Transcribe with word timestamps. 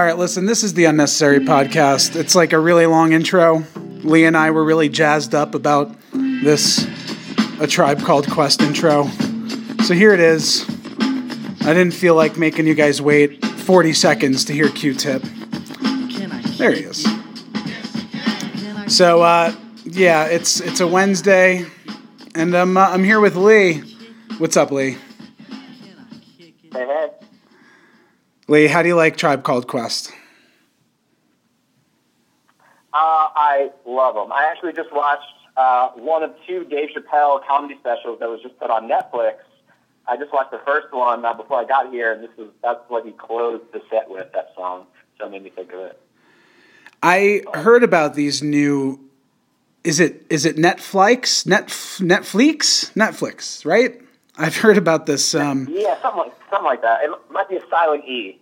All 0.00 0.06
right, 0.06 0.16
listen, 0.16 0.46
this 0.46 0.64
is 0.64 0.72
the 0.72 0.86
Unnecessary 0.86 1.40
Podcast. 1.40 2.16
It's 2.16 2.34
like 2.34 2.54
a 2.54 2.58
really 2.58 2.86
long 2.86 3.12
intro. 3.12 3.66
Lee 4.02 4.24
and 4.24 4.34
I 4.34 4.50
were 4.50 4.64
really 4.64 4.88
jazzed 4.88 5.34
up 5.34 5.54
about 5.54 5.94
this 6.14 6.88
A 7.60 7.66
Tribe 7.66 8.00
Called 8.00 8.26
Quest 8.30 8.62
intro. 8.62 9.08
So 9.84 9.92
here 9.92 10.14
it 10.14 10.20
is. 10.20 10.64
I 11.60 11.74
didn't 11.74 11.90
feel 11.90 12.14
like 12.14 12.38
making 12.38 12.66
you 12.66 12.72
guys 12.72 13.02
wait 13.02 13.44
40 13.44 13.92
seconds 13.92 14.46
to 14.46 14.54
hear 14.54 14.70
Q 14.70 14.94
Tip. 14.94 15.22
There 16.56 16.72
he 16.72 16.84
is. 16.84 17.06
So, 18.86 19.20
uh, 19.20 19.54
yeah, 19.84 20.24
it's 20.24 20.60
it's 20.62 20.80
a 20.80 20.86
Wednesday, 20.86 21.66
and 22.34 22.54
I'm, 22.54 22.74
uh, 22.78 22.88
I'm 22.88 23.04
here 23.04 23.20
with 23.20 23.36
Lee. 23.36 23.80
What's 24.38 24.56
up, 24.56 24.70
Lee? 24.70 24.96
Lee, 28.50 28.66
how 28.66 28.82
do 28.82 28.88
you 28.88 28.96
like 28.96 29.16
Tribe 29.16 29.44
Called 29.44 29.68
Quest? 29.68 30.10
Uh, 32.92 33.28
I 33.36 33.70
love 33.86 34.16
them. 34.16 34.32
I 34.32 34.48
actually 34.50 34.72
just 34.72 34.92
watched 34.92 35.22
uh, 35.56 35.90
one 35.90 36.24
of 36.24 36.34
two 36.48 36.64
Dave 36.64 36.88
Chappelle 36.88 37.46
comedy 37.46 37.76
specials 37.78 38.18
that 38.18 38.28
was 38.28 38.42
just 38.42 38.58
put 38.58 38.68
on 38.68 38.88
Netflix. 38.88 39.34
I 40.08 40.16
just 40.16 40.32
watched 40.32 40.50
the 40.50 40.60
first 40.66 40.92
one 40.92 41.24
uh, 41.24 41.32
before 41.32 41.60
I 41.60 41.64
got 41.64 41.92
here, 41.92 42.12
and 42.12 42.24
this 42.24 42.30
is 42.38 42.48
that's 42.60 42.80
what 42.88 43.06
he 43.06 43.12
closed 43.12 43.62
the 43.72 43.82
set 43.88 44.10
with. 44.10 44.32
That 44.32 44.50
song, 44.56 44.86
so 45.16 45.26
it 45.26 45.30
made 45.30 45.44
me 45.44 45.50
think 45.50 45.72
of 45.72 45.78
it. 45.82 46.00
I 47.04 47.42
heard 47.54 47.84
about 47.84 48.14
these 48.14 48.42
new. 48.42 48.98
Is 49.84 50.00
it 50.00 50.26
is 50.28 50.44
it 50.44 50.56
Netflix? 50.56 51.46
Net 51.46 51.68
Netflix? 51.68 52.92
Netflix, 52.94 53.64
right? 53.64 54.00
I've 54.38 54.56
heard 54.56 54.78
about 54.78 55.06
this. 55.06 55.34
Um, 55.34 55.66
Yeah, 55.70 56.00
something 56.00 56.18
like 56.24 56.32
something 56.50 56.64
like 56.64 56.82
that. 56.82 57.04
It 57.04 57.10
might 57.30 57.48
be 57.48 57.56
a 57.56 57.62
silent 57.68 58.04
E, 58.04 58.38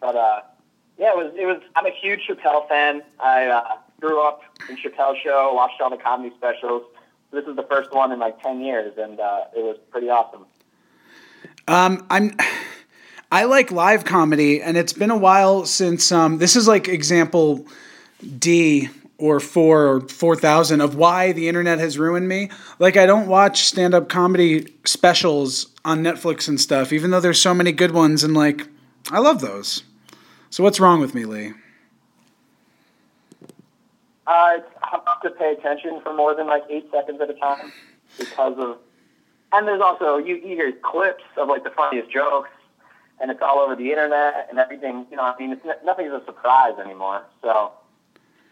but 0.00 0.16
uh, 0.16 0.40
yeah, 0.98 1.10
it 1.10 1.16
was. 1.16 1.32
It 1.36 1.46
was. 1.46 1.62
I'm 1.76 1.86
a 1.86 1.90
huge 1.90 2.26
Chappelle 2.28 2.68
fan. 2.68 3.02
I 3.20 3.46
uh, 3.46 3.76
grew 4.00 4.20
up 4.26 4.42
in 4.68 4.76
Chappelle 4.76 5.14
show, 5.22 5.52
watched 5.54 5.80
all 5.80 5.90
the 5.90 5.96
comedy 5.96 6.34
specials. 6.36 6.82
This 7.32 7.44
is 7.46 7.56
the 7.56 7.62
first 7.62 7.92
one 7.92 8.12
in 8.12 8.18
like 8.18 8.42
ten 8.42 8.60
years, 8.60 8.98
and 8.98 9.20
uh, 9.20 9.44
it 9.56 9.62
was 9.62 9.78
pretty 9.90 10.10
awesome. 10.10 10.46
um, 11.68 12.06
I'm. 12.10 12.36
I 13.32 13.44
like 13.44 13.70
live 13.70 14.04
comedy, 14.04 14.60
and 14.60 14.76
it's 14.76 14.92
been 14.92 15.12
a 15.12 15.16
while 15.16 15.64
since. 15.64 16.10
Um, 16.10 16.38
this 16.38 16.56
is 16.56 16.66
like 16.66 16.88
example 16.88 17.64
D 18.38 18.88
or 19.20 19.38
four 19.40 19.86
or 19.86 20.00
four 20.00 20.34
thousand 20.34 20.80
of 20.80 20.94
why 20.94 21.32
the 21.32 21.48
internet 21.48 21.78
has 21.78 21.98
ruined 21.98 22.28
me. 22.28 22.50
Like 22.78 22.96
I 22.96 23.06
don't 23.06 23.28
watch 23.28 23.64
stand 23.64 23.94
up 23.94 24.08
comedy 24.08 24.74
specials 24.84 25.70
on 25.84 26.02
Netflix 26.02 26.48
and 26.48 26.60
stuff, 26.60 26.92
even 26.92 27.10
though 27.10 27.20
there's 27.20 27.40
so 27.40 27.54
many 27.54 27.72
good 27.72 27.92
ones, 27.92 28.24
and 28.24 28.34
like 28.34 28.66
I 29.10 29.18
love 29.18 29.40
those. 29.40 29.84
So 30.50 30.64
what's 30.64 30.80
wrong 30.80 31.00
with 31.00 31.14
me, 31.14 31.24
Lee? 31.24 31.52
It's 34.32 34.66
hard 34.80 35.22
to 35.22 35.30
pay 35.30 35.52
attention 35.52 36.00
for 36.02 36.14
more 36.14 36.34
than 36.34 36.46
like 36.46 36.62
eight 36.70 36.88
seconds 36.90 37.20
at 37.20 37.30
a 37.30 37.34
time 37.34 37.72
because 38.18 38.58
of, 38.58 38.78
and 39.52 39.66
there's 39.66 39.80
also 39.80 40.18
you, 40.18 40.36
you 40.36 40.56
hear 40.56 40.72
clips 40.72 41.24
of 41.36 41.48
like 41.48 41.64
the 41.64 41.70
funniest 41.70 42.10
jokes, 42.10 42.50
and 43.20 43.30
it's 43.30 43.40
all 43.42 43.58
over 43.58 43.76
the 43.76 43.90
internet 43.90 44.46
and 44.50 44.58
everything. 44.58 45.06
You 45.10 45.16
know, 45.16 45.22
I 45.22 45.36
mean, 45.38 45.52
it's 45.52 45.64
nothing's 45.84 46.12
a 46.12 46.22
surprise 46.24 46.78
anymore. 46.82 47.22
So 47.42 47.72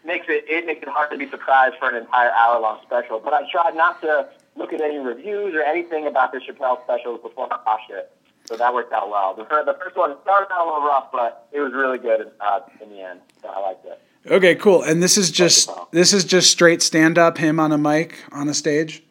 makes 0.05 0.25
it 0.29 0.45
it 0.47 0.65
makes 0.65 0.81
it 0.81 0.89
hard 0.89 1.11
to 1.11 1.17
be 1.17 1.29
surprised 1.29 1.75
for 1.79 1.89
an 1.89 1.95
entire 1.95 2.31
hour 2.31 2.59
long 2.59 2.79
special. 2.85 3.19
But 3.19 3.33
I 3.33 3.41
tried 3.51 3.75
not 3.75 4.01
to 4.01 4.29
look 4.55 4.73
at 4.73 4.81
any 4.81 4.97
reviews 4.97 5.53
or 5.55 5.61
anything 5.61 6.07
about 6.07 6.31
the 6.31 6.39
Chappelle 6.39 6.81
specials 6.83 7.21
before 7.21 7.47
I 7.51 7.59
watched 7.65 7.91
it. 7.91 8.11
So 8.45 8.57
that 8.57 8.73
worked 8.73 8.91
out 8.93 9.09
well. 9.09 9.35
The 9.35 9.45
first, 9.45 9.65
the 9.67 9.75
first 9.79 9.95
one 9.95 10.15
started 10.23 10.51
out 10.51 10.65
a 10.65 10.65
little 10.65 10.87
rough, 10.87 11.11
but 11.11 11.47
it 11.51 11.59
was 11.59 11.71
really 11.73 11.99
good 11.99 12.31
uh, 12.41 12.61
in 12.81 12.89
the 12.89 12.99
end. 13.01 13.19
So 13.41 13.49
I 13.49 13.59
liked 13.59 13.85
it. 13.85 14.01
Okay, 14.31 14.55
cool. 14.55 14.81
And 14.83 15.01
this 15.03 15.17
is 15.17 15.29
just 15.31 15.69
this 15.91 16.13
is 16.13 16.23
just 16.25 16.49
straight 16.51 16.81
stand 16.81 17.17
up, 17.17 17.37
him 17.37 17.59
on 17.59 17.71
a 17.71 17.77
mic 17.77 18.19
on 18.31 18.49
a 18.49 18.53
stage. 18.53 19.03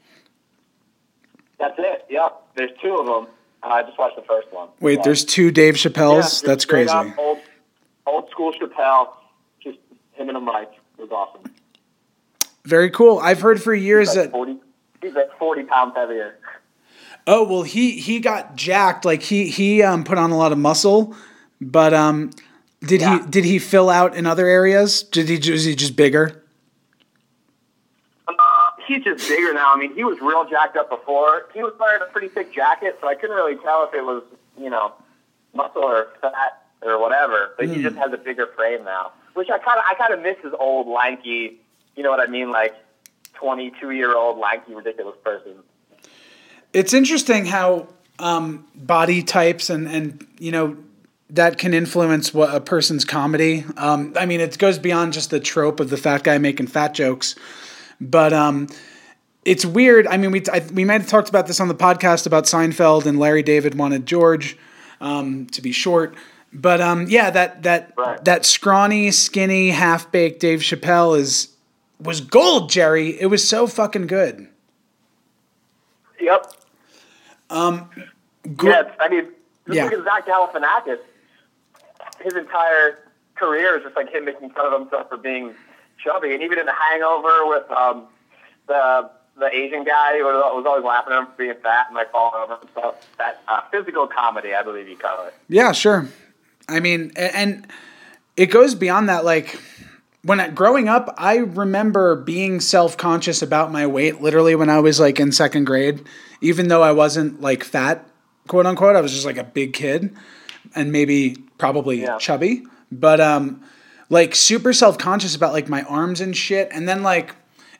That's 1.59 1.75
it. 1.79 2.07
Yep. 2.11 2.43
There's 2.57 2.71
two 2.83 2.95
of 2.97 3.07
them. 3.07 3.27
Uh, 3.63 3.67
I 3.69 3.83
just 3.83 3.99
watched 3.99 4.17
the 4.17 4.23
first 4.23 4.53
one. 4.53 4.69
Wait, 4.81 4.97
So, 4.99 5.03
there's 5.05 5.25
two 5.25 5.51
Dave 5.51 5.75
Chappelles. 5.75 6.23
just 6.23 6.45
That's 6.45 6.65
crazy. 6.65 6.91
up 6.91 7.07
Old, 7.19 7.39
old 8.07 8.31
school 8.31 8.53
Chappelle. 8.53 9.09
Just 9.61 9.79
him 10.13 10.29
and 10.29 10.37
a 10.37 10.41
mic. 10.41 10.69
It 10.99 11.03
was 11.03 11.11
awesome. 11.13 11.53
Very 12.65 12.91
cool. 12.91 13.19
I've 13.19 13.41
heard 13.41 13.63
for 13.63 13.75
years 13.75 14.09
like 14.09 14.17
that 14.27 14.31
40, 14.33 14.57
he's 15.03 15.15
like 15.15 15.37
40 15.39 15.63
pounds 15.65 15.93
heavier. 15.97 16.37
oh 17.27 17.45
well 17.45 17.63
he 17.63 17.93
he 17.99 18.21
got 18.21 18.57
jacked 18.57 19.05
like 19.05 19.23
he 19.23 19.49
he 19.49 19.83
um 19.83 20.05
put 20.05 20.19
on 20.19 20.31
a 20.33 20.37
lot 20.37 20.53
of 20.53 20.59
muscle, 20.59 21.15
but 21.61 21.95
um 21.95 22.31
did 22.81 23.01
Yeah. 23.01 23.23
he 23.23 23.29
did 23.31 23.45
he 23.45 23.59
fill 23.59 23.89
out 23.91 24.15
in 24.17 24.27
other 24.27 24.47
areas? 24.47 25.03
Did 25.03 25.29
he 25.29 25.37
is 25.53 25.65
he 25.65 25.75
just 25.75 25.97
bigger? 25.97 26.43
Uh, 28.27 28.35
he's 28.87 29.03
just 29.05 29.27
bigger 29.29 29.53
now. 29.55 29.73
I 29.75 29.79
mean, 29.79 29.95
he 29.95 30.05
was 30.05 30.19
real 30.21 30.45
jacked 30.49 30.77
up 30.77 30.91
before. 30.91 31.47
He 31.55 31.63
was 31.63 31.73
wearing 31.81 32.03
a 32.03 32.13
pretty 32.13 32.29
thick 32.29 32.53
jacket, 32.55 32.99
so 33.01 33.09
I 33.09 33.15
couldn't 33.15 33.37
really 33.37 33.57
tell 33.57 33.85
if 33.85 33.95
it 33.95 34.03
was, 34.05 34.23
you 34.59 34.69
know, 34.71 34.93
muscle 35.55 35.83
or 35.83 36.09
fat 36.21 36.63
or 36.83 37.01
whatever. 37.01 37.51
But 37.57 37.69
he 37.69 37.83
just 37.83 37.97
has 37.97 38.13
a 38.13 38.17
bigger 38.19 38.49
frame 38.55 38.85
now, 38.85 39.13
which 39.39 39.49
I 39.51 39.59
kind 39.59 39.79
of 39.79 39.85
I 39.89 39.95
kind 39.95 40.13
of 40.13 40.21
miss 40.21 40.37
his 40.43 40.53
old 40.59 40.89
lanky. 40.89 41.61
You 41.95 42.03
know 42.03 42.11
what 42.11 42.21
I 42.21 42.27
mean? 42.27 42.51
Like 42.51 42.75
twenty-two 43.35 43.93
year 43.93 44.15
old 44.17 44.39
lanky 44.39 44.75
ridiculous 44.75 45.17
person. 45.25 45.55
It's 46.73 46.93
interesting 46.93 47.47
how 47.47 47.87
um, 48.19 48.67
body 48.75 49.23
types 49.23 49.71
and 49.71 49.89
and 49.89 50.27
you 50.39 50.51
know 50.51 50.77
that 51.31 51.57
can 51.57 51.73
influence 51.73 52.35
what 52.35 52.53
a 52.53 52.61
person's 52.61 53.05
comedy. 53.05 53.65
Um, 53.77 54.15
I 54.19 54.27
mean, 54.27 54.41
it 54.41 54.59
goes 54.59 54.79
beyond 54.79 55.13
just 55.13 55.31
the 55.31 55.41
trope 55.41 55.79
of 55.79 55.89
the 55.89 55.97
fat 55.97 56.25
guy 56.25 56.39
making 56.39 56.67
fat 56.67 56.93
jokes, 56.93 57.37
but 58.01 58.33
um, 58.33 58.67
it's 59.45 59.65
weird. 59.65 60.09
I 60.09 60.17
mean, 60.17 60.33
we 60.33 60.43
I, 60.53 60.67
we 60.73 60.85
might 60.85 61.01
have 61.01 61.09
talked 61.09 61.29
about 61.29 61.47
this 61.47 61.61
on 61.61 61.69
the 61.69 61.77
podcast 61.77 62.27
about 62.27 62.45
Seinfeld 62.45 63.07
and 63.07 63.21
Larry 63.21 63.45
David 63.45 63.77
wanted 63.77 64.05
George 64.05 64.59
um, 65.01 65.47
to 65.47 65.63
be 65.63 65.71
short. 65.71 66.17
But 66.53 66.81
um, 66.81 67.07
yeah, 67.09 67.31
that 67.31 67.63
that 67.65 67.93
Right. 67.97 68.25
that 68.25 68.45
scrawny, 68.47 69.11
skinny, 69.11 69.71
half 69.71 70.11
baked 70.11 70.41
Dave 70.41 70.61
Chappelle 70.61 71.19
is 71.19 71.55
was 72.01 72.21
gold, 72.21 72.71
Jerry. 72.71 73.21
It 73.21 73.27
was 73.27 73.47
so 73.47 73.67
fucking 73.67 74.07
good. 74.07 74.49
Yep. 76.21 76.53
Gr- 78.57 78.69
Yeah, 78.71 78.83
I 78.99 79.09
mean, 79.09 79.25
just 79.67 79.77
Yeah. 79.77 79.85
look 79.85 79.93
at 79.95 80.05
Zach 80.05 80.27
Galifianakis. 80.27 80.99
His 82.23 82.35
entire 82.35 82.99
career 83.37 83.77
is 83.77 83.85
just 83.85 83.95
like 83.97 84.11
him 84.13 84.25
making 84.25 84.51
fun 84.51 84.73
of 84.73 84.81
himself 84.81 85.09
for 85.09 85.17
being 85.17 85.55
chubby, 86.03 86.33
and 86.35 86.43
even 86.43 86.59
in 86.59 86.67
The 86.67 86.73
Hangover 86.73 87.47
with 87.47 87.71
um, 87.71 88.07
the 88.67 89.11
the 89.37 89.55
Asian 89.55 89.85
guy 89.85 90.19
who 90.19 90.25
was 90.25 90.65
always 90.67 90.85
laughing 90.85 91.13
at 91.13 91.21
him 91.21 91.27
for 91.27 91.33
being 91.37 91.55
fat 91.63 91.87
and 91.89 91.95
like 91.97 92.11
falling 92.11 92.43
over 92.43 92.57
himself. 92.57 93.07
That 93.19 93.41
uh, 93.47 93.61
physical 93.71 94.09
comedy, 94.09 94.53
I 94.55 94.63
believe 94.63 94.89
you 94.89 94.97
call 94.97 95.27
it. 95.27 95.35
Yeah, 95.49 95.71
sure. 95.73 96.09
I 96.69 96.81
mean, 96.81 97.13
and 97.17 97.67
it 98.37 98.47
goes 98.47 98.75
beyond 98.75 99.09
that. 99.09 99.25
Like 99.25 99.61
when 100.23 100.41
I, 100.41 100.49
growing 100.51 100.89
up, 100.89 101.15
I 101.17 101.39
remember 101.39 102.17
being 102.17 102.61
self 102.61 102.97
conscious 102.97 103.43
about 103.43 103.73
my 103.73 103.87
weight. 103.87 104.21
Literally, 104.21 104.55
when 104.55 104.69
I 104.71 104.81
was 104.81 105.01
like 105.01 105.19
in 105.19 105.33
second 105.33 105.65
grade, 105.65 106.05
even 106.41 106.69
though 106.69 106.83
I 106.83 106.93
wasn't 106.93 107.41
like 107.41 107.65
fat, 107.65 108.07
quote 108.47 108.67
unquote, 108.67 108.97
I 108.97 109.01
was 109.01 109.13
just 109.13 109.27
like 109.27 109.39
a 109.39 109.45
big 109.45 109.73
kid, 109.73 110.15
and 110.75 110.93
maybe 110.93 111.37
probably 111.57 112.03
Yeah. 112.03 112.19
chubby, 112.19 112.65
but 112.93 113.21
um, 113.21 113.63
like 114.11 114.35
super 114.35 114.73
self 114.73 114.99
conscious 114.99 115.35
about 115.35 115.53
like 115.53 115.69
my 115.69 115.83
arms 115.83 116.21
and 116.21 116.37
shit. 116.37 116.69
And 116.71 116.89
then 116.89 117.03
like 117.03 117.35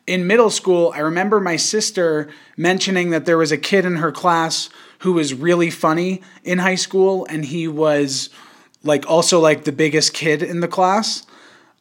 in 0.07 0.27
middle 0.27 0.51
school, 0.51 0.93
I 0.95 1.01
remember 1.01 1.39
my 1.39 1.57
sister 1.57 2.29
mentioning 2.57 3.11
that 3.11 3.27
there 3.27 3.37
was 3.39 3.53
a 3.53 3.59
kid 3.59 3.85
in 3.85 3.97
her 3.97 4.11
class 4.11 4.71
who 5.01 5.13
was 5.13 5.35
really 5.35 5.71
funny 5.71 6.23
in 6.43 6.59
high 6.59 6.75
school, 6.75 7.27
and 7.31 7.45
he 7.45 7.69
was 7.69 8.31
like 8.89 9.09
also 9.09 9.39
like 9.39 9.65
the 9.65 9.73
biggest 9.73 10.15
kid 10.15 10.43
in 10.43 10.61
the 10.61 10.69
class. 10.69 11.25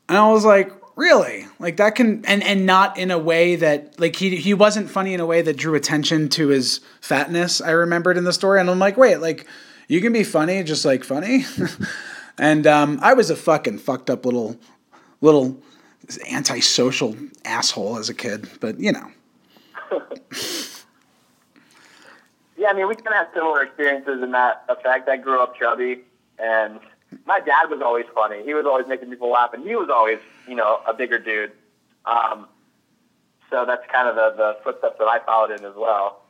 And 0.07 0.17
I 0.17 0.31
was 0.31 0.45
like, 0.45 0.71
really? 0.95 1.47
Like 1.59 1.77
that 1.77 1.95
can 1.95 2.23
and 2.25 2.43
and 2.43 2.65
not 2.65 2.97
in 2.97 3.09
a 3.09 3.17
way 3.17 3.55
that 3.55 3.99
like 3.99 4.15
he 4.15 4.35
he 4.35 4.53
wasn't 4.53 4.89
funny 4.89 5.13
in 5.13 5.19
a 5.19 5.25
way 5.25 5.41
that 5.41 5.57
drew 5.57 5.73
attention 5.73 6.29
to 6.29 6.49
his 6.49 6.81
fatness. 7.01 7.61
I 7.61 7.71
remembered 7.71 8.17
in 8.17 8.25
the 8.25 8.33
story, 8.33 8.59
and 8.59 8.69
I'm 8.69 8.79
like, 8.79 8.97
wait, 8.97 9.17
like 9.17 9.47
you 9.87 10.01
can 10.01 10.13
be 10.13 10.23
funny, 10.23 10.63
just 10.63 10.85
like 10.85 11.03
funny. 11.03 11.45
and 12.37 12.67
um, 12.67 12.99
I 13.01 13.13
was 13.13 13.29
a 13.29 13.35
fucking 13.35 13.79
fucked 13.79 14.09
up 14.09 14.25
little 14.25 14.57
little 15.21 15.59
antisocial 16.29 17.15
asshole 17.43 17.97
as 17.97 18.09
a 18.09 18.13
kid, 18.13 18.49
but 18.59 18.79
you 18.79 18.91
know. 18.91 19.11
Yeah, 22.57 22.69
I 22.69 22.73
mean, 22.73 22.87
we 22.87 22.95
kind 22.95 23.09
of 23.09 23.13
have 23.13 23.27
similar 23.35 23.63
experiences 23.63 24.23
in 24.23 24.31
that 24.31 24.65
effect. 24.67 25.07
I 25.07 25.17
grew 25.17 25.41
up 25.41 25.55
chubby, 25.55 25.99
and 26.39 26.79
my 27.25 27.39
dad 27.39 27.69
was 27.69 27.81
always 27.81 28.05
funny. 28.13 28.43
He 28.43 28.53
was 28.53 28.65
always 28.65 28.87
making 28.87 29.09
people 29.09 29.31
laugh, 29.31 29.53
and 29.53 29.63
he 29.63 29.75
was 29.75 29.89
always, 29.89 30.19
you 30.47 30.55
know, 30.55 30.79
a 30.87 30.93
bigger 30.93 31.19
dude. 31.19 31.51
Um, 32.05 32.47
so 33.49 33.65
that's 33.65 33.85
kind 33.91 34.07
of 34.07 34.15
the, 34.15 34.33
the 34.37 34.57
footsteps 34.63 34.97
that 34.99 35.05
I 35.07 35.19
followed 35.25 35.51
in 35.51 35.65
as 35.65 35.75
well. 35.75 36.23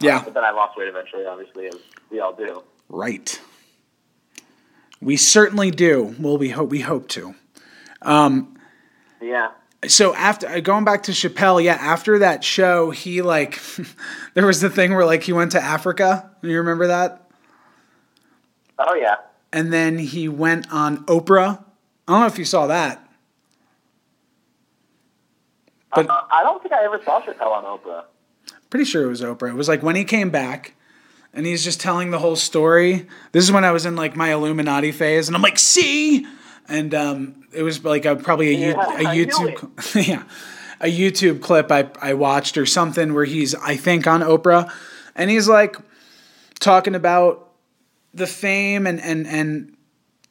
Yeah. 0.00 0.22
But 0.24 0.34
then 0.34 0.44
I 0.44 0.50
lost 0.50 0.76
weight 0.76 0.88
eventually, 0.88 1.26
obviously, 1.26 1.66
as 1.66 1.76
we 2.10 2.20
all 2.20 2.32
do. 2.32 2.62
Right. 2.88 3.40
We 5.00 5.16
certainly 5.16 5.70
do. 5.70 6.14
Well, 6.18 6.38
we 6.38 6.50
hope 6.50 6.70
we 6.70 6.80
hope 6.80 7.08
to. 7.10 7.34
Yeah. 9.20 9.50
so 9.86 10.14
after 10.14 10.46
uh, 10.46 10.60
going 10.60 10.84
back 10.84 11.04
to 11.04 11.12
Chappelle, 11.12 11.62
yeah, 11.62 11.74
after 11.74 12.18
that 12.18 12.44
show, 12.44 12.90
he 12.90 13.22
like 13.22 13.60
there 14.34 14.46
was 14.46 14.60
the 14.60 14.70
thing 14.70 14.94
where 14.94 15.06
like 15.06 15.22
he 15.22 15.32
went 15.32 15.52
to 15.52 15.62
Africa. 15.62 16.30
You 16.42 16.58
remember 16.58 16.88
that? 16.88 17.30
Oh 18.78 18.94
yeah. 18.94 19.16
And 19.54 19.72
then 19.72 19.98
he 19.98 20.28
went 20.28 20.66
on 20.72 21.04
Oprah. 21.06 21.62
I 22.08 22.12
don't 22.12 22.20
know 22.22 22.26
if 22.26 22.40
you 22.40 22.44
saw 22.44 22.66
that. 22.66 23.00
But- 25.94 26.10
Uh, 26.10 26.22
I 26.32 26.42
don't 26.42 26.60
think 26.60 26.74
I 26.74 26.82
ever 26.84 27.00
saw 27.04 27.20
Chappelle 27.20 27.52
on 27.52 27.62
Oprah. 27.64 28.02
Pretty 28.68 28.84
sure 28.84 29.04
it 29.04 29.08
was 29.08 29.20
Oprah. 29.22 29.50
It 29.50 29.54
was 29.54 29.68
like 29.68 29.80
when 29.84 29.94
he 29.94 30.02
came 30.02 30.30
back 30.30 30.74
and 31.32 31.46
he's 31.46 31.62
just 31.62 31.80
telling 31.80 32.10
the 32.10 32.18
whole 32.18 32.34
story. 32.34 33.06
This 33.30 33.44
is 33.44 33.52
when 33.52 33.64
I 33.64 33.70
was 33.70 33.86
in 33.86 33.94
like 33.94 34.16
my 34.16 34.32
Illuminati 34.32 34.90
phase 34.90 35.28
and 35.28 35.36
I'm 35.36 35.42
like, 35.42 35.60
"See?" 35.60 36.26
And 36.68 36.92
um 36.92 37.44
it 37.52 37.62
was 37.62 37.84
like 37.84 38.04
a 38.04 38.16
probably 38.16 38.56
a, 38.56 38.70
Yeah, 38.70 38.72
a 38.96 39.04
YouTube 39.14 40.06
yeah. 40.08 40.24
A 40.80 40.86
YouTube 40.92 41.40
clip 41.40 41.70
I 41.70 41.88
I 42.02 42.14
watched 42.14 42.58
or 42.58 42.66
something 42.66 43.14
where 43.14 43.24
he's 43.24 43.54
I 43.54 43.76
think 43.76 44.08
on 44.08 44.20
Oprah 44.22 44.68
and 45.14 45.30
he's 45.30 45.48
like 45.48 45.76
talking 46.58 46.96
about 46.96 47.43
the 48.14 48.26
fame 48.26 48.86
and 48.86 49.00
and 49.00 49.26
and 49.26 49.76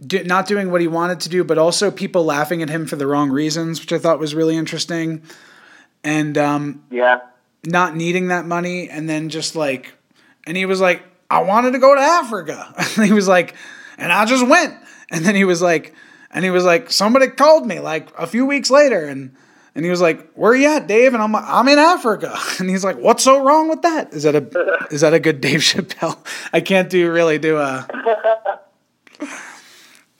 do, 0.05 0.23
not 0.23 0.47
doing 0.47 0.71
what 0.71 0.81
he 0.81 0.87
wanted 0.87 1.19
to 1.21 1.29
do, 1.29 1.43
but 1.43 1.57
also 1.57 1.91
people 1.91 2.23
laughing 2.25 2.61
at 2.61 2.69
him 2.69 2.85
for 2.85 2.95
the 2.95 3.07
wrong 3.07 3.29
reasons, 3.29 3.79
which 3.79 3.93
I 3.93 3.97
thought 3.99 4.19
was 4.19 4.33
really 4.35 4.55
interesting. 4.57 5.21
And 6.03 6.37
um, 6.37 6.83
Yeah. 6.89 7.21
not 7.65 7.95
needing 7.95 8.27
that 8.27 8.45
money, 8.45 8.89
and 8.89 9.09
then 9.09 9.29
just 9.29 9.55
like, 9.55 9.93
and 10.45 10.57
he 10.57 10.65
was 10.65 10.81
like, 10.81 11.03
I 11.29 11.41
wanted 11.43 11.71
to 11.71 11.79
go 11.79 11.95
to 11.95 12.01
Africa. 12.01 12.73
And 12.97 13.05
he 13.07 13.13
was 13.13 13.27
like, 13.27 13.55
and 13.97 14.11
I 14.11 14.25
just 14.25 14.45
went. 14.47 14.73
And 15.11 15.23
then 15.25 15.35
he 15.35 15.45
was 15.45 15.61
like, 15.61 15.93
and 16.31 16.43
he 16.43 16.51
was 16.51 16.65
like, 16.65 16.91
somebody 16.91 17.27
called 17.27 17.65
me 17.67 17.79
like 17.79 18.09
a 18.17 18.27
few 18.27 18.45
weeks 18.45 18.69
later, 18.69 19.05
and 19.05 19.35
and 19.75 19.83
he 19.83 19.89
was 19.89 20.01
like, 20.01 20.31
where 20.33 20.51
are 20.51 20.55
you 20.55 20.67
at, 20.67 20.87
Dave? 20.87 21.13
And 21.13 21.23
I'm 21.23 21.31
like, 21.31 21.45
I'm 21.47 21.67
in 21.67 21.79
Africa. 21.79 22.37
And 22.59 22.69
he's 22.69 22.83
like, 22.83 22.97
what's 22.97 23.23
so 23.23 23.43
wrong 23.43 23.67
with 23.69 23.81
that? 23.81 24.13
Is 24.13 24.23
that 24.23 24.35
a 24.35 24.87
is 24.91 25.01
that 25.01 25.13
a 25.13 25.19
good 25.19 25.41
Dave 25.41 25.59
Chappelle? 25.61 26.17
I 26.53 26.61
can't 26.61 26.89
do 26.89 27.11
really 27.11 27.39
do 27.39 27.57
a 27.57 27.87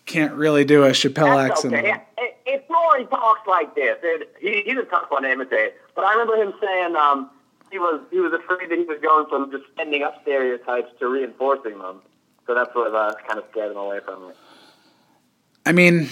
can't 0.06 0.34
really 0.34 0.66
do 0.66 0.84
a 0.84 0.90
Chappelle 0.90 1.36
That's 1.36 1.66
accent. 1.66 1.74
okay. 1.76 1.94
It, 2.18 2.38
it's 2.46 2.70
more 2.70 2.98
he 2.98 3.06
talks 3.06 3.48
like 3.48 3.74
this. 3.76 3.98
It, 4.04 4.36
he, 4.40 4.62
he's 4.66 4.78
a 4.78 4.84
tough 4.84 5.10
one 5.10 5.24
to 5.24 5.32
imitate. 5.32 5.74
But 5.96 6.06
I 6.06 6.12
remember 6.14 6.36
him 6.36 6.54
saying 6.62 6.96
um, 6.96 7.30
he 7.72 7.80
was 7.80 8.02
he 8.12 8.20
was 8.20 8.34
afraid 8.34 8.70
that 8.70 8.78
he 8.78 8.86
was 8.86 9.00
going 9.02 9.28
from 9.28 9.52
just 9.52 9.64
sending 9.78 10.04
up 10.04 10.22
stereotypes 10.22 10.92
to 11.00 11.08
reinforcing 11.08 11.80
them. 11.80 12.02
So 12.46 12.54
that's 12.54 12.74
what 12.76 12.94
uh, 12.94 13.14
kind 13.28 13.40
of 13.40 13.46
scared 13.52 13.72
him 13.72 13.78
away 13.78 14.00
from 14.04 14.30
it. 14.30 14.38
I 15.66 15.72
mean, 15.72 16.10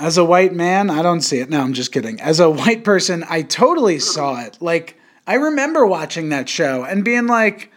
as 0.00 0.18
a 0.18 0.24
white 0.24 0.52
man, 0.52 0.90
I 0.90 1.02
don't 1.02 1.20
see 1.20 1.38
it. 1.38 1.48
No, 1.50 1.60
I'm 1.60 1.72
just 1.72 1.92
kidding. 1.92 2.20
As 2.20 2.40
a 2.40 2.50
white 2.50 2.84
person, 2.84 3.24
I 3.28 3.42
totally 3.42 3.98
saw 3.98 4.40
it. 4.44 4.58
Like, 4.60 4.98
I 5.26 5.34
remember 5.34 5.86
watching 5.86 6.30
that 6.30 6.48
show 6.48 6.84
and 6.84 7.04
being 7.04 7.26
like, 7.26 7.70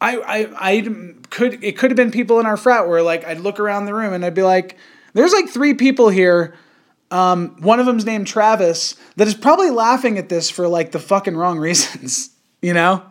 I, 0.00 0.18
I, 0.18 0.48
I 0.56 0.80
could, 1.30 1.62
it 1.64 1.76
could 1.78 1.90
have 1.90 1.96
been 1.96 2.10
people 2.10 2.38
in 2.38 2.46
our 2.46 2.56
frat 2.56 2.86
where 2.86 3.02
like 3.02 3.24
I'd 3.24 3.40
look 3.40 3.58
around 3.58 3.86
the 3.86 3.94
room 3.94 4.12
and 4.12 4.24
I'd 4.24 4.34
be 4.34 4.42
like, 4.42 4.76
there's 5.14 5.32
like 5.32 5.48
three 5.48 5.74
people 5.74 6.08
here. 6.08 6.54
Um, 7.10 7.56
one 7.60 7.80
of 7.80 7.86
them's 7.86 8.04
named 8.04 8.26
Travis 8.26 8.94
that 9.16 9.26
is 9.26 9.34
probably 9.34 9.70
laughing 9.70 10.18
at 10.18 10.28
this 10.28 10.50
for 10.50 10.68
like 10.68 10.92
the 10.92 11.00
fucking 11.00 11.36
wrong 11.36 11.58
reasons, 11.58 12.30
you 12.62 12.74
know? 12.74 13.02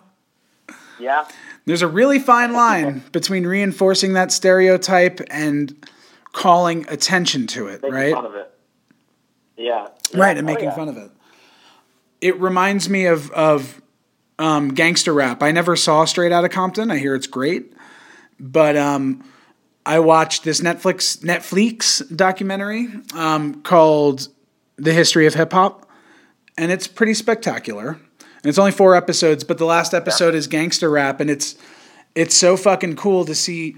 Yeah. 0.99 1.27
There's 1.65 1.81
a 1.81 1.87
really 1.87 2.19
fine 2.19 2.53
line 2.53 3.03
between 3.11 3.45
reinforcing 3.45 4.13
that 4.13 4.31
stereotype 4.31 5.19
and 5.29 5.75
calling 6.37 6.85
attention 6.87 7.47
to 7.47 7.67
it, 7.67 7.81
right? 7.83 7.91
Making 7.91 7.93
right? 7.93 8.13
fun 8.13 8.25
of 8.25 8.35
it. 8.35 8.51
Yeah. 9.57 9.87
right 10.13 10.37
and 10.37 10.47
Oh, 10.47 10.53
making 10.53 10.69
yeah. 10.69 10.75
fun 10.75 10.87
of 10.87 10.97
it 10.97 11.09
it 12.21 12.39
reminds 12.39 12.89
me 12.89 13.07
of 13.07 13.31
of 13.31 13.81
um, 14.37 14.69
gangster 14.69 15.11
rap 15.13 15.41
i 15.41 15.51
never 15.51 15.75
saw 15.75 16.05
straight 16.05 16.31
out 16.31 16.45
of 16.45 16.51
compton 16.51 16.91
i 16.91 16.97
hear 16.99 17.15
it's 17.15 17.25
great 17.25 17.73
but 18.39 18.77
um, 18.77 19.23
i 19.83 19.97
watched 19.97 20.43
this 20.43 20.61
netflix 20.61 21.17
netflix 21.23 22.03
documentary 22.15 22.87
um, 23.15 23.61
called 23.63 24.27
the 24.77 24.93
history 24.93 25.25
of 25.25 25.33
hip-hop 25.33 25.89
and 26.55 26.71
it's 26.71 26.85
pretty 26.87 27.15
spectacular 27.15 27.89
and 28.19 28.45
it's 28.45 28.59
only 28.59 28.71
four 28.71 28.95
episodes 28.95 29.43
but 29.43 29.57
the 29.57 29.65
last 29.65 29.91
episode 29.95 30.35
is 30.35 30.45
gangster 30.45 30.89
rap 30.91 31.19
and 31.19 31.31
it's 31.31 31.55
it's 32.13 32.35
so 32.35 32.55
fucking 32.55 32.95
cool 32.95 33.25
to 33.25 33.33
see 33.33 33.75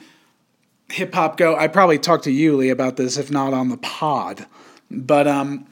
hip 0.92 1.14
hop 1.14 1.38
go 1.38 1.56
i 1.56 1.68
probably 1.68 2.00
talked 2.00 2.24
to 2.24 2.32
you 2.32 2.58
lee 2.58 2.70
about 2.70 2.98
this 2.98 3.18
if 3.18 3.30
not 3.32 3.54
on 3.54 3.70
the 3.70 3.78
pod 3.78 4.46
but 4.90 5.28
um 5.28 5.66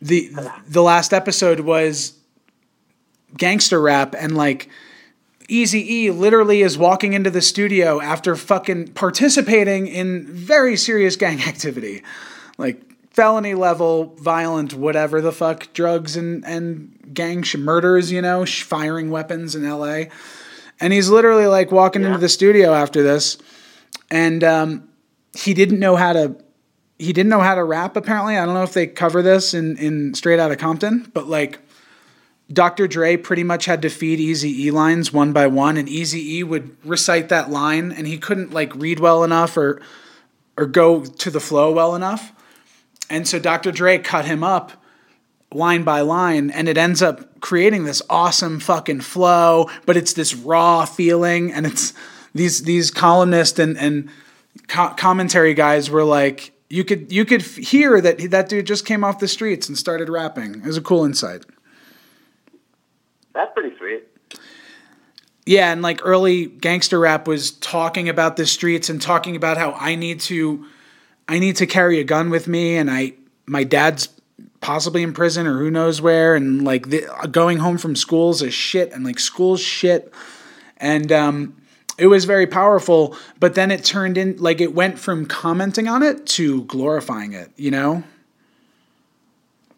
the 0.00 0.30
the 0.68 0.82
last 0.82 1.12
episode 1.12 1.60
was 1.60 2.18
gangster 3.36 3.80
rap 3.80 4.14
and 4.18 4.36
like 4.36 4.68
Easy 5.50 5.94
E 5.94 6.10
literally 6.12 6.62
is 6.62 6.78
walking 6.78 7.12
into 7.12 7.28
the 7.28 7.42
studio 7.42 8.00
after 8.00 8.36
fucking 8.36 8.92
participating 8.92 9.88
in 9.88 10.26
very 10.26 10.76
serious 10.76 11.16
gang 11.16 11.42
activity. 11.46 12.02
Like 12.56 12.80
felony 13.10 13.54
level, 13.54 14.14
violent, 14.16 14.74
whatever 14.74 15.20
the 15.20 15.32
fuck, 15.32 15.72
drugs 15.72 16.16
and, 16.16 16.44
and 16.44 17.10
gang 17.12 17.42
sh- 17.42 17.56
murders, 17.56 18.12
you 18.12 18.22
know, 18.22 18.44
sh- 18.44 18.62
firing 18.62 19.10
weapons 19.10 19.56
in 19.56 19.68
LA. 19.68 20.04
And 20.78 20.92
he's 20.92 21.10
literally 21.10 21.46
like 21.46 21.72
walking 21.72 22.04
into 22.04 22.18
the 22.18 22.28
studio 22.28 22.72
after 22.72 23.02
this 23.02 23.36
and 24.10 24.42
um, 24.44 24.88
he 25.34 25.54
didn't 25.54 25.78
know 25.78 25.96
how 25.96 26.12
to 26.12 26.36
he 26.98 27.14
didn't 27.14 27.30
know 27.30 27.40
how 27.40 27.54
to 27.54 27.64
rap 27.64 27.96
apparently. 27.96 28.36
I 28.36 28.44
don't 28.44 28.54
know 28.54 28.62
if 28.62 28.74
they 28.74 28.86
cover 28.86 29.22
this 29.22 29.54
in, 29.54 29.78
in 29.78 30.12
Straight 30.14 30.38
Outta 30.38 30.56
Compton, 30.56 31.10
but 31.14 31.28
like 31.28 31.60
Dr. 32.52 32.86
Dre 32.88 33.16
pretty 33.16 33.44
much 33.44 33.64
had 33.64 33.80
to 33.82 33.88
feed 33.88 34.20
Easy 34.20 34.66
E 34.66 34.70
lines 34.70 35.12
one 35.12 35.32
by 35.32 35.46
one, 35.46 35.76
and 35.76 35.88
Easy 35.88 36.36
E 36.36 36.42
would 36.42 36.76
recite 36.84 37.28
that 37.28 37.50
line, 37.50 37.92
and 37.92 38.06
he 38.06 38.18
couldn't 38.18 38.52
like 38.52 38.74
read 38.74 39.00
well 39.00 39.24
enough 39.24 39.56
or 39.56 39.80
or 40.56 40.66
go 40.66 41.04
to 41.04 41.30
the 41.30 41.40
flow 41.40 41.72
well 41.72 41.94
enough. 41.94 42.32
And 43.08 43.26
so 43.26 43.38
Dr. 43.38 43.72
Dre 43.72 43.98
cut 43.98 44.24
him 44.24 44.44
up 44.44 44.72
line 45.52 45.82
by 45.82 46.00
line, 46.00 46.50
and 46.50 46.68
it 46.68 46.76
ends 46.76 47.02
up 47.02 47.40
creating 47.40 47.84
this 47.84 48.02
awesome 48.10 48.60
fucking 48.60 49.00
flow, 49.00 49.68
but 49.86 49.96
it's 49.96 50.12
this 50.12 50.34
raw 50.34 50.84
feeling, 50.84 51.52
and 51.52 51.66
it's 51.66 51.92
these 52.34 52.62
these 52.62 52.90
columnists 52.90 53.58
and 53.58 53.76
and 53.78 54.08
co- 54.68 54.94
commentary 54.94 55.54
guys 55.54 55.90
were 55.90 56.04
like, 56.04 56.52
you 56.68 56.84
could 56.84 57.12
you 57.12 57.24
could 57.24 57.42
hear 57.42 58.00
that 58.00 58.30
that 58.30 58.48
dude 58.48 58.66
just 58.66 58.86
came 58.86 59.04
off 59.04 59.18
the 59.18 59.28
streets 59.28 59.68
and 59.68 59.76
started 59.76 60.08
rapping. 60.08 60.56
It 60.56 60.64
was 60.64 60.76
a 60.76 60.82
cool 60.82 61.04
insight. 61.04 61.44
That's 63.34 63.52
pretty 63.54 63.76
sweet. 63.76 64.06
Yeah, 65.46 65.72
and 65.72 65.82
like 65.82 66.00
early 66.04 66.46
gangster 66.46 67.00
rap 67.00 67.26
was 67.26 67.52
talking 67.52 68.08
about 68.08 68.36
the 68.36 68.46
streets 68.46 68.88
and 68.88 69.00
talking 69.00 69.36
about 69.36 69.56
how 69.56 69.72
I 69.72 69.94
need 69.94 70.20
to 70.20 70.66
I 71.28 71.38
need 71.38 71.56
to 71.56 71.66
carry 71.66 71.98
a 72.00 72.04
gun 72.04 72.30
with 72.30 72.46
me 72.46 72.76
and 72.76 72.90
I 72.90 73.14
my 73.46 73.64
dad's 73.64 74.08
possibly 74.60 75.02
in 75.02 75.12
prison 75.12 75.46
or 75.46 75.58
who 75.58 75.70
knows 75.70 76.00
where 76.00 76.34
and 76.34 76.62
like 76.62 76.90
the, 76.90 77.06
going 77.30 77.58
home 77.58 77.78
from 77.78 77.96
school's 77.96 78.42
a 78.42 78.50
shit 78.50 78.92
and 78.92 79.04
like 79.04 79.18
school's 79.18 79.60
shit 79.60 80.12
and 80.76 81.10
um 81.10 81.56
it 82.00 82.06
was 82.06 82.24
very 82.24 82.46
powerful 82.46 83.14
but 83.38 83.54
then 83.54 83.70
it 83.70 83.84
turned 83.84 84.16
in 84.18 84.36
like 84.38 84.60
it 84.60 84.74
went 84.74 84.98
from 84.98 85.26
commenting 85.26 85.86
on 85.86 86.02
it 86.02 86.26
to 86.26 86.64
glorifying 86.64 87.32
it 87.32 87.50
you 87.56 87.70
know 87.70 88.02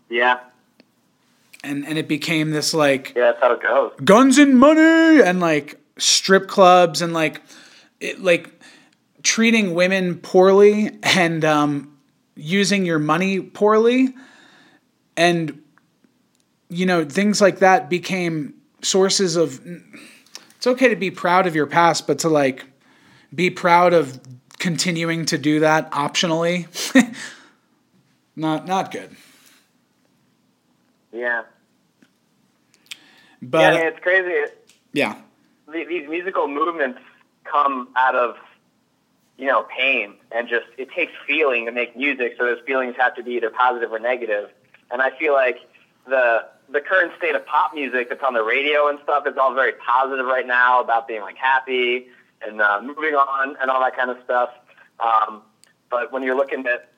Yeah. 0.08 0.38
and 1.64 1.86
and 1.86 1.98
it 1.98 2.08
became 2.08 2.50
this 2.50 2.72
like 2.74 3.12
Yeah, 3.16 3.32
that's 3.32 3.40
how 3.40 3.52
it 3.52 3.62
goes. 3.62 3.92
guns 4.04 4.38
and 4.38 4.58
money 4.58 5.20
and 5.22 5.40
like 5.40 5.78
strip 5.98 6.48
clubs 6.48 7.02
and 7.02 7.12
like 7.12 7.42
it, 8.00 8.22
like 8.22 8.50
treating 9.22 9.74
women 9.74 10.16
poorly 10.18 10.90
and 11.02 11.44
um, 11.44 11.96
using 12.34 12.84
your 12.84 12.98
money 12.98 13.40
poorly 13.40 14.14
and 15.16 15.60
you 16.68 16.86
know 16.86 17.04
things 17.04 17.40
like 17.40 17.58
that 17.60 17.88
became 17.90 18.54
sources 18.82 19.36
of 19.36 19.60
it's 20.62 20.66
okay 20.68 20.88
to 20.88 20.94
be 20.94 21.10
proud 21.10 21.48
of 21.48 21.56
your 21.56 21.66
past 21.66 22.06
but 22.06 22.20
to 22.20 22.28
like 22.28 22.64
be 23.34 23.50
proud 23.50 23.92
of 23.92 24.20
continuing 24.60 25.24
to 25.26 25.36
do 25.36 25.58
that 25.58 25.90
optionally 25.90 26.68
not 28.36 28.64
not 28.64 28.92
good 28.92 29.10
Yeah. 31.12 31.42
but 33.42 33.58
yeah, 33.58 33.68
I 33.68 33.70
mean, 33.72 33.86
it's 33.88 33.98
crazy. 33.98 34.52
yeah 34.92 35.16
These 35.72 36.08
musical 36.08 36.46
movements 36.46 37.00
come 37.44 37.88
out 37.96 38.14
of, 38.14 38.36
you 39.38 39.46
know, 39.46 39.64
pain 39.76 40.14
and 40.30 40.48
just 40.48 40.66
it 40.78 40.92
takes 40.92 41.12
feeling 41.26 41.66
to 41.66 41.72
make 41.72 41.96
music. 41.96 42.36
So 42.38 42.46
those 42.46 42.60
feelings 42.64 42.94
have 42.98 43.16
to 43.16 43.22
be 43.24 43.32
either 43.32 43.50
positive 43.50 43.90
or 43.90 43.98
negative. 43.98 44.48
And 44.92 45.02
I 45.02 45.10
feel 45.18 45.32
like 45.32 45.58
the 46.06 46.46
the 46.72 46.80
current 46.80 47.12
state 47.18 47.34
of 47.34 47.44
pop 47.46 47.74
music 47.74 48.08
that's 48.08 48.22
on 48.22 48.34
the 48.34 48.42
radio 48.42 48.88
and 48.88 48.98
stuff 49.02 49.26
is 49.26 49.36
all 49.36 49.54
very 49.54 49.72
positive 49.72 50.26
right 50.26 50.46
now 50.46 50.80
about 50.80 51.06
being 51.06 51.20
like 51.20 51.36
happy 51.36 52.08
and 52.40 52.60
uh, 52.60 52.80
moving 52.82 53.14
on 53.14 53.56
and 53.60 53.70
all 53.70 53.80
that 53.80 53.96
kind 53.96 54.10
of 54.10 54.16
stuff. 54.24 54.50
Um, 54.98 55.42
But 55.90 56.10
when 56.10 56.22
you're 56.22 56.36
looking 56.36 56.66
at 56.66 56.88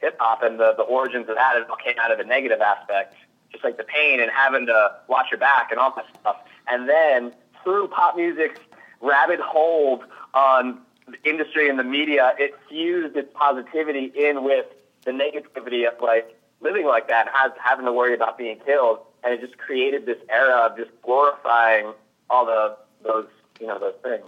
hip 0.00 0.16
hop 0.18 0.42
and 0.42 0.58
the, 0.58 0.74
the 0.76 0.82
origins 0.82 1.28
of 1.28 1.36
that, 1.36 1.56
it 1.56 1.70
all 1.70 1.76
came 1.76 1.94
out 2.00 2.10
of 2.10 2.18
a 2.18 2.24
negative 2.24 2.60
aspect, 2.60 3.14
just 3.52 3.62
like 3.62 3.76
the 3.76 3.84
pain 3.84 4.20
and 4.20 4.30
having 4.30 4.66
to 4.66 4.78
watch 5.06 5.26
your 5.30 5.38
back 5.38 5.70
and 5.70 5.78
all 5.78 5.92
that 5.94 6.06
stuff. 6.20 6.38
And 6.66 6.88
then 6.88 7.32
through 7.62 7.86
pop 7.88 8.16
music's 8.16 8.58
rabid 9.00 9.38
hold 9.38 10.02
on 10.34 10.80
the 11.06 11.22
industry 11.28 11.68
and 11.70 11.78
the 11.78 11.84
media, 11.84 12.34
it 12.38 12.54
fused 12.68 13.16
its 13.16 13.30
positivity 13.34 14.12
in 14.16 14.42
with 14.42 14.66
the 15.04 15.12
negativity 15.12 15.86
of 15.86 16.00
like 16.00 16.36
living 16.60 16.86
like 16.86 17.06
that, 17.08 17.28
has, 17.32 17.52
having 17.62 17.86
to 17.86 17.92
worry 17.92 18.14
about 18.14 18.36
being 18.36 18.58
killed, 18.64 18.98
and 19.24 19.34
it 19.34 19.40
just 19.40 19.58
created 19.58 20.06
this 20.06 20.18
era 20.28 20.68
of 20.70 20.76
just 20.76 20.90
glorifying 21.02 21.92
all 22.28 22.46
the 22.46 22.76
those 23.04 23.26
you 23.60 23.66
know 23.66 23.78
those 23.78 23.94
things. 24.02 24.24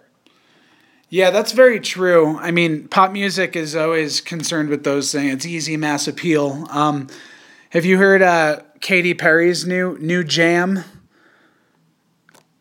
Yeah, 1.09 1.31
that's 1.31 1.53
very 1.53 1.81
true. 1.81 2.39
I 2.39 2.51
mean, 2.51 2.89
pop 2.89 3.13
music 3.13 3.55
is 3.55 3.77
always 3.77 4.21
concerned 4.21 4.69
with 4.69 4.85
those 4.85 5.13
things. 5.13 5.33
It's 5.33 5.47
easy 5.47 5.77
mass 5.77 6.09
appeal. 6.09 6.67
Um, 6.71 7.09
have 7.71 7.85
you 7.85 7.99
heard 7.99 8.23
uh, 8.23 8.63
Katy 8.81 9.15
Perry's 9.15 9.67
new 9.67 9.99
new 9.99 10.25
jam? 10.25 10.85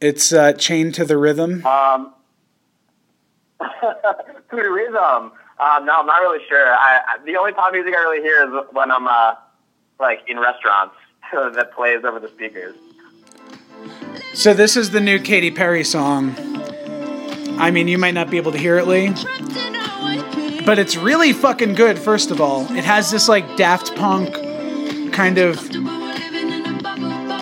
It's 0.02 0.34
uh, 0.34 0.54
chained 0.54 0.96
to 0.96 1.06
the 1.06 1.18
rhythm. 1.18 1.66
Um, 1.66 2.13
to 3.62 3.66
the 4.52 4.70
rhythm. 4.70 5.32
Um, 5.60 5.86
no, 5.86 5.96
I'm 5.96 6.06
not 6.06 6.22
really 6.22 6.44
sure. 6.50 6.74
I, 6.74 7.00
I, 7.08 7.25
the 7.25 7.38
only 7.38 7.54
pop 7.54 7.72
music 7.72 7.94
I 7.96 8.02
really 8.02 8.22
hear 8.22 8.44
is 8.44 8.66
when 8.72 8.92
I'm 8.92 9.08
uh, 9.08 9.36
like 10.00 10.20
in 10.28 10.40
restaurants 10.40 10.96
that 11.34 11.74
plays 11.74 12.04
over 12.04 12.20
the 12.20 12.30
speakers. 12.30 12.75
So 14.34 14.54
this 14.54 14.78
is 14.78 14.92
the 14.92 15.00
new 15.00 15.20
Katy 15.20 15.52
Perry 15.52 15.84
song. 15.84 16.36
I 17.60 17.70
mean, 17.72 17.88
you 17.88 17.98
might 17.98 18.13
not 18.13 18.30
be 18.30 18.38
able 18.38 18.52
to 18.52 18.58
hear 18.58 18.78
it, 18.78 18.88
Lee, 18.88 19.10
but 20.66 20.80
it's 20.80 20.96
really 20.96 21.34
fucking 21.34 21.75
good. 21.75 22.00
First 22.00 22.32
of 22.32 22.42
all, 22.42 22.63
it 22.74 22.84
has 22.84 23.12
this 23.12 23.28
like 23.28 23.58
Daft 23.58 23.96
Punk 23.96 24.34
kind 25.13 25.38
of 25.38 25.60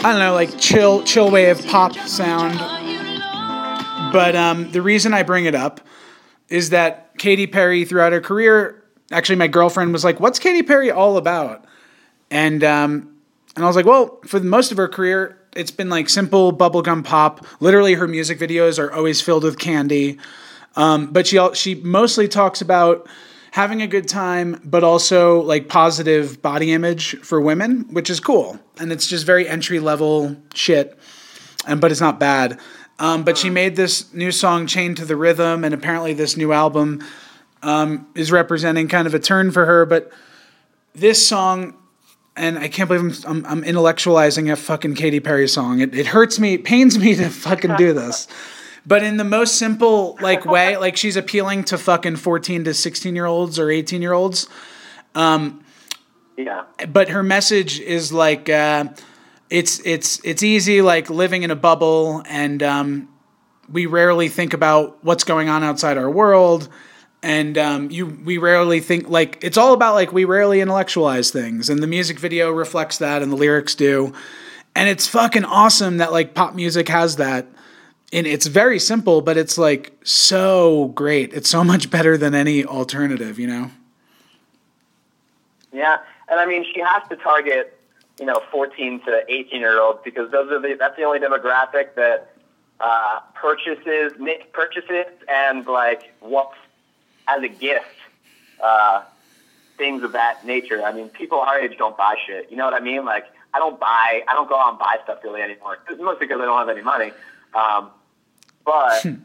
I 0.04 0.14
don't 0.14 0.20
know, 0.20 0.34
like 0.34 0.58
chill 0.58 1.04
chill 1.04 1.30
wave 1.30 1.64
pop 1.68 1.94
sound. 1.94 2.58
But 4.12 4.36
um, 4.36 4.72
the 4.72 4.82
reason 4.82 5.14
I 5.14 5.22
bring 5.22 5.46
it 5.46 5.54
up 5.54 5.80
is 6.50 6.72
that 6.72 7.16
Katy 7.20 7.46
Perry 7.46 7.86
throughout 7.86 8.12
her 8.12 8.20
career, 8.20 8.84
actually, 9.12 9.36
my 9.36 9.48
girlfriend 9.48 9.94
was 9.94 10.04
like, 10.04 10.20
"What's 10.20 10.40
Katy 10.40 10.64
Perry 10.64 10.90
all 10.90 11.18
about?" 11.18 11.66
And 12.32 12.64
um, 12.64 13.11
and 13.56 13.66
I 13.66 13.68
was 13.68 13.76
like, 13.76 13.86
"Well, 13.86 14.20
for 14.26 14.40
most 14.40 14.72
of 14.72 14.78
her 14.78 14.88
career, 14.88 15.38
it's 15.56 15.72
been 15.72 15.90
like 15.90 16.10
simple 16.10 16.56
bubblegum 16.56 17.04
pop. 17.04 17.46
Literally, 17.60 17.94
her 17.96 18.08
music 18.08 18.40
videos 18.40 18.80
are 18.80 18.92
always 18.92 19.22
filled 19.22 19.44
with 19.44 19.60
candy. 19.60 20.18
Um, 20.76 21.08
but 21.08 21.28
she 21.28 21.40
she 21.54 21.76
mostly 21.76 22.28
talks 22.28 22.62
about 22.62 23.08
having 23.52 23.82
a 23.82 23.88
good 23.88 24.08
time, 24.08 24.62
but 24.64 24.84
also 24.84 25.42
like 25.42 25.68
positive 25.68 26.42
body 26.42 26.72
image 26.72 27.18
for 27.20 27.42
women, 27.42 27.86
which 27.92 28.10
is 28.10 28.20
cool. 28.20 28.60
And 28.80 28.92
it's 28.92 29.08
just 29.08 29.26
very 29.26 29.48
entry 29.48 29.80
level 29.80 30.38
shit, 30.54 30.98
and 31.68 31.82
but 31.82 31.92
it's 31.92 32.02
not 32.02 32.20
bad. 32.20 32.60
Um, 33.00 33.24
but 33.24 33.38
she 33.38 33.50
made 33.50 33.76
this 33.76 34.14
new 34.14 34.32
song, 34.32 34.68
"Chained 34.68 34.98
to 34.98 35.06
the 35.06 35.16
Rhythm," 35.16 35.66
and 35.66 35.74
apparently 35.74 36.14
this 36.14 36.38
new 36.38 36.54
album 36.54 37.04
um, 37.62 38.08
is 38.16 38.32
representing 38.32 38.88
kind 38.88 39.08
of 39.08 39.14
a 39.14 39.20
turn 39.20 39.52
for 39.52 39.66
her. 39.66 39.86
But 39.86 40.12
this 40.94 41.26
song 41.28 41.76
and 42.36 42.58
I 42.58 42.68
can't 42.68 42.88
believe 42.88 43.26
I'm, 43.26 43.46
I'm, 43.46 43.46
I'm, 43.46 43.64
intellectualizing 43.64 44.52
a 44.52 44.56
fucking 44.56 44.96
Katy 44.96 45.20
Perry 45.20 45.48
song. 45.48 45.80
It, 45.80 45.94
it 45.96 46.08
hurts 46.08 46.40
me, 46.40 46.56
it 46.56 46.64
pains 46.64 46.98
me 46.98 47.16
to 47.16 47.30
fucking 47.30 47.76
do 47.76 47.94
this. 47.94 48.28
But 48.86 49.04
in 49.04 49.18
the 49.18 49.24
most 49.24 49.58
simple 49.58 50.18
like 50.22 50.46
way, 50.46 50.78
like 50.78 50.98
she's 50.98 51.16
appealing 51.16 51.66
to 51.66 51.78
fucking 51.78 52.16
14 52.16 52.66
to 52.66 52.74
16 52.74 53.16
year 53.16 53.26
olds 53.26 53.60
or 53.60 53.70
18 53.70 54.02
year 54.02 54.14
olds. 54.14 54.48
Um, 55.14 55.64
yeah. 56.38 56.64
But 56.88 57.10
her 57.10 57.22
message 57.22 57.80
is 57.80 58.12
like, 58.12 58.50
uh, 58.50 58.86
it's 59.50 59.86
it's 59.86 60.22
it's 60.24 60.44
easy 60.44 60.82
like 60.82 61.10
living 61.10 61.44
in 61.44 61.52
a 61.52 61.58
bubble, 61.58 62.24
and 62.26 62.64
um, 62.64 63.10
we 63.70 63.86
rarely 63.86 64.30
think 64.30 64.54
about 64.54 65.04
what's 65.04 65.26
going 65.26 65.50
on 65.50 65.62
outside 65.62 65.98
our 65.98 66.10
world 66.10 66.70
and 67.24 67.58
um, 67.58 67.92
you 67.92 68.08
we 68.08 68.38
rarely 68.38 68.80
think 68.80 69.10
like 69.10 69.44
it's 69.44 69.58
all 69.58 69.74
about 69.74 69.94
like 69.94 70.12
we 70.12 70.26
rarely 70.26 70.62
intellectualize 70.62 71.32
things. 71.32 71.70
And 71.70 71.82
the 71.82 71.88
music 71.88 72.20
video 72.20 72.52
reflects 72.52 72.98
that 72.98 73.22
and 73.22 73.32
the 73.32 73.36
lyrics 73.36 73.76
do. 73.76 74.14
And 74.76 74.90
it's 74.90 75.08
fucking 75.08 75.46
awesome 75.46 75.98
that 75.98 76.12
like 76.12 76.34
pop 76.34 76.56
music 76.56 76.88
has 76.90 77.18
that. 77.18 77.48
And 78.14 78.26
it's 78.26 78.48
very 78.48 78.80
simple 78.80 79.22
but 79.22 79.38
it's 79.38 79.58
like 79.58 79.94
so 80.04 80.88
great. 80.96 81.34
It's 81.34 81.50
so 81.50 81.64
much 81.64 81.92
better 81.92 82.18
than 82.18 82.34
any 82.34 82.66
alternative 82.66 83.38
you 83.38 83.48
know? 83.48 83.72
Yeah. 85.72 86.00
And 86.28 86.40
i 86.40 86.46
mean 86.46 86.66
she 86.74 86.80
has 86.80 87.04
to 87.10 87.16
target 87.18 87.78
you 88.20 88.26
know 88.26 88.42
14 88.52 89.02
to 89.06 89.24
18 89.28 89.60
year 89.60 89.80
olds 89.80 90.00
because 90.04 90.32
those 90.32 90.52
are 90.52 90.60
the 90.60 90.76
that's 90.80 90.98
the 90.98 91.04
only 91.04 91.20
demographic 91.20 91.96
that 91.96 92.34
uh, 92.80 93.20
purchases 93.36 94.14
make 94.20 94.52
purchases 94.54 95.06
and 95.30 95.68
like 95.68 96.14
wants 96.22 96.56
as 97.28 97.44
a 97.44 97.48
gift, 97.48 97.86
uh, 98.62 99.04
things 99.78 100.04
of 100.04 100.12
that 100.14 100.46
nature. 100.46 100.84
I 100.84 100.94
mean, 100.94 101.10
people 101.10 101.40
our 101.40 101.60
age 101.60 101.78
don't 101.78 101.98
buy 101.98 102.16
shit. 102.26 102.52
You 102.52 102.58
know 102.58 102.66
what 102.66 102.74
I 102.74 102.80
mean? 102.80 103.06
Like, 103.06 103.26
I 103.54 103.60
don't 103.60 103.80
buy, 103.80 104.24
I 104.28 104.34
don't 104.34 104.48
go 104.48 104.60
out 104.60 104.70
and 104.70 104.80
buy 104.80 104.98
stuff 105.04 105.20
really 105.24 105.42
anymore. 105.42 105.80
Mostly 106.00 106.28
because 106.28 106.42
I 106.42 106.46
don't 106.46 106.58
have 106.58 106.70
any 106.70 106.84
money. 106.84 107.12
Um, 107.54 107.90
but 108.66 109.02
hmm. 109.02 109.16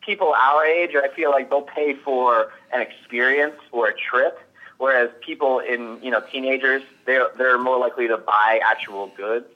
people 0.00 0.32
our 0.32 0.64
age, 0.64 0.90
I 0.94 1.08
feel 1.14 1.30
like 1.30 1.50
they'll 1.50 1.62
pay 1.62 1.94
for 1.94 2.52
an 2.72 2.80
experience 2.80 3.56
or 3.72 3.88
a 3.88 3.94
trip, 3.94 4.38
whereas 4.78 5.10
people 5.20 5.58
in 5.58 5.98
you 6.02 6.10
know 6.10 6.22
teenagers, 6.32 6.82
they're 7.04 7.28
they're 7.36 7.58
more 7.58 7.78
likely 7.78 8.08
to 8.08 8.16
buy 8.16 8.60
actual 8.64 9.08
goods. 9.16 9.46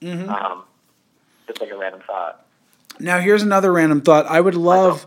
Mm-hmm. 0.00 0.28
Um, 0.28 0.64
just 1.46 1.60
like 1.60 1.70
a 1.70 1.76
random 1.76 2.02
thought. 2.06 2.46
Now 2.98 3.20
here's 3.20 3.42
another 3.42 3.72
random 3.72 4.00
thought. 4.00 4.26
I 4.26 4.40
would 4.40 4.54
love 4.54 5.06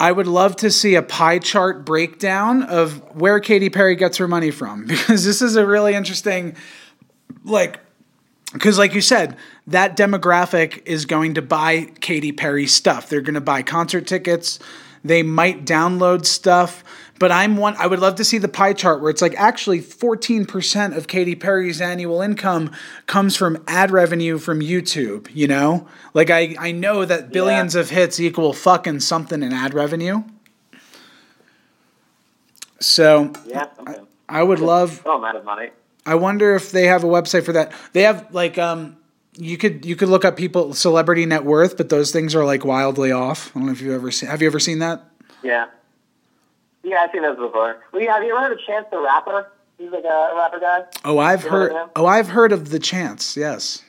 I 0.00 0.10
would 0.10 0.26
love 0.26 0.56
to 0.56 0.70
see 0.70 0.94
a 0.94 1.02
pie 1.02 1.38
chart 1.38 1.84
breakdown 1.84 2.62
of 2.62 3.02
where 3.14 3.38
Katy 3.38 3.68
Perry 3.68 3.96
gets 3.96 4.16
her 4.16 4.26
money 4.26 4.50
from 4.50 4.86
because 4.86 5.24
this 5.26 5.42
is 5.42 5.56
a 5.56 5.66
really 5.66 5.94
interesting, 5.94 6.56
like, 7.44 7.78
because 8.54 8.78
like 8.78 8.94
you 8.94 9.02
said, 9.02 9.36
that 9.66 9.98
demographic 9.98 10.82
is 10.86 11.04
going 11.04 11.34
to 11.34 11.42
buy 11.42 11.84
Katy 12.00 12.32
Perry 12.32 12.66
stuff. 12.66 13.10
They're 13.10 13.20
going 13.20 13.34
to 13.34 13.42
buy 13.42 13.62
concert 13.62 14.06
tickets. 14.06 14.58
They 15.04 15.22
might 15.22 15.66
download 15.66 16.24
stuff. 16.24 16.82
But 17.20 17.30
I'm 17.30 17.58
one. 17.58 17.76
I 17.76 17.86
would 17.86 17.98
love 17.98 18.14
to 18.14 18.24
see 18.24 18.38
the 18.38 18.48
pie 18.48 18.72
chart 18.72 19.02
where 19.02 19.10
it's 19.10 19.20
like 19.20 19.34
actually 19.38 19.80
14% 19.80 20.96
of 20.96 21.06
Katy 21.06 21.34
Perry's 21.34 21.78
annual 21.78 22.22
income 22.22 22.72
comes 23.06 23.36
from 23.36 23.62
ad 23.68 23.90
revenue 23.90 24.38
from 24.38 24.60
YouTube. 24.60 25.28
You 25.34 25.46
know, 25.46 25.86
like 26.14 26.30
I 26.30 26.56
I 26.58 26.72
know 26.72 27.04
that 27.04 27.30
billions 27.30 27.74
yeah. 27.74 27.82
of 27.82 27.90
hits 27.90 28.18
equal 28.18 28.54
fucking 28.54 29.00
something 29.00 29.42
in 29.42 29.52
ad 29.52 29.74
revenue. 29.74 30.24
So 32.80 33.34
yeah, 33.44 33.66
I, 33.86 33.96
I 34.26 34.42
would 34.42 34.60
love. 34.60 35.02
Oh, 35.04 35.18
amount 35.18 35.36
of 35.36 35.44
money. 35.44 35.68
I 36.06 36.14
wonder 36.14 36.54
if 36.54 36.72
they 36.72 36.86
have 36.86 37.04
a 37.04 37.06
website 37.06 37.44
for 37.44 37.52
that. 37.52 37.72
They 37.92 38.02
have 38.04 38.34
like 38.34 38.56
um 38.56 38.96
you 39.36 39.58
could 39.58 39.84
you 39.84 39.94
could 39.94 40.08
look 40.08 40.24
up 40.24 40.38
people 40.38 40.72
celebrity 40.72 41.26
net 41.26 41.44
worth, 41.44 41.76
but 41.76 41.90
those 41.90 42.12
things 42.12 42.34
are 42.34 42.46
like 42.46 42.64
wildly 42.64 43.12
off. 43.12 43.54
I 43.54 43.58
don't 43.58 43.66
know 43.66 43.72
if 43.72 43.82
you've 43.82 43.92
ever 43.92 44.10
seen. 44.10 44.30
Have 44.30 44.40
you 44.40 44.48
ever 44.48 44.58
seen 44.58 44.78
that? 44.78 45.04
Yeah. 45.42 45.66
Yeah, 46.82 46.98
I've 47.02 47.10
seen 47.12 47.22
those 47.22 47.36
before. 47.36 47.76
Well, 47.92 48.02
yeah, 48.02 48.14
have 48.14 48.24
you 48.24 48.30
ever 48.30 48.40
heard 48.40 48.52
of 48.52 48.64
Chance 48.66 48.86
the 48.90 49.00
Rapper? 49.00 49.50
He's 49.78 49.90
like 49.90 50.04
a 50.04 50.32
rapper 50.36 50.60
guy. 50.60 50.84
Oh, 51.04 51.18
I've 51.18 51.42
heard. 51.42 51.72
heard 51.72 51.90
oh, 51.96 52.06
I've 52.06 52.28
heard 52.28 52.52
of 52.52 52.70
the 52.70 52.78
Chance. 52.78 53.36
Yes. 53.36 53.82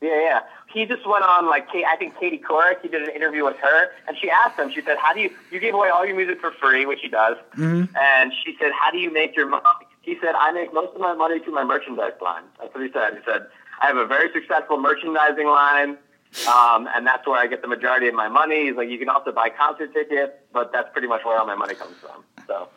Yeah, 0.00 0.20
yeah. 0.20 0.40
He 0.72 0.86
just 0.86 1.06
went 1.06 1.24
on 1.24 1.46
like 1.46 1.66
I 1.74 1.96
think 1.96 2.18
Katie 2.18 2.38
Couric. 2.38 2.80
He 2.80 2.88
did 2.88 3.02
an 3.02 3.14
interview 3.14 3.44
with 3.44 3.56
her, 3.56 3.90
and 4.06 4.16
she 4.16 4.30
asked 4.30 4.58
him. 4.58 4.70
She 4.72 4.80
said, 4.82 4.96
"How 4.98 5.12
do 5.12 5.20
you 5.20 5.30
you 5.50 5.58
give 5.60 5.74
away 5.74 5.88
all 5.90 6.06
your 6.06 6.16
music 6.16 6.40
for 6.40 6.52
free, 6.52 6.86
which 6.86 7.00
he 7.02 7.08
does?" 7.08 7.36
Mm-hmm. 7.56 7.94
And 7.96 8.32
she 8.44 8.56
said, 8.58 8.70
"How 8.72 8.90
do 8.90 8.98
you 8.98 9.12
make 9.12 9.36
your 9.36 9.48
money?" 9.48 9.64
He 10.00 10.16
said, 10.22 10.34
"I 10.36 10.52
make 10.52 10.72
most 10.72 10.94
of 10.94 11.00
my 11.00 11.12
money 11.12 11.40
through 11.40 11.54
my 11.54 11.64
merchandise 11.64 12.12
line." 12.22 12.44
That's 12.58 12.72
what 12.72 12.84
he 12.84 12.92
said. 12.92 13.14
He 13.14 13.20
said, 13.24 13.48
"I 13.82 13.88
have 13.88 13.96
a 13.96 14.06
very 14.06 14.32
successful 14.32 14.78
merchandising 14.78 15.46
line." 15.46 15.98
Um, 16.46 16.88
and 16.94 17.06
that's 17.06 17.26
where 17.26 17.38
I 17.38 17.46
get 17.46 17.60
the 17.60 17.68
majority 17.68 18.06
of 18.08 18.14
my 18.14 18.28
money. 18.28 18.66
He's 18.66 18.76
like, 18.76 18.88
you 18.88 18.98
can 18.98 19.08
also 19.08 19.32
buy 19.32 19.50
concert 19.50 19.92
tickets, 19.92 20.32
but 20.52 20.72
that's 20.72 20.88
pretty 20.92 21.08
much 21.08 21.24
where 21.24 21.38
all 21.38 21.46
my 21.46 21.56
money 21.56 21.74
comes 21.74 21.96
from. 21.96 22.24
So. 22.46 22.68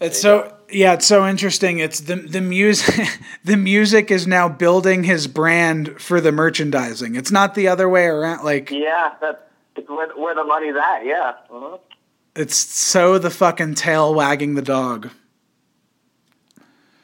It's 0.00 0.20
so 0.20 0.42
go. 0.42 0.56
yeah, 0.68 0.94
it's 0.94 1.06
so 1.06 1.28
interesting. 1.28 1.78
It's 1.78 2.00
the 2.00 2.16
the 2.16 2.40
music 2.40 3.08
the 3.44 3.56
music 3.56 4.10
is 4.10 4.26
now 4.26 4.48
building 4.48 5.04
his 5.04 5.28
brand 5.28 6.00
for 6.00 6.20
the 6.20 6.32
merchandising. 6.32 7.14
It's 7.14 7.30
not 7.30 7.54
the 7.54 7.68
other 7.68 7.88
way 7.88 8.06
around. 8.06 8.44
Like 8.44 8.70
yeah, 8.72 9.14
that's 9.20 9.38
where, 9.86 10.08
where 10.16 10.34
the 10.34 10.42
money's 10.42 10.74
at. 10.74 11.04
Yeah. 11.04 11.34
Uh-huh. 11.48 11.78
It's 12.34 12.56
so 12.56 13.18
the 13.18 13.30
fucking 13.30 13.74
tail 13.74 14.12
wagging 14.12 14.54
the 14.54 14.62
dog. 14.62 15.10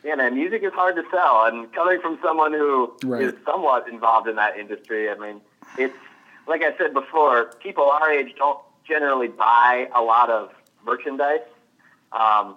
Yeah, 0.03 0.15
man, 0.15 0.35
music 0.35 0.63
is 0.63 0.73
hard 0.73 0.97
to 0.97 1.03
sell, 1.11 1.45
and 1.45 1.71
coming 1.75 2.01
from 2.01 2.19
someone 2.23 2.53
who 2.53 2.95
right. 3.05 3.23
is 3.23 3.35
somewhat 3.45 3.89
involved 3.89 4.27
in 4.27 4.37
that 4.37 4.57
industry, 4.57 5.11
I 5.11 5.17
mean, 5.17 5.43
it's 5.79 5.95
like 6.47 6.63
I 6.63 6.77
said 6.79 6.95
before, 6.95 7.47
people 7.63 7.85
our 7.91 8.11
age 8.11 8.35
don't 8.37 8.59
generally 8.87 9.29
buy 9.29 9.89
a 9.95 10.01
lot 10.03 10.31
of 10.31 10.51
merchandise. 10.85 11.41
Um, 12.13 12.57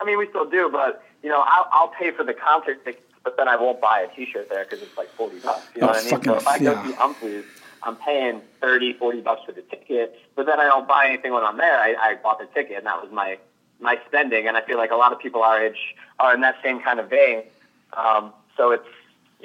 I 0.00 0.04
mean, 0.04 0.18
we 0.18 0.28
still 0.28 0.48
do, 0.48 0.68
but 0.70 1.02
you 1.22 1.30
know, 1.30 1.42
I'll, 1.46 1.68
I'll 1.72 1.88
pay 1.88 2.10
for 2.10 2.22
the 2.24 2.34
concert 2.34 2.84
tickets, 2.84 3.02
but 3.24 3.36
then 3.36 3.48
I 3.48 3.56
won't 3.56 3.80
buy 3.80 4.00
a 4.00 4.14
T-shirt 4.14 4.48
there 4.50 4.64
because 4.64 4.82
it's 4.82 4.96
like 4.96 5.08
forty 5.10 5.38
bucks. 5.38 5.66
You 5.74 5.80
know 5.82 5.88
Oh, 5.88 5.90
what 5.92 5.98
I 6.06 6.10
mean? 6.10 6.22
So 6.24 6.34
if 6.36 6.46
I 6.46 6.58
go 6.58 6.72
yeah. 6.72 6.86
see 6.86 6.92
Umphrey's, 6.94 7.44
I'm 7.82 7.96
paying 7.96 8.40
30, 8.60 8.94
40 8.94 9.20
bucks 9.20 9.42
for 9.46 9.52
the 9.52 9.62
ticket, 9.62 10.18
but 10.34 10.46
then 10.46 10.58
I 10.60 10.64
don't 10.64 10.86
buy 10.88 11.06
anything 11.08 11.32
when 11.32 11.44
I'm 11.44 11.56
there. 11.56 11.78
I, 11.78 11.94
I 11.94 12.14
bought 12.22 12.38
the 12.38 12.46
ticket, 12.46 12.76
and 12.78 12.86
that 12.86 13.00
was 13.02 13.10
my 13.12 13.38
my 13.80 13.98
spending. 14.06 14.46
And 14.48 14.56
I 14.56 14.60
feel 14.62 14.76
like 14.76 14.90
a 14.90 14.96
lot 14.96 15.12
of 15.12 15.18
people 15.18 15.42
our 15.42 15.64
age 15.64 15.94
are 16.18 16.34
in 16.34 16.40
that 16.42 16.56
same 16.62 16.80
kind 16.80 17.00
of 17.00 17.08
vein. 17.10 17.42
Um, 17.94 18.32
so 18.56 18.70
it's 18.72 18.86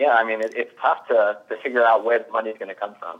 yeah, 0.02 0.16
I 0.16 0.24
mean, 0.26 0.42
it, 0.42 0.54
it's 0.56 0.74
tough 0.82 1.08
to 1.10 1.38
to 1.50 1.58
figure 1.62 1.86
out 1.86 2.04
where 2.04 2.20
the 2.20 2.32
money's 2.32 2.58
going 2.58 2.70
to 2.70 2.76
come 2.76 2.96
from. 3.00 3.20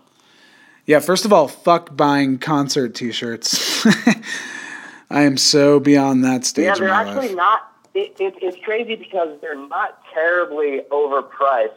Yeah, 0.88 1.00
first 1.00 1.26
of 1.26 1.32
all, 1.32 1.48
fuck 1.48 1.96
buying 1.96 2.40
concert 2.40 2.96
T-shirts. 2.96 3.86
I 5.12 5.22
am 5.24 5.38
so 5.38 5.80
beyond 5.80 6.24
that 6.26 6.44
stage 6.44 6.66
Yeah, 6.66 6.76
they're 6.76 6.90
actually 6.90 7.28
life. 7.30 7.36
not. 7.36 7.60
It, 7.94 8.16
it, 8.20 8.34
it's 8.42 8.58
crazy 8.66 8.96
because 8.96 9.40
they're 9.42 9.68
not 9.68 10.00
terribly 10.12 10.82
overpriced 10.90 11.76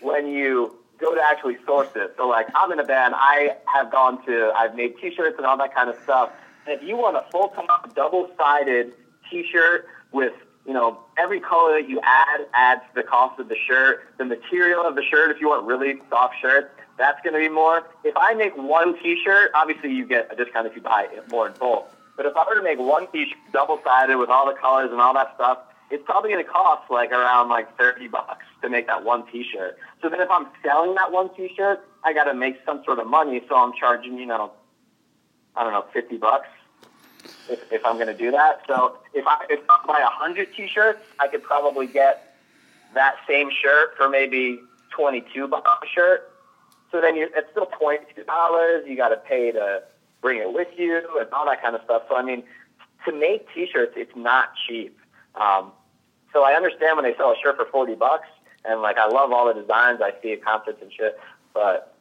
when 0.00 0.26
you 0.26 0.76
go 0.98 1.14
to 1.14 1.20
actually 1.22 1.56
source 1.64 1.88
it. 1.96 2.14
So, 2.18 2.28
like, 2.28 2.48
I'm 2.54 2.70
in 2.72 2.78
a 2.78 2.84
band. 2.84 3.14
I 3.16 3.56
have 3.72 3.90
gone 3.90 4.24
to. 4.26 4.52
I've 4.54 4.74
made 4.74 4.98
T-shirts 5.00 5.36
and 5.38 5.46
all 5.46 5.56
that 5.56 5.74
kind 5.74 5.88
of 5.88 5.96
stuff. 6.02 6.30
And 6.66 6.78
if 6.78 6.86
you 6.86 6.96
want 6.96 7.16
a 7.16 7.24
full-time 7.30 7.66
double-sided 7.94 8.92
T-shirt 9.30 9.86
with 10.12 10.34
you 10.66 10.72
know 10.72 10.98
every 11.16 11.40
color 11.40 11.80
that 11.80 11.88
you 11.88 12.00
add 12.02 12.46
adds 12.54 12.82
to 12.88 13.02
the 13.02 13.02
cost 13.02 13.38
of 13.40 13.48
the 13.48 13.56
shirt. 13.66 14.00
The 14.18 14.24
material 14.24 14.84
of 14.84 14.96
the 14.96 15.02
shirt, 15.02 15.30
if 15.30 15.40
you 15.40 15.48
want 15.48 15.66
really 15.66 16.00
soft 16.10 16.34
shirts, 16.40 16.68
that's 16.98 17.20
going 17.22 17.34
to 17.34 17.40
be 17.40 17.48
more. 17.48 17.86
If 18.04 18.16
I 18.16 18.34
make 18.34 18.56
one 18.56 18.98
T-shirt, 19.02 19.50
obviously 19.54 19.92
you 19.92 20.06
get 20.06 20.32
a 20.32 20.36
discount 20.36 20.66
if 20.66 20.74
you 20.74 20.82
buy 20.82 21.08
it 21.12 21.30
more 21.30 21.48
in 21.48 21.54
bulk. 21.54 21.90
But 22.16 22.26
if 22.26 22.36
I 22.36 22.44
were 22.48 22.56
to 22.56 22.62
make 22.62 22.78
one 22.78 23.06
T-shirt 23.12 23.36
double-sided 23.52 24.16
with 24.16 24.30
all 24.30 24.46
the 24.46 24.54
colors 24.54 24.90
and 24.90 25.00
all 25.00 25.14
that 25.14 25.34
stuff, 25.34 25.58
it's 25.90 26.02
probably 26.04 26.30
going 26.30 26.44
to 26.44 26.50
cost 26.50 26.90
like 26.90 27.12
around 27.12 27.48
like 27.48 27.76
thirty 27.78 28.08
bucks 28.08 28.44
to 28.62 28.68
make 28.68 28.86
that 28.88 29.04
one 29.04 29.24
T-shirt. 29.30 29.78
So 30.02 30.08
then 30.08 30.20
if 30.20 30.30
I'm 30.30 30.46
selling 30.64 30.94
that 30.96 31.12
one 31.12 31.32
T-shirt, 31.36 31.86
I 32.02 32.12
got 32.12 32.24
to 32.24 32.34
make 32.34 32.56
some 32.64 32.82
sort 32.84 32.98
of 32.98 33.06
money. 33.06 33.40
So 33.48 33.56
I'm 33.56 33.72
charging, 33.78 34.18
you 34.18 34.26
know, 34.26 34.50
I 35.54 35.62
don't 35.62 35.72
know, 35.72 35.84
fifty 35.92 36.16
bucks 36.16 36.48
if, 37.48 37.72
if 37.72 37.84
I'm 37.84 37.96
going 37.96 38.06
to 38.08 38.14
do 38.14 38.30
that. 38.30 38.62
So 38.66 38.98
if 39.14 39.26
I 39.26 39.44
I 39.48 39.86
buy 39.86 40.00
a 40.00 40.06
hundred 40.06 40.54
T-shirts, 40.54 41.00
I 41.18 41.28
could 41.28 41.42
probably 41.42 41.86
get 41.86 42.36
that 42.94 43.16
same 43.28 43.50
shirt 43.50 43.96
for 43.96 44.08
maybe 44.08 44.60
twenty-two 44.90 45.48
bucks 45.48 45.70
a 45.82 45.86
shirt. 45.86 46.32
So 46.90 47.00
then 47.00 47.16
you 47.16 47.28
it's 47.34 47.50
still 47.50 47.66
twenty-two 47.66 48.24
dollars. 48.24 48.84
You 48.86 48.96
got 48.96 49.08
to 49.08 49.16
pay 49.16 49.52
to 49.52 49.82
bring 50.20 50.38
it 50.38 50.52
with 50.52 50.68
you 50.76 51.02
and 51.18 51.28
all 51.32 51.46
that 51.46 51.62
kind 51.62 51.74
of 51.74 51.82
stuff. 51.84 52.02
So 52.08 52.16
I 52.16 52.22
mean, 52.22 52.42
to 53.04 53.12
make 53.12 53.46
T-shirts, 53.52 53.94
it's 53.96 54.16
not 54.16 54.50
cheap. 54.66 54.98
Um, 55.34 55.72
so 56.32 56.42
I 56.44 56.52
understand 56.52 56.96
when 56.96 57.04
they 57.04 57.16
sell 57.16 57.32
a 57.32 57.36
shirt 57.42 57.56
for 57.56 57.66
forty 57.66 57.94
bucks, 57.94 58.28
and 58.64 58.80
like 58.82 58.98
I 58.98 59.08
love 59.08 59.32
all 59.32 59.52
the 59.52 59.60
designs 59.60 60.00
I 60.00 60.12
see 60.22 60.32
at 60.32 60.44
concerts 60.44 60.80
and 60.82 60.92
shit, 60.92 61.18
but 61.52 61.94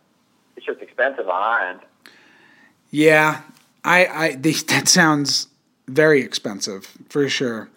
it's 0.55 0.65
just 0.65 0.81
expensive 0.81 1.27
on 1.27 1.41
our 1.41 1.59
end. 1.69 1.79
Yeah, 2.91 3.41
I, 3.85 4.05
I 4.07 4.35
the, 4.35 4.51
that 4.67 4.87
sounds 4.87 5.47
very 5.87 6.21
expensive 6.21 6.97
for 7.09 7.29
sure. 7.29 7.69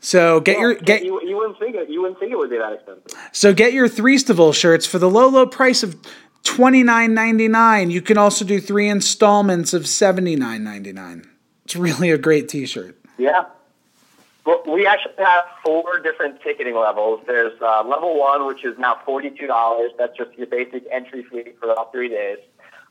So 0.00 0.40
get 0.40 0.58
your 0.58 0.74
get 0.74 1.02
you, 1.02 1.20
you 1.26 1.34
wouldn't 1.36 1.58
think 1.58 1.74
it. 1.74 1.88
You 1.88 2.02
wouldn't 2.02 2.20
think 2.20 2.30
it 2.30 2.36
would 2.36 2.50
be 2.50 2.58
that 2.58 2.74
expensive. 2.74 3.18
so 3.32 3.54
get 3.54 3.72
your 3.72 3.88
three 3.88 4.18
Stival 4.18 4.54
shirts 4.54 4.84
for 4.84 4.98
the 4.98 5.08
low 5.08 5.28
low 5.28 5.46
price 5.46 5.82
of 5.82 5.96
twenty 6.42 6.82
nine 6.82 7.14
ninety 7.14 7.48
nine. 7.48 7.90
You 7.90 8.02
can 8.02 8.18
also 8.18 8.44
do 8.44 8.60
three 8.60 8.88
installments 8.88 9.72
of 9.72 9.88
seventy 9.88 10.36
nine 10.36 10.62
ninety 10.62 10.92
nine. 10.92 11.26
It's 11.64 11.74
really 11.74 12.10
a 12.10 12.18
great 12.18 12.50
T-shirt. 12.50 12.98
Yeah. 13.16 13.46
Well, 14.44 14.62
we 14.68 14.86
actually 14.86 15.14
have 15.16 15.44
four 15.64 16.00
different 16.00 16.42
ticketing 16.42 16.76
levels. 16.76 17.22
There's 17.26 17.58
uh, 17.62 17.82
level 17.84 18.18
one, 18.18 18.46
which 18.46 18.62
is 18.62 18.76
now 18.78 19.00
forty-two 19.06 19.46
dollars. 19.46 19.92
That's 19.96 20.14
just 20.18 20.36
your 20.36 20.46
basic 20.46 20.84
entry 20.92 21.22
fee 21.22 21.52
for 21.58 21.72
all 21.72 21.90
three 21.90 22.10
days. 22.10 22.38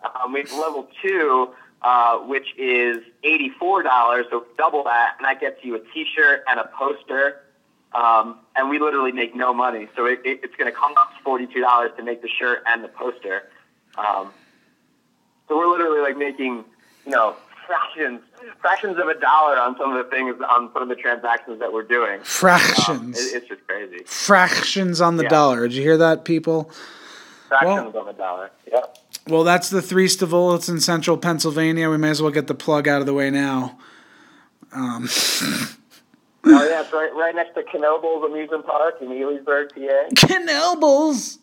Um, 0.03 0.33
we 0.33 0.39
have 0.39 0.51
level 0.53 0.89
two, 1.03 1.49
uh, 1.83 2.17
which 2.19 2.47
is 2.57 2.97
eighty-four 3.23 3.83
dollars, 3.83 4.25
so 4.29 4.45
double 4.57 4.83
that, 4.85 5.15
and 5.17 5.25
that 5.25 5.39
gets 5.39 5.63
you 5.63 5.75
a 5.75 5.79
T-shirt 5.93 6.43
and 6.47 6.59
a 6.59 6.69
poster. 6.77 7.41
Um, 7.93 8.39
and 8.55 8.69
we 8.69 8.79
literally 8.79 9.11
make 9.11 9.35
no 9.35 9.53
money, 9.53 9.87
so 9.95 10.05
it, 10.05 10.19
it, 10.25 10.39
it's 10.43 10.55
going 10.55 10.71
to 10.71 10.75
cost 10.77 10.97
forty-two 11.23 11.61
dollars 11.61 11.91
to 11.97 12.03
make 12.03 12.21
the 12.21 12.27
shirt 12.29 12.63
and 12.67 12.83
the 12.83 12.87
poster. 12.87 13.43
Um, 13.97 14.31
so 15.47 15.57
we're 15.57 15.69
literally 15.69 16.01
like 16.01 16.17
making, 16.17 16.63
you 17.05 17.11
know, 17.11 17.35
fractions, 17.67 18.21
fractions 18.61 18.97
of 18.97 19.07
a 19.09 19.19
dollar 19.19 19.59
on 19.59 19.77
some 19.77 19.95
of 19.95 20.03
the 20.03 20.09
things 20.09 20.35
on 20.49 20.71
some 20.73 20.81
of 20.83 20.89
the 20.89 20.95
transactions 20.95 21.59
that 21.59 21.71
we're 21.71 21.83
doing. 21.83 22.19
Um, 22.19 22.23
Fractions, 22.25 23.19
it, 23.19 23.35
it's 23.35 23.47
just 23.47 23.67
crazy. 23.67 24.03
fractions 24.05 24.99
on 25.01 25.17
the 25.17 25.23
Yeah. 25.23 25.29
dollar. 25.29 25.67
Did 25.67 25.75
you 25.75 25.83
hear 25.83 25.97
that, 25.97 26.25
people? 26.25 26.71
Fractions 27.49 27.93
on 27.95 28.05
the 28.07 28.13
dollar. 28.13 28.49
Yep. 28.71 28.97
Well, 29.27 29.43
that's 29.43 29.69
the 29.69 29.81
three 29.81 30.07
Stival. 30.07 30.55
It's 30.55 30.67
in 30.67 30.79
central 30.81 31.17
Pennsylvania. 31.17 31.89
We 31.89 31.97
may 31.97 32.09
as 32.09 32.21
well 32.21 32.31
get 32.31 32.47
the 32.47 32.55
plug 32.55 32.87
out 32.87 32.99
of 32.99 33.05
the 33.05 33.13
way 33.13 33.29
now. 33.29 33.77
Um, 34.73 35.07
Oh 36.45 36.67
yeah, 36.67 36.81
it's 36.81 36.91
right, 36.91 37.13
right 37.15 37.33
next 37.33 37.53
to 37.55 37.63
Knoebels 37.63 38.25
Amusement 38.25 38.65
Park 38.65 38.95
in 39.01 39.07
Elysburg, 39.07 39.69
PA. 39.73 40.09
Kenobles. 40.13 41.37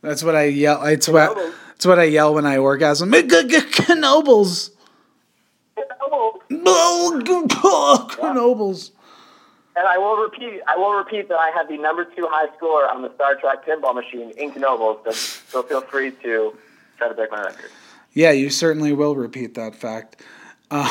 That's 0.00 0.22
what 0.22 0.36
I 0.36 0.44
yell. 0.44 0.84
It's 0.84 1.08
what, 1.08 1.36
it's 1.74 1.84
what 1.84 1.98
I 1.98 2.04
yell 2.04 2.34
when 2.34 2.46
I 2.46 2.58
orgasm. 2.58 3.10
Kenobles. 3.10 4.70
Knoebels. 8.20 8.90
And 9.74 9.88
I 9.88 9.98
will 9.98 10.16
repeat, 10.16 10.60
I 10.68 10.76
will 10.76 10.92
repeat 10.94 11.28
that 11.28 11.38
I 11.38 11.50
had 11.50 11.66
the 11.68 11.78
number 11.78 12.04
two 12.04 12.28
high 12.30 12.54
score 12.56 12.88
on 12.88 13.02
the 13.02 13.12
Star 13.14 13.34
Trek 13.34 13.66
pinball 13.66 13.94
machine 13.94 14.30
in 14.36 14.52
Knoebels. 14.52 15.12
So, 15.50 15.62
feel 15.64 15.80
free 15.80 16.12
to 16.22 16.56
to 17.08 17.14
break 17.14 17.30
my 17.30 17.40
record. 17.42 17.70
Yeah, 18.12 18.30
you 18.32 18.50
certainly 18.50 18.92
will 18.92 19.16
repeat 19.16 19.54
that 19.54 19.74
fact. 19.74 20.22
Um, 20.70 20.88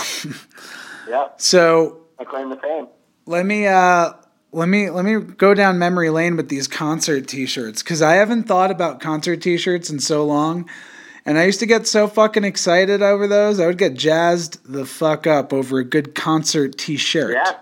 Yep. 1.07 1.41
so 1.41 2.01
I 2.19 2.23
claim 2.23 2.49
the 2.49 2.57
fame. 2.57 2.87
let 3.25 3.45
me 3.45 3.67
uh, 3.67 4.13
let 4.51 4.67
me 4.69 4.89
let 4.89 5.03
me 5.05 5.19
go 5.19 5.53
down 5.53 5.79
memory 5.79 6.09
lane 6.09 6.35
with 6.35 6.49
these 6.49 6.67
concert 6.67 7.27
T-shirts 7.27 7.81
because 7.81 8.01
I 8.01 8.13
haven't 8.13 8.43
thought 8.43 8.69
about 8.71 8.99
concert 8.99 9.37
T-shirts 9.41 9.89
in 9.89 9.99
so 9.99 10.23
long, 10.25 10.69
and 11.25 11.37
I 11.39 11.45
used 11.45 11.59
to 11.61 11.65
get 11.65 11.87
so 11.87 12.07
fucking 12.07 12.43
excited 12.43 13.01
over 13.01 13.27
those. 13.27 13.59
I 13.59 13.65
would 13.67 13.77
get 13.79 13.93
jazzed 13.95 14.59
the 14.71 14.85
fuck 14.85 15.25
up 15.25 15.51
over 15.53 15.79
a 15.79 15.83
good 15.83 16.13
concert 16.15 16.77
T-shirt. 16.77 17.33
Yeah, 17.33 17.53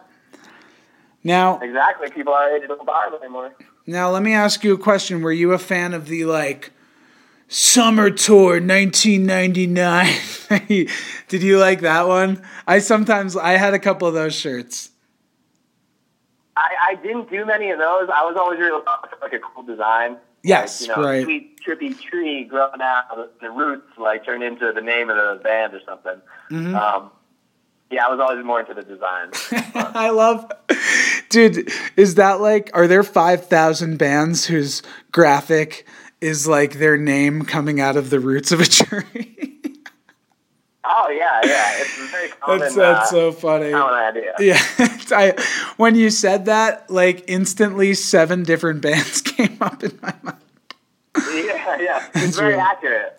Now, 1.23 1.59
exactly. 1.59 2.09
People 2.11 2.33
our 2.33 2.55
age 2.55 2.63
don't 2.67 2.85
buy 2.85 3.07
them 3.11 3.21
anymore. 3.21 3.53
now 3.85 4.09
let 4.09 4.23
me 4.23 4.33
ask 4.33 4.63
you 4.63 4.73
a 4.73 4.77
question. 4.77 5.21
Were 5.21 5.31
you 5.31 5.53
a 5.53 5.57
fan 5.59 5.93
of 5.93 6.07
the 6.07 6.25
like 6.25 6.71
Summer 7.49 8.11
Tour 8.11 8.61
1999? 8.61 10.07
Did 11.27 11.43
you 11.43 11.57
like 11.57 11.81
that 11.81 12.07
one? 12.07 12.43
I 12.67 12.77
sometimes 12.77 13.35
I 13.35 13.53
had 13.53 13.73
a 13.73 13.79
couple 13.79 14.07
of 14.07 14.13
those 14.13 14.35
shirts. 14.35 14.91
I, 16.55 16.91
I 16.91 16.95
didn't 16.95 17.29
do 17.31 17.45
many 17.45 17.71
of 17.71 17.79
those. 17.79 18.07
I 18.13 18.23
was 18.23 18.37
always 18.37 18.59
really 18.59 18.83
like 19.21 19.33
a 19.33 19.39
cool 19.39 19.63
design. 19.63 20.17
Yes, 20.43 20.81
like, 20.81 20.89
you 20.89 20.95
know, 20.95 21.09
right. 21.09 21.23
Sweet 21.23 21.59
trippy 21.65 21.99
tree 21.99 22.43
growing 22.43 22.81
out, 22.81 23.05
the, 23.15 23.29
the 23.41 23.49
roots 23.49 23.97
like 23.97 24.23
turned 24.25 24.43
into 24.43 24.71
the 24.71 24.81
name 24.81 25.09
of 25.09 25.15
the 25.15 25.43
band 25.43 25.73
or 25.73 25.81
something. 25.85 26.21
Mm-hmm. 26.51 26.75
Um, 26.75 27.11
yeah, 27.91 28.05
I 28.05 28.09
was 28.09 28.19
always 28.19 28.45
more 28.45 28.59
into 28.59 28.75
the 28.75 28.83
design. 28.83 29.31
I 29.95 30.11
love, 30.11 30.51
dude. 31.29 31.71
Is 31.97 32.15
that 32.15 32.41
like? 32.41 32.69
Are 32.75 32.87
there 32.87 33.03
five 33.03 33.47
thousand 33.47 33.97
bands 33.97 34.45
whose 34.45 34.83
graphic 35.11 35.87
is 36.21 36.47
like 36.47 36.73
their 36.79 36.97
name 36.97 37.43
coming 37.45 37.79
out 37.79 37.95
of 37.97 38.09
the 38.09 38.19
roots 38.19 38.51
of 38.51 38.59
a 38.59 38.65
tree? 38.79 39.35
oh 40.85 41.09
yeah, 41.09 41.41
yeah, 41.43 41.73
it's 41.77 42.11
very 42.11 42.29
common. 42.41 42.59
that's 42.59 42.75
that's 42.75 43.07
uh, 43.07 43.11
so 43.11 43.31
funny. 43.31 43.71
common 43.71 43.93
idea. 43.95 44.33
Yeah, 44.39 44.59
I 45.11 45.33
when 45.77 45.95
you 45.95 46.09
said 46.09 46.45
that, 46.45 46.89
like 46.89 47.23
instantly, 47.27 47.93
seven 47.93 48.43
different 48.43 48.81
bands 48.81 49.21
came 49.21 49.57
up 49.61 49.83
in 49.83 49.97
my 50.01 50.13
mind. 50.23 50.37
Yeah, 51.17 51.77
yeah, 51.81 52.07
That's 52.13 52.25
it's 52.27 52.37
very 52.37 52.53
real. 52.53 52.61
accurate. 52.61 53.15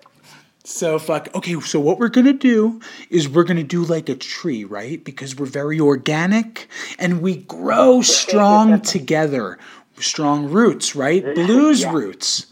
So 0.64 0.98
fuck. 0.98 1.28
Okay, 1.34 1.58
so 1.60 1.80
what 1.80 1.98
we're 1.98 2.08
gonna 2.08 2.32
do 2.32 2.80
is 3.10 3.28
we're 3.28 3.44
gonna 3.44 3.62
do 3.64 3.84
like 3.84 4.08
a 4.08 4.14
tree, 4.14 4.64
right? 4.64 5.02
Because 5.02 5.34
we're 5.36 5.46
very 5.46 5.80
organic 5.80 6.68
and 6.98 7.20
we 7.22 7.36
grow 7.36 8.02
strong 8.02 8.80
together. 8.80 9.58
Strong 9.98 10.50
roots, 10.50 10.94
right? 10.96 11.22
Blues 11.34 11.82
Yeah. 11.82 11.92
roots. 11.92 12.46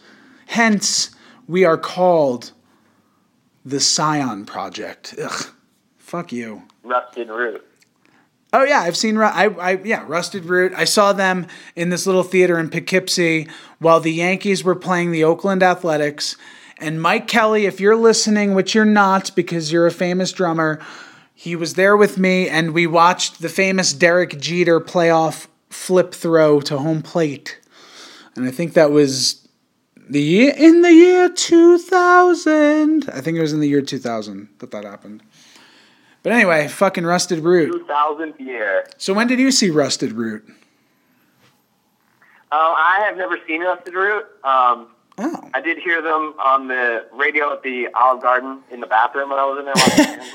Hence, 0.49 1.11
we 1.47 1.65
are 1.67 1.77
called 1.77 2.53
the 3.67 3.81
Scion 3.81 4.47
Project. 4.47 5.15
Ugh. 5.23 5.47
Fuck 5.99 6.33
you. 6.33 6.63
Rusted 6.83 7.29
root. 7.29 7.63
Oh 8.55 8.65
yeah, 8.65 8.81
I've 8.81 8.97
seen. 8.97 9.19
I, 9.19 9.45
I 9.45 9.73
yeah, 9.85 10.07
Rusted 10.09 10.47
Root. 10.47 10.73
I 10.75 10.85
saw 10.85 11.13
them 11.13 11.47
in 11.77 11.91
this 11.91 12.07
little 12.07 12.23
theater 12.23 12.59
in 12.59 12.71
Poughkeepsie 12.71 13.47
while 13.79 14.01
the 14.01 14.13
Yankees 14.13 14.65
were 14.65 14.75
playing 14.75 15.13
the 15.13 15.23
Oakland 15.23 15.63
Athletics. 15.63 16.35
And 16.79 17.03
Mike 17.03 17.29
Kelly, 17.29 17.67
if 17.67 17.79
you're 17.79 17.95
listening, 17.95 18.55
which 18.55 18.75
you're 18.75 18.87
not 18.87 19.37
because 19.37 19.71
you're 19.71 19.87
a 19.87 19.91
famous 19.91 20.33
drummer, 20.33 20.81
he 21.35 21.57
was 21.57 21.75
there 21.75 21.95
with 21.95 22.17
me, 22.17 22.49
and 22.49 22.73
we 22.73 22.87
watched 22.87 23.43
the 23.43 23.51
famous 23.51 23.93
Derek 23.93 24.41
Jeter 24.41 24.81
playoff 24.81 25.47
flip 25.69 26.15
throw 26.15 26.63
to 26.63 26.79
home 26.79 27.03
plate. 27.03 27.61
And 28.35 28.47
I 28.47 28.51
think 28.51 28.73
that 28.73 28.91
was 28.91 29.47
the 30.09 30.21
year 30.23 30.55
in 30.57 30.83
the 30.83 30.93
year 30.93 31.29
2000. 31.29 33.11
I 33.11 33.21
think 33.21 33.39
it 33.39 33.41
was 33.41 33.53
in 33.53 33.61
the 33.61 33.69
year 33.69 33.83
2000 33.83 34.49
that 34.59 34.71
that 34.71 34.85
happened. 34.85 35.23
But 36.23 36.33
anyway, 36.33 36.69
fucking 36.69 37.05
Rusted 37.07 37.41
Root. 37.41 37.87
2000th 37.87 38.41
year. 38.41 38.87
So 38.99 39.15
when 39.15 39.27
did 39.27 39.39
you 39.39 39.51
see 39.51 39.71
Rusted 39.71 40.13
Root? 40.13 40.45
Um, 40.47 40.57
I 42.51 43.01
have 43.07 43.17
never 43.17 43.39
seen 43.47 43.61
Rusted 43.63 43.95
Root. 43.95 44.25
Um, 44.45 44.89
Oh. 45.21 45.51
I 45.53 45.61
did 45.61 45.79
hear 45.79 46.01
them 46.01 46.35
on 46.39 46.69
the 46.69 47.05
radio 47.13 47.53
at 47.53 47.65
the 47.65 47.89
Olive 47.93 48.23
Garden 48.23 48.61
in 48.71 48.79
the 48.79 48.87
bathroom 48.87 49.31
when 49.31 49.39
I 49.41 49.45
was 49.47 49.59
in 49.59 49.65
there 49.65 49.75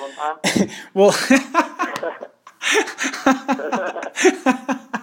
one 0.01 0.11
time. 0.13 0.69
Well, 0.93 1.11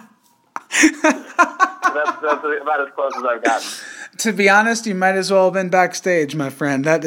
that's, 0.71 2.21
that's 2.21 2.43
about 2.61 2.87
as 2.87 2.93
close 2.95 3.13
as 3.17 3.23
I've 3.23 3.43
gotten. 3.43 3.67
to 4.17 4.31
be 4.33 4.49
honest, 4.49 4.85
you 4.85 4.95
might 4.95 5.15
as 5.15 5.31
well 5.31 5.45
have 5.45 5.53
been 5.53 5.69
backstage, 5.69 6.35
my 6.35 6.49
friend. 6.49 6.85
That 6.85 7.05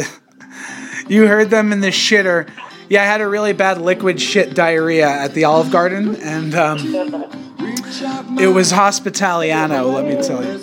you 1.09 1.27
heard 1.27 1.51
them 1.51 1.73
in 1.73 1.81
the 1.81 1.89
shitter. 1.89 2.51
Yeah, 2.89 3.03
I 3.03 3.07
had 3.07 3.21
a 3.23 3.29
really 3.29 3.55
bad 3.55 3.81
liquid 3.81 4.21
shit 4.21 4.55
diarrhea 4.55 5.09
at 5.09 5.33
the 5.33 5.45
Olive 5.45 5.71
Garden, 5.71 6.17
and 6.17 6.55
um, 6.55 6.79
it 8.39 8.53
was 8.53 8.73
Hospitaliano. 8.73 9.93
Let 9.93 10.05
me 10.05 10.23
tell 10.23 10.45
you. 10.45 10.63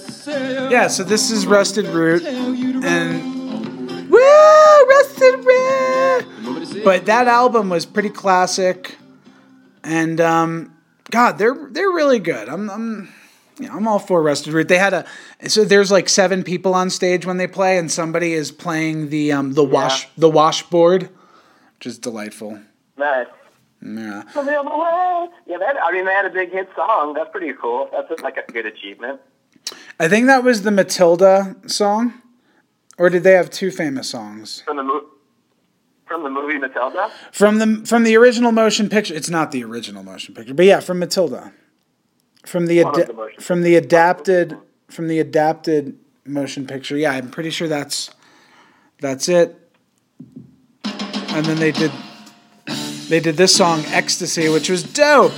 Yeah, 0.69 0.87
so 0.87 1.03
this 1.03 1.31
is 1.31 1.47
Rusted 1.47 1.87
Root, 1.87 2.23
and 2.23 4.09
woo, 4.09 4.85
Rusted 4.87 5.43
Root. 5.43 6.83
But 6.83 7.07
that 7.07 7.27
album 7.27 7.69
was 7.69 7.85
pretty 7.87 8.09
classic, 8.09 8.97
and 9.83 10.21
um, 10.21 10.73
God, 11.11 11.37
they're 11.37 11.67
they're 11.69 11.91
really 11.91 12.19
good. 12.19 12.49
I'm 12.49 12.69
I'm 12.69 13.13
you 13.59 13.67
know, 13.67 13.75
I'm 13.75 13.87
all 13.87 13.99
for 13.99 14.23
Rusted 14.23 14.53
Root. 14.53 14.67
They 14.67 14.77
had 14.77 14.93
a 14.93 15.05
so 15.47 15.63
there's 15.63 15.91
like 15.91 16.09
seven 16.09 16.43
people 16.43 16.73
on 16.73 16.89
stage 16.89 17.25
when 17.25 17.37
they 17.37 17.47
play, 17.47 17.77
and 17.77 17.91
somebody 17.91 18.33
is 18.33 18.51
playing 18.51 19.09
the 19.09 19.31
um 19.31 19.53
the 19.53 19.63
wash 19.63 20.09
the 20.17 20.29
washboard, 20.29 21.09
which 21.77 21.85
is 21.85 21.99
delightful. 21.99 22.59
Nice. 22.97 23.27
Yeah. 23.81 24.23
On 24.35 24.45
the 24.45 24.59
other 24.59 24.69
way. 24.69 25.27
Yeah, 25.47 25.57
that, 25.57 25.75
I 25.83 25.91
mean, 25.91 26.05
they 26.05 26.13
had 26.13 26.25
a 26.25 26.29
big 26.29 26.51
hit 26.51 26.69
song. 26.75 27.13
That's 27.13 27.31
pretty 27.31 27.51
cool. 27.59 27.89
That's 27.91 28.21
like 28.21 28.37
a 28.37 28.51
good 28.51 28.67
achievement. 28.67 29.19
I 29.99 30.07
think 30.07 30.27
that 30.27 30.43
was 30.43 30.61
the 30.61 30.71
Matilda 30.71 31.55
song, 31.67 32.21
or 32.97 33.09
did 33.09 33.23
they 33.23 33.33
have 33.33 33.49
two 33.49 33.71
famous 33.71 34.09
songs 34.09 34.61
From 34.65 34.77
the, 34.77 35.05
from 36.11 36.23
the 36.23 36.29
movie 36.29 36.57
Matilda? 36.57 37.09
from 37.31 37.59
the 37.59 37.85
from 37.85 38.03
the 38.03 38.17
original 38.17 38.51
motion 38.51 38.89
picture? 38.89 39.13
It's 39.13 39.29
not 39.29 39.51
the 39.51 39.63
original 39.63 40.03
motion 40.03 40.35
picture, 40.35 40.53
but 40.53 40.65
yeah, 40.65 40.81
from 40.81 40.99
Matilda, 40.99 41.53
from 42.45 42.65
the, 42.65 42.79
ada- 42.79 43.05
the 43.05 43.29
from 43.39 43.61
the 43.61 43.75
adapted 43.75 44.57
from 44.89 45.07
the 45.07 45.19
adapted 45.19 45.97
motion 46.25 46.67
picture. 46.67 46.97
Yeah, 46.97 47.11
I'm 47.11 47.29
pretty 47.29 47.49
sure 47.49 47.67
that's 47.67 48.11
that's 48.99 49.29
it. 49.29 49.57
And 50.83 51.45
then 51.45 51.59
they 51.59 51.71
did 51.71 51.91
they 53.07 53.21
did 53.21 53.37
this 53.37 53.55
song 53.55 53.83
Ecstasy, 53.87 54.49
which 54.49 54.69
was 54.69 54.83
dope. 54.83 55.31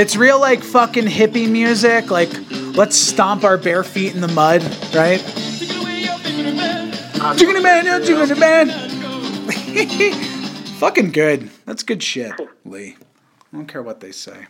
It's 0.00 0.14
real 0.14 0.38
like 0.38 0.62
fucking 0.62 1.06
hippie 1.06 1.50
music, 1.50 2.08
like 2.10 2.30
let's 2.76 2.96
stomp 2.96 3.42
our 3.42 3.58
bare 3.58 3.82
feet 3.82 4.14
in 4.14 4.20
the 4.20 4.28
mud, 4.28 4.62
right? 4.94 5.20
Jiggity 7.36 7.62
man, 7.62 7.84
yeah, 7.86 7.98
jiggity 8.00 8.38
man. 8.38 8.68
fucking 10.78 11.10
good. 11.12 11.50
That's 11.66 11.82
good 11.82 12.02
shit, 12.02 12.32
Lee. 12.64 12.96
I 13.52 13.56
don't 13.56 13.66
care 13.66 13.82
what 13.82 14.00
they 14.00 14.12
say. 14.12 14.46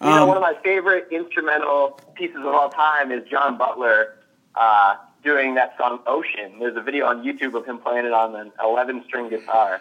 You 0.00 0.06
know, 0.10 0.22
Um, 0.22 0.28
one 0.28 0.36
of 0.36 0.42
my 0.42 0.54
favorite 0.62 1.08
instrumental 1.10 2.00
pieces 2.14 2.36
of 2.36 2.46
all 2.46 2.68
time 2.70 3.10
is 3.12 3.26
John 3.30 3.56
Butler 3.56 4.16
uh, 4.54 4.96
doing 5.22 5.54
that 5.54 5.76
song 5.78 6.00
Ocean. 6.06 6.58
There's 6.58 6.76
a 6.76 6.80
video 6.82 7.06
on 7.06 7.22
YouTube 7.24 7.54
of 7.54 7.64
him 7.64 7.78
playing 7.78 8.06
it 8.06 8.12
on 8.12 8.34
an 8.34 8.52
11 8.62 9.04
string 9.06 9.28
guitar. 9.30 9.80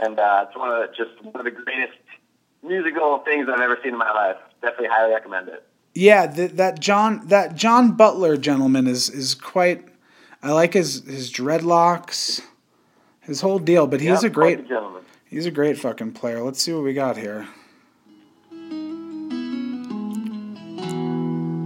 And 0.00 0.18
uh, 0.18 0.46
it's 0.48 0.56
one 0.56 0.70
of 0.70 0.78
the, 0.80 0.94
just 0.96 1.22
one 1.22 1.36
of 1.36 1.44
the 1.44 1.50
greatest 1.50 1.98
musical 2.62 3.18
things 3.18 3.48
I've 3.48 3.60
ever 3.60 3.78
seen 3.82 3.92
in 3.92 3.98
my 3.98 4.10
life. 4.12 4.36
Definitely 4.62 4.88
highly 4.88 5.12
recommend 5.12 5.48
it. 5.48 5.66
Yeah, 5.94 6.26
th- 6.26 6.52
that 6.52 6.80
John 6.80 7.26
that 7.28 7.54
John 7.54 7.92
Butler 7.92 8.36
gentleman 8.36 8.86
is 8.88 9.08
is 9.08 9.34
quite. 9.34 9.86
I 10.44 10.52
like 10.52 10.74
his 10.74 11.02
his 11.06 11.32
dreadlocks, 11.32 12.42
his 13.22 13.40
whole 13.40 13.58
deal. 13.58 13.86
But 13.86 14.00
he's 14.02 14.22
Yep, 14.22 14.30
a 14.30 14.34
great 14.34 14.68
gentleman. 14.68 15.02
he's 15.24 15.46
a 15.46 15.50
great 15.50 15.78
fucking 15.78 16.12
player. 16.12 16.42
Let's 16.42 16.60
see 16.62 16.72
what 16.74 16.84
we 16.84 16.92
got 16.92 17.16
here. 17.16 17.46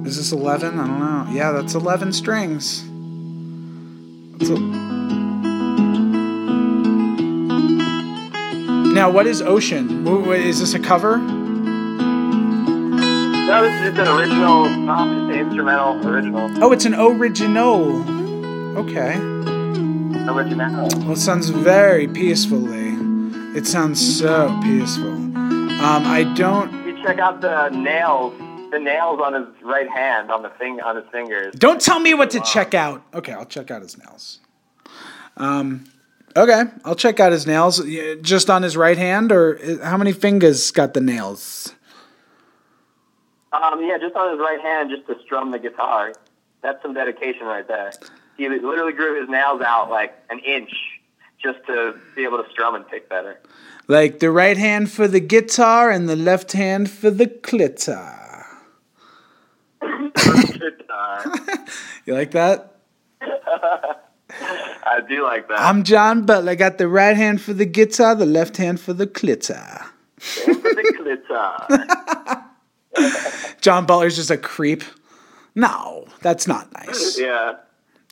Is 0.06 0.16
this 0.16 0.30
eleven? 0.32 0.78
I 0.78 0.86
don't 0.86 1.00
know. 1.00 1.26
Yeah, 1.32 1.50
that's 1.52 1.74
eleven 1.74 2.12
strings. 2.12 2.82
That's 4.38 4.50
a- 4.50 4.58
now, 8.94 9.10
what 9.10 9.26
is 9.26 9.42
Ocean? 9.42 10.06
Is 10.32 10.60
this 10.60 10.74
a 10.74 10.78
cover? 10.78 11.18
No, 11.18 11.26
this 13.62 13.72
is 13.74 13.80
just 13.96 13.98
an 13.98 14.08
original 14.18 14.64
song, 14.86 15.28
just 15.28 15.32
an 15.32 15.38
instrumental 15.46 16.08
original. 16.08 16.64
Oh, 16.64 16.72
it's 16.72 16.84
an 16.84 16.94
original. 16.94 18.04
Okay. 18.78 19.16
Original. 20.30 20.88
Well, 21.00 21.12
it 21.12 21.16
sounds 21.16 21.48
very 21.48 22.06
peacefully. 22.06 22.94
It 23.58 23.66
sounds 23.66 23.98
so 24.20 24.56
peaceful. 24.62 25.08
Um, 25.08 26.06
I 26.06 26.32
don't. 26.36 26.70
You 26.86 27.02
check 27.02 27.18
out 27.18 27.40
the 27.40 27.70
nails, 27.70 28.38
the 28.70 28.78
nails 28.78 29.18
on 29.20 29.34
his 29.34 29.62
right 29.64 29.88
hand, 29.90 30.30
on 30.30 30.42
the 30.42 30.50
thing, 30.50 30.80
on 30.80 30.94
his 30.94 31.04
fingers. 31.10 31.54
Don't 31.56 31.80
tell 31.80 31.98
me 31.98 32.14
what 32.14 32.30
to 32.30 32.40
check 32.40 32.72
out. 32.72 33.02
Okay, 33.12 33.32
I'll 33.32 33.46
check 33.46 33.72
out 33.72 33.82
his 33.82 33.98
nails. 33.98 34.38
Um, 35.36 35.90
okay, 36.36 36.62
I'll 36.84 36.94
check 36.94 37.18
out 37.18 37.32
his 37.32 37.48
nails. 37.48 37.84
Yeah, 37.84 38.14
Just 38.22 38.48
on 38.48 38.62
his 38.62 38.76
right 38.76 38.96
hand, 38.96 39.32
or 39.32 39.58
uh, 39.58 39.84
how 39.84 39.96
many 39.96 40.12
fingers 40.12 40.70
got 40.70 40.94
the 40.94 41.00
nails? 41.00 41.74
Um, 43.52 43.82
yeah, 43.84 43.98
just 43.98 44.14
on 44.14 44.30
his 44.30 44.38
right 44.38 44.60
hand, 44.60 44.90
just 44.94 45.08
to 45.08 45.20
strum 45.24 45.50
the 45.50 45.58
guitar. 45.58 46.12
That's 46.62 46.80
some 46.80 46.94
dedication 46.94 47.44
right 47.44 47.66
there. 47.66 47.90
He 48.38 48.48
literally 48.48 48.92
grew 48.92 49.20
his 49.20 49.28
nails 49.28 49.60
out 49.60 49.90
like 49.90 50.14
an 50.30 50.38
inch 50.38 50.70
just 51.42 51.58
to 51.66 51.94
be 52.16 52.24
able 52.24 52.42
to 52.42 52.48
strum 52.50 52.76
and 52.76 52.88
pick 52.88 53.08
better. 53.08 53.40
Like 53.88 54.20
the 54.20 54.30
right 54.30 54.56
hand 54.56 54.90
for 54.90 55.08
the 55.08 55.20
guitar 55.20 55.90
and 55.90 56.08
the 56.08 56.16
left 56.16 56.52
hand 56.52 56.88
for 56.90 57.10
the 57.10 57.26
clitor. 57.26 58.46
Guitar. 60.14 61.24
You 62.06 62.14
like 62.14 62.30
that? 62.30 62.76
I 63.20 65.00
do 65.06 65.22
like 65.22 65.46
that. 65.48 65.60
I'm 65.60 65.82
John 65.84 66.24
Butler. 66.24 66.52
I 66.52 66.54
got 66.54 66.78
the 66.78 66.88
right 66.88 67.14
hand 67.14 67.42
for 67.42 67.52
the 67.52 67.66
guitar, 67.66 68.14
the 68.14 68.24
left 68.24 68.56
hand 68.56 68.80
for 68.80 68.94
the. 68.94 69.06
Same 70.18 70.54
for 70.54 70.74
the. 70.74 71.18
John 73.60 73.84
Butler's 73.84 74.16
just 74.16 74.30
a 74.30 74.38
creep. 74.38 74.84
No, 75.54 76.06
that's 76.22 76.46
not 76.46 76.72
nice. 76.72 77.18
yeah. 77.18 77.56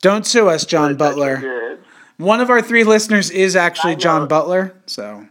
Don't 0.07 0.25
sue 0.25 0.47
us, 0.47 0.65
John 0.65 0.95
Butler. 0.95 1.79
One 2.15 2.39
of 2.39 2.49
our 2.49 2.61
three 2.61 2.85
listeners 2.85 3.29
is 3.29 3.57
actually 3.57 3.97
John. 3.97 4.25
Butler, 4.25 4.73
so 4.85 5.27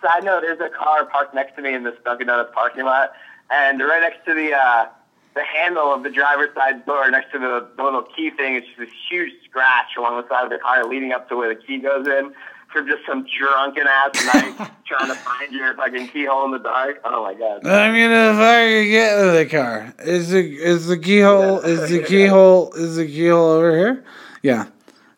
Side 0.00 0.22
note: 0.22 0.42
There's 0.42 0.60
a 0.60 0.68
car 0.68 1.04
parked 1.04 1.34
next 1.34 1.56
to 1.56 1.62
me 1.62 1.74
in 1.74 1.82
this 1.82 1.96
Dunkin' 2.04 2.28
Donuts 2.28 2.52
parking 2.54 2.84
lot, 2.84 3.10
and 3.50 3.80
right 3.80 4.00
next 4.00 4.24
to 4.26 4.34
the 4.34 4.52
uh, 4.52 4.86
the 5.34 5.42
handle 5.42 5.92
of 5.92 6.04
the 6.04 6.10
driver's 6.10 6.54
side 6.54 6.86
door, 6.86 7.10
next 7.10 7.32
to 7.32 7.40
the, 7.40 7.66
the 7.76 7.82
little 7.82 8.02
key 8.02 8.30
thing, 8.30 8.54
it's 8.54 8.68
just 8.68 8.78
this 8.78 8.88
huge 9.10 9.32
scratch 9.44 9.96
along 9.98 10.22
the 10.22 10.28
side 10.28 10.44
of 10.44 10.50
the 10.50 10.58
car, 10.58 10.84
leading 10.84 11.10
up 11.10 11.28
to 11.30 11.36
where 11.36 11.52
the 11.52 11.60
key 11.60 11.78
goes 11.78 12.06
in. 12.06 12.32
For 12.74 12.82
just 12.82 13.06
some 13.06 13.24
drunken 13.38 13.84
ass 13.86 14.26
night 14.34 14.70
trying 14.84 15.06
to 15.06 15.14
find 15.14 15.52
your 15.52 15.76
fucking 15.76 16.08
keyhole 16.08 16.46
in 16.46 16.50
the 16.50 16.58
dark. 16.58 17.00
Oh 17.04 17.22
my 17.22 17.32
god. 17.34 17.64
I'm 17.64 17.94
gonna 17.94 18.34
fucking 18.36 18.90
get 18.90 19.16
in 19.16 19.34
the 19.36 19.46
car. 19.48 19.94
Is 20.00 20.30
the 20.30 20.40
is 20.40 20.88
the 20.88 20.98
keyhole 20.98 21.60
is 21.60 21.88
the 21.88 22.02
keyhole 22.02 22.72
is 22.72 22.96
the 22.96 23.06
keyhole 23.06 23.46
over 23.46 23.70
here? 23.76 24.04
Yeah. 24.42 24.66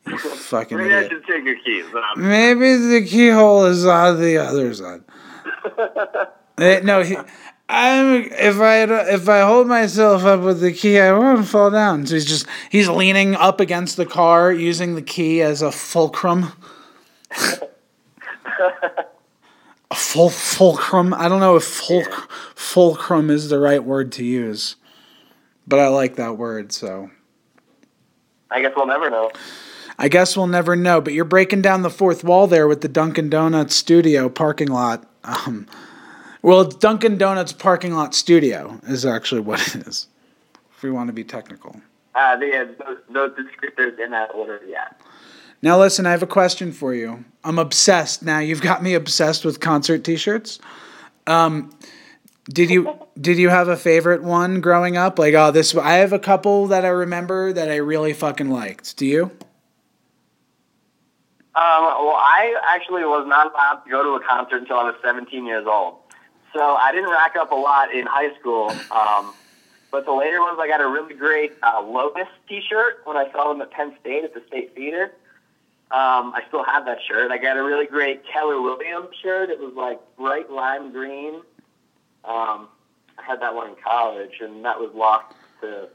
You 0.06 0.18
fucking 0.18 0.76
Maybe 0.76 0.94
I 0.94 1.08
should 1.08 1.24
take 1.26 1.46
your 1.46 1.58
keys. 1.64 1.86
Um, 1.94 2.28
Maybe 2.28 2.76
the 2.76 3.06
keyhole 3.08 3.64
is 3.64 3.86
on 3.86 4.20
the 4.20 4.36
other 4.36 4.74
side. 4.74 5.02
Eh, 6.58 6.80
no, 6.82 7.02
he, 7.02 7.14
I'm 7.68 8.22
if 8.32 8.60
I 8.60 8.82
if 9.12 9.28
I 9.28 9.40
hold 9.40 9.66
myself 9.66 10.24
up 10.24 10.40
with 10.40 10.60
the 10.60 10.72
key, 10.72 10.98
I 10.98 11.12
won't 11.12 11.46
fall 11.46 11.70
down. 11.70 12.06
So 12.06 12.14
he's 12.14 12.24
just 12.24 12.46
he's 12.70 12.88
leaning 12.88 13.34
up 13.34 13.60
against 13.60 13.98
the 13.98 14.06
car, 14.06 14.52
using 14.52 14.94
the 14.94 15.02
key 15.02 15.42
as 15.42 15.60
a 15.60 15.70
fulcrum. 15.70 16.52
A 19.90 19.94
full 19.94 20.30
fulcrum. 20.30 21.14
I 21.14 21.28
don't 21.28 21.40
know 21.40 21.56
if 21.56 21.64
fulc, 21.64 22.12
fulcrum 22.54 23.30
is 23.30 23.48
the 23.48 23.58
right 23.58 23.82
word 23.82 24.12
to 24.12 24.24
use, 24.24 24.76
but 25.66 25.78
I 25.78 25.88
like 25.88 26.16
that 26.16 26.38
word. 26.38 26.72
So 26.72 27.10
I 28.50 28.62
guess 28.62 28.72
we'll 28.76 28.86
never 28.86 29.10
know. 29.10 29.30
I 29.98 30.08
guess 30.08 30.36
we'll 30.36 30.46
never 30.46 30.76
know. 30.76 31.00
But 31.00 31.14
you're 31.14 31.24
breaking 31.24 31.62
down 31.62 31.82
the 31.82 31.90
fourth 31.90 32.22
wall 32.22 32.46
there 32.46 32.68
with 32.68 32.82
the 32.82 32.88
Dunkin' 32.88 33.30
Donuts 33.30 33.74
studio 33.74 34.28
parking 34.28 34.68
lot. 34.68 35.08
Um, 35.24 35.66
well, 36.42 36.64
Dunkin' 36.64 37.18
Donuts 37.18 37.52
parking 37.52 37.94
lot 37.94 38.14
studio 38.14 38.80
is 38.84 39.04
actually 39.04 39.40
what 39.40 39.74
it 39.74 39.86
is. 39.86 40.08
If 40.76 40.82
we 40.82 40.90
want 40.90 41.08
to 41.08 41.14
be 41.14 41.24
technical. 41.24 41.80
Uh, 42.14 42.18
uh, 42.18 42.36
those, 42.38 42.98
those 43.10 43.30
descriptors 43.32 43.98
in 43.98 44.10
that 44.10 44.34
order, 44.34 44.60
yeah. 44.66 44.88
Now 45.66 45.80
listen, 45.80 46.06
I 46.06 46.12
have 46.12 46.22
a 46.22 46.28
question 46.28 46.70
for 46.70 46.94
you. 46.94 47.24
I'm 47.42 47.58
obsessed. 47.58 48.22
Now 48.22 48.38
you've 48.38 48.60
got 48.60 48.84
me 48.84 48.94
obsessed 48.94 49.44
with 49.44 49.58
concert 49.58 50.04
T-shirts. 50.04 50.60
Um, 51.26 51.76
did 52.44 52.70
you 52.70 52.96
did 53.20 53.36
you 53.36 53.48
have 53.48 53.66
a 53.66 53.76
favorite 53.76 54.22
one 54.22 54.60
growing 54.60 54.96
up? 54.96 55.18
Like, 55.18 55.34
oh, 55.34 55.50
this 55.50 55.74
I 55.74 55.94
have 55.94 56.12
a 56.12 56.20
couple 56.20 56.68
that 56.68 56.84
I 56.84 56.90
remember 56.90 57.52
that 57.52 57.68
I 57.68 57.78
really 57.78 58.12
fucking 58.12 58.48
liked. 58.48 58.96
Do 58.96 59.06
you? 59.06 59.22
Um, 59.24 59.32
well, 61.56 62.14
I 62.14 62.54
actually 62.72 63.02
was 63.02 63.26
not 63.26 63.52
allowed 63.52 63.82
to 63.82 63.90
go 63.90 64.04
to 64.04 64.10
a 64.10 64.24
concert 64.24 64.58
until 64.58 64.76
I 64.76 64.84
was 64.84 64.94
17 65.02 65.44
years 65.44 65.66
old. 65.66 65.96
So 66.54 66.60
I 66.76 66.92
didn't 66.92 67.10
rack 67.10 67.34
up 67.34 67.50
a 67.50 67.56
lot 67.56 67.92
in 67.92 68.06
high 68.06 68.32
school. 68.38 68.70
Um, 68.92 69.34
but 69.90 70.04
the 70.04 70.12
later 70.12 70.40
ones, 70.42 70.58
I 70.60 70.68
got 70.68 70.80
a 70.80 70.86
really 70.86 71.14
great 71.14 71.54
uh, 71.64 71.82
Lotus 71.82 72.28
T-shirt 72.48 73.00
when 73.02 73.16
I 73.16 73.28
saw 73.32 73.52
them 73.52 73.60
at 73.62 73.72
Penn 73.72 73.96
State 74.00 74.22
at 74.22 74.32
the 74.32 74.44
State 74.46 74.72
Theater. 74.76 75.10
Um, 75.88 76.34
I 76.34 76.42
still 76.48 76.64
have 76.64 76.84
that 76.86 76.98
shirt. 77.06 77.30
I 77.30 77.38
got 77.38 77.56
a 77.56 77.62
really 77.62 77.86
great 77.86 78.22
Keller 78.26 78.60
Williams 78.60 79.14
shirt. 79.22 79.50
It 79.50 79.60
was 79.60 79.72
like 79.74 80.00
bright 80.16 80.50
lime 80.50 80.90
green. 80.90 81.36
Um, 82.24 82.68
I 83.16 83.22
had 83.24 83.40
that 83.40 83.54
one 83.54 83.68
in 83.68 83.76
college, 83.76 84.40
and 84.40 84.64
that 84.64 84.80
was 84.80 84.90
lost 84.94 85.32
to 85.60 85.88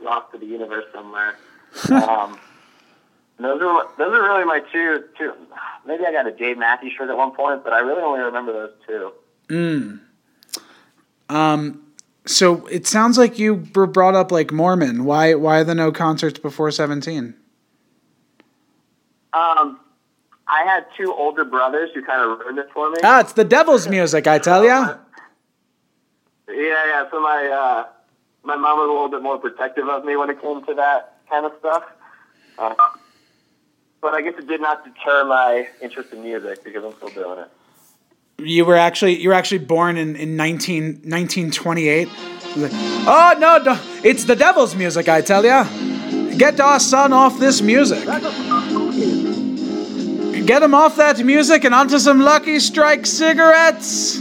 lost 0.00 0.30
to 0.32 0.38
the 0.38 0.46
universe 0.46 0.84
somewhere. 0.94 1.36
um, 1.90 2.38
those 3.38 3.60
are 3.60 3.88
those 3.98 4.14
are 4.14 4.22
really 4.22 4.44
my 4.44 4.60
two 4.72 5.04
two. 5.18 5.32
Maybe 5.84 6.06
I 6.06 6.12
got 6.12 6.28
a 6.28 6.32
Dave 6.32 6.56
Matthews 6.56 6.92
shirt 6.96 7.10
at 7.10 7.16
one 7.16 7.32
point, 7.32 7.64
but 7.64 7.72
I 7.72 7.80
really 7.80 8.02
only 8.02 8.20
remember 8.20 8.52
those 8.52 8.72
two. 8.86 9.12
Mm. 9.48 10.00
Um. 11.28 11.82
So 12.26 12.66
it 12.66 12.86
sounds 12.86 13.18
like 13.18 13.38
you 13.38 13.66
were 13.74 13.86
brought 13.86 14.14
up 14.14 14.30
like 14.30 14.52
Mormon. 14.52 15.04
Why? 15.04 15.34
Why 15.34 15.64
the 15.64 15.74
no 15.74 15.90
concerts 15.90 16.38
before 16.38 16.70
seventeen? 16.70 17.34
Um, 19.36 19.80
I 20.48 20.62
had 20.64 20.86
two 20.96 21.12
older 21.12 21.44
brothers 21.44 21.90
who 21.94 22.02
kind 22.02 22.22
of 22.22 22.38
ruined 22.38 22.58
it 22.58 22.68
for 22.72 22.90
me. 22.90 22.98
Ah, 23.02 23.20
it's 23.20 23.32
the 23.32 23.44
devil's 23.44 23.88
music, 23.88 24.26
I 24.26 24.38
tell 24.38 24.64
ya. 24.64 24.96
Yeah, 26.48 26.54
yeah. 26.56 27.10
So 27.10 27.20
my 27.20 27.40
uh, 27.46 27.86
my 28.44 28.56
mom 28.56 28.78
was 28.78 28.88
a 28.88 28.92
little 28.92 29.08
bit 29.08 29.22
more 29.22 29.38
protective 29.38 29.88
of 29.88 30.04
me 30.04 30.16
when 30.16 30.30
it 30.30 30.40
came 30.40 30.64
to 30.64 30.74
that 30.74 31.18
kind 31.28 31.44
of 31.44 31.52
stuff. 31.58 31.84
Uh, 32.58 32.74
but 34.00 34.14
I 34.14 34.22
guess 34.22 34.34
it 34.38 34.46
did 34.46 34.60
not 34.60 34.84
deter 34.84 35.24
my 35.24 35.68
interest 35.82 36.12
in 36.12 36.22
music 36.22 36.62
because 36.62 36.84
I'm 36.84 36.94
still 36.94 37.08
doing 37.08 37.40
it. 37.40 37.50
You 38.38 38.64
were 38.64 38.76
actually 38.76 39.20
you 39.20 39.30
were 39.30 39.34
actually 39.34 39.64
born 39.74 39.96
in, 39.96 40.14
in 40.14 40.36
19, 40.36 41.02
1928. 41.04 42.08
oh 43.08 43.34
no, 43.38 43.58
no, 43.58 43.80
it's 44.04 44.24
the 44.24 44.36
devil's 44.36 44.74
music, 44.76 45.08
I 45.08 45.20
tell 45.20 45.44
ya. 45.44 45.64
Get 46.36 46.60
our 46.60 46.78
son 46.78 47.12
off 47.12 47.38
this 47.38 47.60
music. 47.60 48.06
Get 50.46 50.62
him 50.62 50.74
off 50.74 50.96
that 50.96 51.18
music 51.24 51.64
and 51.64 51.74
onto 51.74 51.98
some 51.98 52.20
Lucky 52.20 52.60
Strike 52.60 53.04
cigarettes. 53.04 54.16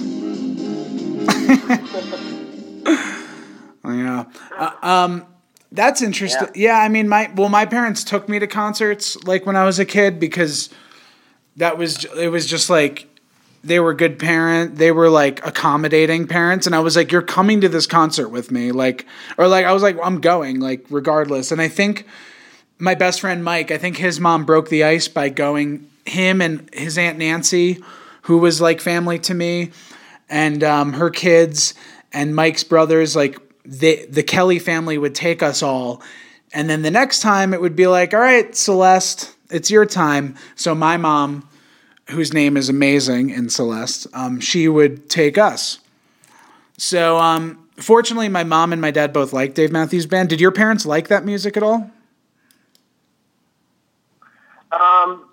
yeah. 3.85 4.25
Uh, 4.57 4.71
um, 4.81 5.25
that's 5.71 6.01
interesting. 6.01 6.47
Yeah. 6.55 6.77
yeah, 6.77 6.79
I 6.79 6.89
mean, 6.89 7.07
my 7.07 7.31
well, 7.35 7.49
my 7.49 7.65
parents 7.65 8.03
took 8.03 8.27
me 8.27 8.39
to 8.39 8.47
concerts 8.47 9.23
like 9.23 9.45
when 9.45 9.55
I 9.55 9.65
was 9.65 9.77
a 9.77 9.85
kid 9.85 10.19
because 10.19 10.69
that 11.57 11.77
was 11.77 12.05
it 12.17 12.29
was 12.29 12.45
just 12.47 12.69
like 12.69 13.07
they 13.63 13.79
were 13.79 13.93
good 13.93 14.19
parent 14.19 14.75
they 14.75 14.91
were 14.91 15.09
like 15.09 15.45
accommodating 15.45 16.27
parents 16.27 16.67
and 16.67 16.75
i 16.75 16.79
was 16.79 16.95
like 16.95 17.11
you're 17.11 17.21
coming 17.21 17.61
to 17.61 17.69
this 17.69 17.87
concert 17.87 18.29
with 18.29 18.51
me 18.51 18.71
like 18.71 19.07
or 19.37 19.47
like 19.47 19.65
i 19.65 19.73
was 19.73 19.81
like 19.81 19.97
i'm 20.03 20.21
going 20.21 20.59
like 20.59 20.85
regardless 20.89 21.51
and 21.51 21.59
i 21.59 21.67
think 21.67 22.05
my 22.77 22.93
best 22.93 23.21
friend 23.21 23.43
mike 23.43 23.71
i 23.71 23.77
think 23.77 23.97
his 23.97 24.19
mom 24.19 24.45
broke 24.45 24.69
the 24.69 24.83
ice 24.83 25.07
by 25.07 25.29
going 25.29 25.89
him 26.05 26.41
and 26.41 26.69
his 26.73 26.97
aunt 26.97 27.17
nancy 27.17 27.81
who 28.23 28.37
was 28.37 28.61
like 28.61 28.81
family 28.81 29.19
to 29.19 29.33
me 29.33 29.71
and 30.29 30.63
um, 30.63 30.93
her 30.93 31.09
kids 31.09 31.73
and 32.13 32.35
mike's 32.35 32.63
brothers 32.63 33.15
like 33.15 33.39
the 33.63 34.05
the 34.09 34.23
kelly 34.23 34.59
family 34.59 34.97
would 34.97 35.15
take 35.15 35.41
us 35.41 35.63
all 35.63 36.01
and 36.53 36.69
then 36.69 36.81
the 36.83 36.91
next 36.91 37.21
time 37.21 37.53
it 37.53 37.61
would 37.61 37.75
be 37.75 37.87
like 37.87 38.13
all 38.13 38.19
right 38.19 38.55
celeste 38.55 39.35
it's 39.49 39.71
your 39.71 39.85
time 39.85 40.35
so 40.55 40.75
my 40.75 40.97
mom 40.97 41.47
whose 42.09 42.33
name 42.33 42.55
is 42.55 42.69
amazing 42.69 43.29
in 43.29 43.49
Celeste, 43.49 44.07
um, 44.13 44.39
she 44.39 44.67
would 44.67 45.09
take 45.09 45.37
us. 45.37 45.79
So, 46.77 47.17
um, 47.17 47.67
fortunately, 47.77 48.29
my 48.29 48.43
mom 48.43 48.73
and 48.73 48.81
my 48.81 48.91
dad 48.91 49.13
both 49.13 49.33
like 49.33 49.53
Dave 49.53 49.71
Matthews 49.71 50.05
Band. 50.05 50.29
Did 50.29 50.41
your 50.41 50.51
parents 50.51 50.85
like 50.85 51.07
that 51.07 51.25
music 51.25 51.57
at 51.57 51.63
all? 51.63 51.89
Um, 54.71 55.29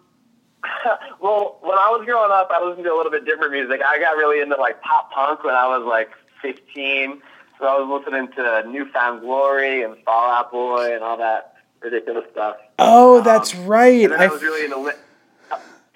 well, 1.20 1.58
when 1.62 1.78
I 1.78 1.88
was 1.90 2.04
growing 2.04 2.32
up, 2.32 2.48
I 2.50 2.64
listened 2.64 2.84
to 2.84 2.92
a 2.92 2.96
little 2.96 3.12
bit 3.12 3.24
different 3.24 3.52
music. 3.52 3.80
I 3.86 3.98
got 3.98 4.16
really 4.16 4.40
into 4.40 4.56
like 4.56 4.80
pop 4.82 5.12
punk 5.12 5.44
when 5.44 5.54
I 5.54 5.66
was 5.66 5.86
like 5.86 6.10
15. 6.40 7.20
So 7.58 7.66
I 7.66 7.78
was 7.78 8.02
listening 8.02 8.28
to 8.32 8.68
New 8.68 8.90
Found 8.92 9.20
Glory 9.20 9.82
and 9.82 9.96
Fall 10.04 10.30
Out 10.30 10.50
Boy 10.50 10.94
and 10.94 11.02
all 11.04 11.16
that 11.18 11.54
ridiculous 11.80 12.24
stuff. 12.32 12.56
Oh, 12.78 13.20
that's 13.20 13.54
um, 13.54 13.66
right. 13.66 14.10
I, 14.10 14.24
I 14.24 14.28
was 14.28 14.42
really 14.42 14.64
into 14.64 14.92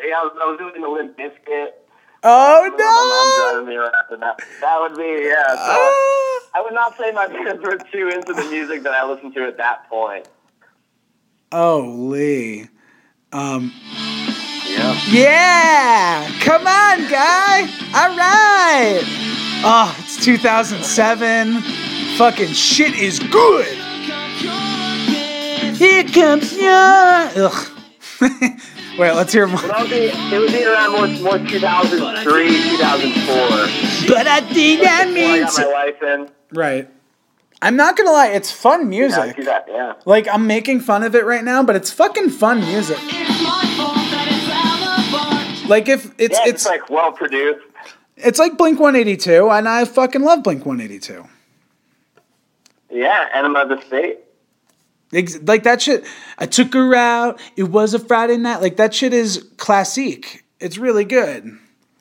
yeah, 0.05 0.21
I 0.21 0.25
was, 0.25 0.37
I 0.41 0.47
was 0.47 0.59
doing 0.59 0.83
the 0.83 0.89
Limp 0.89 1.17
Bizkit. 1.17 1.69
Oh 2.23 2.71
no! 2.71 2.77
My 2.77 3.55
mom 3.55 3.69
me 3.69 3.77
around 3.77 3.93
that. 4.21 4.41
That 4.61 4.81
would 4.81 4.97
be 4.97 5.25
yeah. 5.27 5.47
So 5.49 5.73
uh, 5.73 6.59
I 6.59 6.63
would 6.63 6.75
not 6.75 6.97
say 6.97 7.13
my 7.13 7.27
parents 7.29 7.63
were 7.63 7.79
too 7.93 8.09
into 8.09 8.33
the 8.33 8.45
music 8.51 8.83
that 8.83 8.93
I 8.93 9.07
listened 9.07 9.35
to 9.35 9.47
at 9.47 9.57
that 9.59 9.89
point. 9.89 10.29
Oh, 11.53 11.81
Lee. 11.81 12.69
Um. 13.33 13.73
Yeah. 14.87 15.47
Yeah! 16.17 16.31
Come 16.41 16.67
on, 16.67 17.11
guy! 17.11 17.63
All 17.95 18.17
right! 18.17 19.03
Oh, 19.65 19.97
it's 20.01 20.25
2007. 20.25 21.61
Fucking 22.17 22.53
shit 22.53 22.95
is 22.95 23.19
good! 23.19 23.67
Here 25.77 26.05
comes 26.05 26.53
your. 26.57 26.71
Ugh. 26.71 27.73
Wait, 28.99 29.13
let's 29.13 29.33
hear 29.33 29.47
more. 29.47 29.61
It 29.63 29.79
would 29.79 29.91
be, 29.91 29.97
it 29.97 30.39
would 30.39 30.53
be 30.53 30.65
around 30.65 31.21
more, 31.21 31.39
more 31.39 31.49
2003, 31.49 32.47
2004. 32.79 34.09
But 34.09 34.27
I 34.27 34.41
think 34.41 34.83
that 34.83 35.11
means. 35.13 35.59
I 35.59 35.63
got 35.63 35.71
my 35.71 35.73
life 35.73 36.03
in. 36.03 36.31
Right. 36.53 36.89
I'm 37.63 37.77
not 37.77 37.97
gonna 37.97 38.13
lie, 38.13 38.29
it's 38.29 38.51
fun 38.51 38.89
music. 38.89 39.37
Yeah, 39.39 39.45
that, 39.45 39.65
yeah. 39.69 39.95
Like 40.05 40.29
I'm 40.29 40.47
making 40.47 40.81
fun 40.81 41.03
of 41.03 41.15
it 41.15 41.25
right 41.25 41.43
now, 41.43 41.63
but 41.63 41.75
it's 41.75 41.91
fucking 41.91 42.31
fun 42.31 42.61
music. 42.61 42.99
Like 45.69 45.89
if 45.89 46.13
it's 46.19 46.39
yeah, 46.39 46.45
it's, 46.47 46.65
it's 46.65 46.67
like 46.67 46.91
well 46.91 47.13
produced. 47.13 47.65
It's 48.17 48.39
like 48.39 48.57
Blink 48.57 48.81
182, 48.81 49.51
and 49.51 49.69
I 49.69 49.85
fucking 49.85 50.23
love 50.23 50.43
Blink 50.43 50.65
182. 50.65 51.27
Yeah, 52.91 53.29
Enema 53.35 53.61
of 53.61 53.69
the 53.69 53.81
State. 53.83 54.21
Like 55.13 55.63
that 55.65 55.83
shit. 55.83 56.05
I 56.39 56.47
took 56.47 56.75
her 56.75 56.95
out. 56.95 57.41
It 57.57 57.65
was 57.65 57.95
a 57.95 57.99
Friday 57.99 58.37
night. 58.37 58.61
Like 58.61 58.77
that 58.77 58.95
shit 58.95 59.13
is 59.13 59.47
classique. 59.57 60.45
It's 60.61 60.79
really 60.79 61.05
good. 61.05 61.59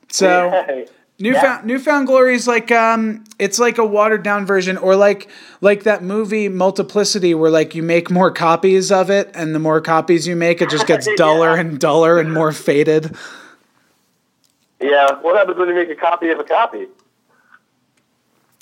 So 0.09 0.27
yeah. 0.67 0.85
Newfound 1.17 1.61
yeah. 1.61 1.61
New 1.65 1.79
Found 1.79 2.07
Glory 2.07 2.35
is 2.35 2.47
like 2.47 2.71
um 2.71 3.23
it's 3.39 3.59
like 3.59 3.77
a 3.77 3.85
watered 3.85 4.23
down 4.23 4.45
version 4.45 4.77
or 4.77 4.95
like 4.95 5.29
like 5.61 5.83
that 5.83 6.03
movie 6.03 6.49
Multiplicity 6.49 7.33
where 7.33 7.51
like 7.51 7.75
you 7.75 7.83
make 7.83 8.09
more 8.09 8.31
copies 8.31 8.91
of 8.91 9.09
it 9.09 9.31
and 9.33 9.55
the 9.55 9.59
more 9.59 9.79
copies 9.81 10.27
you 10.27 10.35
make 10.35 10.61
it 10.61 10.69
just 10.69 10.87
gets 10.87 11.07
duller 11.15 11.53
yeah. 11.53 11.61
and 11.61 11.79
duller 11.79 12.19
and 12.19 12.33
more 12.33 12.51
faded. 12.51 13.15
Yeah, 14.89 15.19
what 15.21 15.35
happens 15.35 15.57
when 15.57 15.69
you 15.69 15.75
make 15.75 15.89
a 15.89 15.95
copy 15.95 16.29
of 16.29 16.39
a 16.39 16.43
copy? 16.43 16.87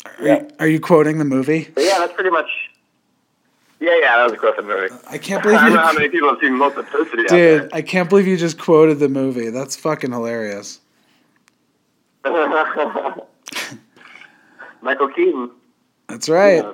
Are, 0.05 0.27
you, 0.27 0.47
are 0.59 0.67
you 0.67 0.79
quoting 0.79 1.17
the 1.17 1.25
movie? 1.25 1.69
But 1.73 1.83
yeah, 1.83 1.99
that's 1.99 2.13
pretty 2.13 2.29
much 2.29 2.49
yeah, 3.83 3.99
yeah, 3.99 4.15
that 4.15 4.23
was 4.23 4.31
a 4.31 4.38
Griffin 4.38 4.65
movie. 4.65 4.95
I 5.09 5.17
can't 5.17 5.43
believe 5.43 5.57
I 5.57 5.65
don't 5.65 5.73
know 5.73 5.81
how 5.81 5.91
many 5.91 6.07
people 6.07 6.29
have 6.29 6.39
seen 6.39 6.53
Multiplicity. 6.53 7.25
Dude, 7.25 7.69
I 7.73 7.81
can't 7.81 8.09
believe 8.09 8.25
you 8.27 8.38
just 8.38 8.57
quoted 8.57 8.99
the 8.99 9.09
movie. 9.09 9.49
That's 9.49 9.75
fucking 9.75 10.13
hilarious. 10.13 10.79
Michael 14.81 15.09
Keaton. 15.09 15.51
That's 16.07 16.29
right. 16.29 16.63
Yeah. 16.63 16.73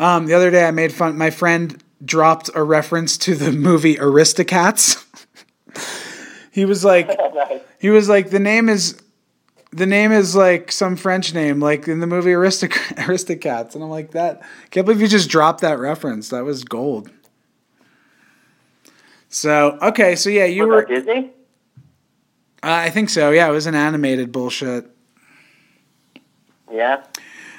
Um, 0.00 0.26
the 0.26 0.34
other 0.34 0.50
day 0.50 0.66
I 0.66 0.72
made 0.72 0.92
fun. 0.92 1.16
My 1.16 1.30
friend 1.30 1.80
dropped 2.04 2.50
a 2.56 2.64
reference 2.64 3.16
to 3.18 3.36
the 3.36 3.52
movie 3.52 3.94
Aristocats. 3.94 5.04
he 6.50 6.64
was 6.64 6.84
like, 6.84 7.06
nice. 7.34 7.60
He 7.80 7.88
was 7.90 8.08
like, 8.08 8.30
the 8.30 8.38
name 8.38 8.68
is 8.68 9.00
the 9.72 9.86
name 9.86 10.12
is 10.12 10.36
like 10.36 10.70
some 10.70 10.96
French 10.96 11.32
name, 11.34 11.60
like 11.60 11.88
in 11.88 12.00
the 12.00 12.06
movie 12.06 12.30
Aristoc- 12.30 12.70
Aristocats. 12.96 13.74
And 13.74 13.82
I'm 13.82 13.90
like, 13.90 14.10
that, 14.12 14.42
can't 14.70 14.84
believe 14.84 15.00
you 15.00 15.08
just 15.08 15.30
dropped 15.30 15.60
that 15.62 15.78
reference. 15.78 16.28
That 16.28 16.44
was 16.44 16.62
gold. 16.64 17.10
So 19.28 19.78
okay, 19.80 20.16
so 20.16 20.28
yeah, 20.30 20.44
you 20.44 20.66
Was 20.66 20.68
were. 20.68 20.84
Disney? 20.84 21.30
Uh, 22.62 22.84
I 22.86 22.90
think 22.90 23.08
so. 23.08 23.30
Yeah, 23.30 23.48
it 23.48 23.52
was 23.52 23.66
an 23.66 23.74
animated 23.74 24.32
bullshit. 24.32 24.86
Yeah. 26.70 27.02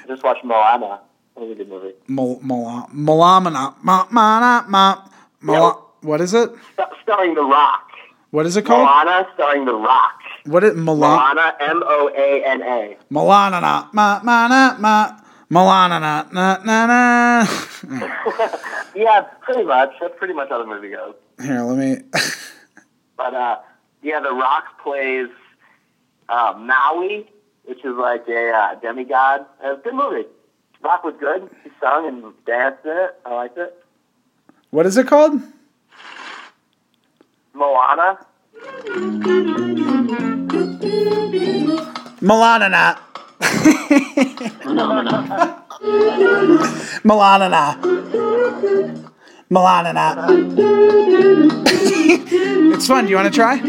Just 0.06 0.22
watched 0.22 0.44
Moana. 0.44 1.00
That 1.34 1.40
was 1.40 1.50
a 1.52 1.54
good 1.54 1.68
movie. 1.68 1.94
Mol- 2.06 2.40
Mol- 2.42 2.88
Molamana. 2.94 3.74
Ma- 3.82 4.06
ma- 4.10 4.64
ma- 4.68 5.08
Mol- 5.40 5.94
What 6.02 6.20
is 6.20 6.34
it? 6.34 6.50
St- 6.76 6.88
starring 7.02 7.34
The 7.34 7.42
Rock. 7.42 7.88
What 8.32 8.46
is 8.46 8.56
it 8.56 8.64
called? 8.64 8.86
Moana 8.86 9.28
starring 9.34 9.66
The 9.66 9.74
Rock. 9.74 10.18
What 10.46 10.64
is 10.64 10.74
Milan? 10.74 11.18
Moana, 11.36 11.54
M 11.60 11.82
O 11.84 12.10
A 12.16 12.42
N 12.46 12.62
A. 12.62 12.96
Milana 13.12 13.60
na 13.60 13.88
ma 13.92 14.20
ma 14.24 14.48
na 14.48 14.76
ma 14.78 15.20
Milana 15.50 16.00
na 16.00 16.24
na 16.32 16.56
na 16.64 16.86
na. 16.86 17.46
Yeah, 18.96 19.20
pretty 19.42 19.64
much. 19.64 19.90
That's 20.00 20.14
pretty 20.18 20.32
much 20.32 20.48
how 20.48 20.58
the 20.58 20.66
movie 20.66 20.90
goes. 20.90 21.14
Here, 21.42 21.60
let 21.62 21.76
me. 21.76 21.98
But 23.18 23.34
uh, 23.34 23.58
yeah, 24.02 24.20
The 24.20 24.32
Rock 24.32 24.82
plays 24.82 25.28
uh, 26.30 26.54
Maui, 26.58 27.28
which 27.64 27.84
is 27.84 27.94
like 27.96 28.26
a 28.28 28.50
uh, 28.50 28.74
demigod. 28.80 29.44
A 29.62 29.76
good 29.76 29.94
movie. 29.94 30.26
Rock 30.82 31.04
was 31.04 31.14
good. 31.20 31.50
He 31.64 31.70
sung 31.80 32.08
and 32.08 32.32
danced 32.46 32.84
in 32.86 32.92
it. 32.96 33.10
I 33.26 33.34
liked 33.34 33.58
it. 33.58 33.84
What 34.70 34.86
is 34.86 34.96
it 34.96 35.06
called? 35.06 35.40
Moana. 37.54 38.18
Milana 42.20 42.68
na. 42.70 42.96
Milana 47.04 47.48
na. 47.50 47.74
Milana 49.50 49.92
na. 49.92 50.26
it's 52.74 52.86
fun. 52.86 53.04
Do 53.04 53.10
you 53.10 53.16
want 53.16 53.32
to 53.32 53.34
try? 53.34 53.60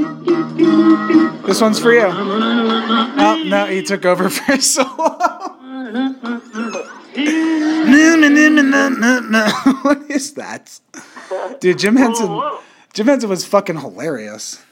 This 1.46 1.60
one's 1.62 1.80
for 1.80 1.91
you. 1.91 2.08
Oh 2.08 3.43
no, 3.46 3.65
he 3.65 3.82
took 3.84 4.06
over 4.06 4.30
for 4.30 4.54
a 4.54 4.62
solo. 4.62 5.60
No, 7.15 8.15
no, 8.15 8.28
no, 8.28 8.50
no, 8.50 8.62
no, 8.63 8.89
no, 8.89 9.19
no. 9.19 9.48
what 9.84 10.10
is 10.10 10.34
that? 10.34 10.80
Dude, 11.60 11.78
Jim 11.78 11.96
Henson. 11.96 12.41
Jim 12.93 13.08
Henson 13.08 13.29
was 13.29 13.43
fucking 13.43 13.79
hilarious. 13.79 14.63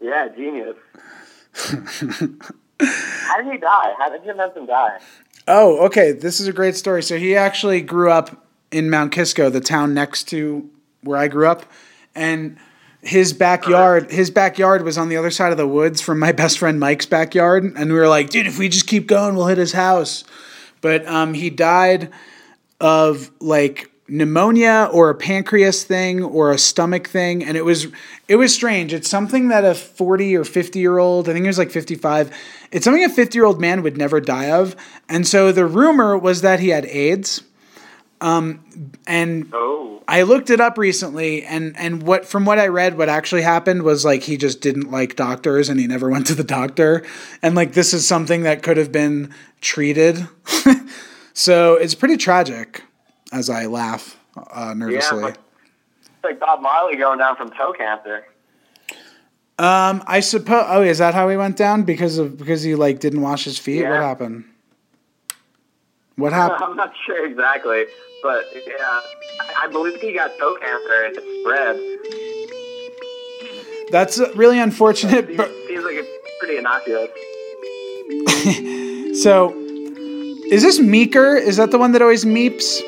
Yeah, 0.00 0.28
genius. 0.36 0.76
How 1.54 3.42
did 3.42 3.52
he 3.52 3.58
die? 3.58 3.94
How 3.96 4.10
did 4.10 4.24
Jim 4.24 4.36
Henson 4.36 4.66
die? 4.66 4.98
Oh, 5.46 5.86
okay. 5.86 6.12
This 6.12 6.40
is 6.40 6.48
a 6.48 6.52
great 6.52 6.74
story. 6.74 7.02
So 7.02 7.16
he 7.16 7.36
actually 7.36 7.80
grew 7.80 8.10
up 8.10 8.46
in 8.72 8.90
Mount 8.90 9.12
Kisco, 9.12 9.50
the 9.50 9.60
town 9.60 9.94
next 9.94 10.24
to 10.30 10.68
where 11.02 11.16
I 11.16 11.28
grew 11.28 11.46
up, 11.46 11.64
and 12.14 12.58
his 13.02 13.32
backyard 13.32 14.10
his 14.10 14.30
backyard 14.30 14.82
was 14.82 14.96
on 14.96 15.10
the 15.10 15.16
other 15.16 15.30
side 15.30 15.52
of 15.52 15.58
the 15.58 15.68
woods 15.68 16.00
from 16.00 16.18
my 16.18 16.32
best 16.42 16.58
friend 16.58 16.80
Mike's 16.80 17.06
backyard, 17.06 17.64
and 17.64 17.92
we 17.92 17.98
were 17.98 18.08
like, 18.08 18.30
dude, 18.30 18.46
if 18.46 18.58
we 18.58 18.68
just 18.68 18.86
keep 18.88 19.06
going, 19.06 19.36
we'll 19.36 19.46
hit 19.46 19.58
his 19.58 19.72
house. 19.72 20.24
But 20.80 21.06
um, 21.06 21.34
he 21.34 21.50
died 21.50 22.10
of 22.80 23.30
like 23.40 23.90
pneumonia 24.06 24.88
or 24.92 25.08
a 25.08 25.14
pancreas 25.14 25.82
thing 25.84 26.22
or 26.22 26.50
a 26.50 26.58
stomach 26.58 27.08
thing 27.08 27.42
and 27.42 27.56
it 27.56 27.64
was 27.64 27.86
it 28.28 28.36
was 28.36 28.54
strange. 28.54 28.92
It's 28.92 29.08
something 29.08 29.48
that 29.48 29.64
a 29.64 29.74
40 29.74 30.36
or 30.36 30.44
50 30.44 30.78
year 30.78 30.98
old 30.98 31.28
i 31.28 31.32
think 31.32 31.44
he 31.44 31.48
was 31.48 31.58
like 31.58 31.70
55 31.70 32.30
it's 32.74 32.84
something 32.84 33.04
a 33.04 33.08
50 33.08 33.38
year 33.38 33.44
old 33.44 33.60
man 33.60 33.82
would 33.82 33.96
never 33.96 34.20
die 34.20 34.50
of. 34.50 34.74
And 35.08 35.26
so 35.26 35.52
the 35.52 35.64
rumor 35.64 36.18
was 36.18 36.40
that 36.40 36.58
he 36.58 36.70
had 36.70 36.84
aids. 36.86 37.42
Um, 38.20 38.64
and 39.06 39.48
Oh. 39.52 40.02
I 40.08 40.22
looked 40.22 40.50
it 40.50 40.60
up 40.60 40.76
recently, 40.76 41.44
and 41.44 41.76
and 41.78 42.02
what 42.02 42.26
from 42.26 42.44
what 42.44 42.58
I 42.58 42.66
read, 42.68 42.98
what 42.98 43.08
actually 43.08 43.42
happened 43.42 43.84
was 43.84 44.04
like 44.04 44.22
he 44.24 44.36
just 44.36 44.60
didn't 44.60 44.90
like 44.90 45.14
doctors, 45.14 45.68
and 45.68 45.78
he 45.78 45.86
never 45.86 46.10
went 46.14 46.26
to 46.28 46.34
the 46.34 46.44
doctor, 46.44 47.04
and 47.42 47.54
like 47.54 47.74
this 47.74 47.94
is 47.94 48.06
something 48.06 48.42
that 48.42 48.62
could 48.62 48.76
have 48.76 48.90
been 48.90 49.32
treated. 49.60 50.26
so 51.32 51.74
it's 51.74 51.94
pretty 51.94 52.16
tragic, 52.16 52.82
as 53.34 53.50
I 53.50 53.66
laugh 53.66 54.16
uh, 54.36 54.42
Yeah, 54.68 54.72
nervously. 54.74 55.22
but 55.22 55.38
it's 56.00 56.24
like 56.24 56.40
Bob 56.40 56.62
Marley 56.62 56.96
going 56.96 57.18
down 57.18 57.36
from 57.36 57.50
toe 57.50 57.72
cancer. 57.76 58.24
um, 59.58 60.02
I 60.06 60.20
suppose. 60.20 60.64
Oh, 60.68 60.82
is 60.82 60.98
that 60.98 61.12
how 61.14 61.28
he 61.28 61.36
went 61.36 61.56
down? 61.56 61.82
Because 61.82 62.16
of 62.18 62.38
because 62.38 62.62
he 62.62 62.74
like 62.76 63.00
didn't 63.00 63.20
wash 63.20 63.44
his 63.44 63.58
feet. 63.58 63.82
What 63.82 64.00
happened? 64.00 64.44
What 66.16 66.32
happened? 66.32 66.62
I'm 66.70 66.76
not 66.76 66.92
sure 67.04 67.26
exactly, 67.26 67.84
but 68.22 68.44
yeah, 68.54 69.00
I, 69.60 69.66
believe 69.70 70.00
he 70.00 70.12
got 70.12 70.30
toe 70.38 70.56
cancer 70.60 71.04
and 71.06 71.16
it 71.18 71.24
spread. 71.40 71.76
That's 73.90 74.18
really 74.36 74.60
unfortunate. 74.60 75.26
Seems, 75.26 75.36
But 75.36 75.50
seems 75.66 75.84
like 75.84 75.96
it's 75.96 76.08
pretty 76.38 76.56
innocuous. 76.56 77.10
so, 79.22 79.52
is 80.50 80.62
this 80.62 80.78
Meeker? 80.78 81.34
Is 81.36 81.56
that 81.56 81.70
the 81.72 81.78
one 81.78 81.90
that 81.92 82.02
always 82.02 82.24
meeps? 82.24 82.80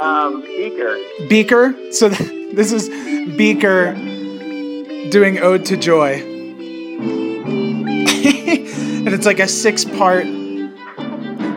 Um, 0.00 0.42
Beaker. 0.42 0.96
Beaker. 1.28 1.92
So 1.92 2.08
this 2.08 2.72
is 2.72 2.88
Beaker 3.36 3.94
doing 5.10 5.38
Ode 5.38 5.64
to 5.66 5.76
Joy. 5.76 6.14
and 9.00 9.08
it's 9.08 9.26
like 9.26 9.40
a 9.40 9.48
six 9.48 9.84
part 9.84 10.26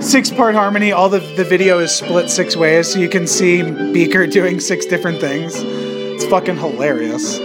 six 0.03 0.29
part 0.29 0.55
harmony. 0.55 0.91
All 0.91 1.09
the, 1.09 1.19
the 1.19 1.43
video 1.43 1.79
is 1.79 1.95
split 1.95 2.29
six 2.29 2.55
ways 2.55 2.91
so 2.91 2.99
you 2.99 3.09
can 3.09 3.25
see 3.27 3.63
Beaker 3.93 4.27
doing 4.27 4.59
six 4.59 4.85
different 4.85 5.19
things. 5.19 5.53
It's 5.55 6.25
fucking 6.25 6.57
hilarious. 6.57 7.37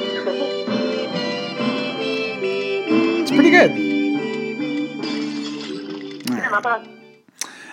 It's 3.21 3.31
pretty 3.31 3.51
good. 3.51 3.79
Yeah, 6.29 6.49
not 6.51 6.63
bad. 6.63 6.98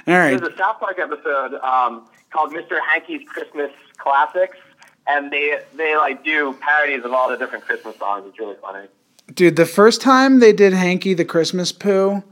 All 0.07 0.13
right. 0.13 0.39
There's 0.39 0.53
a 0.53 0.57
South 0.57 0.79
Park 0.79 0.99
episode 0.99 1.55
um, 1.55 2.07
called 2.29 2.51
Mr. 2.53 2.79
Hanky's 2.87 3.27
Christmas 3.27 3.71
Classics, 3.97 4.57
and 5.07 5.31
they 5.31 5.59
they 5.75 5.95
like 5.95 6.23
do 6.23 6.53
parodies 6.61 7.03
of 7.03 7.13
all 7.13 7.29
the 7.29 7.37
different 7.37 7.65
Christmas 7.65 7.97
songs. 7.97 8.25
It's 8.27 8.39
really 8.39 8.55
funny. 8.61 8.87
Dude, 9.33 9.55
the 9.55 9.65
first 9.65 10.01
time 10.01 10.39
they 10.39 10.53
did 10.53 10.73
Hanky 10.73 11.13
the 11.13 11.25
Christmas 11.25 11.71
Poo 11.71 12.23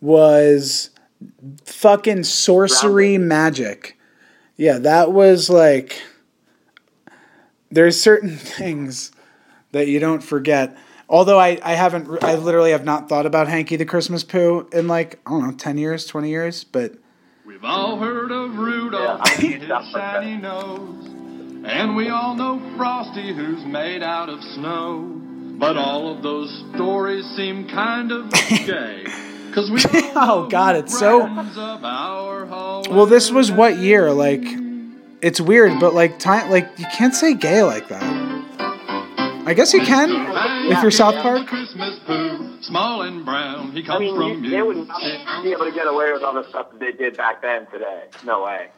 was 0.00 0.90
fucking 1.64 2.24
sorcery 2.24 3.18
magic. 3.18 3.98
Yeah, 4.56 4.78
that 4.78 5.12
was 5.12 5.50
like 5.50 6.02
there's 7.70 8.00
certain 8.00 8.36
things 8.36 9.12
that 9.72 9.88
you 9.88 10.00
don't 10.00 10.22
forget. 10.22 10.76
Although 11.08 11.40
I, 11.40 11.58
I 11.62 11.74
haven't 11.74 12.22
I 12.22 12.36
literally 12.36 12.70
have 12.70 12.84
not 12.84 13.08
thought 13.08 13.26
about 13.26 13.48
Hanky 13.48 13.76
the 13.76 13.84
Christmas 13.84 14.24
Poo 14.24 14.68
in 14.72 14.88
like 14.88 15.20
I 15.26 15.30
don't 15.30 15.46
know 15.46 15.52
10 15.52 15.76
years, 15.76 16.06
20 16.06 16.30
years, 16.30 16.64
but 16.64 16.94
We've 17.60 17.68
all 17.68 17.98
heard 17.98 18.30
of 18.32 18.56
Rudolph 18.56 19.20
Yeah, 19.38 19.52
and 19.52 19.62
his 19.62 19.90
shiny 19.92 20.36
nose. 20.38 21.06
And 21.66 21.94
we 21.94 22.08
all 22.08 22.34
know 22.34 22.58
Frosty 22.78 23.34
who's 23.34 23.62
made 23.66 24.02
out 24.02 24.30
of 24.30 24.42
snow. 24.42 25.02
But 25.58 25.76
all 25.76 26.10
of 26.10 26.22
those 26.22 26.48
stories 26.74 27.22
seem 27.36 27.68
kind 27.68 28.12
of 28.12 28.30
gay. 28.48 29.04
Cause 29.54 29.70
we 29.70 29.82
oh, 29.92 30.12
all 30.18 30.38
Oh, 30.44 30.48
God, 30.48 30.76
it's 30.76 30.98
so- 30.98 31.20
brightens 31.26 31.58
up 31.58 31.82
our 31.82 32.46
whole 32.46 32.84
well 32.88 33.04
this 33.04 33.30
was 33.30 33.52
what 33.52 33.76
year? 33.76 34.10
Like 34.10 34.40
it's 35.20 35.38
weird, 35.38 35.78
but 35.80 35.92
like 35.92 36.18
time 36.18 36.50
like 36.50 36.66
you 36.78 36.86
can't 36.96 37.14
say 37.14 37.34
gay 37.34 37.62
like 37.62 37.88
that. 37.88 38.02
I 39.46 39.52
guess 39.52 39.74
you 39.74 39.80
can 39.82 40.08
if 40.72 40.80
you're 40.80 40.90
South 40.90 41.16
Park. 41.16 41.46
Christmas 42.70 42.82
poo, 42.82 42.88
small 42.88 43.02
and 43.02 43.24
brown. 43.24 43.72
He 43.72 43.82
comes 43.82 43.96
I 43.96 43.98
mean, 44.00 44.16
from 44.16 44.44
you, 44.44 44.50
they 44.50 44.62
would 44.62 44.88
not 44.88 45.42
be 45.42 45.52
able 45.52 45.64
to 45.66 45.72
get 45.72 45.86
away 45.86 46.12
with 46.12 46.22
all 46.22 46.34
the 46.34 46.48
stuff 46.48 46.70
that 46.70 46.80
they 46.80 46.92
did 46.92 47.16
back 47.16 47.42
then 47.42 47.66
today. 47.66 48.04
No 48.24 48.44
way. 48.44 48.68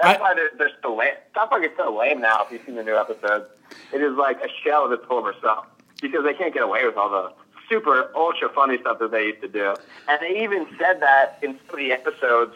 That's 0.00 0.18
I- 0.18 0.22
why 0.22 0.34
they're, 0.34 0.50
they're 0.58 0.70
so 0.82 0.94
lame. 0.94 1.14
South 1.34 1.50
Park 1.50 1.64
is 1.64 1.70
so 1.76 1.96
lame 1.96 2.20
now. 2.20 2.44
If 2.44 2.52
you've 2.52 2.62
seen 2.66 2.76
the 2.76 2.84
new 2.84 2.96
episodes, 2.96 3.46
it 3.92 4.00
is 4.00 4.16
like 4.16 4.40
a 4.40 4.48
shell 4.64 4.86
of 4.86 4.92
its 4.92 5.04
former 5.06 5.34
self 5.40 5.66
because 6.00 6.24
they 6.24 6.34
can't 6.34 6.54
get 6.54 6.62
away 6.62 6.84
with 6.84 6.96
all 6.96 7.10
the 7.10 7.32
super 7.68 8.10
ultra 8.14 8.48
funny 8.54 8.78
stuff 8.80 8.98
that 9.00 9.10
they 9.10 9.26
used 9.26 9.42
to 9.42 9.48
do. 9.48 9.74
And 10.08 10.18
they 10.20 10.42
even 10.42 10.66
said 10.78 11.00
that 11.00 11.38
in 11.42 11.58
some 11.66 11.70
of 11.70 11.76
the 11.76 11.92
episodes. 11.92 12.54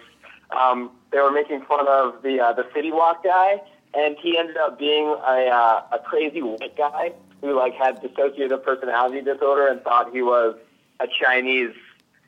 Um, 0.50 0.90
they 1.10 1.18
were 1.18 1.32
making 1.32 1.62
fun 1.62 1.86
of 1.88 2.22
the 2.22 2.40
uh, 2.40 2.52
the 2.52 2.66
City 2.74 2.92
Wok 2.92 3.24
guy, 3.24 3.60
and 3.94 4.16
he 4.20 4.36
ended 4.38 4.58
up 4.58 4.78
being 4.78 5.06
a 5.06 5.48
uh, 5.48 5.82
a 5.92 5.98
crazy 5.98 6.42
white 6.42 6.76
guy 6.76 7.12
who 7.40 7.56
like 7.56 7.74
had 7.74 8.02
dissociative 8.02 8.62
personality 8.62 9.22
disorder 9.22 9.68
and 9.68 9.80
thought 9.82 10.12
he 10.12 10.20
was 10.22 10.54
a 11.02 11.06
Chinese 11.22 11.74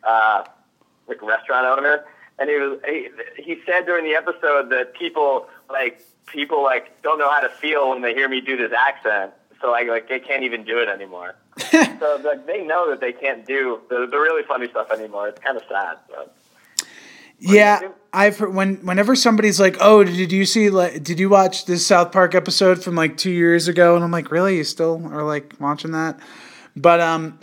uh, 0.03 0.45
like 1.09 1.23
restaurant 1.23 1.67
owner, 1.67 2.05
and 2.39 2.51
he 2.51 2.57
was 2.57 2.81
he, 2.87 3.09
he 3.43 3.57
said 3.67 3.87
during 3.87 4.05
the 4.05 4.15
episode 4.15 4.71
that 4.71 4.95
people 4.95 5.49
like 5.71 6.03
people 6.27 6.63
like 6.63 7.01
don't 7.03 7.19
know 7.19 7.31
how 7.31 7.41
to 7.41 7.49
feel 7.49 7.91
when 7.91 8.03
they 8.03 8.15
hear 8.15 8.29
me 8.29 8.41
do 8.41 8.57
this 8.57 8.73
accent, 8.73 9.33
so 9.61 9.71
like 9.71 9.89
like 9.89 10.09
they 10.09 10.21
can't 10.21 10.43
even 10.43 10.65
do 10.65 10.79
it 10.79 10.89
anymore. 10.89 11.37
so 11.71 12.21
like 12.25 12.47
they 12.47 12.63
know 12.65 12.91
that 12.91 13.01
they 13.01 13.13
can't 13.13 13.47
do 13.47 13.81
the 13.89 14.07
the 14.11 14.19
really 14.19 14.43
funny 14.43 14.69
stuff 14.69 14.91
anymore. 14.91 15.29
It's 15.29 15.41
kind 15.41 15.57
of 15.57 15.63
sad, 15.69 15.99
but 16.09 16.35
Yeah. 17.39 17.81
I've 18.13 18.39
heard 18.39 18.55
when 18.55 18.77
whenever 18.87 19.17
somebody's 19.17 19.59
like, 19.59 19.77
"Oh, 19.81 20.05
did 20.05 20.31
you 20.31 20.45
see 20.47 20.71
like 20.71 21.03
did 21.03 21.19
you 21.19 21.29
watch 21.29 21.67
this 21.67 21.85
South 21.87 22.13
Park 22.13 22.35
episode 22.35 22.83
from 22.83 22.95
like 22.95 23.17
2 23.17 23.31
years 23.31 23.67
ago?" 23.69 23.97
and 23.97 24.05
I'm 24.05 24.13
like, 24.13 24.31
"Really? 24.31 24.57
You 24.57 24.65
still 24.65 25.05
are 25.13 25.25
like 25.25 25.55
watching 25.59 25.91
that?" 25.93 26.19
But 26.77 27.01
um 27.01 27.39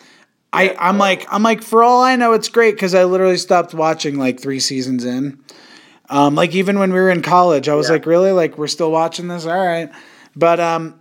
I 0.54 0.76
I'm 0.80 0.98
like 0.98 1.26
I'm 1.32 1.44
like 1.44 1.62
for 1.64 1.84
all 1.84 2.02
I 2.02 2.16
know 2.16 2.34
it's 2.34 2.50
great 2.50 2.78
cuz 2.78 2.94
I 2.94 3.04
literally 3.06 3.38
stopped 3.38 3.74
watching 3.74 4.18
like 4.18 4.40
3 4.40 4.60
seasons 4.60 5.06
in. 5.06 5.40
Um 6.10 6.36
like 6.36 6.54
even 6.56 6.78
when 6.80 6.92
we 6.92 7.00
were 7.00 7.10
in 7.10 7.22
college, 7.22 7.70
I 7.70 7.76
was 7.76 7.88
Yeah. 7.88 7.94
like, 7.94 8.06
"Really? 8.06 8.32
Like 8.32 8.58
we're 8.58 8.68
still 8.68 8.92
watching 8.92 9.28
this? 9.30 9.46
All 9.46 9.66
right." 9.66 9.90
But 10.36 10.60
um 10.60 10.96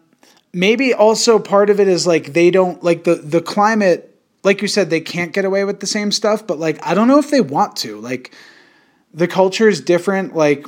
maybe 0.52 0.94
also 0.94 1.38
part 1.38 1.70
of 1.70 1.80
it 1.80 1.88
is 1.88 2.06
like 2.06 2.32
they 2.32 2.50
don't 2.50 2.82
like 2.84 3.04
the 3.04 3.16
the 3.16 3.40
climate 3.40 4.06
like 4.44 4.62
you 4.62 4.68
said 4.68 4.88
they 4.88 5.00
can't 5.00 5.32
get 5.32 5.44
away 5.44 5.64
with 5.64 5.80
the 5.80 5.86
same 5.86 6.10
stuff, 6.12 6.46
but 6.46 6.58
like 6.58 6.78
I 6.86 6.94
don't 6.94 7.08
know 7.08 7.18
if 7.18 7.30
they 7.30 7.40
want 7.40 7.76
to. 7.76 7.98
Like 8.00 8.32
the 9.12 9.26
culture 9.26 9.68
is 9.68 9.80
different. 9.80 10.36
Like, 10.36 10.64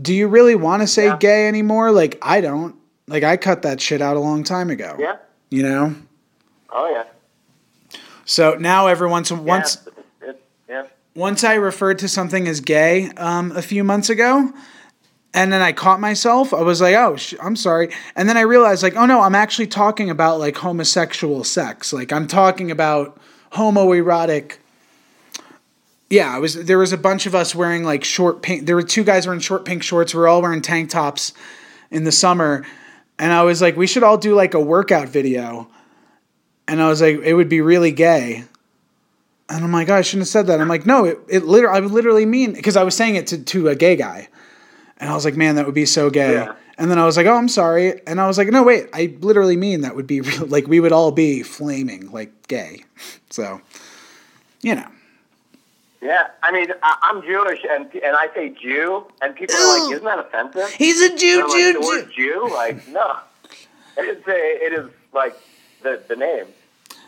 do 0.00 0.14
you 0.14 0.28
really 0.28 0.54
want 0.54 0.82
to 0.82 0.86
say 0.86 1.06
Yeah. 1.06 1.16
gay 1.18 1.48
anymore? 1.48 1.90
Like, 1.90 2.16
I 2.22 2.40
don't. 2.40 2.76
Like, 3.08 3.24
I 3.24 3.36
cut 3.36 3.62
that 3.62 3.80
shit 3.80 4.00
out 4.00 4.16
a 4.16 4.20
long 4.20 4.44
time 4.44 4.70
ago. 4.70 4.96
Yeah. 4.98 5.16
You 5.50 5.64
know. 5.64 5.94
Oh 6.70 6.88
yeah. 6.90 7.02
So 8.24 8.54
now 8.58 8.86
every 8.86 9.08
once 9.08 9.30
once 9.30 9.76
Yeah. 9.86 9.90
it's- 9.92 10.04
it's- 10.28 10.42
yeah. 10.68 10.82
once 11.14 11.44
I 11.44 11.54
referred 11.54 11.98
to 12.00 12.08
something 12.08 12.48
as 12.48 12.60
gay 12.60 13.10
um, 13.16 13.52
a 13.54 13.62
few 13.62 13.84
months 13.84 14.08
ago, 14.10 14.52
and 15.34 15.52
then 15.52 15.60
I 15.62 15.72
caught 15.72 16.00
myself. 16.00 16.54
I 16.54 16.62
was 16.62 16.80
like, 16.80 16.94
"Oh, 16.94 17.16
sh- 17.16 17.34
I'm 17.42 17.56
sorry," 17.56 17.90
and 18.16 18.28
then 18.28 18.36
I 18.36 18.42
realized, 18.42 18.82
like, 18.82 18.96
"Oh 18.96 19.04
no, 19.06 19.20
I'm 19.20 19.34
actually 19.34 19.66
talking 19.66 20.08
about 20.08 20.38
like 20.38 20.56
homosexual 20.56 21.42
sex. 21.44 21.92
Like, 21.92 22.12
I'm 22.12 22.26
talking 22.26 22.70
about 22.70 23.18
homoerotic." 23.52 24.58
Yeah, 26.10 26.34
I 26.34 26.38
was. 26.38 26.54
There 26.66 26.78
was 26.78 26.92
a 26.92 26.98
bunch 26.98 27.26
of 27.26 27.34
us 27.34 27.54
wearing 27.54 27.82
like 27.82 28.04
short 28.04 28.42
pink. 28.42 28.66
There 28.66 28.76
were 28.76 28.82
two 28.82 29.02
guys 29.04 29.26
wearing 29.26 29.40
short 29.40 29.64
pink 29.64 29.82
shorts. 29.82 30.14
We 30.14 30.20
were 30.20 30.28
all 30.28 30.40
wearing 30.42 30.62
tank 30.62 30.90
tops 30.90 31.32
in 31.90 32.04
the 32.04 32.12
summer, 32.12 32.64
and 33.18 33.32
I 33.32 33.42
was 33.42 33.60
like, 33.60 33.76
"We 33.76 33.86
should 33.86 34.02
all 34.04 34.16
do 34.18 34.34
like 34.34 34.54
a 34.54 34.60
workout 34.60 35.08
video." 35.08 35.68
And 36.66 36.80
I 36.80 36.88
was 36.88 37.00
like, 37.00 37.20
"It 37.22 37.34
would 37.34 37.48
be 37.48 37.60
really 37.60 37.92
gay." 37.92 38.44
And 39.48 39.62
I'm 39.62 39.72
like, 39.72 39.88
oh, 39.90 39.94
I 39.94 40.00
shouldn't 40.00 40.22
have 40.22 40.28
said 40.28 40.46
that. 40.46 40.60
I'm 40.60 40.68
like, 40.68 40.86
no, 40.86 41.04
it, 41.04 41.18
it 41.28 41.44
literally, 41.44 41.76
I 41.76 41.80
would 41.80 41.90
literally 41.90 42.24
mean, 42.24 42.54
because 42.54 42.76
I 42.76 42.82
was 42.82 42.96
saying 42.96 43.16
it 43.16 43.26
to, 43.28 43.44
to 43.44 43.68
a 43.68 43.74
gay 43.74 43.94
guy. 43.94 44.28
And 44.96 45.10
I 45.10 45.14
was 45.14 45.24
like, 45.24 45.36
man, 45.36 45.56
that 45.56 45.66
would 45.66 45.74
be 45.74 45.84
so 45.84 46.08
gay. 46.08 46.32
Yeah. 46.32 46.54
And 46.78 46.90
then 46.90 46.98
I 46.98 47.04
was 47.04 47.16
like, 47.16 47.26
oh, 47.26 47.34
I'm 47.34 47.48
sorry. 47.48 48.00
And 48.06 48.20
I 48.20 48.26
was 48.26 48.38
like, 48.38 48.48
no, 48.48 48.62
wait, 48.62 48.88
I 48.92 49.16
literally 49.20 49.56
mean 49.56 49.82
that 49.82 49.94
would 49.94 50.06
be 50.06 50.20
real. 50.22 50.46
Like, 50.46 50.66
we 50.66 50.80
would 50.80 50.92
all 50.92 51.12
be 51.12 51.42
flaming, 51.42 52.10
like, 52.10 52.48
gay. 52.48 52.84
So, 53.30 53.60
you 54.62 54.74
know. 54.74 54.88
Yeah, 56.00 56.28
I 56.42 56.52
mean, 56.52 56.68
I, 56.82 56.96
I'm 57.02 57.22
Jewish, 57.22 57.60
and 57.70 57.86
and 57.94 58.14
I 58.14 58.28
say 58.34 58.50
Jew, 58.50 59.06
and 59.22 59.34
people 59.34 59.56
are 59.56 59.84
like, 59.84 59.94
"Isn't 59.94 60.04
that 60.04 60.18
offensive?" 60.18 60.68
He's 60.74 61.00
a 61.00 61.16
Jew, 61.16 61.40
And 61.40 61.50
Jew, 61.50 61.72
like, 61.72 61.80
the 61.80 61.86
word 61.86 62.12
Jew, 62.14 62.50
like, 62.52 62.88
no, 62.88 63.16
it's 63.96 64.28
a, 64.28 64.66
it 64.66 64.74
is 64.74 64.90
like 65.14 65.34
the 65.84 66.02
the 66.08 66.16
name. 66.16 66.46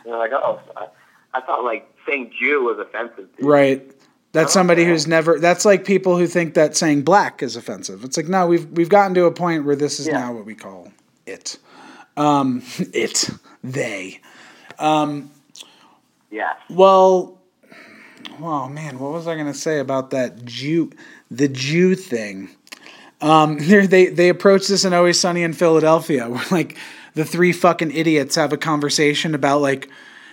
And 0.04 0.12
they're 0.12 0.18
like, 0.18 0.32
"Oh, 0.32 0.60
I, 0.76 0.86
I 1.34 1.40
thought 1.40 1.64
like 1.64 1.92
saying 2.06 2.32
Jew 2.38 2.62
was 2.64 2.78
offensive." 2.78 3.28
Right. 3.40 3.90
That's 4.32 4.52
somebody 4.52 4.82
Okay. 4.82 4.90
who's 4.90 5.06
never. 5.06 5.38
That's 5.40 5.64
like 5.64 5.84
people 5.86 6.18
who 6.18 6.26
think 6.26 6.54
that 6.54 6.76
saying 6.76 7.02
black 7.02 7.42
is 7.42 7.56
offensive. 7.56 8.04
It's 8.04 8.16
like 8.16 8.28
no, 8.28 8.46
we've 8.46 8.66
we've 8.70 8.88
gotten 8.90 9.14
to 9.14 9.24
a 9.24 9.32
point 9.32 9.64
where 9.64 9.76
this 9.76 9.98
is 9.98 10.06
Yeah. 10.06 10.20
now 10.20 10.32
what 10.34 10.44
we 10.44 10.54
call 10.54 10.92
it. 11.26 11.58
Um, 12.16 12.62
it 12.78 13.30
they. 13.64 14.20
Yeah. 16.30 16.52
Well, 16.68 17.38
oh 18.40 18.68
man, 18.68 18.98
what 18.98 19.12
was 19.12 19.26
I 19.26 19.36
gonna 19.36 19.54
say 19.54 19.78
about 19.78 20.10
that 20.10 20.44
Jew, 20.44 20.90
the 21.30 21.48
Jew 21.48 21.94
thing? 21.94 22.50
Um, 23.22 23.56
they 23.66 24.06
they 24.06 24.28
approach 24.28 24.68
this 24.68 24.84
in 24.84 24.92
Always 24.92 25.18
Sunny 25.18 25.42
in 25.42 25.54
Philadelphia. 25.54 26.28
We're 26.30 26.42
like 26.50 26.76
the 27.16 27.24
three 27.24 27.50
fucking 27.52 27.90
idiots 27.90 28.36
have 28.36 28.52
a 28.52 28.56
conversation 28.56 29.34
about 29.34 29.60
like, 29.62 29.88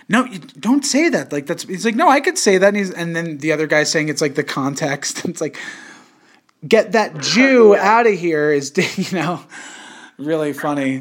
no, 0.08 0.24
you 0.26 0.38
don't 0.38 0.84
say 0.84 1.08
that. 1.08 1.32
Like 1.32 1.46
that's 1.46 1.64
he's 1.64 1.84
like, 1.84 1.94
no, 1.96 2.08
I 2.08 2.20
could 2.20 2.38
say 2.38 2.58
that, 2.58 2.68
and 2.68 2.76
he's 2.76 2.90
and 2.90 3.16
then 3.16 3.38
the 3.38 3.52
other 3.52 3.66
guy's 3.66 3.90
saying 3.90 4.08
it's 4.10 4.20
like 4.20 4.34
the 4.36 4.44
context. 4.44 5.24
It's 5.28 5.40
like, 5.40 5.56
get 6.68 6.92
that 6.92 7.18
Jew 7.18 7.74
out 7.74 8.06
of 8.06 8.14
here 8.14 8.52
is 8.52 8.72
you 8.98 9.18
know, 9.18 9.42
really 10.18 10.52
funny, 10.52 11.00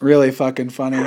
really 0.00 0.30
fucking 0.30 0.70
funny. 0.70 1.04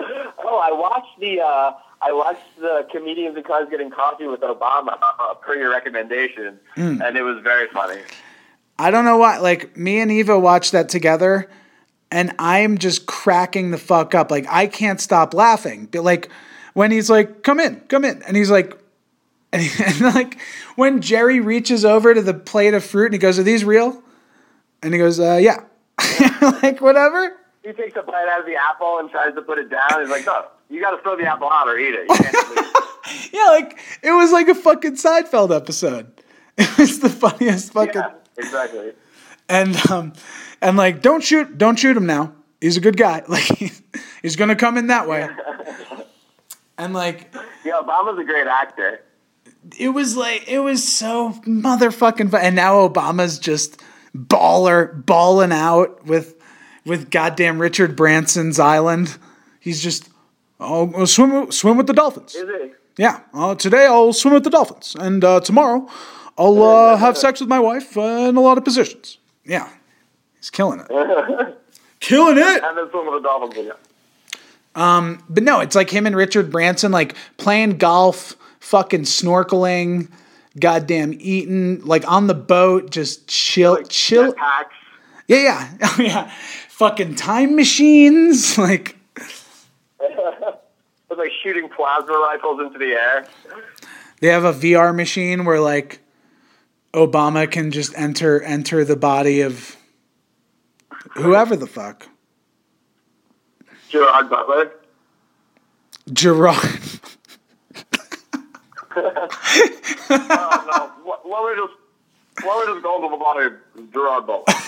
Oh, 0.00 0.58
I 0.62 0.72
watched 0.72 1.18
the 1.20 1.40
uh, 1.40 1.72
I 2.02 2.12
watched 2.12 2.60
the 2.60 2.86
comedians 2.90 3.36
in 3.36 3.44
cars 3.44 3.68
getting 3.70 3.90
coffee 3.90 4.26
with 4.26 4.40
Obama 4.40 4.98
uh, 5.00 5.34
per 5.34 5.54
your 5.54 5.70
recommendation, 5.70 6.58
Hmm. 6.74 7.00
and 7.00 7.16
it 7.16 7.22
was 7.22 7.40
very 7.42 7.68
funny. 7.68 8.00
I 8.78 8.90
don't 8.90 9.04
know 9.04 9.16
why. 9.16 9.38
Like 9.38 9.76
me 9.76 10.00
and 10.00 10.10
Eva 10.10 10.38
watched 10.38 10.72
that 10.72 10.88
together, 10.88 11.48
and 12.10 12.34
I'm 12.38 12.78
just 12.78 13.06
cracking 13.06 13.70
the 13.70 13.78
fuck 13.78 14.14
up. 14.14 14.30
Like 14.30 14.46
I 14.48 14.66
can't 14.66 15.00
stop 15.00 15.34
laughing. 15.34 15.88
But 15.90 16.04
like 16.04 16.28
when 16.74 16.90
he's 16.90 17.10
like, 17.10 17.42
"Come 17.42 17.60
in, 17.60 17.80
come 17.88 18.04
in," 18.04 18.22
and 18.22 18.36
he's 18.36 18.50
like, 18.50 18.78
and, 19.52 19.62
he, 19.62 19.84
and 19.84 20.00
like 20.14 20.38
when 20.76 21.00
Jerry 21.00 21.40
reaches 21.40 21.84
over 21.84 22.14
to 22.14 22.22
the 22.22 22.34
plate 22.34 22.74
of 22.74 22.84
fruit 22.84 23.06
and 23.06 23.14
he 23.14 23.18
goes, 23.18 23.38
"Are 23.38 23.42
these 23.42 23.64
real?" 23.64 24.02
And 24.82 24.92
he 24.92 24.98
goes, 24.98 25.18
uh, 25.20 25.38
"Yeah." 25.40 25.64
like 26.62 26.80
whatever. 26.80 27.36
He 27.62 27.72
takes 27.72 27.96
a 27.96 28.02
bite 28.02 28.28
out 28.28 28.40
of 28.40 28.46
the 28.46 28.56
apple 28.56 28.98
and 28.98 29.10
tries 29.10 29.34
to 29.34 29.42
put 29.42 29.58
it 29.58 29.70
down. 29.70 30.00
He's 30.00 30.10
like, 30.10 30.26
"No, 30.26 30.44
you 30.68 30.80
got 30.80 30.90
to 30.90 31.02
throw 31.02 31.16
the 31.16 31.24
apple 31.24 31.48
out 31.50 31.68
or 31.68 31.78
eat 31.78 31.94
it. 31.94 32.06
You 32.08 32.16
can't. 32.16 32.66
Yeah, 33.32 33.46
like 33.48 33.78
it 34.02 34.12
was 34.12 34.32
like 34.32 34.48
a 34.48 34.54
fucking 34.54 34.94
Seinfeld 34.94 35.54
episode. 35.54 36.06
It 36.56 36.78
was 36.78 37.00
the 37.00 37.10
funniest 37.10 37.72
fucking. 37.72 38.00
yeah, 38.00 38.12
exactly. 38.38 38.92
And 39.48 39.76
um 39.90 40.12
and 40.60 40.76
like 40.76 41.02
don't 41.02 41.22
shoot 41.22 41.56
don't 41.58 41.78
shoot 41.78 41.96
him 41.96 42.06
now. 42.06 42.32
He's 42.60 42.76
a 42.76 42.80
good 42.80 42.96
guy. 42.96 43.22
Like 43.28 43.82
he's 44.22 44.36
gonna 44.36 44.56
come 44.56 44.78
in 44.78 44.88
that 44.88 45.08
way. 45.08 45.28
And 46.76 46.92
like 46.92 47.32
Yeah, 47.64 47.80
Obama's 47.82 48.18
a 48.18 48.24
great 48.24 48.46
actor. 48.48 49.00
it 49.78 49.90
was 49.90 50.16
like 50.16 50.48
it 50.48 50.58
was 50.58 50.82
so 50.86 51.30
motherfucking 51.46 52.30
fun 52.30 52.40
and 52.42 52.56
now 52.56 52.88
obama's 52.88 53.38
just 53.38 53.80
baller 54.16 55.04
balling 55.06 55.52
out 55.52 56.04
with 56.04 56.34
with 56.84 57.10
goddamn 57.10 57.60
richard 57.60 57.94
branson's 57.96 58.58
island. 58.58 59.16
He's 59.60 59.80
just 59.82 60.08
oh 60.58 61.04
swim 61.04 61.52
swim 61.52 61.76
with 61.76 61.86
the 61.86 61.92
dolphins. 61.94 62.34
Is 62.34 62.48
it? 62.48 62.74
yeah. 62.98 63.20
Uh, 63.32 63.54
today 63.54 63.86
i'll 63.86 64.12
swim 64.12 64.34
with 64.34 64.44
the 64.44 64.50
dolphins. 64.50 64.96
And 64.98 65.22
uh, 65.24 65.40
tomorrow 65.40 65.88
i'll 66.36 66.60
uh, 66.62 66.96
have 66.96 67.16
sex 67.16 67.38
with 67.40 67.48
my 67.48 67.60
wife 67.60 67.96
uh, 67.96 68.00
in 68.28 68.36
a 68.36 68.40
lot 68.40 68.58
of 68.58 68.64
positions 68.64 69.18
yeah 69.44 69.68
he's 70.38 70.50
killing 70.50 70.80
it 70.80 70.86
killing 72.00 72.38
it 72.38 72.62
And 72.64 72.76
then 72.78 72.90
swim 72.90 73.06
with 73.06 73.22
the 73.22 73.28
dolphins. 73.28 73.56
again. 73.58 73.72
Um, 74.76 75.22
but 75.28 75.42
no, 75.44 75.60
it's 75.60 75.76
like 75.76 75.88
him 75.90 76.04
and 76.06 76.16
Richard 76.16 76.50
Branson 76.50 76.90
like 76.90 77.14
playing 77.36 77.78
golf, 77.78 78.34
fucking 78.60 79.02
snorkeling, 79.02 80.10
goddamn 80.58 81.14
eating, 81.20 81.80
like 81.84 82.06
on 82.10 82.26
the 82.26 82.34
boat, 82.34 82.90
just 82.90 83.28
chill, 83.28 83.74
Like 83.74 83.88
chill. 83.88 84.34
Yeah, 85.28 85.38
yeah, 85.38 85.70
oh, 85.82 85.96
yeah. 86.00 86.30
Fucking 86.70 87.14
time 87.14 87.54
machines, 87.56 88.58
like 88.58 88.96
It's 90.00 91.18
like 91.18 91.30
shooting 91.42 91.68
plasma 91.68 92.12
rifles 92.12 92.60
into 92.60 92.78
the 92.78 92.92
air. 92.92 93.26
they 94.20 94.28
have 94.28 94.44
a 94.44 94.52
VR 94.52 94.94
machine 94.94 95.44
where 95.44 95.60
like 95.60 96.00
Obama 96.94 97.50
can 97.50 97.70
just 97.72 97.92
enter 97.98 98.40
enter 98.40 98.84
the 98.84 98.96
body 98.96 99.40
of 99.40 99.76
whoever 101.14 101.56
the 101.56 101.66
fuck. 101.66 102.06
Gerard 103.88 104.30
Butler. 104.30 104.72
Gerard. 106.12 106.80
Oh, 110.06 110.64
no. 110.70 111.04
What, 111.04 111.26
what 111.28 111.44
we 111.44 111.60
just, 111.60 112.44
what 112.44 112.64
we 112.64 112.72
just 112.72 112.84
going 112.84 113.02
to 113.02 113.08
the 113.08 113.16
body 113.16 113.46
of 113.46 113.92
Gerard 113.92 114.24
Butler? 114.24 114.44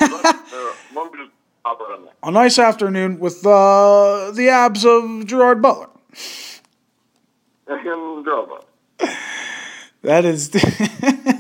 Let 0.95 1.12
me 1.12 1.18
just 1.18 1.31
pop 1.62 1.79
it 1.81 1.97
in 1.97 2.05
there. 2.07 2.14
A 2.24 2.31
nice 2.33 2.59
afternoon 2.59 3.20
with 3.20 3.47
uh, 3.47 4.33
the 4.33 4.49
abs 4.49 4.85
of 4.85 5.27
Gerard 5.27 5.62
Butler. 5.62 5.91
Gerard 7.68 8.24
Butler. 8.24 9.14
That 10.03 10.24
is. 10.24 10.51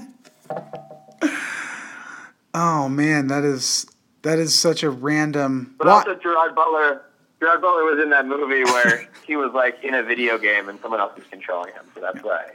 oh 2.56 2.88
man, 2.88 3.28
that 3.28 3.44
is 3.44 3.86
that 4.22 4.38
is 4.40 4.58
such 4.58 4.82
a 4.82 4.90
random. 4.90 5.74
But 5.78 5.86
What? 5.86 6.08
also 6.08 6.18
Gerard 6.20 6.54
Butler. 6.56 7.02
Gerard 7.38 7.60
Butler 7.60 7.84
was 7.84 8.02
in 8.02 8.10
that 8.10 8.26
movie 8.26 8.64
where 8.64 9.06
he 9.26 9.36
was 9.36 9.52
like 9.54 9.78
in 9.84 9.94
a 9.94 10.02
video 10.02 10.38
game 10.38 10.68
and 10.68 10.80
someone 10.80 10.98
else 11.00 11.14
was 11.14 11.26
controlling 11.30 11.72
him. 11.74 11.84
So 11.94 12.00
that's 12.00 12.22
why. 12.24 12.46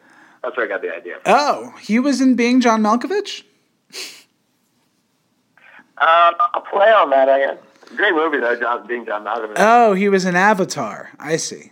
That's 0.44 0.58
where 0.58 0.66
I 0.66 0.70
got 0.70 0.82
the 0.82 0.94
idea. 0.94 1.14
from. 1.24 1.34
Oh, 1.34 1.74
he 1.80 2.00
was 2.00 2.20
in 2.20 2.36
Being 2.36 2.62
John 2.62 2.82
Malkovich. 2.82 3.44
Um, 6.00 6.34
a 6.56 6.62
play 6.62 6.92
on 6.92 7.12
that, 7.12 7.30
I 7.30 7.38
guess. 7.40 7.58
Great 7.96 8.16
movie 8.16 8.40
though, 8.40 8.56
John 8.60 8.88
being 8.88 9.06
John 9.06 9.24
Malkovich. 9.24 9.54
Oh, 9.58 9.94
he 9.94 10.10
was 10.10 10.26
in 10.26 10.36
Avatar. 10.36 11.12
I 11.20 11.38
see. 11.38 11.72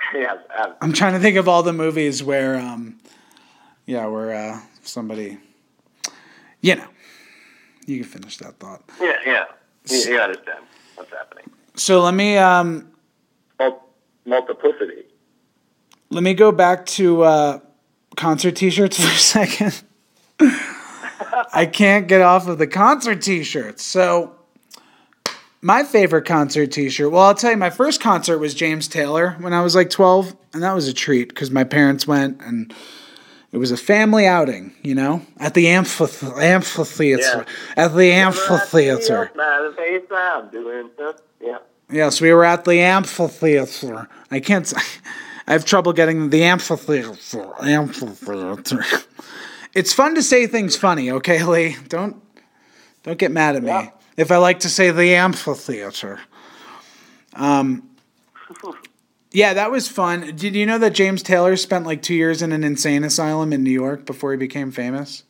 yes, 0.14 0.36
uh, 0.58 0.72
I'm 0.80 0.92
trying 0.92 1.12
to 1.12 1.20
think 1.20 1.36
of 1.36 1.46
all 1.48 1.62
the 1.62 1.72
movies 1.72 2.22
where, 2.24 2.56
um, 2.56 2.98
yeah, 3.86 4.06
where 4.06 4.34
uh, 4.34 4.60
somebody, 4.86 5.38
you 6.60 6.76
know, 6.76 6.88
you 7.86 8.00
can 8.00 8.08
finish 8.08 8.36
that 8.38 8.58
thought. 8.58 8.82
yeah, 9.00 9.16
yeah. 9.24 9.44
You, 9.88 9.98
you 9.98 10.18
understand 10.18 10.64
what's 10.96 11.12
happening. 11.12 11.50
So 11.74 12.02
let 12.02 12.14
me 12.14 12.36
um, 12.38 12.90
multiplicity. 14.24 15.04
let 16.10 16.22
me 16.22 16.34
go 16.34 16.50
back 16.50 16.86
to 16.86 17.22
uh, 17.22 17.60
concert 18.16 18.56
T-shirts 18.56 19.00
for 19.00 19.06
a 19.06 19.16
second. 19.16 19.82
I 21.52 21.66
can't 21.66 22.08
get 22.08 22.20
off 22.22 22.48
of 22.48 22.58
the 22.58 22.66
concert 22.66 23.22
T-shirts. 23.22 23.82
So 23.82 24.34
my 25.62 25.84
favorite 25.84 26.24
concert 26.24 26.72
T-shirt. 26.72 27.10
Well, 27.10 27.22
I'll 27.22 27.34
tell 27.34 27.50
you, 27.50 27.56
my 27.56 27.70
first 27.70 28.00
concert 28.00 28.38
was 28.38 28.54
James 28.54 28.88
Taylor 28.88 29.36
when 29.40 29.52
I 29.52 29.62
was 29.62 29.74
like 29.74 29.90
12, 29.90 30.36
and 30.52 30.62
that 30.62 30.74
was 30.74 30.88
a 30.88 30.94
treat 30.94 31.28
because 31.28 31.50
my 31.50 31.64
parents 31.64 32.06
went 32.06 32.40
and. 32.42 32.74
It 33.52 33.58
was 33.58 33.70
a 33.70 33.76
family 33.76 34.26
outing, 34.26 34.74
you 34.82 34.94
know, 34.94 35.22
at 35.38 35.54
the 35.54 35.66
amphith- 35.66 36.42
amphitheater. 36.42 37.46
Yeah. 37.46 37.84
At 37.84 37.94
the 37.94 38.12
amphitheater. 38.12 39.30
Man, 39.34 39.74
face 39.74 40.02
I'm 40.10 40.48
doing 40.50 40.90
stuff. 40.94 41.16
Yeah. 41.40 41.58
Yes, 41.90 42.20
we 42.20 42.32
were 42.32 42.44
at 42.44 42.64
the 42.64 42.80
amphitheater. 42.80 44.08
I 44.30 44.40
can't. 44.40 44.66
say- 44.66 45.00
I 45.48 45.52
have 45.52 45.64
trouble 45.64 45.92
getting 45.92 46.30
the 46.30 46.42
amphitheater. 46.44 47.14
Amphitheater. 47.62 48.84
It's 49.74 49.92
fun 49.92 50.14
to 50.14 50.22
say 50.22 50.46
things 50.46 50.74
funny, 50.74 51.10
okay, 51.10 51.44
Lee? 51.44 51.76
Don't 51.88 52.22
don't 53.02 53.18
get 53.18 53.30
mad 53.30 53.56
at 53.56 53.62
me 53.62 53.68
Yeah. 53.68 53.90
if 54.16 54.30
I 54.30 54.38
like 54.38 54.60
to 54.60 54.70
say 54.70 54.90
the 54.90 55.14
amphitheater. 55.14 56.18
Um. 57.34 57.82
Yeah, 59.36 59.52
that 59.52 59.70
was 59.70 59.86
fun. 59.86 60.34
Did 60.34 60.56
you 60.56 60.64
know 60.64 60.78
that 60.78 60.94
James 60.94 61.22
Taylor 61.22 61.56
spent 61.56 61.84
like 61.84 62.00
two 62.00 62.14
years 62.14 62.40
in 62.40 62.52
an 62.52 62.64
insane 62.64 63.04
asylum 63.04 63.52
in 63.52 63.62
New 63.62 63.70
York 63.70 64.06
before 64.06 64.30
he 64.30 64.38
became 64.38 64.70
famous? 64.70 65.24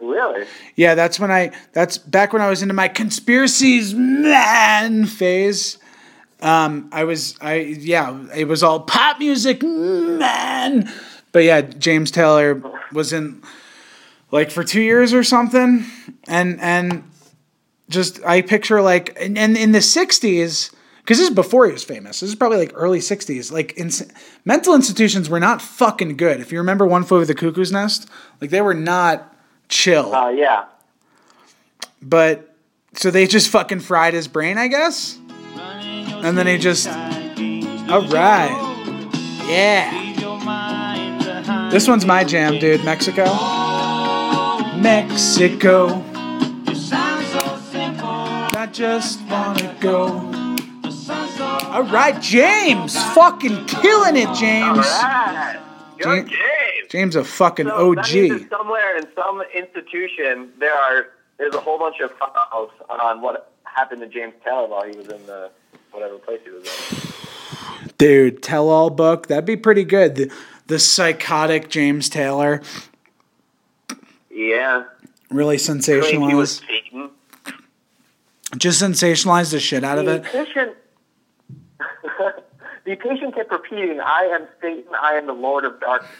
Really? 0.00 0.46
Yeah, 0.74 0.94
that's 0.94 1.20
when 1.20 1.30
I. 1.30 1.50
That's 1.74 1.98
back 1.98 2.32
when 2.32 2.40
I 2.40 2.48
was 2.48 2.62
into 2.62 2.72
my 2.72 2.88
conspiracies 2.88 3.92
man 3.92 5.04
phase. 5.04 5.76
Um, 6.40 6.88
I 6.90 7.04
was. 7.04 7.36
I 7.42 7.56
yeah. 7.56 8.26
It 8.34 8.48
was 8.48 8.62
all 8.62 8.80
pop 8.80 9.18
music 9.18 9.62
man. 9.62 10.90
But 11.32 11.44
yeah, 11.44 11.60
James 11.60 12.10
Taylor 12.10 12.62
was 12.92 13.12
in 13.12 13.42
like 14.30 14.50
for 14.50 14.64
two 14.64 14.80
years 14.80 15.12
or 15.12 15.22
something, 15.22 15.84
and 16.26 16.58
and 16.62 17.04
just 17.90 18.24
I 18.24 18.40
picture 18.40 18.80
like 18.80 19.20
and, 19.20 19.36
and 19.36 19.54
in 19.54 19.72
the 19.72 19.80
'60s. 19.80 20.72
Because 21.02 21.18
this 21.18 21.28
is 21.28 21.34
before 21.34 21.66
he 21.66 21.72
was 21.72 21.82
famous. 21.82 22.20
This 22.20 22.30
is 22.30 22.36
probably 22.36 22.58
like 22.58 22.72
early 22.74 23.00
'60s. 23.00 23.50
Like, 23.50 23.76
ins- 23.76 24.10
mental 24.44 24.74
institutions 24.74 25.28
were 25.28 25.40
not 25.40 25.60
fucking 25.60 26.16
good. 26.16 26.40
If 26.40 26.52
you 26.52 26.58
remember 26.58 26.86
"One 26.86 27.02
Flew 27.02 27.16
Over 27.18 27.26
the 27.26 27.34
Cuckoo's 27.34 27.72
Nest," 27.72 28.08
like 28.40 28.50
they 28.50 28.60
were 28.60 28.74
not 28.74 29.36
chill. 29.68 30.14
Uh, 30.14 30.30
yeah. 30.30 30.66
But 32.00 32.54
so 32.94 33.10
they 33.10 33.26
just 33.26 33.48
fucking 33.50 33.80
fried 33.80 34.14
his 34.14 34.28
brain, 34.28 34.58
I 34.58 34.68
guess. 34.68 35.18
And 35.56 36.38
then 36.38 36.46
he 36.46 36.56
just, 36.56 36.86
all 36.86 38.06
right, 38.08 38.50
yeah. 39.48 40.10
This 41.70 41.88
one's 41.88 42.04
my 42.06 42.22
jam, 42.22 42.60
dude. 42.60 42.84
Mexico, 42.84 43.24
Mexico. 44.76 46.04
I 48.54 48.68
just 48.70 49.20
wanna 49.22 49.76
go. 49.80 50.41
All 51.72 51.84
right, 51.84 52.20
James, 52.20 52.96
fucking 53.14 53.64
killing 53.66 54.16
it, 54.16 54.32
James. 54.34 54.86
Alright. 54.86 55.58
Good 55.98 56.28
James- 56.28 56.38
James, 56.90 57.16
a 57.16 57.24
fucking 57.24 57.66
So 57.68 57.90
OG. 57.96 58.48
somewhere 58.50 58.98
in 58.98 59.06
some 59.14 59.42
institution 59.54 60.50
there 60.58 60.74
are 60.74 61.06
there's 61.38 61.54
a 61.54 61.60
whole 61.60 61.78
bunch 61.78 61.96
of 62.00 62.12
files 62.18 62.70
on 62.90 63.22
what 63.22 63.50
happened 63.64 64.02
to 64.02 64.06
James 64.06 64.34
Taylor 64.44 64.68
while 64.68 64.84
he 64.84 64.94
was 64.96 65.08
in 65.08 65.24
the 65.26 65.50
whatever 65.92 66.18
place 66.18 66.40
he 66.44 66.50
was 66.50 66.68
in. 67.86 67.92
Dude, 67.96 68.42
tell 68.42 68.68
all 68.68 68.90
book. 68.90 69.28
That'd 69.28 69.46
be 69.46 69.56
pretty 69.56 69.84
good. 69.84 70.14
The, 70.16 70.30
the 70.66 70.78
psychotic 70.78 71.70
James 71.70 72.10
Taylor. 72.10 72.60
Yeah. 74.30 74.84
Really 75.30 75.56
sensationalized. 75.56 76.60
Just 78.58 78.82
sensationalized 78.82 79.52
the 79.52 79.60
shit 79.60 79.82
out 79.84 79.98
of 79.98 80.06
it. 80.08 80.24
The 82.84 82.96
patient 82.96 83.34
kept 83.34 83.52
repeating, 83.52 84.00
I 84.00 84.24
am 84.32 84.48
Satan, 84.60 84.92
I 85.00 85.14
am 85.14 85.26
the 85.26 85.32
Lord 85.32 85.64
of 85.64 85.78
Darkness. 85.80 86.10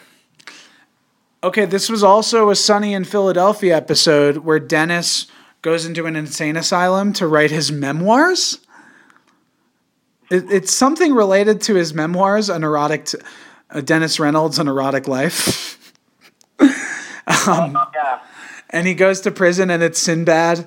Okay, 1.45 1.65
this 1.65 1.89
was 1.89 2.05
also 2.05 2.51
a 2.51 2.57
Sunny 2.57 2.95
in 2.95 3.03
Philadelphia 3.03 3.77
episode 3.77 4.39
where 4.39 4.61
Dennis 4.61 5.27
goes 5.61 5.85
into 5.85 6.07
an 6.07 6.15
insane 6.15 6.57
asylum 6.57 7.13
to 7.15 7.27
write 7.27 7.51
his 7.51 7.73
memoirs. 7.73 8.61
It, 10.31 10.51
it's 10.53 10.73
something 10.73 11.13
related 11.15 11.61
to 11.63 11.75
his 11.75 11.93
memoirs, 11.93 12.49
an 12.49 12.63
erotic, 12.63 13.07
t- 13.07 13.19
uh, 13.71 13.81
Dennis 13.81 14.21
Reynolds, 14.21 14.61
an 14.61 14.69
erotic 14.69 15.09
life. 15.09 15.93
yeah. 17.31 18.21
and 18.71 18.87
he 18.87 18.95
goes 18.95 19.21
to 19.23 19.33
prison, 19.33 19.69
and 19.69 19.83
it's 19.83 19.99
Sinbad 19.99 20.65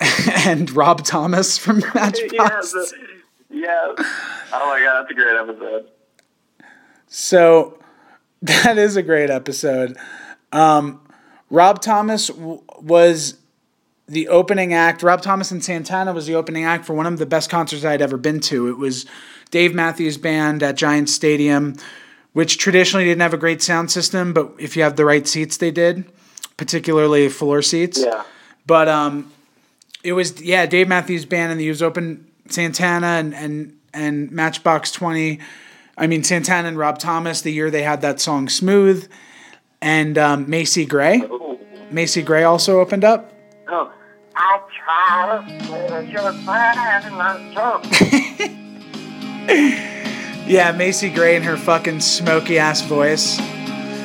and 0.46 0.70
Rob 0.70 1.04
Thomas 1.04 1.58
from 1.58 1.80
Matchbox. 1.94 2.74
Yes. 2.76 2.94
Yes. 3.62 3.94
Oh 4.52 4.66
my 4.66 4.80
god, 4.80 5.02
that's 5.02 5.10
a 5.12 5.14
great 5.14 5.36
episode. 5.36 5.88
So 7.06 7.78
that 8.42 8.76
is 8.76 8.96
a 8.96 9.02
great 9.02 9.30
episode. 9.30 9.96
Um, 10.50 11.00
Rob 11.48 11.80
Thomas 11.80 12.26
w- 12.26 12.60
was 12.80 13.38
the 14.08 14.26
opening 14.28 14.74
act. 14.74 15.04
Rob 15.04 15.22
Thomas 15.22 15.52
and 15.52 15.64
Santana 15.64 16.12
was 16.12 16.26
the 16.26 16.34
opening 16.34 16.64
act 16.64 16.84
for 16.84 16.94
one 16.94 17.06
of 17.06 17.18
the 17.18 17.26
best 17.26 17.50
concerts 17.50 17.84
I'd 17.84 18.02
ever 18.02 18.16
been 18.16 18.40
to. 18.40 18.68
It 18.68 18.78
was 18.78 19.06
Dave 19.52 19.74
Matthews 19.74 20.16
Band 20.18 20.62
at 20.64 20.74
Giant 20.76 21.08
Stadium, 21.08 21.76
which 22.32 22.58
traditionally 22.58 23.04
didn't 23.04 23.22
have 23.22 23.32
a 23.32 23.38
great 23.38 23.62
sound 23.62 23.92
system, 23.92 24.32
but 24.32 24.52
if 24.58 24.76
you 24.76 24.82
have 24.82 24.96
the 24.96 25.04
right 25.04 25.26
seats, 25.28 25.56
they 25.56 25.70
did, 25.70 26.04
particularly 26.56 27.28
floor 27.28 27.62
seats. 27.62 28.02
Yeah. 28.02 28.24
But 28.66 28.88
um, 28.88 29.32
it 30.02 30.14
was 30.14 30.42
yeah, 30.42 30.66
Dave 30.66 30.88
Matthews 30.88 31.24
Band, 31.24 31.52
and 31.52 31.60
he 31.60 31.68
was 31.68 31.80
open 31.80 32.26
Santana 32.52 33.06
and 33.06 33.34
and 33.34 33.76
and 33.92 34.30
Matchbox 34.30 34.92
Twenty. 34.92 35.40
I 35.96 36.06
mean 36.06 36.24
Santana 36.24 36.68
and 36.68 36.78
Rob 36.78 36.98
Thomas 36.98 37.42
the 37.42 37.52
year 37.52 37.70
they 37.70 37.82
had 37.82 38.00
that 38.02 38.20
song 38.20 38.48
Smooth, 38.48 39.10
and 39.80 40.16
um, 40.18 40.48
Macy 40.48 40.84
Gray. 40.84 41.20
Ooh. 41.20 41.58
Macy 41.90 42.22
Gray 42.22 42.44
also 42.44 42.80
opened 42.80 43.04
up. 43.04 43.32
Oh. 43.68 43.92
I 44.34 44.60
try 44.86 45.44
to 46.00 46.06
your 46.10 46.32
mind 46.32 47.04
in. 49.50 49.88
Yeah, 50.46 50.72
Macy 50.72 51.08
Gray 51.08 51.36
and 51.36 51.44
her 51.44 51.56
fucking 51.56 52.00
smoky 52.00 52.58
ass 52.58 52.82
voice. 52.82 53.38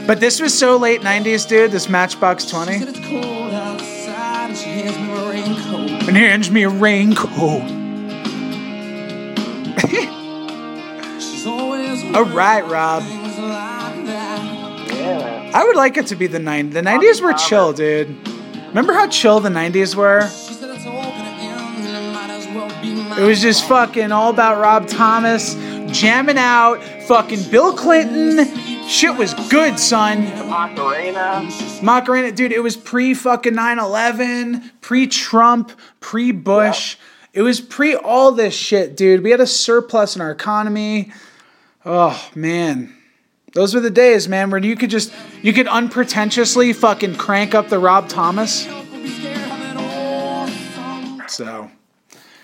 But 0.05 0.19
this 0.19 0.39
was 0.39 0.57
so 0.57 0.77
late 0.77 1.01
'90s, 1.01 1.47
dude. 1.47 1.71
This 1.71 1.89
Matchbox 1.89 2.45
Twenty. 2.45 2.79
Said 2.79 2.89
it's 2.89 2.99
cold 2.99 3.53
outside 3.53 4.49
and 4.49 4.57
she 4.57 4.69
hands 4.69 4.97
me 4.97 5.11
a 5.11 5.29
raincoat. 5.29 6.07
And 6.07 6.15
hands 6.15 6.51
me 6.51 6.63
a 6.63 6.69
raincoat. 6.69 7.76
All 12.17 12.25
right, 12.25 12.65
Rob. 12.67 13.03
Yeah. 14.87 15.51
I 15.53 15.63
would 15.63 15.75
like 15.75 15.97
it 15.97 16.07
to 16.07 16.15
be 16.15 16.25
the 16.25 16.39
'90s. 16.39 16.73
The 16.73 16.81
'90s 16.81 17.21
were 17.21 17.33
chill, 17.33 17.73
dude. 17.73 18.07
Remember 18.69 18.91
how 18.93 19.07
chill 19.07 19.39
the 19.39 19.49
'90s 19.49 19.93
were? 19.93 20.21
It 23.21 23.23
was 23.23 23.39
just 23.39 23.67
fucking 23.67 24.11
all 24.11 24.31
about 24.31 24.59
Rob 24.59 24.87
Thomas 24.87 25.53
jamming 25.91 26.39
out, 26.39 26.81
fucking 27.03 27.51
Bill 27.51 27.77
Clinton. 27.77 28.47
Shit 28.87 29.15
was 29.15 29.35
good, 29.51 29.77
son. 29.77 30.23
Macarena. 30.49 31.47
Macarena, 31.83 32.31
dude, 32.31 32.51
it 32.51 32.63
was 32.63 32.75
pre 32.75 33.13
fucking 33.13 33.53
9 33.53 33.77
11, 33.77 34.71
pre 34.81 35.05
Trump, 35.05 35.71
pre 35.99 36.31
Bush. 36.31 36.97
It 37.31 37.43
was 37.43 37.61
pre 37.61 37.93
all 37.93 38.31
this 38.31 38.55
shit, 38.55 38.97
dude. 38.97 39.23
We 39.23 39.29
had 39.29 39.39
a 39.39 39.45
surplus 39.45 40.15
in 40.15 40.21
our 40.23 40.31
economy. 40.31 41.11
Oh, 41.89 42.29
man. 42.35 42.93
Those 43.53 43.73
were 43.73 43.79
the 43.79 43.89
days, 43.89 44.27
man, 44.27 44.49
where 44.49 44.61
you 44.61 44.75
could 44.75 44.89
just, 44.89 45.13
you 45.41 45.53
could 45.53 45.69
unpretentiously 45.69 46.73
fucking 46.73 47.15
crank 47.15 47.55
up 47.55 47.69
the 47.69 47.79
Rob 47.79 48.09
Thomas. 48.09 48.65
So, 51.27 51.71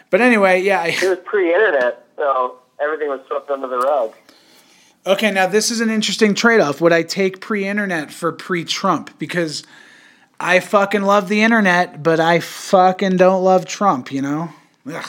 but 0.09 0.21
anyway, 0.21 0.61
yeah. 0.61 0.85
It 0.85 1.01
was 1.01 1.19
pre-internet, 1.25 2.07
so 2.15 2.59
everything 2.79 3.09
was 3.09 3.19
swept 3.27 3.49
under 3.49 3.67
the 3.67 3.79
rug. 3.79 4.13
Okay, 5.05 5.29
now 5.29 5.47
this 5.47 5.71
is 5.71 5.81
an 5.81 5.89
interesting 5.89 6.33
trade 6.35 6.61
off. 6.61 6.79
Would 6.79 6.93
I 6.93 7.03
take 7.03 7.41
pre 7.41 7.67
internet 7.67 8.11
for 8.11 8.31
pre 8.31 8.63
Trump? 8.63 9.19
Because 9.19 9.63
I 10.39 10.61
fucking 10.61 11.01
love 11.01 11.27
the 11.27 11.41
internet, 11.41 12.01
but 12.01 12.21
I 12.21 12.39
fucking 12.39 13.17
don't 13.17 13.43
love 13.43 13.65
Trump, 13.65 14.09
you 14.09 14.21
know? 14.21 14.53
Ugh. 14.87 15.05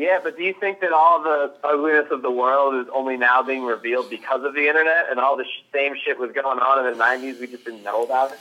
Yeah, 0.00 0.18
but 0.22 0.34
do 0.38 0.42
you 0.42 0.54
think 0.58 0.80
that 0.80 0.92
all 0.92 1.22
the 1.22 1.52
ugliness 1.62 2.06
of 2.10 2.22
the 2.22 2.30
world 2.30 2.74
is 2.76 2.90
only 2.94 3.18
now 3.18 3.42
being 3.42 3.64
revealed 3.64 4.08
because 4.08 4.42
of 4.42 4.54
the 4.54 4.66
internet 4.66 5.10
and 5.10 5.20
all 5.20 5.36
the 5.36 5.44
sh- 5.44 5.62
same 5.74 5.92
shit 6.02 6.18
was 6.18 6.32
going 6.32 6.58
on 6.58 6.86
in 6.86 6.96
the 6.96 7.04
90s? 7.04 7.38
We 7.38 7.46
just 7.46 7.66
didn't 7.66 7.82
know 7.82 8.02
about 8.02 8.32
it? 8.32 8.38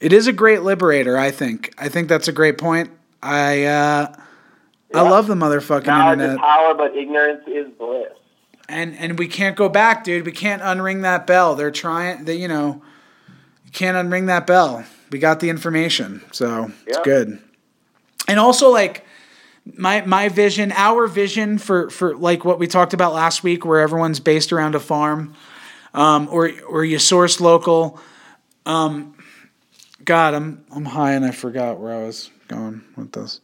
It 0.00 0.12
is 0.12 0.26
a 0.26 0.32
great 0.32 0.62
liberator, 0.62 1.16
I 1.16 1.30
think. 1.30 1.72
I 1.78 1.88
think 1.88 2.08
that's 2.08 2.26
a 2.26 2.32
great 2.32 2.58
point. 2.58 2.90
I 3.22 3.66
uh, 3.66 4.16
I 4.92 5.02
love 5.02 5.28
the 5.28 5.34
motherfucking 5.36 5.86
Knowledge 5.86 6.14
internet. 6.14 6.34
is 6.34 6.40
power, 6.40 6.74
but 6.74 6.96
ignorance 6.96 7.44
is 7.46 7.68
bliss. 7.78 8.08
and 8.68 8.96
and 8.96 9.16
we 9.16 9.28
can't 9.28 9.54
go 9.54 9.68
back, 9.68 10.02
dude. 10.02 10.26
We 10.26 10.32
can't 10.32 10.62
unring 10.62 11.02
that 11.02 11.24
bell. 11.28 11.54
They're 11.54 11.70
trying. 11.70 12.24
They, 12.24 12.34
you 12.34 12.48
know, 12.48 12.82
you 13.64 13.70
can't 13.70 13.96
unring 13.96 14.26
that 14.26 14.44
bell. 14.44 14.84
We 15.12 15.20
got 15.20 15.38
the 15.38 15.50
information, 15.50 16.22
so 16.32 16.72
it's 16.84 16.98
good. 16.98 17.38
And 18.26 18.40
also, 18.40 18.70
like 18.70 19.04
my 19.76 20.02
my 20.02 20.28
vision, 20.28 20.72
our 20.72 21.06
vision 21.06 21.58
for 21.58 21.90
for 21.90 22.16
like 22.16 22.44
what 22.44 22.58
we 22.58 22.66
talked 22.66 22.94
about 22.94 23.12
last 23.12 23.42
week, 23.42 23.64
where 23.64 23.80
everyone's 23.80 24.20
based 24.20 24.52
around 24.52 24.74
a 24.74 24.80
farm, 24.80 25.34
um, 25.94 26.28
or 26.30 26.50
or 26.68 26.84
you 26.84 26.98
source 26.98 27.40
local. 27.40 28.00
Um, 28.66 29.14
God, 30.04 30.34
I'm 30.34 30.64
I'm 30.70 30.84
high 30.84 31.12
and 31.12 31.24
I 31.24 31.30
forgot 31.30 31.78
where 31.78 31.92
I 31.92 32.04
was 32.04 32.30
going 32.48 32.82
with 32.96 33.12
this. 33.12 33.40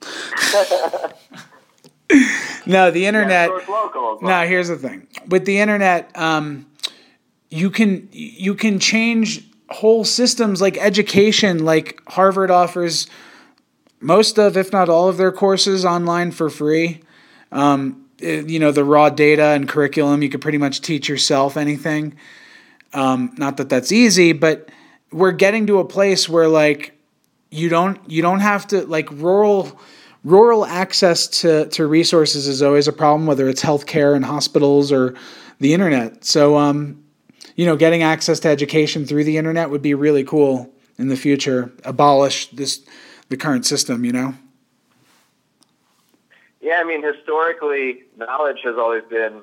no, 2.66 2.90
the 2.90 3.06
internet. 3.06 3.50
Local. 3.50 4.18
No, 4.22 4.46
here's 4.46 4.68
the 4.68 4.76
thing. 4.76 5.06
With 5.28 5.44
the 5.44 5.58
internet, 5.58 6.10
um, 6.16 6.66
you 7.50 7.70
can 7.70 8.08
you 8.12 8.54
can 8.54 8.78
change 8.78 9.44
whole 9.70 10.04
systems 10.04 10.60
like 10.60 10.76
education. 10.78 11.64
Like 11.64 12.00
Harvard 12.08 12.50
offers 12.50 13.08
most 14.04 14.38
of, 14.38 14.56
if 14.56 14.70
not 14.70 14.88
all 14.88 15.08
of 15.08 15.16
their 15.16 15.32
courses 15.32 15.84
online 15.84 16.30
for 16.30 16.50
free. 16.50 17.00
Um, 17.50 18.04
it- 18.18 18.48
you 18.48 18.58
know 18.58 18.70
the 18.70 18.84
raw 18.84 19.08
data 19.08 19.46
and 19.46 19.68
curriculum. 19.68 20.22
You 20.22 20.28
could 20.28 20.40
pretty 20.42 20.58
much 20.58 20.80
teach 20.80 21.08
yourself 21.08 21.56
anything. 21.56 22.14
Um, 22.92 23.32
not 23.38 23.56
that 23.56 23.68
that's 23.68 23.90
easy, 23.90 24.32
but 24.32 24.68
we're 25.10 25.32
getting 25.32 25.66
to 25.66 25.78
a 25.78 25.84
place 25.84 26.28
where 26.28 26.48
like 26.48 26.92
you 27.50 27.68
don't 27.68 27.98
you 28.08 28.22
don't 28.22 28.40
have 28.40 28.66
to 28.68 28.86
like 28.86 29.10
rural 29.10 29.78
rural 30.22 30.64
access 30.64 31.26
to, 31.28 31.66
to 31.68 31.86
resources 31.86 32.48
is 32.48 32.62
always 32.62 32.88
a 32.88 32.92
problem, 32.92 33.26
whether 33.26 33.48
it's 33.48 33.62
healthcare 33.62 34.16
and 34.16 34.24
hospitals 34.24 34.90
or 34.90 35.14
the 35.60 35.74
internet. 35.74 36.24
So, 36.24 36.56
um, 36.56 37.04
you 37.56 37.66
know, 37.66 37.76
getting 37.76 38.02
access 38.02 38.40
to 38.40 38.48
education 38.48 39.04
through 39.04 39.24
the 39.24 39.36
internet 39.36 39.68
would 39.70 39.82
be 39.82 39.92
really 39.92 40.24
cool 40.24 40.72
in 40.98 41.08
the 41.08 41.16
future. 41.16 41.70
Abolish 41.84 42.48
this 42.52 42.82
the 43.28 43.36
current 43.36 43.66
system, 43.66 44.04
you 44.04 44.12
know. 44.12 44.34
Yeah, 46.60 46.80
I 46.80 46.84
mean, 46.84 47.02
historically, 47.02 48.04
knowledge 48.16 48.60
has 48.64 48.76
always 48.76 49.04
been 49.04 49.42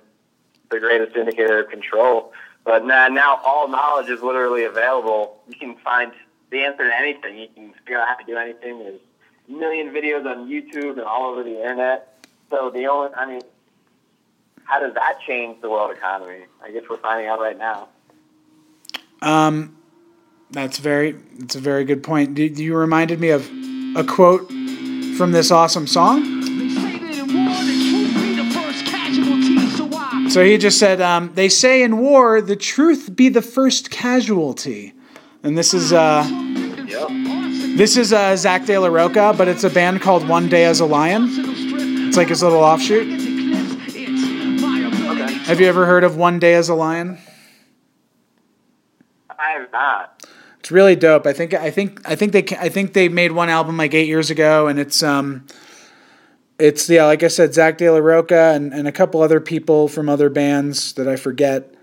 the 0.72 0.80
greatest 0.80 1.16
indicator 1.16 1.60
of 1.60 1.70
control. 1.70 2.34
But 2.64 2.86
now, 2.86 3.08
now 3.08 3.40
all 3.44 3.68
knowledge 3.68 4.10
is 4.10 4.22
literally 4.22 4.64
available. 4.64 5.40
You 5.48 5.56
can 5.56 5.76
find 5.78 6.12
the 6.50 6.64
answer 6.64 6.88
to 6.88 6.96
anything. 6.96 7.38
You 7.38 7.48
can 7.54 7.74
figure 7.74 8.00
out 8.00 8.08
how 8.08 8.16
to 8.16 8.26
do 8.26 8.38
anything. 8.38 8.80
There's 8.80 9.00
a 9.48 9.52
million 9.52 9.90
videos 9.90 10.26
on 10.26 10.50
YouTube 10.50 10.92
and 10.92 11.02
all 11.02 11.32
over 11.32 11.44
the 11.44 11.60
internet. 11.60 12.26
So 12.50 12.70
the 12.70 12.88
only, 12.88 13.14
I 13.14 13.26
mean, 13.26 13.42
how 14.64 14.80
does 14.80 14.94
that 14.94 15.20
change 15.26 15.62
the 15.62 15.70
world 15.70 15.92
economy? 15.92 16.46
I 16.64 16.72
guess 16.72 16.84
we're 16.90 16.98
finding 16.98 17.28
out 17.28 17.40
right 17.40 17.58
now. 17.58 17.88
Um, 19.22 19.78
that's 20.50 20.80
very 20.80 21.12
that's 21.12 21.56
a 21.56 21.60
very 21.60 21.86
good 21.86 22.04
point. 22.04 22.38
You, 22.38 22.46
you 22.46 22.76
reminded 22.76 23.20
me 23.20 23.30
of 23.30 23.50
a 23.96 24.04
quote 24.04 24.48
from 25.18 25.32
this 25.32 25.52
awesome 25.52 25.88
song. 25.88 26.40
So 30.30 30.46
he 30.46 30.58
just 30.58 30.80
said, 30.80 31.02
um, 31.02 31.32
"They 31.34 31.50
say 31.50 31.84
in 31.84 31.98
war, 31.98 32.42
the 32.42 32.56
truth 32.56 33.14
be 33.16 33.28
the 33.28 33.42
first 33.42 33.92
casualty," 33.92 34.94
and 35.44 35.58
this 35.58 35.74
is 35.74 35.92
uh, 35.92 36.24
this 37.76 37.98
is 37.98 38.14
uh, 38.14 38.38
Zack 38.38 38.66
de 38.66 38.78
la 38.78 38.88
Rocha, 38.88 39.34
but 39.38 39.50
it's 39.50 39.66
a 39.66 39.70
band 39.70 40.02
called 40.02 40.28
One 40.28 40.48
Day 40.48 40.64
as 40.66 40.80
a 40.80 40.86
Lion. 40.86 41.28
It's 42.08 42.16
like 42.16 42.30
his 42.30 42.44
little 42.44 42.62
offshoot. 42.62 43.08
Okay. 43.08 43.22
Have 45.46 45.60
you 45.60 45.68
ever 45.68 45.86
heard 45.86 46.04
of 46.04 46.16
One 46.16 46.40
Day 46.40 46.54
as 46.54 46.70
a 46.70 46.76
Lion? 46.76 47.18
I 49.30 49.52
have 49.52 49.72
not. 49.72 50.26
It's 50.62 50.70
really 50.70 50.96
dope. 50.96 51.26
I 51.26 51.34
think 51.34 51.56
I 51.56 51.72
think 51.72 52.08
I 52.08 52.16
think 52.16 52.34
they 52.34 52.46
I 52.56 52.70
think 52.70 52.94
they 52.94 53.10
made 53.10 53.32
one 53.32 53.50
album 53.50 53.78
like 53.78 53.96
eight 53.96 54.08
years 54.08 54.30
ago, 54.30 54.68
and 54.68 54.78
it's 54.78 55.02
um, 55.02 55.48
it's 56.60 56.88
yeah, 56.88 57.06
like 57.08 57.24
I 57.24 57.30
said, 57.30 57.56
Zack 57.56 57.80
de 57.80 57.90
la 57.90 57.98
Rocha 57.98 58.54
and, 58.54 58.72
and 58.72 58.88
a 58.88 58.92
couple 58.92 59.24
other 59.24 59.40
people 59.40 59.88
from 59.88 60.08
other 60.08 60.30
bands 60.30 60.94
that 60.94 61.08
I 61.08 61.16
forget. 61.16 61.74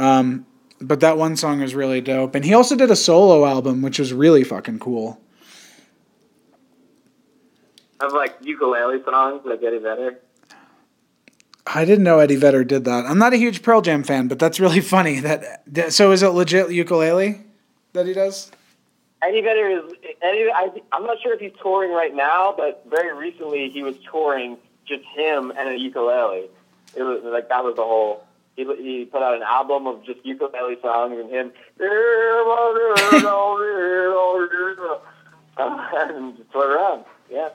Um, 0.00 0.44
but 0.80 0.98
that 1.00 1.18
one 1.18 1.36
song 1.36 1.62
is 1.62 1.76
really 1.76 2.00
dope, 2.00 2.34
and 2.34 2.44
he 2.44 2.52
also 2.52 2.74
did 2.74 2.90
a 2.90 2.96
solo 2.96 3.46
album, 3.46 3.80
which 3.80 4.00
was 4.00 4.12
really 4.12 4.42
fucking 4.42 4.80
cool. 4.80 5.20
Have 8.00 8.12
like 8.12 8.34
ukulele 8.40 9.04
songs 9.04 9.42
get 9.60 9.72
it 9.72 9.84
better. 9.84 10.18
I 11.64 11.84
didn't 11.84 12.02
know 12.02 12.18
Eddie 12.18 12.34
Vedder 12.34 12.64
did 12.64 12.86
that. 12.86 13.06
I'm 13.06 13.18
not 13.18 13.32
a 13.34 13.36
huge 13.36 13.62
Pearl 13.62 13.82
Jam 13.82 14.02
fan, 14.02 14.26
but 14.26 14.40
that's 14.40 14.58
really 14.58 14.80
funny. 14.96 15.20
That- 15.20 15.92
so 15.92 16.10
is 16.10 16.24
it 16.24 16.30
legit 16.30 16.72
ukulele 16.72 17.44
that 17.94 18.06
he 18.06 18.12
does? 18.12 18.52
Eddie 19.22 19.40
Vedder 19.40 19.70
is 19.70 19.94
Eddie. 20.20 20.50
I, 20.54 20.70
I'm 20.92 21.04
not 21.04 21.16
sure 21.22 21.32
if 21.32 21.40
he's 21.40 21.52
touring 21.62 21.92
right 21.92 22.14
now, 22.14 22.54
but 22.54 22.84
very 22.88 23.16
recently 23.16 23.70
he 23.70 23.82
was 23.82 23.96
touring 24.10 24.58
just 24.86 25.02
him 25.16 25.50
and 25.56 25.70
a 25.70 25.78
ukulele. 25.78 26.50
It 26.94 27.02
was 27.02 27.22
like 27.24 27.48
that 27.48 27.64
was 27.64 27.76
the 27.76 27.82
whole. 27.82 28.26
He, 28.56 28.64
he 28.76 29.04
put 29.06 29.22
out 29.22 29.34
an 29.34 29.42
album 29.42 29.86
of 29.86 30.04
just 30.04 30.24
ukulele 30.24 30.76
songs 30.82 31.18
and 31.18 31.30
him. 31.30 31.52
and 35.56 36.36
just 36.36 36.54
around. 36.54 37.04
Yeah. 37.30 37.48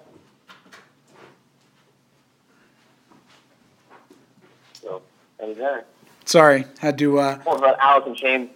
So 4.74 5.02
Eddie 5.40 5.54
Vedder. 5.54 5.86
Sorry, 6.26 6.66
had 6.80 6.98
to 6.98 7.20
uh, 7.20 7.40
of 7.46 7.64
an 7.64 7.76
Alice 7.80 8.08
in 8.08 8.16
Chains. 8.16 8.50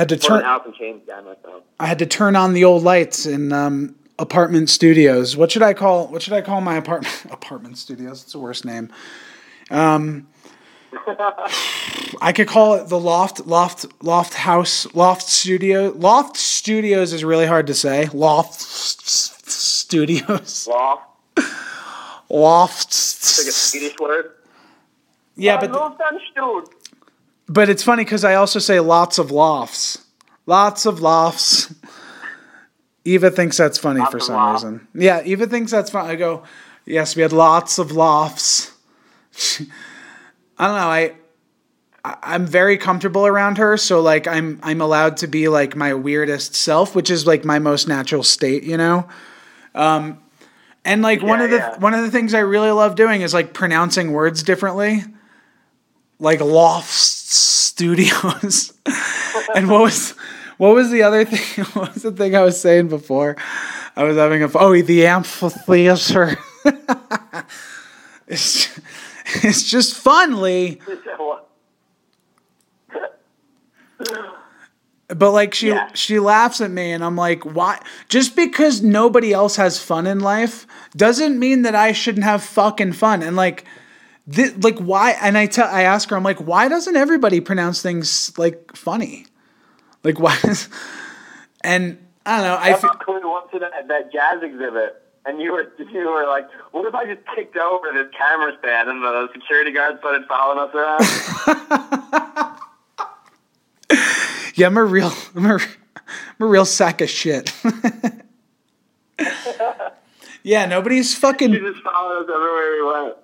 Had 0.00 0.08
to 0.10 0.16
turn. 0.16 0.38
an 0.38 0.44
Alice 0.44 0.66
in 0.66 0.74
Chains 0.74 1.02
guy 1.06 1.20
myself. 1.20 1.62
I 1.80 1.86
had 1.86 1.98
to 2.00 2.06
turn 2.06 2.36
on 2.36 2.52
the 2.52 2.64
old 2.64 2.82
lights 2.82 3.26
in 3.26 3.52
um, 3.52 3.94
apartment 4.18 4.70
studios. 4.70 5.36
What 5.36 5.50
should 5.50 5.62
I 5.62 5.74
call? 5.74 6.08
What 6.08 6.22
should 6.22 6.32
I 6.32 6.40
call 6.40 6.60
my 6.60 6.76
apartment? 6.76 7.24
apartment 7.30 7.78
studios. 7.78 8.22
It's 8.22 8.32
the 8.32 8.38
worst 8.38 8.64
name. 8.64 8.90
Um, 9.70 10.28
I 12.20 12.32
could 12.34 12.48
call 12.48 12.74
it 12.74 12.88
the 12.88 12.98
loft, 12.98 13.46
loft, 13.46 13.86
loft 14.02 14.34
house, 14.34 14.92
loft 14.94 15.22
studio. 15.22 15.92
Loft 15.96 16.36
studios 16.36 17.12
is 17.12 17.24
really 17.24 17.46
hard 17.46 17.66
to 17.66 17.74
say. 17.74 18.08
Loft 18.12 18.60
studios. 18.60 20.66
Loft. 20.68 21.02
Loft. 22.28 22.88
It's 22.88 23.38
like 23.38 23.48
a 23.48 23.52
Swedish 23.52 23.98
word. 23.98 24.32
Yeah, 25.36 25.60
but 25.60 25.70
Loftenstund. 25.70 26.68
But 27.48 27.68
it's 27.68 27.82
funny 27.82 28.04
because 28.04 28.24
I 28.24 28.34
also 28.34 28.58
say 28.58 28.80
lots 28.80 29.18
of 29.18 29.30
lofts. 29.30 30.04
Lots 30.46 30.86
of 30.86 31.00
lofts. 31.00 31.74
Eva 33.04 33.30
thinks 33.30 33.56
that's 33.56 33.78
funny 33.78 34.00
Lots 34.00 34.12
for 34.12 34.20
some 34.20 34.52
reason. 34.52 34.88
Yeah, 34.94 35.22
Eva 35.24 35.46
thinks 35.46 35.70
that's 35.70 35.90
funny. 35.90 36.10
I 36.10 36.16
go, 36.16 36.42
yes, 36.84 37.14
we 37.14 37.22
had 37.22 37.32
lots 37.32 37.78
of 37.78 37.92
lofts. 37.92 38.72
I 40.58 40.66
don't 40.66 40.76
know. 40.76 40.88
I, 40.88 41.14
I'm 42.04 42.46
very 42.46 42.78
comfortable 42.78 43.26
around 43.26 43.58
her, 43.58 43.76
so 43.76 44.00
like 44.00 44.26
I'm 44.26 44.60
I'm 44.62 44.80
allowed 44.80 45.18
to 45.18 45.26
be 45.26 45.48
like 45.48 45.74
my 45.74 45.94
weirdest 45.94 46.54
self, 46.54 46.94
which 46.94 47.10
is 47.10 47.26
like 47.26 47.44
my 47.44 47.58
most 47.58 47.88
natural 47.88 48.22
state, 48.22 48.62
you 48.62 48.76
know. 48.76 49.08
Um, 49.74 50.22
and 50.84 51.02
like 51.02 51.22
one 51.22 51.40
of 51.40 51.50
the 51.50 51.56
yeah. 51.56 51.78
one 51.78 51.94
of 51.94 52.02
the 52.02 52.10
things 52.10 52.32
I 52.32 52.40
really 52.40 52.70
love 52.70 52.94
doing 52.94 53.22
is 53.22 53.34
like 53.34 53.52
pronouncing 53.52 54.12
words 54.12 54.44
differently, 54.44 55.02
like 56.18 56.40
loft 56.40 56.90
studios. 56.92 58.72
and 59.54 59.68
what 59.68 59.82
was 59.82 60.12
what 60.58 60.74
was 60.74 60.90
the 60.90 61.02
other 61.02 61.24
thing? 61.30 61.64
What 61.74 61.94
was 61.94 62.02
the 62.02 62.12
thing 62.12 62.34
I 62.34 62.42
was 62.42 62.60
saying 62.60 62.88
before? 62.88 63.36
I 63.96 64.02
was 64.04 64.16
having 64.16 64.42
a 64.42 64.50
oh 64.54 64.80
the 64.80 65.06
amphitheater. 65.06 66.36
it's 68.26 68.78
it's 69.42 69.62
just 69.70 69.94
fun, 69.94 70.40
Lee. 70.40 70.80
But 75.08 75.30
like 75.30 75.54
she 75.54 75.68
Yeah. 75.68 75.88
she 75.94 76.18
laughs 76.18 76.60
at 76.60 76.70
me 76.70 76.90
and 76.92 77.04
I'm 77.04 77.16
like, 77.16 77.44
why 77.44 77.80
just 78.08 78.34
because 78.34 78.82
nobody 78.82 79.32
else 79.32 79.56
has 79.56 79.78
fun 79.80 80.06
in 80.06 80.20
life 80.20 80.66
doesn't 80.96 81.38
mean 81.38 81.62
that 81.62 81.74
I 81.76 81.92
shouldn't 81.92 82.24
have 82.24 82.42
fucking 82.42 82.92
fun. 82.92 83.22
And 83.22 83.36
like 83.36 83.64
thi- 84.30 84.50
like 84.60 84.78
why 84.78 85.12
and 85.20 85.36
I 85.38 85.46
tell 85.46 85.68
I 85.68 85.82
ask 85.82 86.08
her, 86.10 86.16
I'm 86.16 86.22
like, 86.22 86.38
why 86.38 86.68
doesn't 86.68 86.96
everybody 86.96 87.40
pronounce 87.40 87.82
things 87.82 88.36
like 88.38 88.76
funny? 88.76 89.26
Like 90.04 90.18
why 90.24 90.38
is, 90.44 90.68
and 91.62 91.98
I 92.24 92.36
don't 92.38 92.46
know, 92.46 92.54
I 92.54 92.74
I 92.74 92.74
feel, 92.74 92.90
we 93.08 93.14
went 93.14 93.50
to 93.52 93.58
that, 93.60 93.88
that 93.88 94.12
jazz 94.12 94.42
exhibit, 94.42 95.02
and 95.24 95.40
you 95.40 95.52
were 95.52 95.72
you 95.78 96.08
were 96.08 96.26
like, 96.26 96.46
"What 96.72 96.86
if 96.86 96.94
I 96.94 97.06
just 97.06 97.26
kicked 97.34 97.56
over 97.56 97.92
this 97.92 98.08
camera 98.16 98.52
stand 98.58 98.88
and 98.88 99.02
the 99.02 99.28
security 99.32 99.72
guard 99.72 99.98
started 99.98 100.26
following 100.26 100.58
us 100.58 100.74
around?" 100.74 102.52
Yeah, 104.56 104.68
I'm 104.68 104.78
a 104.78 104.84
real, 104.84 105.12
I'm 105.34 105.44
a, 105.44 105.54
I'm 105.56 105.60
a 106.40 106.46
real 106.46 106.64
sack 106.64 107.02
of 107.02 107.10
shit. 107.10 107.52
yeah, 110.42 110.64
nobody's 110.64 111.12
you 111.12 111.20
fucking 111.20 111.52
just 111.52 111.82
followed 111.82 112.22
us 112.22 112.30
everywhere 112.34 112.72
we 112.72 112.82
went. 112.92 113.16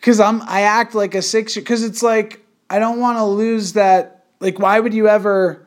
Because 0.00 0.18
I'm 0.18 0.42
I 0.42 0.62
act 0.62 0.94
like 0.94 1.14
a 1.14 1.22
six-year. 1.22 1.62
because 1.62 1.84
it's 1.84 2.02
like 2.02 2.44
I 2.70 2.78
don't 2.78 3.00
want 3.00 3.18
to 3.18 3.24
lose 3.24 3.74
that. 3.74 4.24
Like, 4.40 4.58
why 4.58 4.80
would 4.80 4.94
you 4.94 5.08
ever 5.08 5.66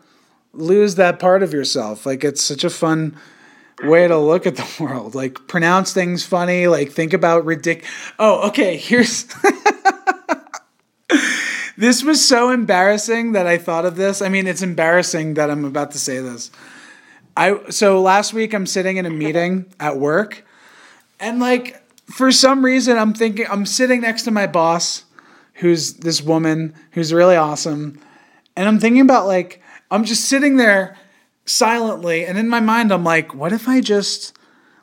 lose 0.54 0.96
that 0.96 1.20
part 1.20 1.44
of 1.44 1.54
yourself? 1.54 2.06
Like, 2.06 2.24
it's 2.24 2.42
such 2.42 2.64
a 2.64 2.70
fun 2.70 3.18
way 3.84 4.08
to 4.08 4.18
look 4.18 4.48
at 4.48 4.56
the 4.56 4.68
world. 4.84 5.14
Like, 5.14 5.48
pronounce 5.48 5.94
things 5.94 6.26
funny. 6.26 6.68
Like, 6.68 6.92
think 6.92 7.14
about 7.14 7.46
ridic. 7.46 7.84
Oh, 8.18 8.48
okay. 8.48 8.78
Here's. 8.78 9.26
this 11.78 12.04
was 12.04 12.26
so 12.26 12.50
embarrassing 12.50 13.34
that 13.34 13.46
I 13.46 13.58
thought 13.58 13.86
of 13.86 13.98
this. 13.98 14.22
I 14.22 14.30
mean, 14.30 14.48
it's 14.48 14.62
embarrassing 14.62 15.36
that 15.36 15.52
I'm 15.52 15.66
about 15.66 15.92
to 15.92 16.00
say 16.00 16.20
this. 16.20 16.50
I 17.36 17.60
so 17.70 18.02
last 18.02 18.34
week 18.34 18.54
I'm 18.54 18.68
sitting 18.68 18.98
in 18.98 19.06
a 19.06 19.10
meeting 19.10 19.66
at 19.80 19.98
work, 19.98 20.46
and 21.20 21.40
like 21.40 21.83
for 22.14 22.32
some 22.32 22.64
reason 22.64 22.95
I'm 22.95 23.14
thinking 23.14 23.47
I'm 23.49 23.66
sitting 23.66 24.01
next 24.01 24.24
to 24.24 24.32
my 24.32 24.45
boss, 24.45 25.03
who's 25.55 25.95
this 25.95 26.22
woman 26.22 26.76
who's 26.91 27.11
really 27.11 27.36
awesome, 27.36 27.99
and 28.55 28.68
I'm 28.68 28.80
thinking 28.80 29.01
about 29.01 29.26
like 29.26 29.61
I'm 29.89 30.03
just 30.03 30.26
sitting 30.26 30.57
there 30.57 30.95
silently, 31.45 32.24
and 32.24 32.38
in 32.38 32.47
my 32.47 32.59
mind 32.59 32.93
I'm 32.93 33.03
like, 33.03 33.34
what 33.34 33.51
if 33.51 33.68
I 33.68 33.82
just 33.82 34.38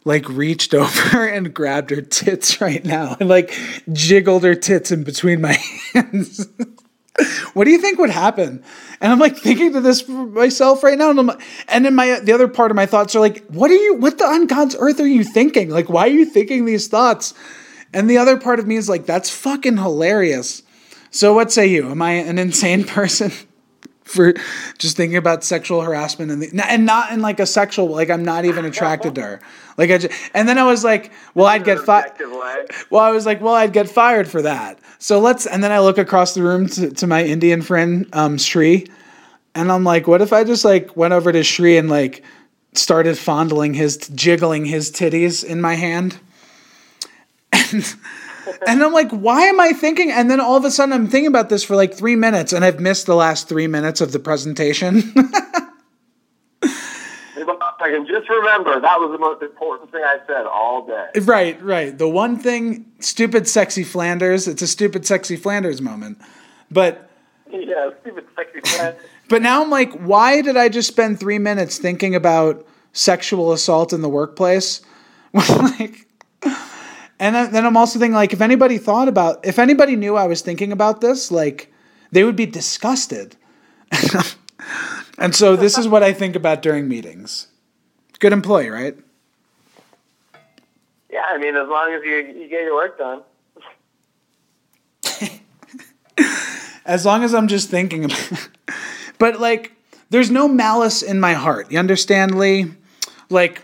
like 0.05 0.29
reached 0.29 0.75
over 0.75 1.25
and 1.25 1.55
grabbed 1.55 1.91
her 1.91 2.01
tits 2.01 2.61
right 2.61 2.85
now 2.85 3.17
and 3.21 3.29
like 3.29 3.57
jiggled 3.93 4.43
her 4.43 4.57
tits 4.57 4.91
in 4.91 5.05
between 5.05 5.41
my 5.41 5.53
hands. 5.95 6.49
What 7.55 7.65
do 7.65 7.71
you 7.71 7.79
think 7.79 7.99
would 7.99 8.11
happen? 8.11 8.63
And 9.01 9.13
I'm 9.13 9.19
like 9.19 9.37
thinking 9.37 9.73
to 9.73 9.81
this 9.81 10.07
myself 10.09 10.83
right 10.83 10.99
now, 10.99 11.11
and 11.11 11.19
I'm 11.19 11.27
like, 11.27 11.41
and 11.69 11.85
then 11.85 11.95
my 11.95 12.21
the 12.21 12.33
other 12.33 12.49
part 12.49 12.71
of 12.71 12.77
my 12.77 12.87
thoughts 12.87 13.15
are 13.15 13.21
like, 13.21 13.45
what 13.47 13.71
are 13.71 13.75
you? 13.75 13.95
What 13.95 14.19
the 14.19 14.25
on 14.25 14.47
God's 14.47 14.77
earth 14.79 15.01
are 15.01 15.07
you 15.07 15.25
thinking? 15.25 15.71
Like, 15.71 15.89
why 15.89 16.07
are 16.07 16.13
you 16.13 16.25
thinking 16.25 16.65
these 16.65 16.89
thoughts? 16.89 17.35
And 17.93 18.09
the 18.09 18.19
other 18.19 18.37
part 18.37 18.61
of 18.61 18.67
me 18.67 18.77
is 18.77 18.89
like, 18.89 19.07
that's 19.07 19.31
fucking 19.31 19.79
hilarious. 19.79 20.63
So 21.11 21.35
what 21.35 21.51
say 21.51 21.67
you? 21.67 21.91
Am 21.91 22.03
I 22.03 22.13
an 22.13 22.39
insane 22.39 22.85
person? 22.99 23.33
For 24.11 24.35
just 24.79 24.97
thinking 24.97 25.17
about 25.17 25.45
sexual 25.45 25.83
harassment 25.83 26.31
and 26.31 26.43
the, 26.43 26.67
and 26.67 26.85
not 26.85 27.13
in 27.13 27.21
like 27.21 27.41
a 27.41 27.47
sexual 27.47 27.89
like 27.89 28.11
I'm 28.11 28.25
not 28.25 28.45
even 28.45 28.65
attracted 28.65 29.15
to 29.15 29.23
her 29.23 29.41
like 29.77 29.91
I 29.91 29.99
just, 29.99 30.31
and 30.35 30.49
then 30.49 30.59
I 30.59 30.65
was 30.65 30.83
like 30.83 31.13
well 31.35 31.47
I'd 31.47 31.65
get 31.65 31.79
fired 31.79 32.13
well, 32.91 33.03
I 33.03 33.11
was 33.11 33.27
like, 33.27 33.41
well, 33.41 33.55
I'd 33.55 33.73
get 33.73 33.89
fired 33.89 34.29
for 34.29 34.43
that. 34.43 34.79
So 34.99 35.21
let's, 35.21 35.47
and 35.47 35.63
then 35.63 35.73
I 35.73 35.81
look 35.81 35.99
across 35.99 36.35
the 36.35 36.43
room 36.43 36.67
to, 36.69 36.91
to 36.91 37.07
my 37.07 37.25
Indian 37.25 37.63
friend, 37.63 38.07
um, 38.13 38.39
Shri, 38.39 38.87
and 39.55 39.71
I'm 39.71 39.85
like, 39.85 40.07
what 40.07 40.23
if 40.23 40.33
I 40.33 40.45
just 40.45 40.65
like 40.65 40.97
went 40.97 41.13
over 41.13 41.33
to 41.33 41.43
Shri 41.43 41.77
and 41.77 41.89
like 41.89 42.23
started 42.75 43.19
fondling 43.19 43.75
his, 43.75 43.97
jiggling 44.15 44.65
his 44.65 44.91
titties 44.91 45.45
in 45.45 45.61
my 45.61 45.75
hand? 45.75 46.19
And, 47.73 47.85
and 48.67 48.83
I'm 48.83 48.93
like, 48.93 49.11
why 49.11 49.43
am 49.43 49.61
I 49.61 49.73
thinking? 49.73 50.11
And 50.11 50.31
then 50.31 50.41
all 50.41 50.57
of 50.57 50.65
a 50.65 50.71
sudden 50.71 50.93
I'm 50.93 51.09
thinking 51.09 51.29
about 51.29 51.49
this 51.49 51.63
for 51.63 51.77
like 51.77 51.95
three 51.95 52.17
minutes 52.17 52.53
and 52.53 52.65
I've 52.65 52.81
missed 52.81 53.07
the 53.07 53.15
last 53.15 53.49
three 53.49 53.67
minutes 53.67 54.01
of 54.01 54.13
the 54.13 54.19
presentation. 54.19 55.15
I 57.81 57.91
can 57.91 58.07
just 58.07 58.29
remember 58.29 58.79
that 58.79 59.01
was 59.01 59.11
the 59.13 59.19
most 59.19 59.43
important 59.43 59.91
thing 59.91 60.03
I 60.05 60.19
said 60.27 60.47
all 60.47 60.87
day. 60.87 61.09
right, 61.23 61.61
right. 61.63 61.97
The 61.97 62.09
one 62.09 62.37
thing, 62.39 62.93
stupid, 63.01 63.49
sexy 63.49 63.85
Flanders, 63.85 64.47
it's 64.47 64.63
a 64.63 64.67
stupid, 64.67 65.07
sexy 65.07 65.37
Flanders 65.37 65.81
moment. 65.81 66.19
But 66.71 67.11
Yeah, 67.51 67.91
stupid 68.03 68.27
sexy 68.37 68.61
friend. 68.77 68.97
But 69.29 69.43
now 69.43 69.63
I'm 69.63 69.71
like, 69.71 69.93
why 69.93 70.43
did 70.43 70.57
I 70.57 70.69
just 70.69 70.89
spend 70.89 71.21
three 71.21 71.39
minutes 71.39 71.79
thinking 71.79 72.17
about 72.17 72.67
sexual 72.93 73.53
assault 73.53 73.93
in 73.93 74.03
the 74.03 74.09
workplace? 74.09 74.81
like, 75.33 76.09
and 77.21 77.37
then 77.37 77.53
then 77.53 77.67
I'm 77.67 77.77
also 77.77 77.99
thinking, 77.99 78.15
like, 78.15 78.33
if 78.33 78.41
anybody 78.41 78.79
thought 78.79 79.07
about, 79.07 79.47
if 79.47 79.59
anybody 79.59 79.95
knew 79.95 80.17
I 80.17 80.27
was 80.27 80.41
thinking 80.41 80.73
about 80.73 81.01
this, 81.01 81.31
like, 81.31 81.73
they 82.11 82.25
would 82.25 82.35
be 82.35 82.47
disgusted. 82.47 83.37
and 85.19 85.35
so 85.35 85.55
this 85.55 85.79
is 85.79 85.87
what 85.87 86.03
I 86.03 86.13
think 86.13 86.35
about 86.35 86.63
during 86.63 86.89
meetings. 86.89 87.47
Good 88.19 88.33
employee, 88.33 88.71
right? 88.71 88.97
Yeah, 91.13 91.25
I 91.29 91.39
mean, 91.39 91.57
as 91.57 91.69
long 91.69 91.93
as 91.93 92.03
you 92.05 92.17
you 92.41 92.49
get 92.49 92.63
your 92.63 92.75
work 92.75 92.99
done. 92.99 93.23
As 96.87 97.05
long 97.05 97.23
as 97.23 97.35
I'm 97.35 97.47
just 97.47 97.69
thinking 97.69 98.05
about 98.05 98.33
it. 98.33 98.49
But 99.19 99.39
like 99.39 99.73
there's 100.09 100.31
no 100.31 100.49
malice 100.49 101.03
in 101.03 101.21
my 101.21 101.35
heart. 101.35 101.71
You 101.71 101.79
understand, 101.79 102.39
Lee? 102.39 102.73
Like 103.29 103.61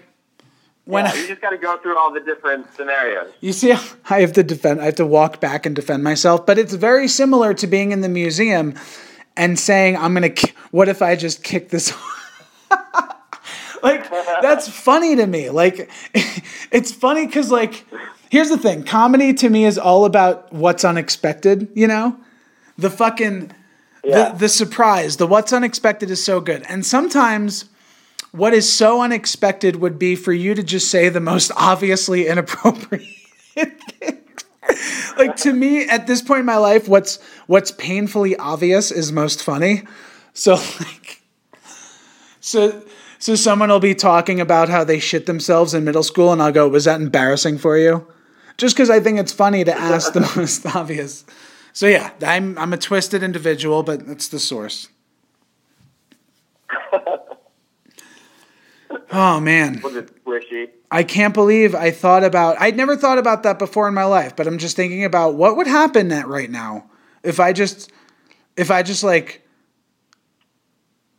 when 0.86 1.04
Yeah, 1.04 1.12
I, 1.12 1.14
you 1.16 1.28
just 1.28 1.42
got 1.42 1.50
to 1.50 1.58
go 1.58 1.76
through 1.78 1.98
all 1.98 2.12
the 2.12 2.20
different 2.20 2.66
scenarios. 2.74 3.30
You 3.40 3.52
see, 3.52 3.72
I 4.10 4.20
have 4.22 4.32
to 4.32 4.42
defend. 4.42 4.80
I 4.80 4.86
have 4.86 4.94
to 4.96 5.06
walk 5.06 5.40
back 5.40 5.66
and 5.66 5.76
defend 5.76 6.02
myself. 6.02 6.46
But 6.46 6.58
it's 6.58 6.72
very 6.74 7.06
similar 7.08 7.52
to 7.54 7.66
being 7.66 7.92
in 7.92 8.00
the 8.00 8.08
museum 8.08 8.74
and 9.36 9.58
saying, 9.58 9.96
"I'm 9.98 10.14
gonna. 10.14 10.30
What 10.70 10.88
if 10.88 11.02
I 11.02 11.14
just 11.16 11.44
kick 11.44 11.68
this?" 11.68 11.92
like 13.82 14.08
that's 14.42 14.68
funny 14.88 15.16
to 15.16 15.26
me. 15.26 15.50
Like 15.50 15.90
it's 16.72 16.92
funny 16.92 17.26
because 17.26 17.50
like 17.50 17.84
here's 18.30 18.48
the 18.48 18.58
thing: 18.58 18.84
comedy 18.84 19.34
to 19.34 19.50
me 19.50 19.64
is 19.64 19.78
all 19.78 20.04
about 20.04 20.52
what's 20.52 20.84
unexpected. 20.84 21.68
You 21.74 21.86
know, 21.88 22.16
the 22.78 22.90
fucking 22.90 23.52
Yeah. 24.04 24.30
the 24.30 24.38
the 24.38 24.48
surprise. 24.48 25.16
The 25.16 25.26
what's 25.26 25.52
unexpected 25.52 26.10
is 26.10 26.22
so 26.24 26.40
good, 26.40 26.62
and 26.68 26.86
sometimes 26.86 27.66
what 28.36 28.52
is 28.52 28.70
so 28.70 29.00
unexpected 29.00 29.76
would 29.76 29.98
be 29.98 30.14
for 30.14 30.32
you 30.32 30.54
to 30.54 30.62
just 30.62 30.90
say 30.90 31.08
the 31.08 31.20
most 31.20 31.50
obviously 31.56 32.26
inappropriate 32.26 33.08
thing. 33.54 34.18
like 35.18 35.36
to 35.36 35.52
me 35.52 35.88
at 35.88 36.06
this 36.06 36.20
point 36.20 36.40
in 36.40 36.46
my 36.46 36.56
life 36.56 36.88
what's 36.88 37.18
what's 37.46 37.70
painfully 37.72 38.36
obvious 38.36 38.90
is 38.90 39.10
most 39.10 39.42
funny. 39.42 39.82
So 40.34 40.54
like 40.54 41.22
so 42.40 42.82
so 43.18 43.34
someone 43.34 43.70
will 43.70 43.80
be 43.80 43.94
talking 43.94 44.40
about 44.40 44.68
how 44.68 44.84
they 44.84 44.98
shit 44.98 45.24
themselves 45.24 45.72
in 45.72 45.84
middle 45.84 46.02
school 46.02 46.32
and 46.32 46.42
I'll 46.42 46.52
go 46.52 46.68
was 46.68 46.84
that 46.84 47.00
embarrassing 47.00 47.58
for 47.58 47.78
you? 47.78 48.06
Just 48.58 48.76
cuz 48.76 48.90
I 48.90 49.00
think 49.00 49.18
it's 49.18 49.32
funny 49.32 49.64
to 49.64 49.74
ask 49.74 50.12
the 50.12 50.20
most 50.36 50.66
obvious. 50.76 51.24
So 51.72 51.86
yeah 51.86 52.10
I'm 52.22 52.58
I'm 52.58 52.74
a 52.74 52.78
twisted 52.78 53.22
individual 53.22 53.82
but 53.82 54.06
that's 54.06 54.28
the 54.28 54.38
source 54.38 54.88
Oh 59.12 59.40
man. 59.40 59.80
Was 59.82 59.94
it 59.96 60.24
squishy? 60.24 60.70
I 60.90 61.02
can't 61.02 61.34
believe 61.34 61.74
I 61.74 61.90
thought 61.90 62.24
about 62.24 62.60
I'd 62.60 62.76
never 62.76 62.96
thought 62.96 63.18
about 63.18 63.42
that 63.44 63.58
before 63.58 63.88
in 63.88 63.94
my 63.94 64.04
life, 64.04 64.34
but 64.36 64.46
I'm 64.46 64.58
just 64.58 64.76
thinking 64.76 65.04
about 65.04 65.34
what 65.34 65.56
would 65.56 65.66
happen 65.66 66.10
at 66.12 66.26
right 66.28 66.50
now 66.50 66.88
if 67.22 67.38
I 67.40 67.52
just 67.52 67.90
if 68.56 68.70
I 68.70 68.82
just 68.82 69.02
like 69.04 69.42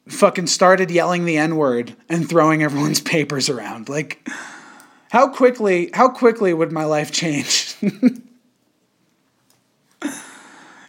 fucking 0.08 0.48
started 0.48 0.90
yelling 0.90 1.26
the 1.26 1.38
N-word 1.38 1.96
and 2.10 2.28
throwing 2.30 2.64
everyone's 2.64 3.02
papers 3.14 3.50
around. 3.50 3.90
Like 3.90 4.28
how 5.12 5.30
quickly 5.30 5.90
how 5.94 6.10
quickly 6.10 6.54
would 6.54 6.72
my 6.72 6.86
life 6.86 7.12
change? 7.12 7.76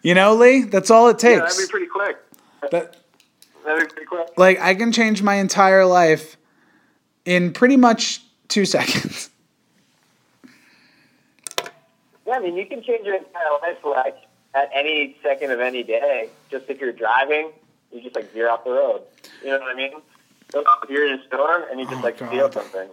you 0.02 0.14
know, 0.14 0.34
Lee? 0.34 0.62
That's 0.62 0.90
all 0.90 1.08
it 1.08 1.22
Yeah, 1.22 1.40
takes. 1.40 1.56
that'd 1.56 1.68
be 1.68 1.70
pretty 1.70 1.86
quick. 1.86 2.16
That- 2.70 2.96
That'd 3.64 3.86
be 3.88 3.92
pretty 3.92 4.06
quick. 4.06 4.28
like 4.38 4.58
I 4.60 4.74
can 4.74 4.92
change 4.92 5.20
my 5.22 5.34
entire 5.34 5.84
life 5.84 6.37
in 7.24 7.52
pretty 7.52 7.76
much 7.76 8.22
2 8.48 8.64
seconds. 8.64 9.30
Yeah, 12.26 12.34
I 12.34 12.40
mean, 12.40 12.56
you 12.58 12.66
can 12.66 12.82
change 12.82 13.06
your 13.06 13.14
entire 13.16 13.42
life 13.62 13.78
like 13.86 14.16
at 14.54 14.68
any 14.74 15.16
second 15.22 15.50
of 15.50 15.60
any 15.60 15.82
day. 15.82 16.28
Just 16.50 16.66
if 16.68 16.78
you're 16.78 16.92
driving, 16.92 17.52
you 17.90 18.02
just 18.02 18.14
like 18.14 18.30
veer 18.34 18.50
off 18.50 18.64
the 18.64 18.70
road. 18.70 19.00
You 19.42 19.48
know 19.52 19.60
what 19.60 19.72
I 19.72 19.74
mean? 19.74 19.92
So 20.52 20.62
if 20.82 20.90
you're 20.90 21.06
in 21.10 21.18
a 21.18 21.24
store 21.26 21.66
and 21.70 21.80
you 21.80 21.86
just 21.86 21.98
Oh, 22.00 22.02
like 22.04 22.18
God. 22.18 22.28
steal 22.28 22.52
something. 22.52 22.88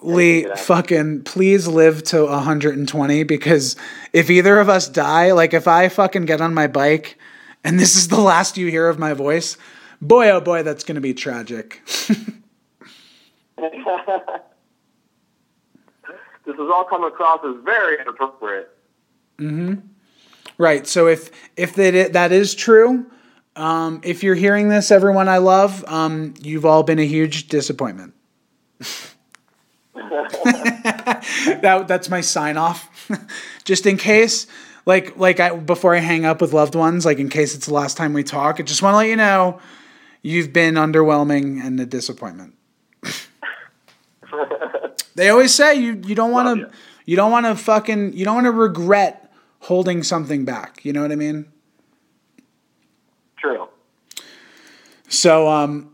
Lee, 0.00 0.46
fucking 0.58 1.24
please 1.24 1.66
live 1.66 2.04
to 2.04 2.24
120 2.26 3.24
because 3.24 3.74
if 4.12 4.30
either 4.30 4.60
of 4.60 4.68
us 4.68 4.88
die, 4.88 5.32
like 5.32 5.52
if 5.52 5.66
I 5.66 5.88
fucking 5.88 6.26
get 6.26 6.40
on 6.40 6.54
my 6.54 6.68
bike 6.68 7.18
and 7.64 7.80
this 7.80 7.96
is 7.96 8.06
the 8.06 8.20
last 8.20 8.56
you 8.56 8.68
hear 8.68 8.86
of 8.88 8.96
my 8.96 9.12
voice, 9.12 9.56
boy 10.00 10.30
oh 10.30 10.40
boy, 10.40 10.62
that's 10.62 10.84
gonna 10.84 11.00
be 11.00 11.14
tragic. 11.14 11.82
This 16.46 16.56
has 16.56 16.70
all 16.72 16.84
come 16.84 17.04
across 17.04 17.40
as 17.44 17.56
very 17.62 18.00
inappropriate. 18.00 18.70
Mhm. 19.38 19.82
right. 20.56 20.86
So 20.86 21.06
if 21.06 21.30
if 21.58 21.74
that 21.74 22.14
that 22.14 22.32
is 22.32 22.54
true, 22.54 23.04
um, 23.54 24.00
if 24.02 24.22
you're 24.22 24.34
hearing 24.34 24.70
this, 24.70 24.90
everyone 24.90 25.28
I 25.28 25.38
love, 25.38 25.84
um, 25.86 26.32
you've 26.40 26.64
all 26.64 26.82
been 26.82 26.98
a 26.98 27.06
huge 27.06 27.48
disappointment. 27.48 28.14
that 29.94 31.84
that's 31.86 32.08
my 32.08 32.22
sign 32.22 32.56
off, 32.56 33.10
just 33.64 33.84
in 33.84 33.98
case. 33.98 34.46
Like 34.86 35.18
like 35.18 35.40
I 35.40 35.54
before 35.54 35.94
I 35.94 35.98
hang 35.98 36.24
up 36.24 36.40
with 36.40 36.54
loved 36.54 36.74
ones, 36.74 37.04
like 37.04 37.18
in 37.18 37.28
case 37.28 37.54
it's 37.54 37.66
the 37.66 37.74
last 37.74 37.98
time 37.98 38.14
we 38.14 38.22
talk, 38.22 38.58
I 38.58 38.62
just 38.62 38.80
want 38.82 38.94
to 38.94 38.98
let 38.98 39.08
you 39.08 39.16
know 39.16 39.60
you've 40.22 40.50
been 40.54 40.76
underwhelming 40.76 41.62
and 41.62 41.78
a 41.78 41.84
disappointment. 41.84 42.54
They 45.14 45.28
always 45.28 45.54
say 45.54 45.74
you 45.74 46.00
you 46.06 46.14
don't 46.14 46.30
want 46.30 46.60
to 46.60 46.70
you. 47.06 47.16
don't 47.16 47.30
want 47.30 47.46
to 47.46 47.54
fucking 47.56 48.12
you 48.14 48.24
don't 48.24 48.34
want 48.34 48.46
to 48.46 48.52
regret 48.52 49.32
holding 49.60 50.02
something 50.02 50.44
back. 50.44 50.84
You 50.84 50.92
know 50.92 51.02
what 51.02 51.12
I 51.12 51.16
mean? 51.16 51.46
True. 53.36 53.68
So 55.08 55.48
um, 55.48 55.90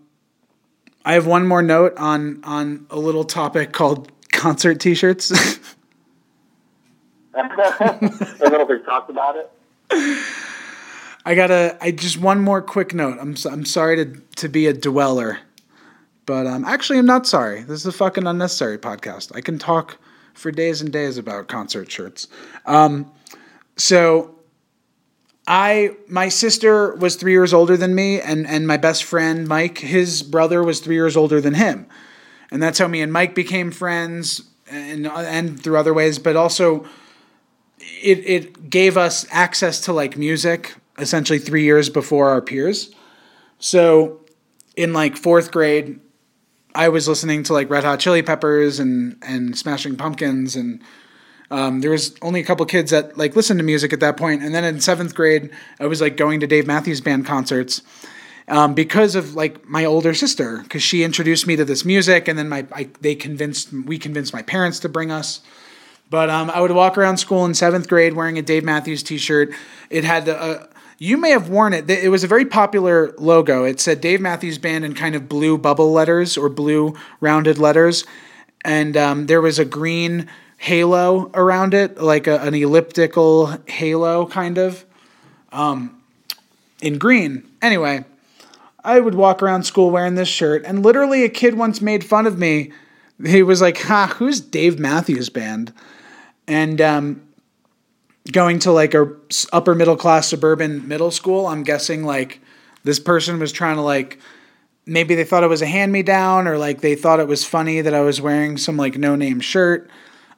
I 1.04 1.14
have 1.14 1.26
one 1.26 1.46
more 1.46 1.62
note 1.62 1.94
on 1.96 2.40
on 2.44 2.86
a 2.90 2.98
little 2.98 3.24
topic 3.24 3.72
called 3.72 4.10
concert 4.32 4.80
T-shirts. 4.80 5.32
I 7.36 7.48
don't 8.38 8.52
know 8.52 8.78
talked 8.84 9.10
about 9.10 9.36
it. 9.36 9.50
I 11.26 11.34
gotta. 11.34 11.76
I 11.80 11.90
just 11.90 12.18
one 12.18 12.40
more 12.40 12.60
quick 12.60 12.92
note. 12.94 13.18
I'm 13.20 13.34
so- 13.36 13.50
I'm 13.50 13.64
sorry 13.64 13.96
to 13.96 14.20
to 14.36 14.48
be 14.48 14.66
a 14.66 14.72
dweller, 14.72 15.38
but 16.26 16.46
um, 16.46 16.64
actually 16.64 16.98
I'm 16.98 17.06
not 17.06 17.26
sorry. 17.26 17.62
This 17.62 17.80
is 17.80 17.86
a 17.86 17.92
fucking 17.92 18.26
unnecessary 18.26 18.78
podcast. 18.78 19.34
I 19.34 19.40
can 19.40 19.58
talk 19.58 19.98
for 20.34 20.50
days 20.50 20.80
and 20.80 20.92
days 20.92 21.18
about 21.18 21.48
concert 21.48 21.90
shirts. 21.90 22.28
Um, 22.66 23.12
so 23.76 24.34
I 25.46 25.96
my 26.08 26.28
sister 26.28 26.94
was 26.96 27.16
three 27.16 27.32
years 27.32 27.52
older 27.52 27.76
than 27.76 27.94
me, 27.94 28.20
and 28.20 28.46
and 28.46 28.66
my 28.66 28.76
best 28.76 29.04
friend 29.04 29.46
Mike, 29.46 29.78
his 29.78 30.22
brother 30.22 30.62
was 30.62 30.80
three 30.80 30.94
years 30.94 31.16
older 31.16 31.40
than 31.40 31.54
him, 31.54 31.86
and 32.50 32.62
that's 32.62 32.78
how 32.78 32.88
me 32.88 33.02
and 33.02 33.12
Mike 33.12 33.34
became 33.34 33.70
friends, 33.70 34.42
and 34.70 35.06
and 35.06 35.62
through 35.62 35.76
other 35.76 35.92
ways, 35.92 36.18
but 36.18 36.36
also 36.36 36.86
it 37.78 38.18
it 38.26 38.70
gave 38.70 38.96
us 38.96 39.26
access 39.30 39.80
to 39.82 39.92
like 39.92 40.16
music 40.16 40.74
essentially 40.98 41.38
three 41.38 41.64
years 41.64 41.90
before 41.90 42.28
our 42.28 42.40
peers. 42.40 42.94
So 43.58 44.20
in 44.76 44.92
like 44.92 45.16
fourth 45.16 45.50
grade, 45.50 46.00
I 46.74 46.88
was 46.88 47.06
listening 47.08 47.42
to 47.44 47.52
like 47.52 47.70
Red 47.70 47.84
Hot 47.84 48.00
Chili 48.00 48.22
Peppers 48.22 48.78
and 48.78 49.16
and 49.22 49.56
Smashing 49.56 49.96
Pumpkins 49.96 50.56
and 50.56 50.80
um, 51.50 51.82
there 51.82 51.90
was 51.90 52.16
only 52.22 52.40
a 52.40 52.44
couple 52.44 52.64
kids 52.66 52.90
that 52.90 53.16
like 53.16 53.36
listened 53.36 53.58
to 53.58 53.64
music 53.64 53.92
at 53.92 54.00
that 54.00 54.16
point. 54.16 54.42
And 54.42 54.54
then 54.54 54.64
in 54.64 54.80
seventh 54.80 55.14
grade, 55.14 55.50
I 55.78 55.86
was 55.86 56.00
like 56.00 56.16
going 56.16 56.40
to 56.40 56.46
Dave 56.46 56.66
Matthews 56.66 57.00
Band 57.00 57.26
concerts 57.26 57.82
um, 58.48 58.74
because 58.74 59.14
of 59.14 59.34
like 59.34 59.66
my 59.68 59.84
older 59.84 60.14
sister 60.14 60.58
because 60.62 60.82
she 60.82 61.04
introduced 61.04 61.46
me 61.46 61.56
to 61.56 61.64
this 61.64 61.84
music, 61.84 62.28
and 62.28 62.38
then 62.38 62.48
my 62.48 62.66
I, 62.72 62.88
they 63.00 63.14
convinced 63.14 63.72
we 63.72 63.98
convinced 63.98 64.32
my 64.32 64.42
parents 64.42 64.80
to 64.80 64.88
bring 64.88 65.10
us. 65.10 65.40
But 66.10 66.28
um, 66.28 66.50
I 66.50 66.60
would 66.60 66.70
walk 66.70 66.98
around 66.98 67.16
school 67.16 67.44
in 67.44 67.54
seventh 67.54 67.88
grade 67.88 68.14
wearing 68.14 68.38
a 68.38 68.42
Dave 68.42 68.62
Matthews 68.62 69.02
T-shirt. 69.02 69.50
It 69.90 70.04
had 70.04 70.28
a. 70.28 70.68
You 71.04 71.18
may 71.18 71.32
have 71.32 71.50
worn 71.50 71.74
it. 71.74 71.90
It 71.90 72.08
was 72.08 72.24
a 72.24 72.26
very 72.26 72.46
popular 72.46 73.12
logo. 73.18 73.64
It 73.64 73.78
said 73.78 74.00
Dave 74.00 74.22
Matthews 74.22 74.56
Band 74.56 74.86
in 74.86 74.94
kind 74.94 75.14
of 75.14 75.28
blue 75.28 75.58
bubble 75.58 75.92
letters 75.92 76.38
or 76.38 76.48
blue 76.48 76.94
rounded 77.20 77.58
letters, 77.58 78.06
and 78.64 78.96
um, 78.96 79.26
there 79.26 79.42
was 79.42 79.58
a 79.58 79.66
green 79.66 80.30
halo 80.56 81.30
around 81.34 81.74
it, 81.74 82.00
like 82.00 82.26
a, 82.26 82.40
an 82.40 82.54
elliptical 82.54 83.54
halo 83.66 84.24
kind 84.24 84.56
of, 84.56 84.86
um, 85.52 86.00
in 86.80 86.96
green. 86.96 87.46
Anyway, 87.60 88.06
I 88.82 88.98
would 88.98 89.14
walk 89.14 89.42
around 89.42 89.64
school 89.64 89.90
wearing 89.90 90.14
this 90.14 90.30
shirt, 90.30 90.64
and 90.64 90.82
literally 90.82 91.22
a 91.22 91.28
kid 91.28 91.52
once 91.52 91.82
made 91.82 92.02
fun 92.02 92.26
of 92.26 92.38
me. 92.38 92.72
He 93.22 93.42
was 93.42 93.60
like, 93.60 93.76
"Ha, 93.82 94.14
who's 94.16 94.40
Dave 94.40 94.78
Matthews 94.78 95.28
Band?" 95.28 95.70
And 96.48 96.80
um, 96.80 97.23
going 98.32 98.58
to 98.60 98.72
like 98.72 98.94
a 98.94 99.10
upper 99.52 99.74
middle 99.74 99.96
class 99.96 100.28
suburban 100.28 100.86
middle 100.88 101.10
school, 101.10 101.46
I'm 101.46 101.62
guessing 101.62 102.04
like 102.04 102.40
this 102.82 102.98
person 102.98 103.38
was 103.38 103.52
trying 103.52 103.76
to 103.76 103.82
like 103.82 104.18
maybe 104.86 105.14
they 105.14 105.24
thought 105.24 105.42
it 105.42 105.48
was 105.48 105.62
a 105.62 105.66
hand 105.66 105.92
me 105.92 106.02
down 106.02 106.46
or 106.46 106.58
like 106.58 106.80
they 106.80 106.94
thought 106.94 107.20
it 107.20 107.28
was 107.28 107.44
funny 107.44 107.80
that 107.80 107.94
I 107.94 108.00
was 108.00 108.20
wearing 108.20 108.56
some 108.56 108.76
like 108.76 108.96
no 108.96 109.16
name 109.16 109.40
shirt. 109.40 109.90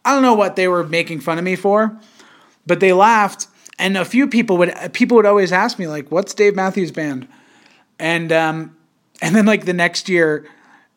I 0.04 0.12
don't 0.12 0.22
know 0.22 0.34
what 0.34 0.56
they 0.56 0.68
were 0.68 0.84
making 0.84 1.20
fun 1.20 1.38
of 1.38 1.44
me 1.44 1.56
for, 1.56 1.98
but 2.66 2.80
they 2.80 2.92
laughed. 2.92 3.48
And 3.78 3.96
a 3.96 4.04
few 4.04 4.26
people 4.26 4.56
would 4.58 4.72
people 4.92 5.16
would 5.16 5.26
always 5.26 5.52
ask 5.52 5.78
me 5.78 5.86
like, 5.86 6.10
"What's 6.10 6.32
Dave 6.32 6.56
Matthews 6.56 6.92
Band?" 6.92 7.28
And 7.98 8.32
um, 8.32 8.76
and 9.20 9.34
then 9.34 9.44
like 9.44 9.66
the 9.66 9.74
next 9.74 10.08
year, 10.08 10.48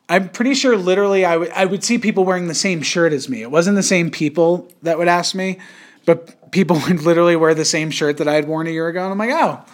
I'm 0.08 0.30
pretty 0.30 0.54
sure 0.54 0.76
literally 0.76 1.24
I 1.24 1.36
would 1.36 1.50
I 1.50 1.66
would 1.66 1.84
see 1.84 1.98
people 1.98 2.24
wearing 2.24 2.48
the 2.48 2.54
same 2.54 2.80
shirt 2.80 3.12
as 3.12 3.28
me. 3.28 3.42
It 3.42 3.50
wasn't 3.50 3.76
the 3.76 3.82
same 3.82 4.10
people 4.10 4.72
that 4.82 4.96
would 4.96 5.08
ask 5.08 5.34
me, 5.34 5.58
but 6.06 6.34
people 6.50 6.78
would 6.88 7.02
literally 7.02 7.36
wear 7.36 7.54
the 7.54 7.64
same 7.64 7.90
shirt 7.90 8.18
that 8.18 8.28
I 8.28 8.34
had 8.34 8.46
worn 8.48 8.66
a 8.66 8.70
year 8.70 8.88
ago, 8.88 9.02
and 9.02 9.12
I'm 9.12 9.18
like, 9.18 9.30
oh, 9.32 9.64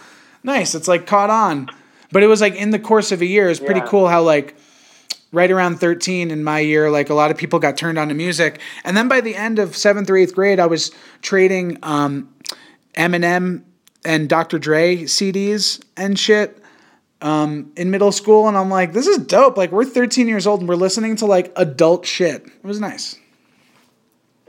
nice. 0.43 0.75
It's 0.75 0.87
like 0.87 1.05
caught 1.07 1.29
on. 1.29 1.69
But 2.11 2.23
it 2.23 2.27
was 2.27 2.39
like 2.41 2.55
in 2.55 2.69
the 2.71 2.79
course 2.79 3.11
of 3.11 3.21
a 3.21 3.25
year. 3.25 3.49
It's 3.49 3.59
pretty 3.59 3.81
Yeah. 3.81 3.87
cool 3.87 4.07
how 4.07 4.21
like 4.21 4.55
right 5.33 5.51
around 5.51 5.75
13 5.79 6.31
in 6.31 6.41
my 6.43 6.59
year, 6.59 6.89
like 6.89 7.09
a 7.09 7.13
lot 7.13 7.31
of 7.31 7.37
people 7.37 7.59
got 7.59 7.75
turned 7.75 7.97
on 7.99 8.07
to 8.07 8.13
music. 8.13 8.61
And 8.85 8.95
then 8.95 9.09
by 9.09 9.19
the 9.19 9.35
end 9.35 9.59
of 9.59 9.75
seventh 9.75 10.09
or 10.09 10.15
eighth 10.15 10.33
grade, 10.33 10.57
I 10.59 10.67
was 10.67 10.91
trading 11.21 11.77
um, 11.83 12.33
Eminem 12.95 13.63
and 14.05 14.29
Dr. 14.29 14.57
Dre 14.57 14.99
CDs 15.03 15.83
and 15.97 16.17
shit 16.17 16.63
um, 17.21 17.73
in 17.75 17.91
middle 17.91 18.13
school. 18.13 18.47
And 18.47 18.55
I'm 18.57 18.69
like, 18.69 18.93
this 18.93 19.05
is 19.05 19.17
dope. 19.17 19.57
Like, 19.57 19.73
we're 19.73 19.83
13 19.83 20.29
years 20.29 20.47
old 20.47 20.61
and 20.61 20.69
we're 20.69 20.75
listening 20.75 21.17
to 21.17 21.25
like 21.25 21.51
adult 21.57 22.05
shit. 22.05 22.45
It 22.45 22.63
was 22.63 22.79
nice. 22.79 23.17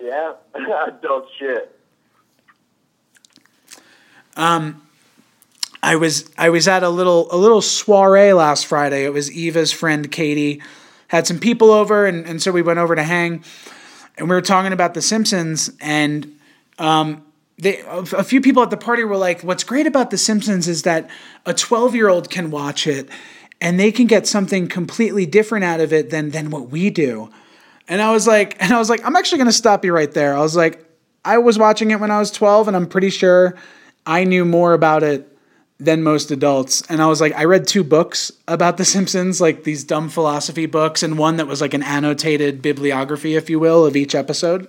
Yeah, 0.00 0.34
adult 0.86 1.26
shit. 1.40 1.76
I 5.82 5.96
was 5.96 6.30
I 6.36 6.50
was 6.50 6.68
at 6.68 6.82
a 6.82 6.88
little 6.88 7.28
a 7.32 7.36
little 7.36 7.62
soiree 7.62 8.32
last 8.32 8.66
Friday. 8.66 9.04
It 9.04 9.12
was 9.12 9.30
Eva's 9.30 9.72
friend 9.72 10.10
Katie 10.10 10.62
had 11.08 11.26
some 11.26 11.38
people 11.38 11.70
over, 11.70 12.06
and, 12.06 12.26
and 12.26 12.42
so 12.42 12.52
we 12.52 12.60
went 12.62 12.78
over 12.78 12.94
to 12.94 13.02
hang, 13.02 13.42
and 14.18 14.28
we 14.28 14.34
were 14.34 14.42
talking 14.42 14.72
about 14.72 14.92
The 14.92 15.00
Simpsons, 15.00 15.70
and 15.80 16.38
um, 16.78 17.24
they 17.58 17.80
a 17.86 18.22
few 18.22 18.40
people 18.40 18.62
at 18.62 18.70
the 18.70 18.76
party 18.76 19.04
were 19.04 19.16
like, 19.16 19.42
"What's 19.42 19.64
great 19.64 19.86
about 19.86 20.10
The 20.10 20.18
Simpsons 20.18 20.68
is 20.68 20.82
that 20.82 21.08
a 21.46 21.54
twelve 21.54 21.94
year 21.94 22.08
old 22.08 22.28
can 22.30 22.50
watch 22.50 22.86
it, 22.86 23.08
and 23.60 23.80
they 23.80 23.90
can 23.90 24.06
get 24.06 24.26
something 24.26 24.68
completely 24.68 25.26
different 25.26 25.64
out 25.64 25.80
of 25.80 25.92
it 25.92 26.10
than 26.10 26.30
than 26.30 26.50
what 26.50 26.70
we 26.70 26.90
do." 26.90 27.30
And 27.88 28.02
I 28.02 28.12
was 28.12 28.26
like, 28.26 28.56
and 28.60 28.72
I 28.72 28.78
was 28.78 28.90
like, 28.90 29.02
I'm 29.06 29.16
actually 29.16 29.38
gonna 29.38 29.52
stop 29.52 29.84
you 29.84 29.92
right 29.92 30.12
there. 30.12 30.36
I 30.36 30.40
was 30.40 30.54
like, 30.54 30.84
I 31.24 31.38
was 31.38 31.58
watching 31.58 31.90
it 31.90 32.00
when 32.00 32.10
I 32.10 32.18
was 32.18 32.30
12, 32.30 32.68
and 32.68 32.76
I'm 32.76 32.86
pretty 32.86 33.08
sure 33.08 33.56
I 34.08 34.24
knew 34.24 34.46
more 34.46 34.72
about 34.72 35.02
it 35.02 35.36
than 35.78 36.02
most 36.02 36.30
adults. 36.30 36.82
And 36.88 37.00
I 37.00 37.06
was 37.06 37.20
like, 37.20 37.34
I 37.34 37.44
read 37.44 37.68
two 37.68 37.84
books 37.84 38.32
about 38.48 38.78
The 38.78 38.84
Simpsons, 38.84 39.38
like 39.40 39.64
these 39.64 39.84
dumb 39.84 40.08
philosophy 40.08 40.66
books, 40.66 41.02
and 41.02 41.18
one 41.18 41.36
that 41.36 41.46
was 41.46 41.60
like 41.60 41.74
an 41.74 41.82
annotated 41.82 42.62
bibliography, 42.62 43.36
if 43.36 43.50
you 43.50 43.60
will, 43.60 43.84
of 43.86 43.94
each 43.94 44.14
episode. 44.14 44.66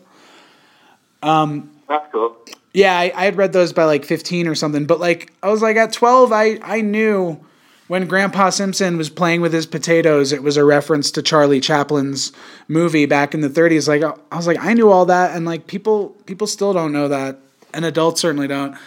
Um, 1.23 1.71
That's 1.87 2.11
cool. 2.11 2.35
Yeah, 2.73 2.99
I, 2.99 3.11
I 3.15 3.25
had 3.25 3.37
read 3.37 3.53
those 3.53 3.73
by 3.73 3.85
like 3.85 4.05
15 4.05 4.47
or 4.47 4.55
something, 4.55 4.85
but 4.85 4.99
like 4.99 5.33
I 5.41 5.49
was 5.49 5.61
like 5.61 5.77
at 5.77 5.93
12, 5.93 6.31
I, 6.31 6.59
I 6.61 6.81
knew 6.81 7.43
when 7.87 8.05
Grandpa 8.05 8.51
Simpson 8.51 8.97
was 8.97 9.09
playing 9.09 9.41
with 9.41 9.53
his 9.53 9.65
potatoes, 9.65 10.31
it 10.31 10.43
was 10.43 10.57
a 10.57 10.65
reference 10.65 11.09
to 11.11 11.23
Charlie 11.23 11.61
Chaplin's 11.61 12.33
movie 12.67 13.07
back 13.07 13.33
in 13.33 13.41
the 13.41 13.49
30s. 13.49 13.87
Like 13.87 14.03
I 14.03 14.35
was 14.35 14.45
like, 14.45 14.59
I 14.59 14.73
knew 14.73 14.91
all 14.91 15.05
that, 15.05 15.35
and 15.35 15.45
like 15.45 15.65
people 15.65 16.09
people 16.25 16.45
still 16.45 16.73
don't 16.73 16.91
know 16.91 17.07
that, 17.07 17.39
and 17.73 17.85
adults 17.85 18.21
certainly 18.21 18.47
don't. 18.47 18.77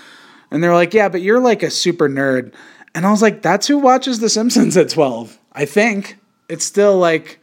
And 0.53 0.63
they're 0.63 0.75
like, 0.75 0.93
yeah, 0.93 1.09
but 1.09 1.23
you're 1.23 1.41
like 1.41 1.63
a 1.63 1.71
super 1.71 2.11
nerd. 2.11 2.53
And 2.95 3.07
I 3.07 3.11
was 3.11 3.23
like, 3.23 3.41
that's 3.41 3.67
who 3.67 3.79
watches 3.79 4.21
The 4.21 4.29
Simpsons 4.29 4.77
at 4.77 4.91
12. 4.91 5.39
I 5.55 5.65
think 5.65 6.19
it's 6.49 6.65
still 6.65 6.99
like 6.99 7.41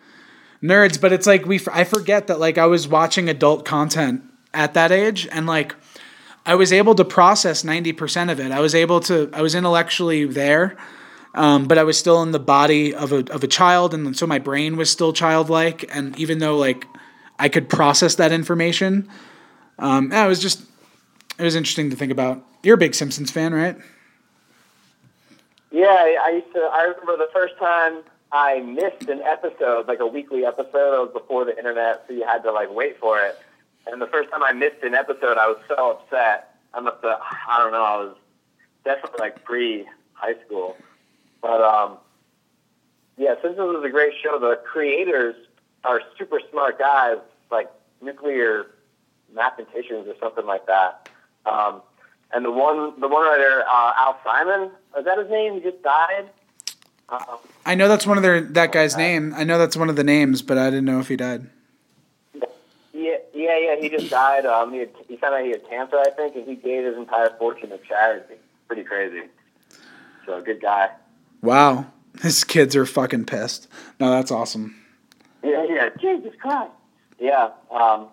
nerds, 0.62 1.01
but 1.01 1.12
it's 1.12 1.26
like 1.26 1.45
we 1.45 1.60
I 1.72 1.84
forget 1.86 2.28
that 2.28 2.39
like 2.39 2.60
I 2.60 2.68
was 2.68 2.88
watching 2.88 3.28
adult 3.28 3.66
content 3.66 4.24
at 4.53 4.76
that 4.76 4.91
age 4.91 5.28
and 5.32 5.47
like 5.47 5.76
I 6.45 6.53
was 6.53 6.72
able 6.72 6.93
to 6.95 7.05
process 7.05 7.64
90% 7.64 8.32
of 8.32 8.39
it. 8.39 8.51
I 8.51 8.60
was 8.60 8.76
able 8.76 8.99
to 9.01 9.30
I 9.34 9.41
was 9.41 9.55
intellectually 9.55 10.26
there. 10.26 10.78
Um, 11.36 11.66
but 11.66 11.78
I 11.78 11.84
was 11.84 11.97
still 11.97 12.24
in 12.24 12.32
the 12.32 12.39
body 12.39 12.93
of 12.93 13.12
a 13.12 13.32
of 13.32 13.43
a 13.43 13.47
child 13.47 13.93
and 13.95 14.16
so 14.16 14.28
my 14.28 14.39
brain 14.39 14.78
was 14.78 14.91
still 14.91 15.14
childlike 15.14 15.86
and 15.95 16.18
even 16.20 16.38
though 16.38 16.57
like 16.57 16.86
I 17.39 17.49
could 17.49 17.70
process 17.70 18.16
that 18.16 18.32
information, 18.32 19.07
um, 19.80 20.12
it 20.12 20.28
was 20.28 20.39
just 20.39 20.62
it 21.40 21.44
was 21.44 21.56
interesting 21.56 21.90
to 21.90 21.96
think 21.96 22.12
about. 22.12 22.44
You're 22.64 22.76
a 22.76 22.78
big 22.78 22.94
Simpsons 22.94 23.32
fan, 23.32 23.54
right? 23.54 23.78
Yeah, 25.72 25.88
I 25.88 26.32
used 26.32 26.54
to. 26.54 26.60
I 26.60 26.84
remember 26.84 27.18
the 27.18 27.30
first 27.32 27.58
time 27.58 28.00
I 28.32 28.60
missed 28.60 29.08
an 29.10 29.22
episode, 29.22 29.88
like 29.88 30.00
a 30.00 30.08
weekly 30.08 30.46
episode. 30.46 30.96
It 30.96 31.00
was 31.00 31.12
before 31.14 31.46
the 31.46 31.58
internet, 31.58 32.04
so 32.08 32.14
you 32.14 32.26
had 32.26 32.44
to 32.44 32.52
like 32.52 32.74
wait 32.74 33.00
for 33.00 33.20
it. 33.20 33.40
And 33.88 34.02
the 34.02 34.08
first 34.08 34.30
time 34.30 34.44
I 34.44 34.52
missed 34.52 34.84
an 34.84 34.94
episode, 34.94 35.38
I 35.38 35.48
was 35.48 35.58
so 35.68 35.92
upset. 35.92 36.56
I 36.74 36.82
must 36.82 37.02
have. 37.04 37.20
I 37.48 37.58
don't 37.60 37.72
know. 37.72 37.84
I 37.84 37.98
was 37.98 38.16
definitely 38.84 39.20
like 39.20 39.44
pre 39.46 39.88
high 40.14 40.36
school, 40.46 40.76
but 41.42 41.62
um, 41.62 41.98
yeah, 43.18 43.36
Simpsons 43.42 43.74
was 43.74 43.84
a 43.86 43.90
great 43.90 44.14
show. 44.22 44.40
The 44.40 44.60
creators 44.66 45.36
are 45.86 46.02
super 46.18 46.42
smart 46.52 46.78
guys. 46.78 47.18
Like 47.50 47.72
nuclear 48.02 48.68
mathematicians 49.34 50.08
or 50.08 50.16
something 50.20 50.46
like 50.46 50.66
that. 50.68 51.10
Um, 51.50 51.82
and 52.32 52.45
the 52.45 52.52
one 52.52 53.00
the 53.00 53.08
one 53.08 53.24
writer, 53.24 53.64
uh, 53.68 53.93
Al 53.97 54.20
Simon, 54.24 54.72
is 54.97 55.06
that 55.06 55.18
his 55.18 55.30
name? 55.30 55.56
He 55.56 55.62
just 55.62 55.82
died. 55.82 56.30
Um, 57.10 57.39
I 57.66 57.76
know 57.76 57.88
that's 57.88 58.06
one 58.06 58.18
of 58.18 58.24
their 58.24 58.41
that 58.41 58.72
guy's 58.72 58.95
name. 58.95 59.34
I 59.36 59.43
know 59.43 59.58
that's 59.58 59.76
one 59.76 59.89
of 59.89 59.95
the 59.95 60.04
names, 60.04 60.41
but 60.41 60.58
I 60.58 60.66
didn't 60.70 60.86
know 60.86 61.00
if 61.00 61.08
he 61.08 61.16
died. 61.16 61.47
yeah, 62.93 63.18
yeah, 63.34 63.58
yeah. 63.58 63.76
He 63.80 63.89
just 63.89 64.12
died. 64.12 64.45
Um, 64.45 64.72
he, 64.74 64.80
had, 64.80 64.89
he 65.08 65.18
found 65.18 65.34
out 65.36 65.43
he 65.43 65.52
had 65.52 65.68
cancer, 65.68 65.97
I 65.97 66.12
think, 66.12 66.36
and 66.36 66.45
he 66.47 66.56
gave 66.56 66.86
his 66.86 66.97
entire 66.97 67.32
fortune 67.39 67.70
to 67.70 67.80
charity. 67.80 68.36
Pretty 68.68 68.84
crazy. 68.84 69.24
So 70.28 70.39
good 70.41 70.62
guy. 70.62 70.91
Wow, 71.41 71.88
his 72.22 72.43
kids 72.43 72.76
are 72.76 72.86
fucking 72.86 73.26
pissed. 73.26 73.68
No, 74.00 74.12
that's 74.12 74.30
awesome. 74.30 74.76
Yeah, 75.43 75.66
yeah. 75.68 75.89
Jesus 76.00 76.34
Christ. 76.39 76.72
Yeah. 77.18 77.50
Um, 77.72 78.08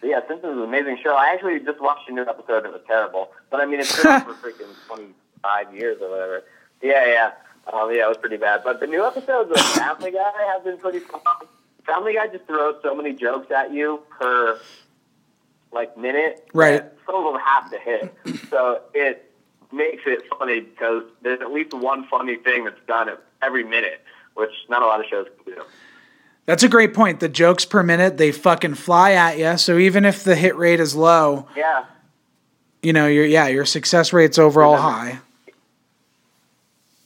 but 0.00 0.10
yeah, 0.10 0.20
Simpsons 0.28 0.52
is 0.52 0.58
an 0.58 0.64
amazing 0.64 0.98
show. 1.02 1.14
I 1.14 1.32
actually 1.32 1.60
just 1.60 1.80
watched 1.80 2.08
a 2.08 2.12
new 2.12 2.22
episode. 2.22 2.64
It 2.64 2.72
was 2.72 2.82
terrible, 2.86 3.30
but 3.50 3.60
I 3.60 3.66
mean, 3.66 3.80
it's 3.80 3.94
been 3.94 4.20
for 4.20 4.34
freaking 4.42 4.72
twenty 4.86 5.14
five 5.42 5.74
years 5.74 6.00
or 6.00 6.10
whatever. 6.10 6.44
Yeah, 6.82 7.06
yeah. 7.06 7.30
Um, 7.72 7.90
yeah, 7.92 8.04
it 8.04 8.08
was 8.08 8.16
pretty 8.16 8.38
bad. 8.38 8.62
But 8.64 8.80
the 8.80 8.86
new 8.86 9.04
episodes 9.04 9.50
of 9.50 9.60
Family 9.74 10.10
Guy 10.10 10.32
have 10.52 10.64
been 10.64 10.78
pretty 10.78 11.00
fun. 11.00 11.20
Family 11.84 12.14
Guy 12.14 12.28
just 12.28 12.46
throws 12.46 12.76
so 12.82 12.94
many 12.94 13.12
jokes 13.12 13.50
at 13.50 13.72
you 13.72 14.00
per 14.10 14.60
like 15.72 15.96
minute. 15.96 16.48
Right. 16.54 16.84
Some 17.06 17.14
of 17.14 17.32
them 17.32 17.42
have 17.42 17.70
to 17.70 17.78
hit. 17.78 18.14
So 18.48 18.80
it 18.94 19.30
makes 19.72 20.04
it 20.06 20.22
funny 20.38 20.60
because 20.60 21.02
there's 21.20 21.42
at 21.42 21.52
least 21.52 21.74
one 21.74 22.06
funny 22.08 22.36
thing 22.36 22.64
that's 22.64 22.80
done 22.86 23.10
every 23.42 23.62
minute, 23.62 24.00
which 24.34 24.50
not 24.70 24.80
a 24.80 24.86
lot 24.86 25.00
of 25.00 25.06
shows 25.06 25.26
can 25.44 25.54
do. 25.54 25.62
That's 26.48 26.62
a 26.62 26.68
great 26.68 26.94
point. 26.94 27.20
The 27.20 27.28
jokes 27.28 27.66
per 27.66 27.82
minute, 27.82 28.16
they 28.16 28.32
fucking 28.32 28.72
fly 28.76 29.12
at 29.12 29.36
you. 29.38 29.58
So 29.58 29.76
even 29.76 30.06
if 30.06 30.24
the 30.24 30.34
hit 30.34 30.56
rate 30.56 30.80
is 30.80 30.96
low, 30.96 31.46
Yeah. 31.54 31.84
you 32.82 32.94
know, 32.94 33.06
your 33.06 33.26
yeah, 33.26 33.48
your 33.48 33.66
success 33.66 34.14
rate's 34.14 34.38
overall 34.38 34.76
Remember- 34.76 34.90
high. 34.96 35.18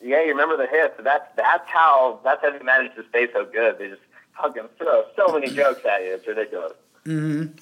Yeah, 0.00 0.22
you 0.22 0.28
remember 0.30 0.56
the 0.56 0.66
hits. 0.68 0.94
That's 1.02 1.24
that's 1.36 1.68
how 1.68 2.20
that's 2.22 2.40
how 2.40 2.50
they 2.56 2.62
manage 2.64 2.94
to 2.94 3.04
stay 3.08 3.26
so 3.32 3.44
good. 3.44 3.78
They 3.80 3.88
just 3.88 4.00
fucking 4.40 4.68
throw 4.78 5.04
so 5.16 5.32
many 5.32 5.48
jokes 5.54 5.80
at 5.86 6.02
you. 6.04 6.14
It's 6.14 6.26
ridiculous. 6.26 6.72
Mm-hmm. 7.04 7.52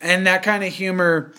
And 0.00 0.26
that 0.26 0.42
kind 0.42 0.64
of 0.64 0.72
humor 0.72 1.32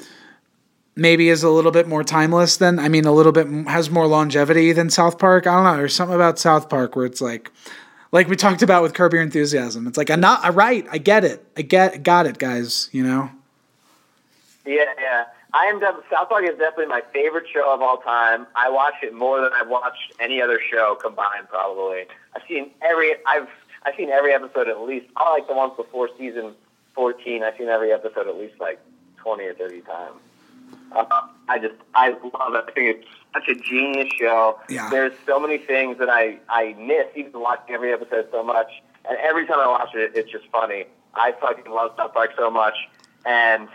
maybe 0.95 1.29
is 1.29 1.41
a 1.41 1.49
little 1.49 1.71
bit 1.71 1.87
more 1.87 2.03
timeless 2.03 2.57
than 2.57 2.77
I 2.77 2.89
mean 2.89 3.05
a 3.05 3.11
little 3.11 3.31
bit 3.31 3.47
has 3.67 3.89
more 3.89 4.05
longevity 4.05 4.71
than 4.71 4.91
South 4.91 5.17
Park. 5.17 5.47
I 5.47 5.55
don't 5.55 5.63
know. 5.63 5.77
There's 5.77 5.95
something 5.95 6.15
about 6.15 6.37
South 6.37 6.69
Park 6.69 6.95
where 6.95 7.05
it's 7.07 7.21
like 7.21 7.51
like 8.13 8.29
we 8.29 8.37
talked 8.37 8.61
about 8.61 8.83
with 8.83 8.93
Curb 8.93 9.11
Your 9.11 9.21
Enthusiasm. 9.21 9.87
It's 9.87 9.97
like 9.97 10.09
I'm 10.09 10.21
not 10.21 10.45
I 10.45 10.49
right. 10.49 10.87
I 10.89 10.99
get 10.99 11.25
it. 11.25 11.45
I 11.57 11.63
get 11.63 12.03
got 12.03 12.25
it, 12.25 12.37
guys, 12.37 12.87
you 12.93 13.03
know. 13.03 13.29
Yeah, 14.65 14.85
yeah. 14.97 15.25
I 15.53 15.65
am 15.65 15.79
def- 15.79 15.95
South 16.09 16.29
Park 16.29 16.45
is 16.45 16.57
definitely 16.57 16.85
my 16.85 17.01
favorite 17.11 17.45
show 17.51 17.73
of 17.73 17.81
all 17.81 17.97
time. 17.97 18.47
I 18.55 18.69
watch 18.69 18.95
it 19.03 19.13
more 19.13 19.41
than 19.41 19.51
I've 19.53 19.67
watched 19.67 20.13
any 20.19 20.41
other 20.41 20.59
show 20.71 20.95
combined. 20.95 21.49
Probably. 21.49 22.05
I've 22.35 22.43
seen 22.47 22.71
every. 22.81 23.15
I've 23.27 23.49
I've 23.85 23.95
seen 23.95 24.09
every 24.09 24.33
episode 24.33 24.69
at 24.69 24.79
least. 24.79 25.07
I 25.17 25.29
like 25.31 25.47
the 25.47 25.53
ones 25.55 25.73
before 25.75 26.09
season 26.17 26.53
fourteen. 26.95 27.43
I've 27.43 27.57
seen 27.57 27.67
every 27.67 27.91
episode 27.91 28.27
at 28.27 28.37
least 28.37 28.59
like 28.59 28.79
twenty 29.17 29.43
or 29.45 29.53
thirty 29.53 29.81
times. 29.81 30.19
Uh, 30.91 31.05
I 31.49 31.59
just 31.59 31.75
I 31.95 32.09
love 32.09 32.55
it. 32.55 32.65
I 32.67 32.71
think 32.71 32.97
it's 32.97 33.07
such 33.33 33.47
a 33.47 33.55
genius 33.55 34.09
show. 34.19 34.59
Yeah. 34.69 34.89
There's 34.89 35.13
so 35.25 35.39
many 35.39 35.57
things 35.57 35.97
that 35.99 36.09
I 36.09 36.39
I 36.49 36.75
miss 36.79 37.07
even 37.15 37.39
watching 37.39 37.73
every 37.73 37.91
episode 37.91 38.27
so 38.31 38.43
much, 38.43 38.67
and 39.07 39.17
every 39.17 39.45
time 39.47 39.59
I 39.59 39.67
watch 39.67 39.93
it, 39.95 40.11
it's 40.15 40.31
just 40.31 40.45
funny. 40.51 40.85
I 41.15 41.33
fucking 41.39 41.71
love 41.71 41.91
South 41.97 42.13
Park 42.13 42.31
so 42.37 42.49
much, 42.49 42.75
and 43.25 43.67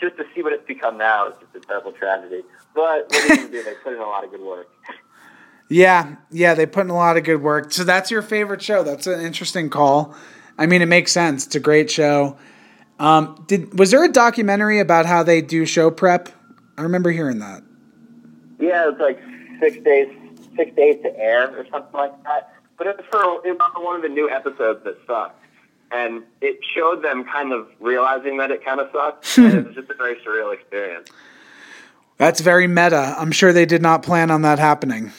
just 0.00 0.16
to 0.16 0.24
see 0.34 0.42
what 0.42 0.52
it's 0.52 0.66
become 0.66 0.96
now 0.96 1.28
is 1.28 1.34
just 1.40 1.64
a 1.64 1.66
terrible 1.66 1.92
tragedy. 1.92 2.42
But 2.74 3.08
what 3.10 3.30
are 3.30 3.34
you 3.34 3.48
do? 3.48 3.62
They 3.62 3.74
put 3.82 3.94
in 3.94 4.00
a 4.00 4.06
lot 4.06 4.24
of 4.24 4.30
good 4.30 4.40
work. 4.40 4.68
Yeah, 5.70 6.16
yeah, 6.30 6.54
they 6.54 6.66
put 6.66 6.82
in 6.82 6.90
a 6.90 6.94
lot 6.94 7.16
of 7.16 7.24
good 7.24 7.42
work. 7.42 7.72
So 7.72 7.84
that's 7.84 8.10
your 8.10 8.22
favorite 8.22 8.62
show. 8.62 8.82
That's 8.82 9.06
an 9.06 9.20
interesting 9.20 9.68
call. 9.68 10.14
I 10.56 10.66
mean, 10.66 10.80
it 10.82 10.86
makes 10.86 11.12
sense. 11.12 11.46
It's 11.46 11.54
a 11.54 11.60
great 11.60 11.90
show. 11.90 12.38
Um, 12.98 13.44
did 13.46 13.78
was 13.78 13.90
there 13.90 14.02
a 14.02 14.08
documentary 14.08 14.80
about 14.80 15.06
how 15.06 15.22
they 15.22 15.40
do 15.40 15.66
show 15.66 15.90
prep? 15.90 16.30
I 16.76 16.82
remember 16.82 17.10
hearing 17.10 17.38
that. 17.40 17.62
Yeah, 18.58 18.90
it's 18.90 19.00
like 19.00 19.20
six 19.60 19.78
days, 19.84 20.08
six 20.56 20.74
days 20.74 21.00
to 21.02 21.18
air 21.18 21.56
or 21.56 21.66
something 21.70 21.92
like 21.92 22.22
that. 22.24 22.54
But 22.76 22.86
it 22.86 22.96
was 22.96 23.06
for 23.10 23.46
it 23.46 23.58
was 23.58 23.70
for 23.74 23.84
one 23.84 23.96
of 23.96 24.02
the 24.02 24.08
new 24.08 24.30
episodes 24.30 24.84
that 24.84 24.96
sucked, 25.06 25.44
and 25.90 26.22
it 26.40 26.60
showed 26.74 27.02
them 27.02 27.24
kind 27.24 27.52
of 27.52 27.68
realizing 27.80 28.36
that 28.38 28.50
it 28.50 28.64
kind 28.64 28.80
of 28.80 28.88
sucked. 28.92 29.38
and 29.38 29.54
it 29.54 29.66
was 29.66 29.74
just 29.74 29.90
a 29.90 29.94
very 29.94 30.16
surreal 30.16 30.52
experience. 30.52 31.08
That's 32.18 32.40
very 32.40 32.66
meta. 32.66 33.14
I'm 33.16 33.30
sure 33.30 33.52
they 33.52 33.66
did 33.66 33.82
not 33.82 34.02
plan 34.02 34.30
on 34.30 34.42
that 34.42 34.58
happening. 34.58 35.12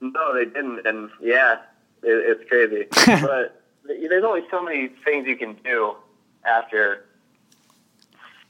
No, 0.00 0.34
they 0.34 0.44
didn't, 0.44 0.84
and 0.84 1.10
yeah, 1.20 1.58
it, 2.02 2.38
it's 2.40 2.48
crazy. 2.48 2.86
but 3.22 3.62
there's 3.84 4.24
only 4.24 4.42
so 4.50 4.62
many 4.62 4.88
things 5.04 5.28
you 5.28 5.36
can 5.36 5.54
do 5.64 5.94
after 6.44 7.04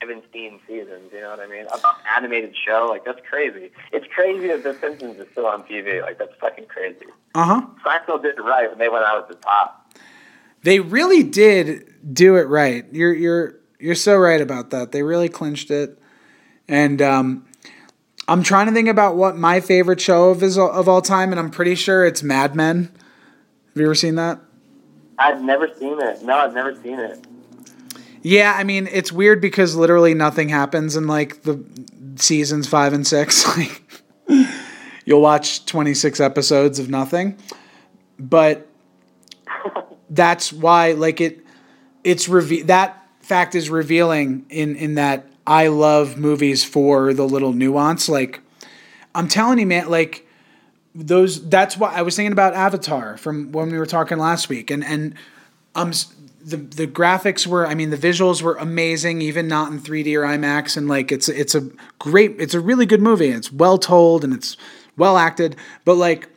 17 0.02 0.60
seasons. 0.66 1.12
You 1.12 1.20
know 1.20 1.30
what 1.30 1.40
I 1.40 1.46
mean? 1.46 1.66
An 1.72 1.80
animated 2.16 2.54
show, 2.56 2.88
like 2.90 3.04
that's 3.04 3.20
crazy. 3.28 3.70
It's 3.92 4.06
crazy 4.12 4.48
that 4.48 4.62
The 4.62 4.76
Simpsons 4.80 5.18
is 5.18 5.26
still 5.32 5.46
on 5.46 5.62
TV. 5.62 6.02
Like 6.02 6.18
that's 6.18 6.34
fucking 6.40 6.66
crazy. 6.66 7.06
Uh 7.34 7.44
huh. 7.44 7.66
Seinfeld 7.84 8.22
did 8.22 8.38
it 8.38 8.42
right 8.42 8.68
when 8.68 8.78
they 8.78 8.88
went 8.88 9.04
out 9.04 9.18
at 9.18 9.28
the 9.28 9.34
top. 9.34 9.94
They 10.62 10.80
really 10.80 11.22
did 11.22 11.92
do 12.12 12.36
it 12.36 12.48
right. 12.48 12.84
You're 12.92 13.14
you're 13.14 13.56
you're 13.78 13.94
so 13.94 14.16
right 14.16 14.40
about 14.40 14.70
that. 14.70 14.92
They 14.92 15.02
really 15.02 15.28
clinched 15.28 15.70
it. 15.70 15.98
And 16.68 17.02
um, 17.02 17.46
I'm 18.28 18.42
trying 18.42 18.66
to 18.66 18.72
think 18.72 18.88
about 18.88 19.16
what 19.16 19.36
my 19.36 19.60
favorite 19.60 20.00
show 20.00 20.30
of 20.30 20.42
is 20.42 20.56
of 20.58 20.88
all 20.88 21.02
time, 21.02 21.32
and 21.32 21.38
I'm 21.38 21.50
pretty 21.50 21.74
sure 21.74 22.04
it's 22.04 22.22
Mad 22.22 22.54
Men. 22.54 22.90
Have 23.68 23.76
you 23.76 23.84
ever 23.84 23.94
seen 23.94 24.16
that? 24.16 24.40
I've 25.18 25.42
never 25.42 25.68
seen 25.78 26.00
it. 26.00 26.22
No, 26.22 26.34
I've 26.34 26.54
never 26.54 26.74
seen 26.82 26.98
it. 26.98 27.24
Yeah, 28.22 28.54
I 28.56 28.64
mean 28.64 28.88
it's 28.90 29.10
weird 29.12 29.40
because 29.40 29.74
literally 29.74 30.14
nothing 30.14 30.48
happens 30.48 30.96
in 30.96 31.06
like 31.06 31.42
the 31.42 31.62
seasons 32.16 32.68
five 32.68 32.92
and 32.92 33.06
six. 33.06 33.44
Like 33.56 33.82
you'll 35.04 35.20
watch 35.20 35.66
26 35.66 36.20
episodes 36.20 36.78
of 36.78 36.88
nothing, 36.88 37.36
but 38.18 38.66
that's 40.10 40.52
why 40.52 40.92
like 40.92 41.20
it 41.20 41.44
it's 42.04 42.28
reve- 42.28 42.66
that 42.66 43.06
fact 43.20 43.54
is 43.54 43.70
revealing 43.70 44.44
in 44.50 44.76
in 44.76 44.94
that 44.94 45.26
I 45.46 45.68
love 45.68 46.16
movies 46.16 46.64
for 46.64 47.12
the 47.14 47.24
little 47.26 47.52
nuance. 47.52 48.08
Like 48.08 48.40
I'm 49.14 49.28
telling 49.28 49.58
you, 49.58 49.66
man, 49.66 49.88
like 49.90 50.26
those. 50.94 51.48
That's 51.48 51.76
why 51.76 51.92
I 51.94 52.02
was 52.02 52.16
thinking 52.16 52.32
about 52.32 52.54
Avatar 52.54 53.16
from 53.16 53.52
when 53.52 53.70
we 53.70 53.78
were 53.78 53.86
talking 53.86 54.18
last 54.18 54.48
week, 54.48 54.70
and 54.70 54.84
and 54.84 55.14
s- 55.90 56.14
the 56.44 56.56
the 56.56 56.86
graphics 56.86 57.46
were. 57.46 57.66
I 57.66 57.74
mean, 57.74 57.90
the 57.90 57.96
visuals 57.96 58.42
were 58.42 58.54
amazing, 58.56 59.20
even 59.22 59.48
not 59.48 59.70
in 59.70 59.80
3D 59.80 60.14
or 60.16 60.22
IMAX, 60.22 60.76
and 60.76 60.88
like 60.88 61.12
it's 61.12 61.28
it's 61.28 61.54
a 61.54 61.68
great, 61.98 62.36
it's 62.38 62.54
a 62.54 62.60
really 62.60 62.86
good 62.86 63.02
movie. 63.02 63.28
It's 63.28 63.52
well 63.52 63.78
told 63.78 64.24
and 64.24 64.32
it's 64.32 64.56
well 64.96 65.16
acted, 65.16 65.56
but 65.84 65.94
like. 65.94 66.28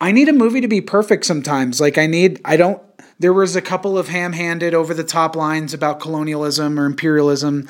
I 0.00 0.12
need 0.12 0.28
a 0.28 0.34
movie 0.34 0.60
to 0.60 0.68
be 0.68 0.82
perfect 0.82 1.24
sometimes. 1.24 1.80
Like 1.80 1.96
I 1.96 2.06
need 2.06 2.40
I 2.44 2.56
don't 2.56 2.82
there 3.20 3.32
was 3.32 3.56
a 3.56 3.62
couple 3.62 3.96
of 3.96 4.08
ham-handed 4.08 4.74
over 4.74 4.92
the 4.92 5.04
top 5.04 5.34
lines 5.34 5.72
about 5.72 6.00
colonialism 6.00 6.78
or 6.78 6.84
imperialism 6.84 7.68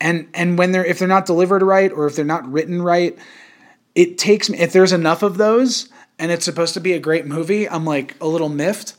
and 0.00 0.28
and 0.34 0.58
when 0.58 0.72
they're 0.72 0.84
if 0.84 0.98
they're 0.98 1.08
not 1.08 1.26
delivered 1.26 1.62
right 1.62 1.92
or 1.92 2.06
if 2.06 2.16
they're 2.16 2.24
not 2.24 2.50
written 2.50 2.82
right, 2.82 3.18
it 3.94 4.18
takes 4.18 4.48
me 4.48 4.58
if 4.58 4.72
there's 4.72 4.92
enough 4.92 5.22
of 5.22 5.36
those 5.36 5.88
and 6.18 6.30
it's 6.30 6.44
supposed 6.44 6.74
to 6.74 6.80
be 6.80 6.92
a 6.92 6.98
great 6.98 7.26
movie, 7.26 7.68
I'm 7.68 7.84
like 7.84 8.14
a 8.20 8.26
little 8.26 8.48
miffed. 8.48 8.94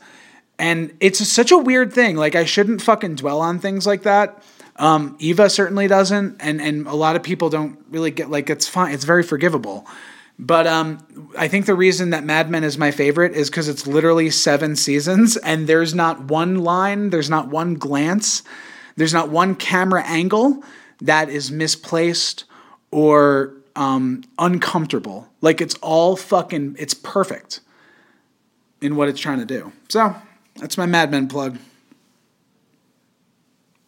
And 0.62 0.96
it's 1.00 1.18
such 1.26 1.50
a 1.50 1.58
weird 1.58 1.92
thing. 1.92 2.14
Like 2.14 2.36
I 2.36 2.44
shouldn't 2.44 2.82
fucking 2.82 3.16
dwell 3.16 3.40
on 3.40 3.58
things 3.58 3.84
like 3.84 4.04
that. 4.04 4.44
Um, 4.76 5.16
Eva 5.18 5.50
certainly 5.50 5.88
doesn't, 5.88 6.36
and 6.38 6.62
and 6.62 6.86
a 6.86 6.94
lot 6.94 7.16
of 7.16 7.24
people 7.24 7.50
don't 7.50 7.84
really 7.90 8.12
get 8.12 8.30
like 8.30 8.48
it's 8.48 8.68
fine. 8.68 8.94
It's 8.94 9.02
very 9.02 9.24
forgivable. 9.24 9.88
But 10.38 10.68
um, 10.68 11.04
I 11.36 11.48
think 11.48 11.66
the 11.66 11.74
reason 11.74 12.10
that 12.10 12.22
Mad 12.22 12.48
Men 12.48 12.62
is 12.62 12.78
my 12.78 12.92
favorite 12.92 13.32
is 13.32 13.50
because 13.50 13.68
it's 13.68 13.88
literally 13.88 14.30
seven 14.30 14.76
seasons, 14.76 15.36
and 15.36 15.66
there's 15.66 15.96
not 15.96 16.26
one 16.26 16.60
line, 16.60 17.10
there's 17.10 17.28
not 17.28 17.48
one 17.48 17.74
glance, 17.74 18.44
there's 18.94 19.12
not 19.12 19.30
one 19.30 19.56
camera 19.56 20.04
angle 20.06 20.62
that 21.00 21.28
is 21.28 21.50
misplaced 21.50 22.44
or 22.92 23.52
um, 23.74 24.22
uncomfortable. 24.38 25.28
Like 25.40 25.60
it's 25.60 25.74
all 25.82 26.14
fucking, 26.14 26.76
it's 26.78 26.94
perfect 26.94 27.58
in 28.80 28.94
what 28.94 29.08
it's 29.08 29.18
trying 29.18 29.40
to 29.40 29.44
do. 29.44 29.72
So 29.88 30.14
that's 30.56 30.76
my 30.78 30.86
Mad 30.86 31.10
Men 31.10 31.28
plug. 31.28 31.58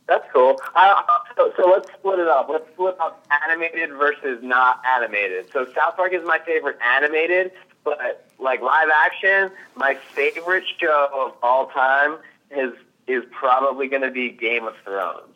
That's 0.07 0.27
cool. 0.33 0.61
I, 0.75 1.23
so, 1.37 1.53
so 1.57 1.67
let's 1.71 1.91
split 1.93 2.19
it 2.19 2.29
up. 2.29 2.49
Let's 2.51 2.69
split 2.73 2.97
up 3.01 3.27
animated 3.43 3.91
versus 3.91 4.43
not 4.43 4.83
animated. 4.85 5.51
So 5.51 5.65
South 5.75 5.97
Park 5.97 6.13
is 6.13 6.23
my 6.27 6.39
favorite 6.45 6.77
animated, 6.83 7.53
but 7.85 8.29
like 8.39 8.61
live 8.61 8.89
action, 8.95 9.51
my 9.77 9.95
favorite 9.95 10.65
show 10.79 11.09
of 11.13 11.35
all 11.43 11.69
time 11.69 12.19
is 12.51 12.75
is 13.07 13.23
probably 13.31 13.87
going 13.89 14.03
to 14.03 14.11
be 14.11 14.31
Game 14.31 14.67
of 14.67 14.75
Thrones. 14.83 15.35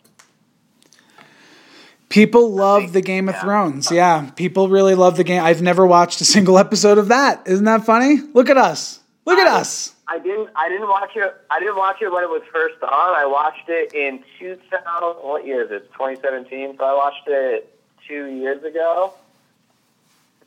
People 2.08 2.50
love 2.50 2.94
the 2.94 3.02
Game 3.02 3.28
of 3.28 3.34
yeah. 3.34 3.40
Thrones. 3.42 3.90
Yeah, 3.90 4.30
people 4.36 4.68
really 4.68 4.94
love 4.94 5.16
the 5.18 5.24
game. 5.24 5.42
I've 5.42 5.60
never 5.60 5.86
watched 5.86 6.20
a 6.20 6.24
single 6.26 6.58
episode 6.58 6.98
of 6.98 7.08
that. 7.08 7.46
Isn't 7.46 7.66
that 7.66 7.84
funny? 7.84 8.18
Look 8.34 8.48
at 8.48 8.56
us. 8.56 9.00
Look 9.26 9.38
at 9.38 9.46
us. 9.46 9.94
I 10.08 10.18
didn't. 10.18 10.48
I 10.56 10.68
didn't 10.68 10.88
watch 10.88 11.10
it. 11.16 11.34
I 11.50 11.60
didn't 11.60 11.76
watch 11.76 12.00
it 12.00 12.10
when 12.10 12.24
it 12.24 12.30
was 12.30 12.42
first 12.52 12.82
on. 12.82 12.90
I 12.90 13.26
watched 13.26 13.68
it 13.68 13.92
in 13.92 14.24
2000. 14.38 14.72
What 15.22 15.46
year 15.46 15.62
is 15.62 15.70
it? 15.70 15.92
2017. 15.92 16.76
So 16.78 16.84
I 16.84 16.94
watched 16.94 17.26
it 17.26 17.78
two 18.06 18.26
years 18.26 18.62
ago, 18.64 19.12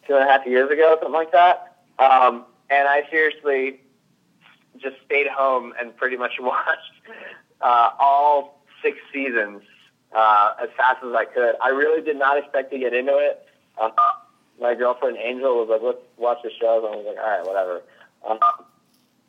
two 0.08 0.16
and 0.16 0.28
a 0.28 0.32
half 0.32 0.48
years 0.48 0.72
ago, 0.72 0.98
something 1.00 1.14
like 1.14 1.32
that. 1.34 1.78
Um, 2.00 2.46
and 2.72 2.88
I 2.88 3.04
seriously 3.12 3.82
just 4.78 4.96
stayed 5.06 5.28
home 5.28 5.74
and 5.80 5.96
pretty 5.96 6.18
much 6.18 6.32
watched 6.40 6.94
uh, 7.62 7.92
all 8.00 8.64
six 8.82 8.98
seasons 9.14 9.62
uh, 10.12 10.54
as 10.60 10.70
fast 10.76 11.04
as 11.04 11.14
I 11.14 11.26
could. 11.26 11.56
I 11.62 11.70
really 11.70 12.02
did 12.02 12.18
not 12.18 12.38
expect 12.40 12.72
to 12.72 12.80
get 12.80 12.94
into 12.96 13.16
it. 13.18 13.46
Uh, 13.80 13.92
my 14.60 14.74
girlfriend 14.74 15.18
Angel 15.18 15.56
was 15.58 15.70
like, 15.70 15.82
"Let's 15.82 16.02
watch 16.18 16.40
the 16.44 16.52
show," 16.60 16.86
and 16.86 16.96
I 16.96 16.98
was 16.98 17.06
like, 17.06 17.18
"All 17.24 17.30
right, 17.30 17.46
whatever." 17.46 17.82
Um, 18.28 18.66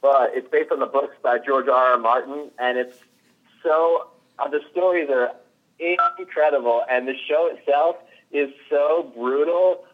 but 0.02 0.32
it's 0.34 0.48
based 0.50 0.72
on 0.72 0.80
the 0.80 0.86
books 0.86 1.14
by 1.22 1.38
George 1.38 1.68
R. 1.68 1.92
R. 1.92 1.98
Martin, 1.98 2.50
and 2.58 2.76
it's 2.76 2.98
so 3.62 4.08
uh, 4.38 4.48
the 4.48 4.60
stories 4.70 5.08
are 5.08 5.30
incredible, 5.78 6.82
and 6.90 7.08
the 7.08 7.14
show 7.28 7.48
itself 7.52 7.96
is 8.32 8.50
so 8.68 9.10
brutal. 9.16 9.84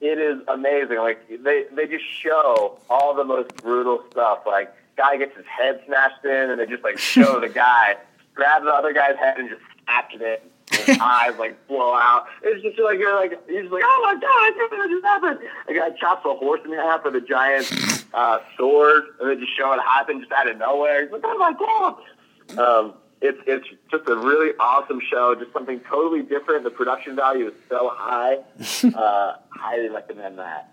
It 0.00 0.18
is 0.18 0.40
amazing. 0.48 0.98
Like 0.98 1.28
they 1.28 1.64
they 1.74 1.86
just 1.86 2.04
show 2.04 2.78
all 2.88 3.14
the 3.14 3.24
most 3.24 3.56
brutal 3.56 4.04
stuff. 4.10 4.40
Like 4.46 4.72
guy 4.96 5.16
gets 5.16 5.36
his 5.36 5.46
head 5.46 5.82
smashed 5.86 6.24
in, 6.24 6.50
and 6.50 6.60
they 6.60 6.66
just 6.66 6.84
like 6.84 6.98
show 6.98 7.40
the 7.40 7.48
guy 7.64 7.96
grab 8.36 8.62
the 8.62 8.70
other 8.70 8.92
guy's 8.92 9.16
head 9.16 9.38
and 9.38 9.48
just 9.48 9.62
snap 9.84 10.10
it. 10.12 10.50
His 10.70 10.98
eyes 11.00 11.36
like 11.38 11.66
blow 11.66 11.94
out. 11.94 12.26
It's 12.42 12.62
just 12.62 12.78
like 12.78 12.98
you're 12.98 13.14
like 13.14 13.32
you're 13.48 13.62
just 13.62 13.72
like 13.72 13.82
oh 13.84 14.00
my 14.04 14.14
god, 14.14 14.22
I 14.22 14.52
can't 14.56 14.70
believe 14.70 14.90
this 14.90 15.02
happened. 15.02 15.38
A 15.68 15.74
guy 15.74 15.90
chops 15.98 16.24
a 16.24 16.34
horse 16.34 16.60
in 16.64 16.72
half 16.72 17.04
with 17.04 17.16
a 17.16 17.20
giant 17.20 17.66
uh, 18.14 18.38
sword, 18.56 19.04
and 19.20 19.30
they 19.30 19.36
just 19.36 19.56
show 19.56 19.72
it 19.72 19.80
happen 19.80 20.20
just 20.20 20.32
out 20.32 20.48
of 20.48 20.56
nowhere. 20.58 21.08
Like 21.10 21.22
oh 21.24 21.38
my 21.38 21.52
god. 21.52 22.58
Um, 22.58 22.94
it's 23.20 23.38
it's 23.46 23.66
just 23.90 24.08
a 24.08 24.14
really 24.16 24.52
awesome 24.60 25.00
show. 25.10 25.34
Just 25.34 25.52
something 25.52 25.80
totally 25.88 26.22
different. 26.22 26.64
The 26.64 26.70
production 26.70 27.16
value 27.16 27.48
is 27.48 27.54
so 27.68 27.90
high. 27.94 28.38
Uh, 28.94 29.36
highly 29.50 29.88
recommend 29.88 30.38
that. 30.38 30.72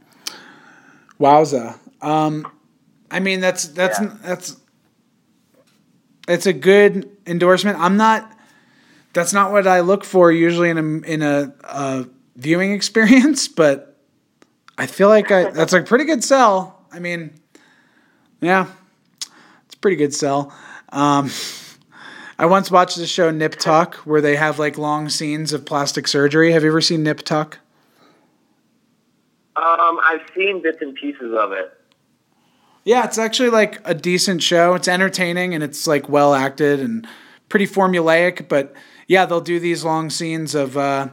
Wowza. 1.19 1.77
Um, 2.01 2.51
I 3.09 3.19
mean, 3.19 3.39
that's 3.39 3.67
that's 3.69 3.99
Yeah. 3.99 4.15
that's 4.23 4.57
it's 6.27 6.45
a 6.45 6.53
good 6.53 7.09
endorsement. 7.25 7.79
I'm 7.79 7.97
not. 7.97 8.29
That's 9.13 9.31
not 9.33 9.51
what 9.51 9.67
I 9.67 9.81
look 9.81 10.03
for 10.03 10.31
usually 10.31 10.69
in 10.69 10.77
a 10.77 11.07
in 11.07 11.21
a, 11.21 11.53
a 11.63 12.07
viewing 12.35 12.71
experience, 12.79 13.47
but 13.47 13.97
I 14.77 14.87
feel 14.87 15.07
like 15.07 15.31
I, 15.31 15.51
that's 15.51 15.73
a 15.73 15.81
pretty 15.81 16.05
good 16.05 16.23
sell. 16.23 16.82
I 16.93 16.99
mean, 16.99 17.33
yeah, 18.39 18.67
it's 19.65 19.73
a 19.73 19.77
pretty 19.79 19.97
good 19.97 20.13
sell. 20.13 20.53
Um, 20.89 21.31
I 22.37 22.45
once 22.45 22.69
watched 22.69 22.97
the 22.97 23.07
show 23.07 23.31
Nip 23.31 23.55
Tuck 23.55 23.95
where 24.05 24.21
they 24.21 24.35
have 24.35 24.59
like 24.59 24.77
long 24.77 25.09
scenes 25.09 25.53
of 25.53 25.65
plastic 25.65 26.07
surgery. 26.07 26.51
Have 26.51 26.63
you 26.63 26.69
ever 26.69 26.81
seen 26.81 27.01
Nip 27.01 27.23
Tuck? 27.23 27.59
Um, 29.55 29.99
I've 30.03 30.21
seen 30.35 30.61
bits 30.61 30.79
and 30.81 30.93
pieces 30.95 31.33
of 31.35 31.51
it. 31.51 31.71
Yeah, 32.85 33.05
it's 33.05 33.17
actually 33.17 33.49
like 33.49 33.79
a 33.85 33.95
decent 33.95 34.43
show. 34.43 34.75
It's 34.75 34.87
entertaining 34.87 35.55
and 35.55 35.63
it's 35.63 35.87
like 35.87 36.09
well 36.09 36.35
acted 36.35 36.79
and 36.79 37.07
pretty 37.49 37.65
formulaic. 37.65 38.47
But 38.47 38.73
yeah, 39.07 39.25
they'll 39.25 39.41
do 39.41 39.59
these 39.59 39.83
long 39.83 40.09
scenes 40.09 40.53
of 40.53 40.77
uh, 40.77 41.09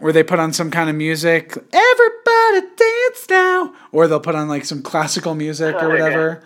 where 0.00 0.12
they 0.12 0.22
put 0.22 0.38
on 0.38 0.52
some 0.52 0.70
kind 0.70 0.88
of 0.90 0.96
music. 0.96 1.56
Everybody 1.72 2.66
dance 2.76 3.26
now, 3.30 3.74
or 3.92 4.08
they'll 4.08 4.20
put 4.20 4.34
on 4.34 4.48
like 4.48 4.64
some 4.64 4.82
classical 4.82 5.34
music 5.34 5.74
or 5.74 5.78
Okay. 5.78 5.86
whatever, 5.88 6.42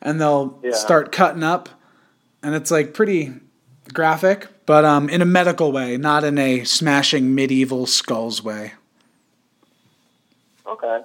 and 0.00 0.20
they'll 0.20 0.58
Yeah. 0.62 0.72
start 0.72 1.12
cutting 1.12 1.42
up, 1.42 1.68
and 2.42 2.54
it's 2.54 2.70
like 2.70 2.94
pretty 2.94 3.34
graphic, 3.92 4.48
but 4.66 4.84
um, 4.84 5.08
in 5.08 5.20
a 5.22 5.26
medical 5.26 5.72
way, 5.72 5.96
not 5.96 6.24
in 6.24 6.38
a 6.38 6.64
smashing 6.64 7.34
medieval 7.34 7.86
skulls 7.86 8.42
way. 8.42 8.72
Okay. 10.66 11.02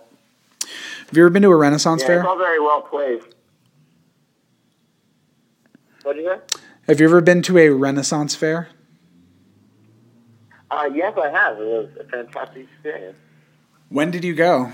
Have 1.07 1.17
you 1.17 1.23
ever 1.23 1.29
been 1.29 1.43
to 1.43 1.51
a 1.51 1.55
Renaissance 1.55 2.01
Yeah, 2.01 2.07
fair? 2.07 2.19
it's 2.19 2.27
all 2.27 2.37
very 2.37 2.59
well 2.59 2.81
placed. 2.81 3.27
What 6.03 6.15
did 6.15 6.23
you 6.23 6.29
say? 6.35 6.59
Have 6.87 6.99
you 6.99 7.05
ever 7.07 7.21
been 7.21 7.41
to 7.43 7.57
a 7.57 7.69
Renaissance 7.69 8.33
fair? 8.33 8.69
Uh, 10.71 10.89
yes, 10.93 11.13
I 11.21 11.29
have. 11.29 11.57
It 11.59 11.65
was 11.65 11.89
a 11.99 12.03
fantastic 12.05 12.65
experience. 12.73 13.17
When 13.89 14.09
did 14.09 14.23
you 14.23 14.33
go? 14.33 14.71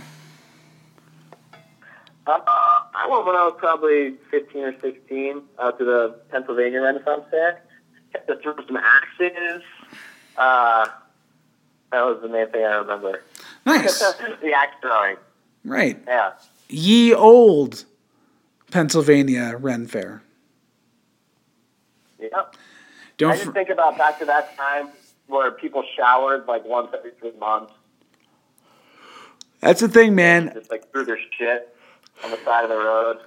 Uh, 2.27 2.39
I 2.45 3.07
went 3.09 3.25
when 3.25 3.35
I 3.35 3.45
was 3.45 3.55
probably 3.57 4.15
15 4.29 4.61
or 4.63 4.79
16 4.79 5.41
out 5.59 5.79
to 5.79 5.85
the 5.85 6.19
Pennsylvania 6.29 6.81
Renaissance 6.81 7.23
Fair. 7.31 7.61
Had 8.13 8.27
to 8.27 8.37
throw 8.37 8.55
some 8.67 8.77
axes. 8.77 9.63
Uh, 10.37 10.87
that 11.91 12.01
was 12.01 12.19
the 12.21 12.27
main 12.27 12.47
thing 12.51 12.63
I 12.63 12.75
remember. 12.75 13.23
Nice. 13.65 13.99
the 14.41 14.53
axe 14.55 14.75
throwing. 14.81 15.17
right. 15.65 15.97
Yeah. 16.05 16.33
Ye 16.69 17.13
old 17.13 17.85
Pennsylvania 18.71 19.55
Ren 19.57 19.87
Fair. 19.87 20.21
Yep. 22.19 22.33
I 22.33 22.55
Don't 23.17 23.31
just 23.33 23.45
fr- 23.45 23.51
think 23.51 23.69
about 23.69 23.97
back 23.97 24.19
to 24.19 24.25
that 24.25 24.55
time 24.57 24.89
where 25.27 25.51
people 25.51 25.83
showered 25.95 26.47
like 26.47 26.65
once 26.65 26.89
every 26.97 27.11
three 27.19 27.33
months, 27.39 27.73
That's 29.59 29.81
the 29.81 29.87
thing, 29.89 30.15
man. 30.15 30.51
just 30.53 30.71
like 30.71 30.91
threw 30.91 31.05
their 31.05 31.19
shit 31.37 31.75
on 32.23 32.31
the 32.31 32.37
side 32.43 32.63
of 32.63 32.69
the 32.69 32.77
road. 32.77 33.17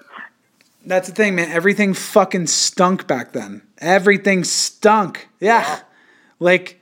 That's 0.84 1.09
the 1.09 1.14
thing, 1.14 1.34
man. 1.34 1.51
Everything 1.51 1.92
fucking 1.92 2.46
stunk 2.46 3.07
back 3.07 3.32
then. 3.32 3.62
Everything 3.78 4.44
stunk. 4.44 5.28
Yeah. 5.38 5.80
Like 6.38 6.80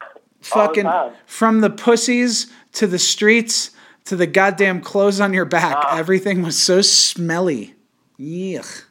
All 0.00 0.08
the 0.40 0.44
fucking 0.46 0.90
from 1.26 1.60
the 1.60 1.70
pussies 1.70 2.46
to 2.74 2.86
the 2.86 2.98
streets 2.98 3.72
to 4.04 4.16
the 4.16 4.26
goddamn 4.26 4.80
clothes 4.80 5.20
on 5.20 5.32
your 5.34 5.44
back. 5.44 5.76
Ah. 5.76 5.98
Everything 5.98 6.42
was 6.42 6.60
so 6.60 6.80
smelly. 6.80 7.74
Yuck. 8.18 8.84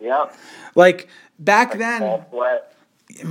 Yep. 0.00 0.34
Like 0.74 1.08
back 1.38 1.78
then, 1.78 2.02
All 2.02 2.26
sweat. 2.30 2.74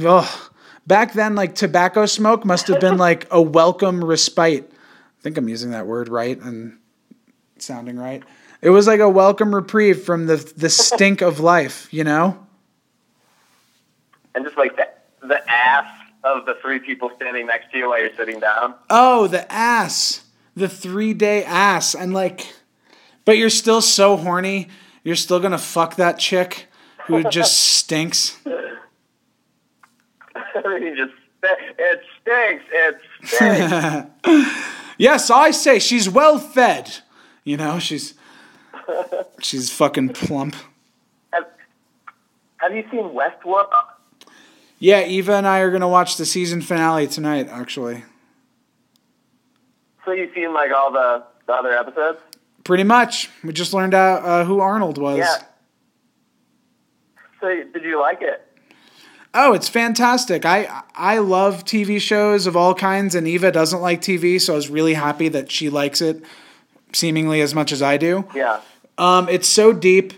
Ugh. 0.05 0.49
Back 0.85 1.13
then, 1.13 1.35
like 1.35 1.55
tobacco 1.55 2.05
smoke 2.05 2.45
must 2.45 2.67
have 2.67 2.81
been 2.81 2.97
like 2.97 3.25
a 3.31 3.41
welcome 3.41 4.03
respite. 4.03 4.69
I 4.71 5.21
think 5.21 5.37
I'm 5.37 5.47
using 5.47 5.71
that 5.71 5.87
word 5.87 6.09
right 6.09 6.37
and 6.39 6.77
sounding 7.57 7.97
right. 7.97 8.21
It 8.61 8.69
was 8.69 8.87
like 8.87 8.99
a 8.99 9.09
welcome 9.09 9.53
reprieve 9.53 10.03
from 10.03 10.25
the 10.25 10.37
the 10.57 10.69
stink 10.69 11.21
of 11.21 11.39
life, 11.39 11.87
you 11.93 12.03
know? 12.03 12.45
And 14.35 14.43
just 14.43 14.57
like 14.57 14.75
the, 14.75 14.87
the 15.25 15.49
ass 15.49 15.85
of 16.23 16.45
the 16.45 16.55
three 16.61 16.79
people 16.79 17.11
standing 17.15 17.45
next 17.45 17.71
to 17.71 17.77
you 17.77 17.89
while 17.89 17.99
you're 17.99 18.15
sitting 18.15 18.39
down. 18.39 18.75
Oh, 18.89 19.27
the 19.27 19.49
ass. 19.51 20.23
The 20.55 20.69
three 20.69 21.13
day 21.13 21.43
ass. 21.43 21.95
And 21.95 22.13
like, 22.13 22.53
but 23.25 23.37
you're 23.37 23.49
still 23.49 23.81
so 23.81 24.17
horny. 24.17 24.69
You're 25.03 25.15
still 25.15 25.39
gonna 25.39 25.57
fuck 25.57 25.95
that 25.95 26.19
chick 26.19 26.67
who 27.05 27.23
just 27.29 27.59
stinks. 27.77 28.37
you 30.81 30.95
just 30.95 31.13
it 31.43 32.01
stinks. 32.21 32.63
It 32.71 32.97
stinks. 33.23 34.59
Yes, 34.99 35.31
I 35.31 35.49
say 35.49 35.79
she's 35.79 36.07
well 36.07 36.37
fed. 36.37 36.97
You 37.43 37.57
know, 37.57 37.79
she's 37.79 38.13
she's 39.41 39.71
fucking 39.71 40.09
plump. 40.09 40.55
have, 41.33 41.45
have 42.57 42.75
you 42.75 42.83
seen 42.91 43.05
Westworld? 43.09 43.69
Yeah, 44.77 45.03
Eva 45.03 45.33
and 45.33 45.47
I 45.47 45.59
are 45.59 45.71
gonna 45.71 45.89
watch 45.89 46.17
the 46.17 46.25
season 46.27 46.61
finale 46.61 47.07
tonight. 47.07 47.47
Actually, 47.49 48.03
So 50.05 50.11
you've 50.11 50.31
seen 50.35 50.53
like 50.53 50.71
all 50.71 50.91
the, 50.91 51.23
the 51.47 51.53
other 51.53 51.71
episodes? 51.75 52.19
pretty 52.63 52.83
much. 52.83 53.29
We 53.43 53.51
just 53.51 53.73
learned 53.73 53.93
out 53.95 54.23
uh, 54.23 54.45
who 54.45 54.59
Arnold 54.59 54.97
was. 54.99 55.17
Yeah. 55.17 55.43
So 57.41 57.47
did 57.73 57.83
you 57.83 57.99
like 57.99 58.21
it? 58.21 58.47
Oh, 59.33 59.53
it's 59.53 59.67
fantastic. 59.67 60.45
I 60.45 60.83
I 60.95 61.17
love 61.17 61.65
TV 61.65 61.99
shows 61.99 62.45
of 62.45 62.55
all 62.55 62.75
kinds, 62.75 63.15
and 63.15 63.27
Eva 63.27 63.51
doesn't 63.51 63.81
like 63.81 64.01
TV, 64.01 64.39
so 64.39 64.53
I 64.53 64.55
was 64.55 64.69
really 64.69 64.93
happy 64.93 65.27
that 65.29 65.51
she 65.51 65.69
likes 65.69 66.01
it, 66.01 66.23
seemingly 66.93 67.41
as 67.41 67.55
much 67.55 67.71
as 67.71 67.81
I 67.81 67.97
do. 67.97 68.25
Yeah. 68.35 68.61
Um, 68.97 69.27
it's 69.29 69.47
so 69.47 69.73
deep. 69.73 70.13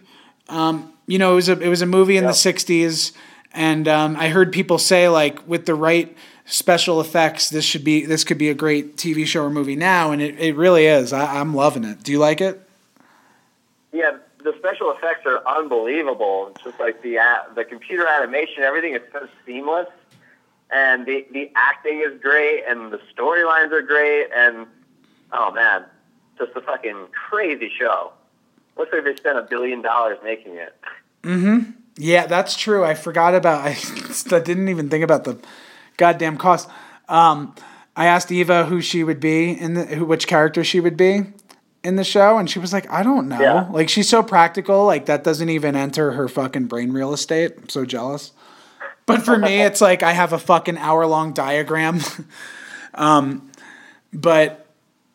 Um, 0.50 0.92
you 1.08 1.18
know, 1.18 1.34
it 1.34 1.36
was 1.36 1.50
a 1.50 1.60
it 1.60 1.70
was 1.70 1.82
a 1.82 1.86
movie 1.86 2.18
in 2.18 2.26
the 2.26 2.32
'60s, 2.32 3.14
and 3.54 3.88
um, 3.88 4.18
I 4.18 4.30
heard 4.30 4.52
people 4.52 4.78
say 4.78 5.08
like 5.08 5.48
with 5.48 5.66
the 5.66 5.76
right 5.76 6.16
special 6.46 7.00
effects, 7.00 7.50
this 7.50 7.64
should 7.64 7.86
be 7.86 8.06
this 8.06 8.26
could 8.26 8.38
be 8.38 8.50
a 8.50 8.54
great 8.54 8.98
TV 8.98 9.26
show 9.26 9.44
or 9.44 9.50
movie 9.50 9.78
now, 9.78 10.12
and 10.12 10.22
it, 10.22 10.38
it 10.40 10.58
really 10.58 10.88
is. 10.88 11.14
I, 11.14 11.40
I'm 11.40 11.54
loving 11.54 11.86
it. 11.86 12.04
Do 12.04 12.12
you 12.12 12.20
like 12.20 12.42
it? 12.42 12.62
Yeah. 13.94 14.18
The 14.46 14.54
special 14.60 14.92
effects 14.92 15.26
are 15.26 15.42
unbelievable. 15.48 16.52
It's 16.52 16.64
just 16.64 16.80
like 16.80 17.02
the 17.02 17.18
the 17.56 17.66
computer 17.66 18.08
animation, 18.08 18.64
everything 18.64 18.94
is 18.94 19.02
so 19.12 19.28
seamless, 19.46 19.88
and 20.72 21.06
the 21.06 21.26
the 21.32 21.52
acting 21.56 22.02
is 22.06 22.22
great, 22.22 22.64
and 22.68 22.94
the 22.94 23.02
storylines 23.12 23.72
are 23.72 23.82
great, 23.82 24.28
and 24.34 24.68
oh 25.34 25.52
man, 25.52 25.84
just 26.38 26.52
a 26.56 26.62
fucking 26.62 27.08
crazy 27.30 27.72
show. 27.78 28.14
Looks 28.78 28.94
like 28.94 29.04
they 29.04 29.16
spent 29.16 29.40
a 29.40 29.42
billion 29.42 29.82
dollars 29.82 30.20
making 30.24 30.56
it. 30.56 30.76
Mm-hmm. 31.24 31.72
Yeah, 31.98 32.28
that's 32.28 32.56
true. 32.56 32.86
I 32.86 32.94
forgot 32.94 33.34
about. 33.34 33.62
I, 33.66 33.70
I 34.32 34.40
didn't 34.40 34.70
even 34.70 34.90
think 34.90 35.04
about 35.04 35.24
the 35.24 35.40
goddamn 35.98 36.38
cost. 36.38 36.70
Um, 37.10 37.56
I 37.96 38.06
asked 38.06 38.32
Eva 38.32 38.66
who 38.66 38.80
she 38.82 39.04
would 39.04 39.20
be 39.20 39.56
who, 39.56 40.06
which 40.06 40.28
character 40.28 40.64
she 40.64 40.80
would 40.80 40.98
be 40.98 41.24
in 41.86 41.96
the 41.96 42.04
show, 42.04 42.38
and 42.38 42.50
she 42.50 42.60
was 42.60 42.74
like, 42.74 42.90
"I 42.92 43.04
don't 43.04 43.30
know." 43.30 43.40
Yeah. 43.40 43.68
Like 43.70 43.90
she's 43.90 44.10
so 44.10 44.24
practical. 44.24 44.86
Like 44.86 45.06
that 45.06 45.24
doesn't 45.24 45.50
even 45.50 45.76
enter 45.76 46.12
her 46.14 46.28
fucking 46.28 46.66
brain 46.66 46.92
real 46.92 47.14
estate. 47.14 47.54
I'm 47.58 47.70
so 47.70 47.86
jealous. 47.86 48.32
But 49.06 49.24
for 49.24 49.38
me, 49.38 49.62
it's 49.62 49.82
like 49.82 50.02
I 50.02 50.14
have 50.14 50.34
a 50.34 50.40
fucking 50.40 50.78
hour 50.80 51.06
long 51.06 51.32
diagram. 51.34 52.00
um, 52.96 53.52
but 54.12 54.66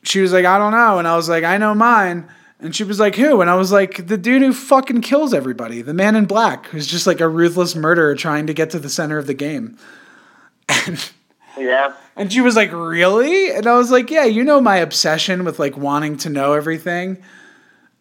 she 0.04 0.20
was 0.20 0.32
like, 0.32 0.44
"I 0.44 0.58
don't 0.58 0.72
know," 0.72 0.98
and 0.98 1.08
I 1.08 1.16
was 1.16 1.28
like, 1.28 1.44
"I 1.44 1.58
know 1.58 1.74
mine." 1.74 2.28
And 2.60 2.76
she 2.76 2.84
was 2.84 3.00
like, 3.00 3.16
"Who?" 3.16 3.40
And 3.40 3.50
I 3.50 3.56
was 3.56 3.72
like, 3.72 4.06
"The 4.06 4.16
dude 4.16 4.42
who 4.42 4.52
fucking 4.52 5.00
kills 5.00 5.34
everybody, 5.34 5.82
the 5.82 5.94
man 5.94 6.14
in 6.14 6.26
black, 6.26 6.66
who's 6.66 6.86
just 6.86 7.06
like 7.06 7.20
a 7.20 7.28
ruthless 7.28 7.74
murderer 7.74 8.14
trying 8.14 8.46
to 8.46 8.54
get 8.54 8.70
to 8.70 8.78
the 8.78 8.90
center 8.90 9.18
of 9.18 9.26
the 9.26 9.34
game." 9.34 9.76
And 10.86 11.10
Yeah, 11.58 11.94
and 12.16 12.32
she 12.32 12.40
was 12.40 12.56
like, 12.56 12.72
"Really?" 12.72 13.50
And 13.50 13.66
I 13.66 13.76
was 13.76 13.90
like, 13.90 14.10
"Yeah, 14.10 14.24
you 14.24 14.44
know 14.44 14.60
my 14.60 14.76
obsession 14.76 15.44
with 15.44 15.58
like 15.58 15.76
wanting 15.76 16.16
to 16.18 16.30
know 16.30 16.52
everything." 16.54 17.18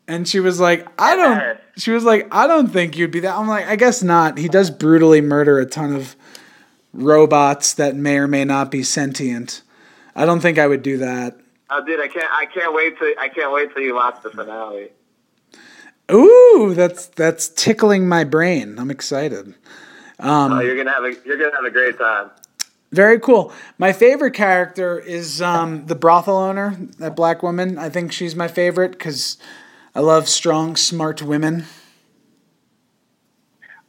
And 0.08 0.28
she 0.28 0.40
was 0.40 0.60
like, 0.60 0.88
"I 1.00 1.16
don't." 1.16 1.60
She 1.78 1.92
was 1.92 2.04
like, 2.04 2.28
"I 2.32 2.48
don't 2.48 2.68
think 2.68 2.98
you'd 2.98 3.12
be 3.12 3.20
that." 3.22 3.36
I'm 3.36 3.48
like, 3.48 3.68
"I 3.68 3.76
guess 3.76 4.02
not." 4.04 4.38
He 4.38 4.48
does 4.48 4.70
brutally 4.70 5.22
murder 5.22 5.60
a 5.60 5.66
ton 5.66 5.96
of 5.96 6.16
robots 6.94 7.74
that 7.76 7.96
may 7.96 8.18
or 8.18 8.28
may 8.28 8.44
not 8.46 8.72
be 8.72 8.84
sentient. 8.84 9.62
I 10.16 10.26
don't 10.26 10.40
think 10.40 10.58
I 10.58 10.68
would 10.68 10.82
do 10.82 10.98
that. 10.98 11.38
oh, 11.70 11.86
dude, 11.86 12.00
I 12.00 12.08
can't 12.08 12.32
I 12.32 12.46
can't 12.46 12.74
wait 12.74 12.98
to 13.00 13.14
I 13.20 13.30
can't 13.30 13.52
wait 13.54 13.74
till 13.74 13.84
you 13.84 13.96
watch 13.96 14.22
the 14.24 14.30
finale. 14.32 14.90
Ooh, 16.12 16.74
that's 16.76 17.06
that's 17.08 17.48
tickling 17.50 18.08
my 18.08 18.24
brain. 18.24 18.80
I'm 18.80 18.90
excited. 18.92 19.54
Um, 20.20 20.54
oh, 20.54 20.60
you're 20.60 20.76
gonna 20.76 20.92
have 20.92 21.04
a 21.04 21.16
you're 21.26 21.38
gonna 21.38 21.56
have 21.56 21.66
a 21.66 21.72
great 21.72 21.98
time. 21.98 22.32
Very 22.92 23.20
cool. 23.20 23.54
My 23.78 23.94
favorite 23.94 24.34
character 24.34 24.98
is 24.98 25.42
um, 25.42 25.86
the 25.86 25.96
brothel 25.96 26.38
owner, 26.38 26.76
that 26.98 27.16
black 27.16 27.44
woman. 27.44 27.78
I 27.78 27.90
think 27.90 28.12
she's 28.12 28.36
my 28.36 28.48
favorite 28.48 28.94
because 28.94 29.38
I 29.94 30.00
love 30.00 30.28
strong, 30.28 30.76
smart 30.76 31.22
women. 31.22 31.66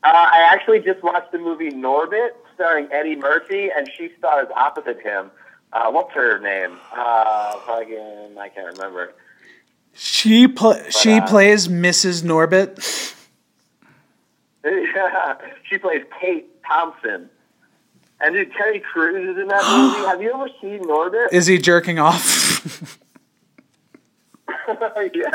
Uh, 0.03 0.09
I 0.13 0.49
actually 0.53 0.81
just 0.81 1.03
watched 1.03 1.33
the 1.33 1.39
movie 1.39 1.71
Norbit, 1.71 2.31
starring 2.55 2.89
Eddie 2.93 3.17
Murphy, 3.17 3.71
and 3.75 3.89
she 3.97 4.11
stars 4.19 4.49
opposite 4.55 5.01
him. 5.01 5.31
Uh, 5.73 5.91
what's 5.91 6.13
her 6.13 6.39
name? 6.39 6.77
Uh, 6.93 7.59
fucking, 7.61 8.37
I 8.39 8.49
can't 8.49 8.77
remember. 8.77 9.15
She 9.93 10.47
pl- 10.49 10.83
she 10.91 11.15
uh, 11.15 11.27
plays 11.27 11.69
Mrs. 11.69 12.23
Norbit. 12.23 13.15
Yeah, 14.63 15.37
she 15.67 15.79
plays 15.79 16.03
Kate 16.21 16.47
Thompson. 16.63 17.31
And 18.21 18.35
dude, 18.35 18.53
Terry 18.53 18.81
Crews 18.81 19.37
is 19.37 19.41
in 19.41 19.49
that 19.49 19.63
movie. 19.97 20.07
Have 20.07 20.23
you 20.23 20.33
ever 20.35 20.49
seen 20.61 20.81
Norbit? 20.85 21.33
Is 21.33 21.47
he 21.47 21.59
jerking 21.59 21.99
off? 21.99 22.99
yeah. 25.15 25.31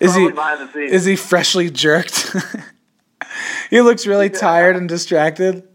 Is 0.00 0.14
he 0.16 0.30
is 0.84 1.04
he 1.04 1.16
freshly 1.16 1.70
jerked? 1.70 2.34
he 3.70 3.80
looks 3.80 4.06
really 4.06 4.30
tired 4.30 4.76
and 4.76 4.88
distracted. 4.88 5.68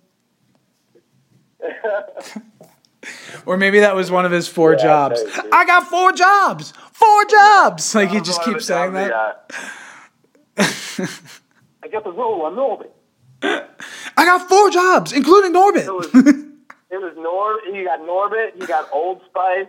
or 3.46 3.58
maybe 3.58 3.80
that 3.80 3.96
was 3.96 4.10
one 4.10 4.26
of 4.26 4.32
his 4.32 4.48
four 4.48 4.76
jobs. 4.76 5.22
maybe. 5.24 5.50
I 5.52 5.66
got 5.66 5.88
four 5.88 6.12
jobs. 6.14 6.74
Four 6.94 7.26
jobs. 7.26 7.94
Like 7.94 8.10
he 8.10 8.22
just 8.22 8.42
keeps 8.44 8.66
saying 8.66 8.94
that. 8.94 9.52
I 10.58 11.88
got 11.92 12.04
the 12.04 12.12
role 12.12 12.42
on 12.44 12.56
Norbit. 12.56 12.90
I 14.18 14.26
got 14.26 14.50
four 14.50 14.72
jobs, 14.72 15.12
including 15.14 15.54
Norbit. 15.54 16.54
It 16.90 16.98
was 17.02 17.14
Nor. 17.18 17.62
You 17.76 17.86
got 17.86 18.00
Norbit. 18.02 18.60
You 18.60 18.68
got 18.68 18.90
Old 18.94 19.22
Spice. 19.30 19.68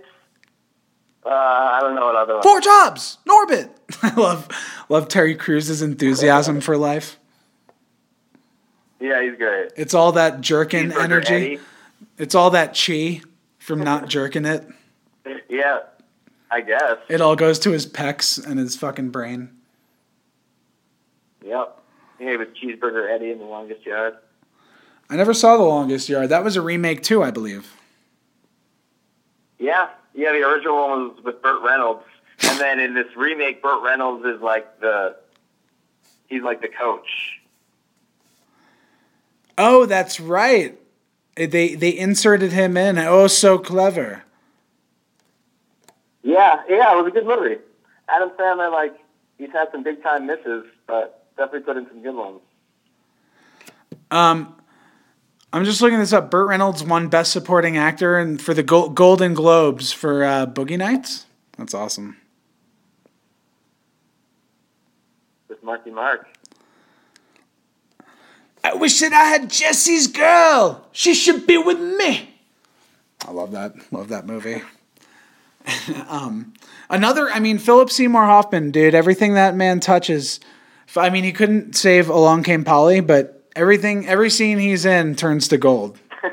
Uh, 1.25 1.31
I 1.31 1.81
don't 1.81 1.97
know 1.97 2.07
what 2.07 2.15
other 2.15 2.35
one. 2.35 2.43
four 2.43 2.61
jobs, 2.61 3.19
Norbit. 3.29 3.71
I 4.03 4.15
love 4.15 4.49
love 4.89 5.09
Terry 5.09 5.35
Crews's 5.35 5.83
enthusiasm 5.83 6.61
for 6.61 6.77
life. 6.77 7.19
Yeah, 9.01 9.23
he's 9.23 9.37
great. 9.37 9.73
It's 9.77 9.93
all 9.93 10.13
that 10.13 10.41
jerking 10.41 10.93
energy. 10.93 11.35
Eddie. 11.35 11.61
It's 12.17 12.35
all 12.35 12.51
that 12.51 12.79
chi 12.81 13.23
from 13.59 13.81
not 13.81 14.09
jerking 14.09 14.45
it. 14.45 14.67
Yeah, 15.49 15.81
I 16.51 16.61
guess. 16.61 16.99
It 17.09 17.21
all 17.21 17.35
goes 17.35 17.59
to 17.61 17.73
his 17.73 17.87
pecs 17.87 18.45
and 18.45 18.59
his 18.59 18.77
fucking 18.77 19.11
brain. 19.11 19.51
Yep. 21.45 21.83
Yeah, 22.21 22.31
he 22.31 22.37
was 22.37 22.49
Cheeseburger 22.49 23.13
Eddie 23.13 23.33
in 23.33 23.39
The 23.39 23.45
Longest 23.45 23.85
Yard. 23.85 24.17
I 25.09 25.17
never 25.17 25.35
saw 25.35 25.57
The 25.57 25.63
Longest 25.63 26.09
Yard. 26.09 26.29
That 26.31 26.45
was 26.45 26.57
a 26.57 26.63
remake 26.63 27.03
too, 27.03 27.23
I 27.23 27.31
believe. 27.31 27.73
Yeah, 29.59 29.89
yeah. 30.15 30.33
The 30.33 30.43
original 30.43 30.89
one 30.89 31.09
was 31.09 31.25
with 31.25 31.43
Burt 31.43 31.63
Reynolds, 31.63 32.05
and 32.43 32.61
then 32.61 32.81
in 32.81 32.95
this 32.95 33.07
remake, 33.17 33.63
Burt 33.63 33.83
Reynolds 33.83 34.25
is 34.25 34.41
like 34.41 34.81
the 34.81 35.17
he's 36.29 36.43
like 36.43 36.61
the 36.61 36.69
coach. 36.69 37.41
Oh, 39.57 39.87
that's 39.87 40.21
right. 40.21 40.79
They 41.37 41.75
they 41.75 41.97
inserted 41.97 42.53
him 42.53 42.77
in. 42.77 42.99
Oh, 42.99 43.27
so 43.27 43.59
clever. 43.59 44.25
Yeah, 46.23 46.63
yeah. 46.69 46.93
It 46.93 47.03
was 47.03 47.07
a 47.07 47.11
good 47.11 47.27
movie. 47.27 47.61
Adam 48.09 48.31
Sandler, 48.39 48.73
like 48.73 48.97
he's 49.39 49.53
had 49.53 49.69
some 49.73 49.83
big 49.83 50.03
time 50.03 50.27
misses, 50.27 50.65
but 50.87 51.27
definitely 51.37 51.61
put 51.61 51.77
in 51.77 51.87
some 51.89 52.03
good 52.03 52.15
ones. 52.15 52.41
Um, 54.11 54.55
I'm 55.53 55.65
just 55.65 55.81
looking 55.81 55.99
this 55.99 56.13
up. 56.13 56.31
Burt 56.31 56.49
Reynolds 56.49 56.83
won 56.83 57.09
Best 57.09 57.33
Supporting 57.33 57.77
Actor 57.77 58.19
and 58.19 58.41
for 58.41 58.53
the 58.53 58.63
Gol- 58.63 58.91
Golden 58.91 59.35
Globes 59.35 59.93
for 59.93 60.25
uh, 60.25 60.47
Boogie 60.47 60.79
Nights. 60.79 61.27
That's 61.57 61.73
awesome. 61.73 62.17
With 65.49 65.63
Marky 65.63 65.91
Mark. 65.91 66.29
I 68.63 68.75
wish 68.75 68.99
that 69.01 69.13
I 69.13 69.25
had 69.25 69.49
Jesse's 69.49 70.09
girl. 70.09 70.87
She 70.91 71.15
should 71.15 71.47
be 71.47 71.57
with 71.57 71.79
me. 71.79 72.35
I 73.27 73.31
love 73.31 73.53
that. 73.53 73.75
Love 73.93 74.09
that 74.09 74.27
movie. 74.27 74.63
um, 76.09 76.53
another. 76.91 77.31
I 77.31 77.39
mean, 77.39 77.59
Philip 77.59 77.91
Seymour 77.91 78.25
Hoffman, 78.25 78.73
dude. 78.73 78.95
Everything 78.95 79.35
that 79.35 79.55
man 79.55 79.81
touches. 79.81 80.41
I 80.97 81.11
mean, 81.11 81.25
he 81.25 81.33
couldn't 81.33 81.77
save 81.77 82.09
Along 82.09 82.43
Came 82.43 82.65
Polly, 82.65 83.01
but 83.01 83.36
everything, 83.57 84.07
every 84.07 84.31
scene 84.31 84.59
he's 84.59 84.85
in 84.85 85.17
turns 85.17 85.49
to 85.49 85.59
gold. 85.59 85.99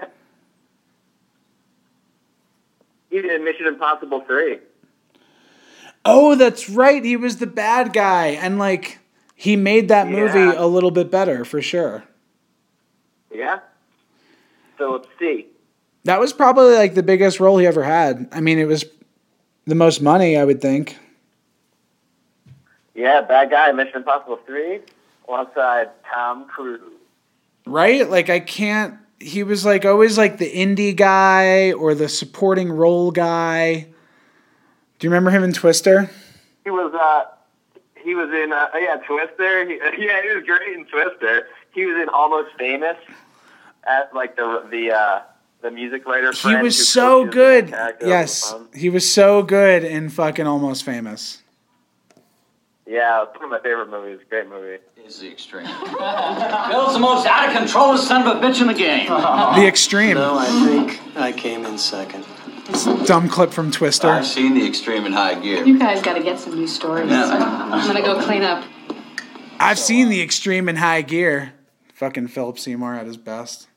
He 3.09 3.21
did 3.21 3.43
Mission 3.43 3.67
Impossible 3.67 4.21
three. 4.21 4.57
Oh, 6.03 6.33
that's 6.33 6.67
right. 6.67 7.05
He 7.05 7.15
was 7.15 7.37
the 7.37 7.45
bad 7.45 7.93
guy, 7.93 8.29
and 8.29 8.57
like 8.57 8.97
he 9.35 9.55
made 9.55 9.89
that 9.89 10.07
movie 10.07 10.39
a 10.39 10.65
little 10.65 10.89
bit 10.89 11.11
better 11.11 11.45
for 11.45 11.61
sure. 11.61 12.03
Yeah. 13.31 13.59
Philip 14.79 15.05
C. 15.19 15.45
That 16.05 16.19
was 16.19 16.33
probably 16.33 16.73
like 16.73 16.95
the 16.95 17.03
biggest 17.03 17.39
role 17.39 17.59
he 17.59 17.67
ever 17.67 17.83
had. 17.83 18.27
I 18.31 18.41
mean, 18.41 18.57
it 18.57 18.65
was 18.65 18.83
the 19.65 19.75
most 19.75 20.01
money, 20.01 20.35
I 20.35 20.43
would 20.43 20.59
think. 20.59 20.97
Yeah, 22.95 23.21
bad 23.21 23.51
guy. 23.51 23.71
Mission 23.73 23.97
Impossible 23.97 24.39
three, 24.45 24.79
alongside 25.27 25.89
Tom 26.11 26.47
Cruise. 26.47 26.81
Right? 27.65 28.09
Like 28.09 28.29
I 28.29 28.39
can't. 28.39 28.95
He 29.19 29.43
was 29.43 29.65
like 29.65 29.85
always 29.85 30.17
like 30.17 30.37
the 30.37 30.51
indie 30.51 30.95
guy 30.95 31.71
or 31.71 31.95
the 31.95 32.09
supporting 32.09 32.71
role 32.71 33.11
guy. 33.11 33.87
Do 34.99 35.07
you 35.07 35.09
remember 35.09 35.31
him 35.31 35.43
in 35.43 35.53
Twister? 35.53 36.09
He 36.63 36.69
was 36.69 36.93
uh 36.93 37.29
he 38.03 38.15
was 38.15 38.29
in 38.29 38.51
uh, 38.51 38.67
yeah 38.75 38.97
Twister. 39.07 39.65
He, 39.65 39.75
yeah, 40.05 40.21
he 40.21 40.35
was 40.35 40.43
great 40.45 40.75
in 40.75 40.85
Twister. 40.85 41.47
He 41.71 41.85
was 41.85 42.01
in 42.01 42.09
Almost 42.09 42.49
Famous 42.57 42.97
as 43.85 44.05
like 44.13 44.35
the 44.35 44.65
the 44.69 44.91
uh, 44.91 45.21
the 45.61 45.71
music 45.71 46.05
writer. 46.05 46.31
He 46.31 46.55
was 46.57 46.91
so 46.91 47.25
good. 47.25 47.69
Yes, 48.01 48.53
he 48.73 48.89
was 48.89 49.11
so 49.11 49.43
good 49.43 49.83
in 49.83 50.09
fucking 50.09 50.45
Almost 50.45 50.83
Famous. 50.83 51.41
Yeah, 52.85 53.23
it's 53.23 53.35
one 53.35 53.45
of 53.45 53.49
my 53.49 53.59
favorite 53.59 53.89
movies. 53.89 54.19
Great 54.29 54.49
movie. 54.49 54.77
Is 55.05 55.19
the 55.19 55.29
extreme. 55.31 55.65
Bill's 56.69 56.93
the 56.93 56.99
most 56.99 57.25
out 57.27 57.49
of 57.49 57.55
control 57.57 57.97
son 57.97 58.27
of 58.27 58.37
a 58.37 58.39
bitch 58.39 58.61
in 58.61 58.67
the 58.67 58.73
game. 58.73 59.07
The 59.07 59.65
Extreme, 59.67 60.15
No, 60.15 60.37
I 60.37 60.45
think 60.45 61.17
I 61.17 61.31
came 61.31 61.65
in 61.65 61.77
second. 61.77 62.25
dumb 63.05 63.27
clip 63.29 63.51
from 63.51 63.71
Twister. 63.71 64.07
I've 64.09 64.25
seen 64.25 64.53
the 64.53 64.65
extreme 64.65 65.05
in 65.05 65.11
high 65.13 65.35
gear. 65.35 65.63
You 65.65 65.77
guys 65.77 66.01
got 66.01 66.13
to 66.13 66.23
get 66.23 66.39
some 66.39 66.55
new 66.55 66.67
stories. 66.67 67.11
I'm 67.11 67.87
gonna 67.87 68.01
go 68.01 68.21
clean 68.23 68.43
up. 68.43 68.63
I've 69.59 69.79
seen 69.79 70.09
the 70.09 70.21
extreme 70.21 70.69
in 70.69 70.77
high 70.77 71.01
gear. 71.01 71.53
Fucking 71.93 72.27
Philip 72.29 72.57
Seymour 72.59 72.95
at 72.95 73.05
his 73.05 73.17
best. 73.17 73.67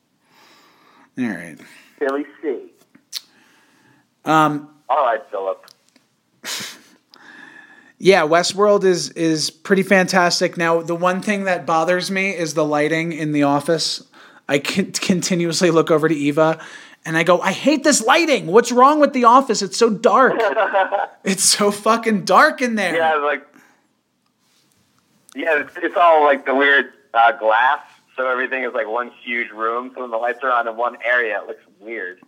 All 1.19 1.25
right. 1.27 1.57
Philly 1.99 2.25
C. 2.43 2.71
Um, 4.25 4.71
All 4.89 5.05
right, 5.05 5.21
Philip. 5.31 5.66
Yeah, 7.99 8.23
Westworld 8.23 8.85
is 8.85 9.11
is 9.11 9.51
pretty 9.51 9.83
fantastic. 9.83 10.57
Now, 10.57 10.83
the 10.83 10.95
one 10.95 11.23
thing 11.23 11.45
that 11.45 11.67
bothers 11.67 12.11
me 12.11 12.31
is 12.31 12.55
the 12.55 12.65
lighting 12.65 13.13
in 13.13 13.33
the 13.33 13.45
office. 13.45 14.03
I 14.49 14.59
can 14.59 14.93
continuously 14.93 15.71
look 15.71 15.91
over 15.91 16.09
to 16.09 16.15
Eva 16.15 16.61
and 17.07 17.17
I 17.17 17.23
go, 17.23 17.41
I 17.41 17.53
hate 17.53 17.85
this 17.85 18.03
lighting. 18.05 18.49
What's 18.49 18.73
wrong 18.73 18.99
with 18.99 19.13
the 19.13 19.25
office? 19.25 19.63
It's 19.63 19.77
so 19.77 19.89
dark. 19.89 20.35
it's 21.25 21.45
so 21.45 21.71
fucking 21.71 22.25
dark 22.25 22.61
in 22.61 22.75
there. 22.75 22.97
Yeah, 22.97 23.15
like 23.15 23.47
yeah, 25.37 25.61
it's, 25.61 25.73
it's 25.77 25.97
all 25.97 26.25
like 26.25 26.45
the 26.45 26.55
weird 26.55 26.93
uh, 27.15 27.33
glass, 27.33 27.81
so 28.17 28.29
everything 28.29 28.65
is 28.65 28.73
like 28.75 28.89
one 28.89 29.13
huge 29.23 29.51
room. 29.51 29.93
So 29.95 30.01
when 30.01 30.11
the 30.11 30.17
lights 30.17 30.41
are 30.43 30.51
on 30.51 30.67
in 30.67 30.77
one 30.77 30.97
area, 31.05 31.41
it 31.41 31.47
looks 31.47 31.63
weird. 31.79 32.21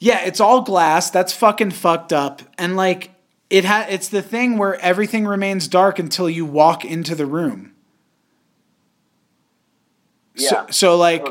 Yeah, 0.00 0.24
it's 0.24 0.40
all 0.40 0.62
glass. 0.62 1.10
That's 1.10 1.32
fucking 1.32 1.70
fucked 1.70 2.12
up. 2.12 2.42
And 2.58 2.76
like 2.76 3.10
it 3.50 3.64
ha- 3.64 3.86
it's 3.88 4.08
the 4.08 4.22
thing 4.22 4.56
where 4.56 4.76
everything 4.80 5.26
remains 5.26 5.68
dark 5.68 5.98
until 5.98 6.30
you 6.30 6.46
walk 6.46 6.84
into 6.84 7.14
the 7.14 7.26
room. 7.26 7.72
So, 10.36 10.54
Yeah. 10.56 10.66
so 10.70 10.96
like 10.96 11.26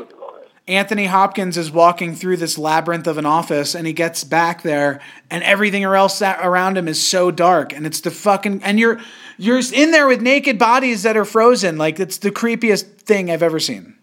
Anthony 0.68 1.06
Hopkins 1.06 1.56
is 1.56 1.70
walking 1.70 2.14
through 2.14 2.36
this 2.36 2.56
labyrinth 2.58 3.06
of 3.06 3.18
an 3.18 3.26
office 3.26 3.74
and 3.74 3.86
he 3.86 3.92
gets 3.92 4.22
back 4.22 4.62
there 4.62 5.00
and 5.30 5.42
everything 5.42 5.82
else 5.82 6.18
that 6.20 6.38
around 6.46 6.76
him 6.78 6.86
is 6.86 7.04
so 7.04 7.30
dark 7.30 7.72
and 7.72 7.86
it's 7.86 8.00
the 8.02 8.10
fucking 8.10 8.62
and 8.62 8.78
you're 8.78 9.00
you're 9.36 9.60
in 9.72 9.90
there 9.90 10.06
with 10.06 10.20
naked 10.20 10.58
bodies 10.58 11.02
that 11.02 11.16
are 11.16 11.24
frozen 11.24 11.78
like 11.78 11.98
it's 11.98 12.18
the 12.18 12.30
creepiest 12.30 12.98
thing 13.00 13.30
I've 13.30 13.42
ever 13.42 13.58
seen. 13.58 13.96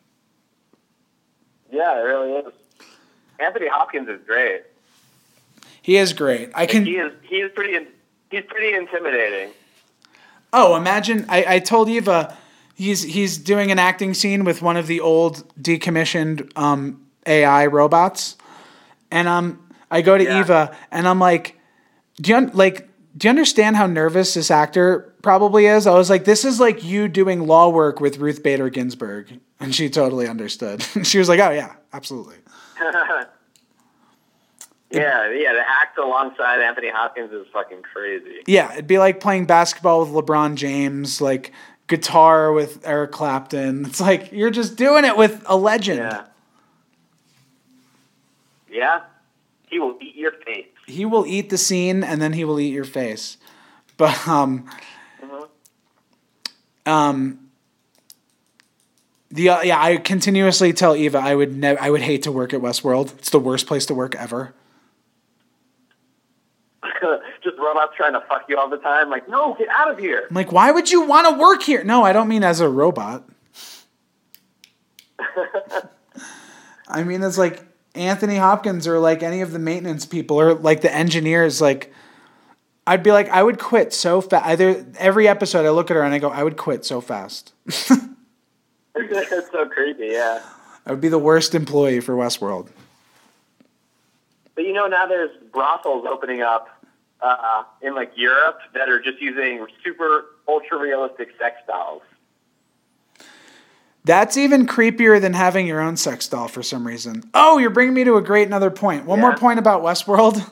Yeah, 1.71 1.99
it 1.99 2.01
really 2.03 2.31
is. 2.31 2.53
Anthony 3.39 3.67
Hopkins 3.67 4.09
is 4.09 4.19
great. 4.25 4.63
He 5.83 5.95
is 5.95 6.11
great. 6.11 6.49
I 6.55 6.65
can 6.65 6.85
He 6.85 6.97
is 6.97 7.13
he 7.21 7.35
is 7.37 7.51
pretty 7.53 7.77
he's 8.31 8.43
pretty 8.47 8.75
intimidating. 8.75 9.53
Oh, 10.53 10.75
imagine 10.75 11.25
I, 11.29 11.55
I 11.55 11.59
told 11.59 11.89
Eva 11.89 12.35
he's 12.75 13.03
he's 13.03 13.37
doing 13.37 13.71
an 13.71 13.79
acting 13.79 14.13
scene 14.13 14.43
with 14.43 14.61
one 14.61 14.77
of 14.77 14.87
the 14.87 15.01
old 15.01 15.47
decommissioned 15.61 16.51
um, 16.57 17.05
AI 17.25 17.65
robots, 17.67 18.37
and 19.11 19.27
um 19.27 19.63
I 19.91 20.01
go 20.01 20.17
to 20.17 20.23
Yeah. 20.23 20.39
Eva 20.41 20.77
and 20.91 21.07
I'm 21.07 21.19
like, 21.19 21.57
do 22.21 22.31
you 22.31 22.37
un- 22.37 22.51
like 22.53 22.87
do 23.17 23.27
you 23.27 23.29
understand 23.29 23.75
how 23.75 23.87
nervous 23.87 24.35
this 24.35 24.51
actor 24.51 25.13
probably 25.23 25.65
is? 25.65 25.87
I 25.87 25.93
was 25.95 26.09
like, 26.09 26.23
this 26.25 26.45
is 26.45 26.59
like 26.59 26.83
you 26.83 27.07
doing 27.07 27.47
law 27.47 27.69
work 27.69 27.99
with 27.99 28.17
Ruth 28.19 28.43
Bader 28.43 28.69
Ginsburg, 28.69 29.39
and 29.59 29.73
she 29.73 29.89
totally 29.89 30.27
understood. 30.27 30.83
she 31.03 31.17
was 31.19 31.27
like, 31.27 31.39
oh 31.39 31.49
yeah, 31.51 31.75
absolutely. 31.93 32.35
Yeah, 35.01 35.31
yeah. 35.31 35.51
To 35.53 35.63
act 35.81 35.97
alongside 35.97 36.61
Anthony 36.61 36.89
Hopkins 36.89 37.31
is 37.31 37.45
fucking 37.53 37.81
crazy. 37.83 38.41
Yeah, 38.47 38.71
it'd 38.73 38.87
be 38.87 38.97
like 38.99 39.19
playing 39.19 39.45
basketball 39.45 40.01
with 40.05 40.09
LeBron 40.09 40.55
James, 40.55 41.21
like 41.21 41.51
guitar 41.87 42.51
with 42.51 42.85
Eric 42.85 43.11
Clapton. 43.11 43.85
It's 43.85 44.01
like 44.01 44.31
you're 44.31 44.51
just 44.51 44.75
doing 44.75 45.05
it 45.05 45.15
with 45.17 45.43
a 45.45 45.55
legend. 45.57 45.99
Yeah. 45.99 46.25
Yeah. 48.69 49.01
He 49.69 49.79
will 49.79 49.97
eat 50.01 50.15
your 50.15 50.31
face. 50.45 50.67
he 50.85 51.05
will 51.05 51.25
eat 51.25 51.49
the 51.49 51.57
scene 51.57 52.03
and 52.03 52.21
then 52.21 52.33
he 52.33 52.43
will 52.45 52.59
eat 52.59 52.73
your 52.73 52.85
face. 52.85 53.37
But 53.97 54.27
um, 54.27 54.69
um, 56.85 57.49
the 59.29 59.49
uh, 59.49 59.61
yeah, 59.61 59.81
I 59.81 59.97
continuously 59.97 60.71
tell 60.73 60.95
Eva 60.95 61.17
I 61.17 61.35
would 61.35 61.55
never, 61.57 61.81
I 61.81 61.89
would 61.89 62.01
hate 62.01 62.23
to 62.23 62.31
work 62.31 62.53
at 62.53 62.61
Westworld. 62.61 63.17
It's 63.17 63.29
the 63.29 63.39
worst 63.39 63.67
place 63.67 63.85
to 63.87 63.93
work 63.93 64.15
ever. 64.15 64.53
Just 67.43 67.57
robots 67.57 67.93
trying 67.95 68.13
to 68.13 68.21
fuck 68.21 68.45
you 68.47 68.57
all 68.57 68.69
the 68.69 68.77
time. 68.77 69.09
Like, 69.09 69.27
no, 69.29 69.55
get 69.55 69.67
out 69.69 69.91
of 69.91 69.97
here. 69.99 70.25
I'm 70.29 70.35
like, 70.35 70.51
why 70.51 70.71
would 70.71 70.91
you 70.91 71.05
want 71.05 71.27
to 71.27 71.39
work 71.41 71.63
here? 71.63 71.83
No, 71.83 72.03
I 72.03 72.13
don't 72.13 72.27
mean 72.27 72.43
as 72.43 72.59
a 72.59 72.69
robot. 72.69 73.27
I 76.87 77.03
mean 77.03 77.23
as 77.23 77.37
like 77.37 77.63
Anthony 77.95 78.37
Hopkins 78.37 78.87
or 78.87 78.99
like 78.99 79.23
any 79.23 79.41
of 79.41 79.51
the 79.51 79.59
maintenance 79.59 80.05
people 80.05 80.39
or 80.39 80.53
like 80.53 80.81
the 80.81 80.93
engineers. 80.93 81.59
Like, 81.59 81.93
I'd 82.85 83.03
be 83.03 83.11
like, 83.11 83.29
I 83.29 83.43
would 83.43 83.59
quit 83.59 83.93
so 83.93 84.21
fast. 84.21 84.45
Either 84.45 84.85
every 84.97 85.27
episode, 85.27 85.65
I 85.65 85.71
look 85.71 85.91
at 85.91 85.95
her 85.95 86.03
and 86.03 86.13
I 86.13 86.19
go, 86.19 86.29
I 86.29 86.43
would 86.43 86.57
quit 86.57 86.85
so 86.85 87.01
fast. 87.01 87.53
it's 87.65 89.51
so 89.51 89.65
creepy, 89.69 90.07
yeah. 90.11 90.41
I 90.85 90.91
would 90.91 91.01
be 91.01 91.09
the 91.09 91.19
worst 91.19 91.53
employee 91.53 91.99
for 91.99 92.15
Westworld. 92.15 92.69
But 94.55 94.65
you 94.65 94.73
know, 94.73 94.87
now 94.87 95.05
there's 95.05 95.31
brothels 95.51 96.05
opening 96.09 96.41
up 96.41 96.69
uh, 97.21 97.63
in 97.81 97.95
like 97.95 98.11
Europe 98.15 98.59
that 98.73 98.89
are 98.89 98.99
just 98.99 99.21
using 99.21 99.65
super 99.83 100.25
ultra 100.47 100.77
realistic 100.77 101.29
sex 101.39 101.57
dolls. 101.67 102.01
That's 104.03 104.37
even 104.37 104.65
creepier 104.65 105.19
than 105.19 105.33
having 105.33 105.67
your 105.67 105.81
own 105.81 105.97
sex 105.97 106.27
doll 106.29 106.47
for 106.47 106.63
some 106.63 106.87
reason. 106.87 107.23
Oh, 107.33 107.57
you're 107.57 107.69
bringing 107.69 107.93
me 107.93 108.05
to 108.05 108.15
a 108.15 108.21
great 108.21 108.47
another 108.47 108.71
point. 108.71 109.05
One 109.05 109.19
more 109.19 109.35
point 109.35 109.59
about 109.59 109.81
Westworld. 109.83 110.49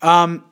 Um, 0.00 0.44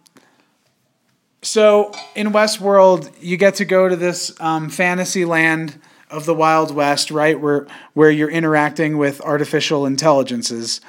so 1.41 1.93
in 2.15 2.29
Westworld, 2.29 3.11
you 3.21 3.37
get 3.37 3.57
to 3.57 3.65
go 3.65 3.89
to 3.89 3.97
this 3.97 4.39
um, 4.41 4.69
fantasy 4.69 5.25
land 5.25 5.81
of 6.11 6.27
the 6.27 6.35
Wild 6.35 6.75
West, 6.75 7.11
right? 7.11 7.39
Where 7.39 7.67
where 7.93 8.11
you're 8.11 8.31
interacting 8.31 8.99
with 8.99 9.21
artificial 9.21 9.87
intelligences 9.87 10.81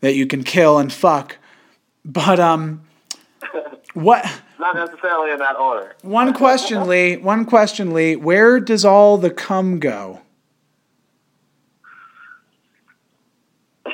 that 0.00 0.14
you 0.14 0.26
can 0.26 0.42
kill 0.42 0.78
and 0.78 0.92
fuck. 0.92 1.38
But 2.04 2.40
um, 2.40 2.82
what? 3.94 4.24
Not 4.58 4.76
necessarily 4.76 5.32
in 5.32 5.38
that 5.38 5.56
order. 5.56 5.96
One 6.02 6.32
question, 6.32 6.86
Lee. 6.86 7.16
One 7.16 7.44
question, 7.44 7.92
Lee. 7.92 8.16
Where 8.16 8.60
does 8.60 8.84
all 8.84 9.18
the 9.18 9.30
cum 9.30 9.80
go? 9.80 10.20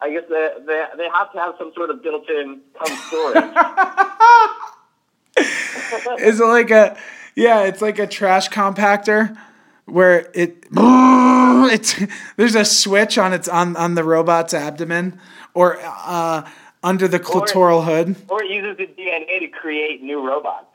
I 0.00 0.10
guess 0.10 0.24
they, 0.28 0.48
they, 0.66 0.84
they 0.96 1.08
have 1.12 1.32
to 1.32 1.38
have 1.38 1.54
some 1.58 1.72
sort 1.74 1.90
of 1.90 2.02
built-in 2.02 2.60
cum 2.78 2.96
storage. 3.08 3.44
Is 6.20 6.40
it 6.40 6.44
like 6.44 6.70
a 6.70 6.96
yeah, 7.34 7.64
it's 7.64 7.80
like 7.80 7.98
a 7.98 8.06
trash 8.06 8.48
compactor 8.48 9.36
where 9.84 10.30
it 10.34 10.64
it's 10.72 12.04
there's 12.36 12.54
a 12.54 12.64
switch 12.64 13.16
on 13.16 13.32
its 13.32 13.48
on 13.48 13.76
on 13.76 13.94
the 13.94 14.04
robot's 14.04 14.52
abdomen 14.52 15.18
or 15.54 15.78
uh 15.80 16.48
under 16.82 17.08
the 17.08 17.18
clitoral 17.18 17.84
hood. 17.84 18.16
or 18.28 18.42
it 18.42 18.50
uses 18.50 18.76
the 18.76 18.86
DNA 18.86 19.40
to 19.40 19.48
create 19.48 20.02
new 20.02 20.26
robots. 20.26 20.66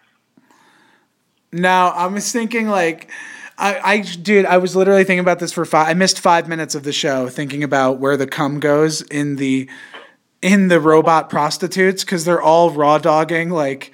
No, 1.52 1.70
I 1.70 2.08
was 2.08 2.32
thinking 2.32 2.68
like 2.68 3.10
I, 3.58 3.80
I 3.80 4.02
dude, 4.02 4.46
I 4.46 4.58
was 4.58 4.76
literally 4.76 5.04
thinking 5.04 5.20
about 5.20 5.40
this 5.40 5.54
for 5.54 5.66
five 5.66 5.88
I 5.88 5.94
missed 5.94 6.20
five 6.20 6.48
minutes 6.48 6.76
of 6.76 6.84
the 6.84 6.92
show 6.92 7.30
thinking 7.30 7.64
about 7.64 8.00
where 8.00 8.18
the 8.18 8.28
cum 8.28 8.60
goes 8.60 9.02
in 9.02 9.36
the 9.36 9.70
in 10.42 10.68
the 10.68 10.80
robot 10.80 11.30
prostitutes 11.30 12.04
because 12.04 12.26
they're 12.26 12.42
all 12.42 12.72
raw 12.72 12.98
dogging 12.98 13.50
like 13.50 13.92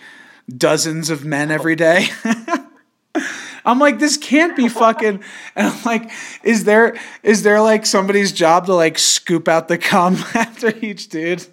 dozens 0.50 1.10
of 1.10 1.26
men 1.26 1.52
every 1.52 1.76
day. 1.76 2.08
I'm 3.66 3.78
like, 3.78 4.00
this 4.00 4.18
can't 4.18 4.56
be 4.56 4.68
fucking. 4.68 5.24
And 5.56 5.68
I'm 5.68 5.84
like, 5.84 6.10
is 6.44 6.64
there 6.64 6.98
is 7.22 7.44
there 7.44 7.62
like 7.62 7.86
somebody's 7.86 8.32
job 8.32 8.66
to 8.68 8.74
like 8.74 8.98
scoop 8.98 9.48
out 9.48 9.68
the 9.68 9.78
cum 9.78 10.16
after 10.34 10.74
each 10.78 11.10
dude? 11.10 11.46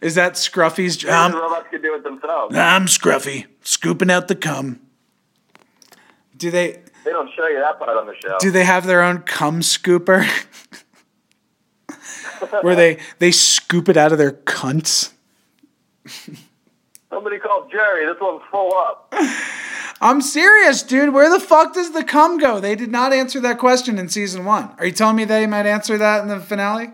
Is 0.00 0.14
that 0.14 0.34
Scruffy's 0.34 0.96
job? 0.96 1.34
robots 1.34 1.66
can 1.70 1.82
do 1.82 1.94
it 1.94 2.02
themselves. 2.02 2.56
I'm 2.56 2.86
Scruffy, 2.86 3.46
scooping 3.62 4.10
out 4.10 4.28
the 4.28 4.34
cum. 4.34 4.80
Do 6.36 6.50
they 6.50 6.80
They 7.04 7.10
don't 7.10 7.28
show 7.36 7.46
you 7.48 7.60
that 7.60 7.78
part 7.78 7.90
on 7.96 8.06
the 8.06 8.14
show. 8.22 8.36
do 8.40 8.50
they 8.50 8.64
have 8.64 8.86
their 8.86 9.02
own 9.02 9.18
cum 9.22 9.60
scooper? 9.60 10.26
Where 12.62 12.74
they 12.74 12.98
they 13.18 13.30
scoop 13.32 13.88
it 13.90 13.96
out 13.98 14.12
of 14.12 14.18
their 14.18 14.32
cunts? 14.32 15.12
Somebody 17.10 17.38
called 17.38 17.70
Jerry. 17.70 18.06
This 18.06 18.16
one's 18.20 18.40
full 18.50 18.72
up. 18.74 19.12
I'm 20.00 20.22
serious, 20.22 20.82
dude. 20.82 21.12
Where 21.12 21.28
the 21.28 21.44
fuck 21.44 21.74
does 21.74 21.92
the 21.92 22.02
cum 22.04 22.38
go? 22.38 22.58
They 22.58 22.74
did 22.74 22.90
not 22.90 23.12
answer 23.12 23.38
that 23.40 23.58
question 23.58 23.98
in 23.98 24.08
season 24.08 24.46
one. 24.46 24.70
Are 24.78 24.86
you 24.86 24.92
telling 24.92 25.16
me 25.16 25.26
they 25.26 25.46
might 25.46 25.66
answer 25.66 25.98
that 25.98 26.22
in 26.22 26.28
the 26.28 26.40
finale? 26.40 26.92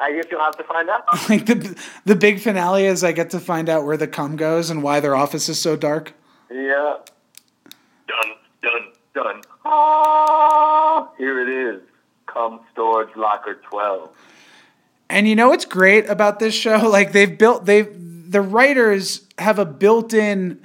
I 0.00 0.12
guess 0.12 0.26
you'll 0.30 0.40
have 0.40 0.56
to 0.56 0.64
find 0.64 0.88
out. 0.88 1.02
Like 1.28 1.46
the 1.46 1.76
the 2.04 2.16
big 2.16 2.40
finale 2.40 2.86
is 2.86 3.02
I 3.02 3.12
get 3.12 3.30
to 3.30 3.40
find 3.40 3.68
out 3.68 3.84
where 3.84 3.96
the 3.96 4.06
cum 4.06 4.36
goes 4.36 4.70
and 4.70 4.82
why 4.82 5.00
their 5.00 5.16
office 5.16 5.48
is 5.48 5.60
so 5.60 5.76
dark. 5.76 6.14
Yeah. 6.50 6.96
Done, 8.06 8.32
done, 8.62 8.92
done. 9.14 9.42
Ah, 9.64 11.10
here 11.18 11.40
it 11.40 11.48
is. 11.74 11.82
Cum 12.26 12.60
storage 12.72 13.14
locker 13.16 13.60
12. 13.68 14.10
And 15.10 15.26
you 15.26 15.34
know 15.34 15.48
what's 15.48 15.64
great 15.64 16.08
about 16.08 16.38
this 16.38 16.54
show? 16.54 16.88
Like 16.88 17.12
they've 17.12 17.36
built 17.36 17.66
they 17.66 17.82
the 17.82 18.40
writers 18.40 19.26
have 19.38 19.58
a 19.58 19.64
built-in 19.64 20.60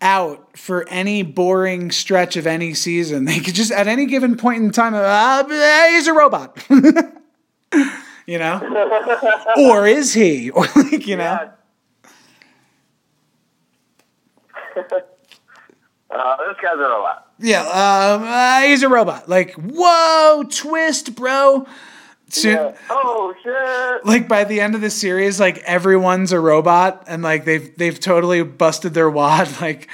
out 0.00 0.58
for 0.58 0.86
any 0.88 1.22
boring 1.22 1.90
stretch 1.90 2.36
of 2.36 2.46
any 2.46 2.74
season. 2.74 3.24
They 3.24 3.40
could 3.40 3.54
just 3.54 3.72
at 3.72 3.88
any 3.88 4.06
given 4.06 4.36
point 4.36 4.62
in 4.62 4.70
time, 4.70 4.94
uh, 4.94 5.88
he's 5.90 6.06
a 6.06 6.12
robot. 6.12 6.58
you 8.26 8.38
know? 8.38 8.60
or 9.56 9.86
is 9.86 10.14
he? 10.14 10.50
Or 10.54 10.66
like, 10.76 11.06
you 11.06 11.16
know? 11.16 11.50
Uh, 16.10 16.36
this 16.46 16.56
guy's 16.62 16.74
a 16.74 16.78
robot. 16.78 17.32
Yeah, 17.40 17.62
um, 17.62 18.22
uh, 18.22 18.60
he's 18.60 18.84
a 18.84 18.88
robot. 18.88 19.28
Like, 19.28 19.52
whoa, 19.54 20.44
twist, 20.48 21.16
bro. 21.16 21.66
Soon, 22.28 22.52
Yeah. 22.54 22.76
Oh 22.88 23.34
shit! 23.42 24.06
like 24.06 24.28
by 24.28 24.44
the 24.44 24.60
end 24.60 24.76
of 24.76 24.80
the 24.80 24.90
series, 24.90 25.40
like 25.40 25.58
everyone's 25.64 26.30
a 26.30 26.38
robot, 26.38 27.02
and 27.08 27.22
like 27.24 27.44
they've 27.44 27.76
they've 27.76 27.98
totally 27.98 28.44
busted 28.44 28.94
their 28.94 29.10
wad. 29.10 29.48
Like, 29.60 29.88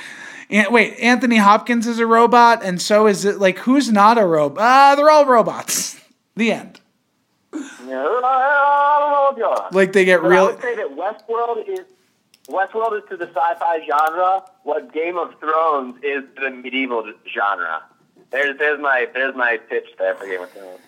An- 0.51 0.71
wait, 0.71 0.99
Anthony 1.01 1.37
Hopkins 1.37 1.87
is 1.87 1.99
a 1.99 2.07
robot, 2.07 2.63
and 2.63 2.83
so 2.83 3.07
is 3.07 3.25
it. 3.25 3.39
Like, 3.39 3.59
who's 3.61 3.91
not 3.91 4.19
a 4.19 4.27
robot? 4.27 4.63
Ah, 4.63 4.95
they're 4.97 5.11
all 5.11 5.25
robots. 5.25 5.99
The 6.37 6.53
end. 6.53 6.81
Yeah, 7.55 7.61
I 7.61 7.61
don't 7.61 7.63
know 7.63 7.63
what's 7.63 7.69
going 7.69 7.80
on. 7.80 7.80
Like 9.73 9.93
they 9.93 10.05
get 10.05 10.21
But 10.23 10.27
I 10.27 10.31
real. 10.31 10.47
would 10.47 10.61
say 10.61 10.77
that 10.77 10.97
Westworld 10.97 11.69
is 11.69 11.87
Westworld 12.49 12.97
is 13.03 13.09
to 13.11 13.17
the 13.17 13.27
sci-fi 13.29 13.87
genre 13.87 14.43
what 14.65 14.93
Game 14.93 15.17
of 15.17 15.39
Thrones 15.41 15.97
is 16.03 16.25
to 16.37 16.43
the 16.43 16.51
medieval 16.51 17.11
genre. 17.33 17.83
There's 18.31 18.59
there's 18.59 18.81
my 18.81 19.07
there's 19.15 19.35
my 19.35 19.59
pitch 19.69 19.87
there 19.99 20.15
for 20.15 20.27
Game 20.27 20.43
of 20.43 20.51
Thrones. 20.51 20.81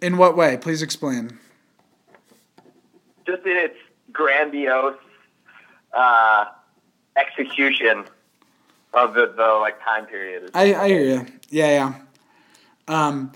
In 0.00 0.16
what 0.16 0.36
way? 0.36 0.56
Please 0.56 0.82
explain. 0.82 1.38
Just 3.26 3.44
in 3.44 3.56
its 3.56 3.76
grandiose 4.12 4.96
uh, 5.92 6.46
execution 7.16 8.04
of 8.94 9.14
the, 9.14 9.32
the 9.36 9.58
like 9.60 9.82
time 9.84 10.06
period. 10.06 10.50
I, 10.54 10.74
I 10.74 10.88
hear 10.88 11.02
you. 11.02 11.26
Yeah, 11.50 11.68
yeah. 11.68 11.94
Um, 13.06 13.32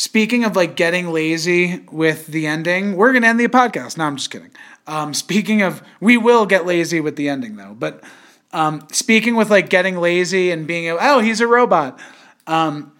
speaking 0.00 0.44
of 0.44 0.56
like 0.56 0.76
getting 0.76 1.12
lazy 1.12 1.84
with 1.92 2.26
the 2.28 2.46
ending, 2.46 2.96
we're 2.96 3.12
gonna 3.12 3.26
end 3.26 3.38
the 3.38 3.46
podcast. 3.48 3.98
No, 3.98 4.04
I'm 4.04 4.16
just 4.16 4.30
kidding. 4.30 4.50
Um, 4.86 5.12
speaking 5.12 5.60
of, 5.60 5.82
we 6.00 6.16
will 6.16 6.46
get 6.46 6.64
lazy 6.64 7.00
with 7.00 7.16
the 7.16 7.28
ending 7.28 7.56
though. 7.56 7.76
But 7.78 8.02
um, 8.50 8.88
speaking 8.90 9.36
with 9.36 9.50
like 9.50 9.68
getting 9.68 9.98
lazy 9.98 10.50
and 10.50 10.66
being, 10.66 10.96
oh, 10.98 11.20
he's 11.20 11.42
a 11.42 11.46
robot. 11.46 12.00
Um, 12.46 12.92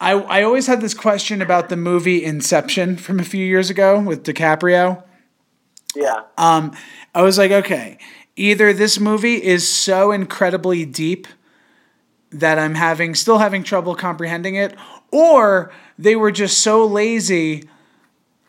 I 0.00 0.12
I 0.12 0.42
always 0.44 0.68
had 0.68 0.80
this 0.80 0.94
question 0.94 1.42
about 1.42 1.68
the 1.68 1.76
movie 1.76 2.24
Inception 2.24 2.96
from 2.96 3.18
a 3.18 3.24
few 3.24 3.44
years 3.44 3.68
ago 3.68 3.98
with 4.00 4.22
DiCaprio. 4.22 5.02
Yeah. 5.96 6.22
Um, 6.38 6.76
I 7.12 7.22
was 7.22 7.38
like, 7.38 7.50
okay, 7.50 7.98
either 8.36 8.72
this 8.72 9.00
movie 9.00 9.42
is 9.42 9.68
so 9.68 10.12
incredibly 10.12 10.84
deep 10.84 11.26
that 12.30 12.58
I'm 12.58 12.74
having 12.74 13.16
still 13.16 13.38
having 13.38 13.64
trouble 13.64 13.96
comprehending 13.96 14.54
it, 14.54 14.76
or 15.10 15.72
they 15.98 16.16
were 16.16 16.30
just 16.32 16.58
so 16.60 16.86
lazy, 16.86 17.64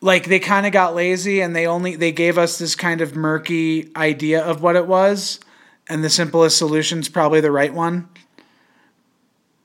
like 0.02 0.26
they 0.26 0.40
kind 0.40 0.66
of 0.66 0.72
got 0.72 0.96
lazy 0.96 1.42
and 1.42 1.56
they 1.56 1.66
only 1.68 1.96
they 1.96 2.12
gave 2.12 2.38
us 2.38 2.58
this 2.58 2.76
kind 2.76 3.02
of 3.02 3.16
murky 3.16 3.90
idea 3.96 4.44
of 4.44 4.62
what 4.62 4.76
it 4.76 4.88
was, 4.88 5.40
and 5.90 6.04
the 6.04 6.10
simplest 6.10 6.58
solution 6.58 7.00
is 7.00 7.10
probably 7.10 7.42
the 7.42 7.52
right 7.52 7.74
one. 7.74 8.10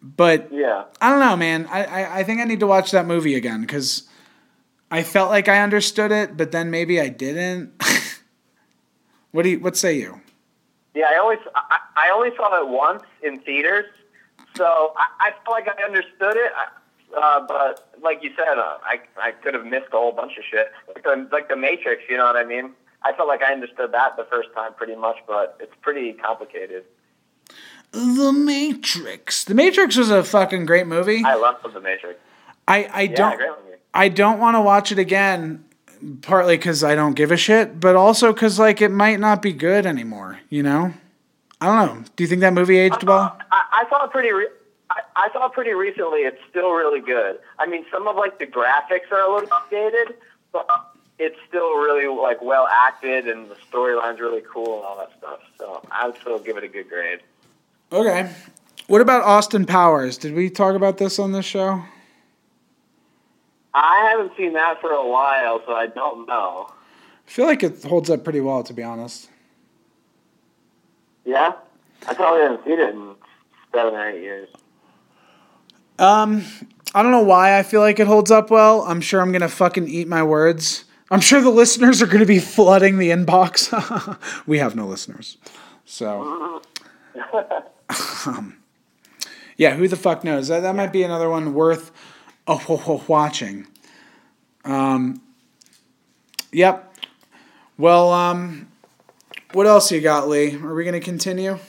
But 0.03 0.53
Yeah. 0.53 0.85
I 1.01 1.11
don't 1.11 1.21
know, 1.21 1.37
man. 1.37 1.67
I, 1.71 1.85
I, 1.85 2.19
I 2.19 2.23
think 2.25 2.41
I 2.41 2.45
need 2.45 2.61
to 2.61 2.67
watch 2.67 2.91
that 2.91 3.07
movie 3.07 3.35
again 3.37 3.61
because 3.61 4.09
I 4.91 5.03
felt 5.05 5.31
like 5.31 5.49
I 5.49 5.61
understood 5.61 6.11
it, 6.13 6.37
but 6.37 6.51
then 6.53 6.71
maybe 6.71 7.01
I 7.01 7.09
didn't. 7.09 7.73
what 9.31 9.43
do 9.45 9.51
you? 9.51 9.61
What 9.61 9.77
say 9.77 9.97
you? 9.99 10.21
Yeah, 10.95 11.07
I 11.15 11.19
always 11.19 11.39
I, 11.55 11.79
I 11.97 12.11
only 12.11 12.31
saw 12.37 12.61
it 12.61 12.69
once 12.69 13.03
in 13.23 13.39
theaters, 13.41 13.87
so 14.57 14.93
I, 14.97 15.29
I 15.29 15.31
felt 15.45 15.51
like 15.57 15.69
I 15.69 15.83
understood 15.85 16.37
it. 16.37 16.53
I- 16.57 16.79
Uh, 17.17 17.41
but 17.47 17.89
like 18.03 18.23
you 18.23 18.31
said, 18.37 18.59
uh, 18.59 18.79
I 18.85 19.01
I 19.21 19.33
could 19.33 19.55
have 19.55 19.67
missed 19.67 19.89
a 19.93 19.97
whole 19.97 20.13
bunch 20.13 20.33
of 20.39 20.45
shit, 20.51 20.71
like 20.89 21.03
the, 21.05 21.29
like 21.31 21.49
the 21.49 21.57
Matrix. 21.57 22.03
You 22.09 22.17
know 22.17 22.25
what 22.25 22.37
I 22.37 22.45
mean? 22.45 22.73
I 23.03 23.13
felt 23.13 23.29
like 23.29 23.43
I 23.43 23.53
understood 23.53 23.93
that 23.93 24.17
the 24.17 24.25
first 24.31 24.49
time 24.55 24.75
pretty 24.75 24.97
much, 24.97 25.17
but 25.27 25.57
it's 25.61 25.75
pretty 25.83 26.13
complicated. 26.13 26.85
The 27.91 28.33
Matrix. 28.33 29.45
The 29.45 29.55
Matrix 29.55 29.97
was 29.97 30.11
a 30.11 30.25
fucking 30.25 30.65
great 30.67 30.87
movie. 30.87 31.23
I 31.25 31.35
love 31.35 31.57
the 31.63 31.81
Matrix. 31.81 32.19
I 32.67 32.85
I 32.93 33.01
Yeah, 33.03 33.15
don't. 33.15 33.43
I 33.93 34.09
don't 34.09 34.39
want 34.39 34.55
to 34.57 34.61
watch 34.63 34.91
it 34.93 34.99
again. 34.99 35.65
Partly 36.23 36.57
because 36.57 36.83
I 36.83 36.97
don't 36.97 37.15
give 37.15 37.31
a 37.31 37.37
shit, 37.37 37.79
but 37.79 37.95
also 37.95 38.33
because 38.33 38.59
like 38.59 38.81
it 38.81 38.89
might 38.91 39.21
not 39.21 39.41
be 39.41 39.53
good 39.53 39.87
anymore. 39.87 40.41
You 40.49 40.63
know, 40.65 40.95
I 41.61 41.67
don't 41.67 41.95
know. 41.97 42.05
Do 42.17 42.25
you 42.25 42.29
think 42.29 42.41
that 42.41 42.53
movie 42.55 42.77
aged 42.79 43.05
well? 43.05 43.39
I, 43.53 43.85
I 43.85 43.89
saw 43.89 44.07
it 44.07 44.11
pretty. 44.11 44.33
Re- 44.33 44.49
I, 45.17 45.31
saw 45.33 45.47
it 45.47 45.53
pretty 45.53 45.73
recently. 45.73 46.21
It's 46.21 46.41
still 46.51 46.73
really 46.73 47.01
good. 47.01 47.39
I 47.59 47.67
mean, 47.67 47.85
some 47.91 48.09
of 48.09 48.17
like 48.17 48.39
the 48.39 48.47
graphics 48.47 49.11
are 49.11 49.21
a 49.21 49.35
little 49.35 49.53
outdated, 49.53 50.17
but 50.53 50.69
it's 51.19 51.37
still 51.49 51.77
really 51.77 52.07
like 52.07 52.43
well 52.43 52.67
acted, 52.71 53.29
and 53.29 53.51
the 53.51 53.57
storyline's 53.71 54.21
really 54.21 54.43
cool 54.43 54.79
and 54.79 54.85
all 54.85 54.97
that 54.99 55.11
stuff. 55.19 55.41
So 55.59 55.83
I 55.91 56.07
would 56.07 56.21
still 56.21 56.39
give 56.39 56.57
it 56.57 56.65
a 56.65 56.69
good 56.69 56.89
grade. 56.89 57.21
Okay. 57.93 58.31
What 58.87 59.01
about 59.01 59.23
Austin 59.23 59.65
Powers? 59.65 60.19
Did 60.19 60.35
we 60.35 60.51
talk 60.51 60.75
about 60.75 60.99
this 60.99 61.19
on 61.19 61.33
this 61.33 61.45
show? 61.45 61.83
I 63.75 64.11
haven't 64.11 64.37
seen 64.37 64.53
that 64.55 64.81
for 64.81 64.91
a 64.91 65.07
while, 65.07 65.63
so 65.65 65.73
I 65.73 65.87
don't 65.87 66.27
know. 66.27 66.69
I 67.27 67.31
feel 67.31 67.47
like 67.47 67.63
it 67.63 67.83
holds 67.83 68.11
up 68.11 68.25
pretty 68.25 68.41
well, 68.41 68.63
to 68.65 68.75
be 68.75 68.83
honest. 68.83 69.31
Yeah, 71.25 71.53
I 72.07 72.15
probably 72.15 72.43
haven't 72.43 72.65
seen 72.65 72.81
it 72.81 72.91
in 72.91 73.15
seven 73.73 73.95
or 73.95 74.11
eight 74.11 74.23
years. 74.23 74.49
Um, 76.03 76.45
I 76.97 77.03
don't 77.03 77.13
know 77.13 77.23
why 77.23 77.57
I 77.57 77.63
feel 77.63 77.81
like 77.81 78.01
it 78.01 78.09
holds 78.09 78.33
up 78.33 78.51
well. 78.51 78.83
I'm 78.83 79.01
sure 79.01 79.21
I'm 79.21 79.31
gonna 79.31 79.49
fucking 79.49 79.87
eat 79.87 80.09
my 80.09 80.25
words. 80.25 80.85
I'm 81.13 81.21
sure 81.21 81.41
the 81.41 81.49
listeners 81.63 82.03
are 82.03 82.07
gonna 82.07 82.27
be 82.27 82.41
flooding 82.41 82.99
the 82.99 83.11
inbox. 83.11 84.19
we 84.47 84.59
have 84.59 84.75
no 84.75 84.89
listeners, 84.89 85.39
so. 85.85 86.61
um, 88.27 88.57
yeah, 89.57 89.77
who 89.77 89.87
the 89.87 89.97
fuck 89.97 90.25
knows? 90.25 90.49
That 90.49 90.61
that 90.61 90.75
might 90.75 90.93
be 90.93 91.05
another 91.05 91.31
one 91.31 91.55
worth 91.55 91.93
oh, 92.49 93.05
watching. 93.07 93.69
Um. 94.65 95.23
Yep. 96.51 96.97
Well, 97.79 98.13
um, 98.13 98.67
what 99.53 99.69
else 99.69 99.93
you 99.93 100.01
got, 100.01 100.29
Lee? 100.29 100.57
Are 100.57 100.75
we 100.75 100.85
gonna 100.85 100.99
continue? 100.99 101.61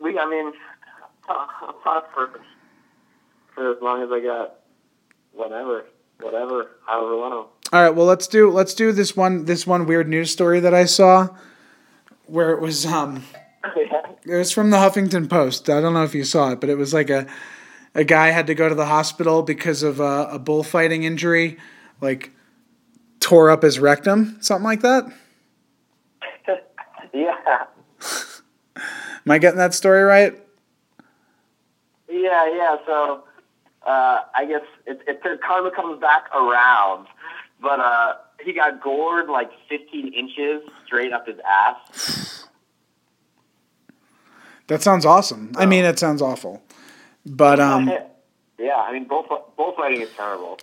We, 0.00 0.06
I 0.18 0.28
mean, 0.28 0.52
I'll 1.28 2.04
for 2.14 2.40
for 3.54 3.72
as 3.72 3.82
long 3.82 4.02
as 4.02 4.10
I 4.12 4.20
got. 4.20 4.54
Whatever, 5.32 5.84
whatever, 6.20 6.70
however 6.86 7.14
long. 7.14 7.46
All 7.72 7.82
right, 7.82 7.90
well 7.90 8.06
let's 8.06 8.26
do 8.26 8.50
let's 8.50 8.74
do 8.74 8.92
this 8.92 9.16
one 9.16 9.44
this 9.44 9.66
one 9.66 9.86
weird 9.86 10.08
news 10.08 10.32
story 10.32 10.58
that 10.60 10.74
I 10.74 10.84
saw 10.84 11.28
where 12.26 12.50
it 12.50 12.60
was 12.60 12.86
um 12.86 13.24
yeah. 13.76 14.02
it 14.24 14.36
was 14.36 14.50
from 14.50 14.70
the 14.70 14.78
Huffington 14.78 15.28
Post. 15.28 15.70
I 15.70 15.80
don't 15.80 15.94
know 15.94 16.02
if 16.02 16.14
you 16.14 16.24
saw 16.24 16.50
it, 16.52 16.60
but 16.60 16.70
it 16.70 16.76
was 16.76 16.92
like 16.92 17.10
a 17.10 17.26
a 17.94 18.04
guy 18.04 18.28
had 18.28 18.46
to 18.46 18.54
go 18.54 18.68
to 18.68 18.74
the 18.74 18.86
hospital 18.86 19.42
because 19.42 19.82
of 19.82 20.00
a, 20.00 20.28
a 20.32 20.38
bullfighting 20.38 21.04
injury, 21.04 21.58
like 22.00 22.32
tore 23.20 23.50
up 23.50 23.62
his 23.62 23.78
rectum, 23.78 24.38
something 24.40 24.64
like 24.64 24.80
that. 24.80 25.04
yeah. 27.12 27.64
Am 29.26 29.32
I 29.32 29.38
getting 29.38 29.58
that 29.58 29.74
story 29.74 30.02
right? 30.02 30.38
Yeah, 32.08 32.54
yeah. 32.54 32.76
So 32.86 33.24
uh, 33.86 34.20
I 34.34 34.44
guess 34.46 34.62
it, 34.86 35.00
it 35.06 35.40
karma 35.40 35.70
comes 35.70 36.00
back 36.00 36.26
around, 36.34 37.06
but 37.60 37.80
uh, 37.80 38.14
he 38.44 38.52
got 38.52 38.82
gored 38.82 39.28
like 39.28 39.50
15 39.68 40.12
inches 40.12 40.62
straight 40.86 41.12
up 41.12 41.26
his 41.26 41.38
ass. 41.46 42.46
That 44.68 44.82
sounds 44.82 45.06
awesome. 45.06 45.52
I 45.56 45.64
mean, 45.64 45.84
it 45.84 45.98
sounds 45.98 46.20
awful, 46.20 46.62
but 47.24 47.58
um, 47.58 47.88
yeah, 48.58 48.76
I 48.76 48.92
mean, 48.92 49.04
both 49.04 49.26
bullfighting 49.56 50.02
is 50.02 50.10
terrible. 50.14 50.58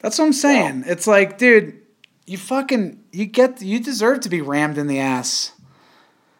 that's 0.00 0.18
what 0.18 0.24
I'm 0.24 0.32
saying. 0.32 0.84
It's 0.86 1.06
like, 1.06 1.36
dude, 1.36 1.78
you 2.26 2.38
fucking 2.38 3.02
you 3.12 3.26
get 3.26 3.60
you 3.60 3.78
deserve 3.80 4.20
to 4.20 4.30
be 4.30 4.40
rammed 4.40 4.78
in 4.78 4.86
the 4.86 4.98
ass. 4.98 5.52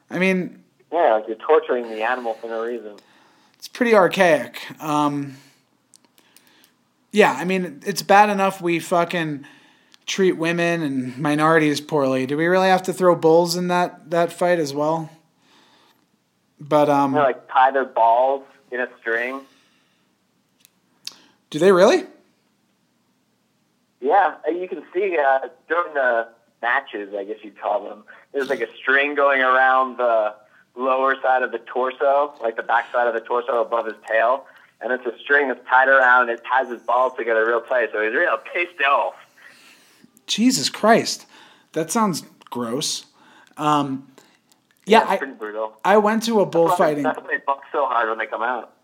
I 0.09 0.19
mean, 0.19 0.60
Yeah, 0.93 1.15
like 1.15 1.29
you're 1.29 1.37
torturing 1.37 1.89
the 1.89 2.03
animal 2.03 2.35
for 2.35 2.49
no 2.49 2.65
reason. 2.65 2.97
it's 3.55 3.69
pretty 3.69 3.95
archaic. 3.95 4.67
Um, 4.83 5.37
yeah, 7.13 7.33
I 7.33 7.45
mean, 7.45 7.81
it's 7.87 8.03
bad 8.03 8.31
enough 8.31 8.61
we 8.61 8.79
fucking 8.79 9.47
treat 10.07 10.33
women 10.33 10.83
and 10.83 11.19
minorities 11.19 11.81
poorly. 11.81 12.27
Do 12.27 12.37
we 12.37 12.47
really 12.47 12.69
have 12.69 12.83
to 12.85 12.93
throw 12.93 13.15
bulls 13.15 13.57
in 13.57 13.69
that 13.69 14.11
that 14.11 14.33
fight 14.33 14.59
as 14.59 14.75
well? 14.75 15.11
But 16.61 16.89
um, 16.91 17.13
know, 17.13 17.23
like 17.23 17.49
tie 17.49 17.71
their 17.71 17.85
balls 17.85 18.45
in 18.71 18.81
a 18.81 18.89
string. 19.01 19.41
do 21.51 21.59
they 21.59 21.73
really? 21.73 22.07
Yeah, 24.01 24.37
you 24.49 24.67
can 24.69 24.83
see 24.95 25.19
uh, 25.19 25.49
during 25.69 25.95
the 25.95 26.29
matches, 26.63 27.15
I 27.15 27.25
guess 27.25 27.37
you'd 27.43 27.61
call 27.61 27.85
them. 27.85 28.05
There's 28.33 28.49
like 28.49 28.61
a 28.61 28.77
string 28.77 29.15
going 29.15 29.43
around 29.43 29.99
the 29.99 30.35
lower 30.81 31.15
side 31.23 31.43
of 31.43 31.53
the 31.53 31.59
torso, 31.59 32.33
like 32.43 32.57
the 32.57 32.63
back 32.63 32.91
side 32.93 33.07
of 33.07 33.15
the 33.15 33.21
torso 33.21 33.61
above 33.61 33.87
his 33.87 33.95
tail, 34.09 34.47
and 34.81 34.93
it's 34.93 35.05
a 35.07 35.19
string 35.19 35.49
that's 35.49 35.65
tied 35.69 35.89
around. 35.89 36.29
It 36.31 36.43
ties 36.45 36.69
his 36.71 36.81
balls 36.83 37.13
together 37.17 37.47
real 37.47 37.61
tight, 37.61 37.91
so 37.93 38.03
he's 38.03 38.13
real 38.15 38.39
pissed 38.53 38.81
off. 38.83 39.15
Jesus 40.27 40.69
Christ, 40.71 41.27
that 41.73 41.91
sounds 41.91 42.23
gross. 42.51 43.07
Um, 43.57 44.07
yeah, 44.87 45.13
It's 45.13 45.23
I, 45.23 45.27
brutal. 45.27 45.77
I 45.85 45.99
went 45.99 46.23
to 46.25 46.41
a 46.41 46.47
bullfighting. 46.47 47.03
That's 47.05 47.21
why 47.21 47.27
they 47.27 47.43
buck 47.47 47.63
so 47.73 47.87
hard 47.87 48.09
when 48.09 48.19
they 48.19 48.27
come 48.27 48.43
out. 48.43 48.75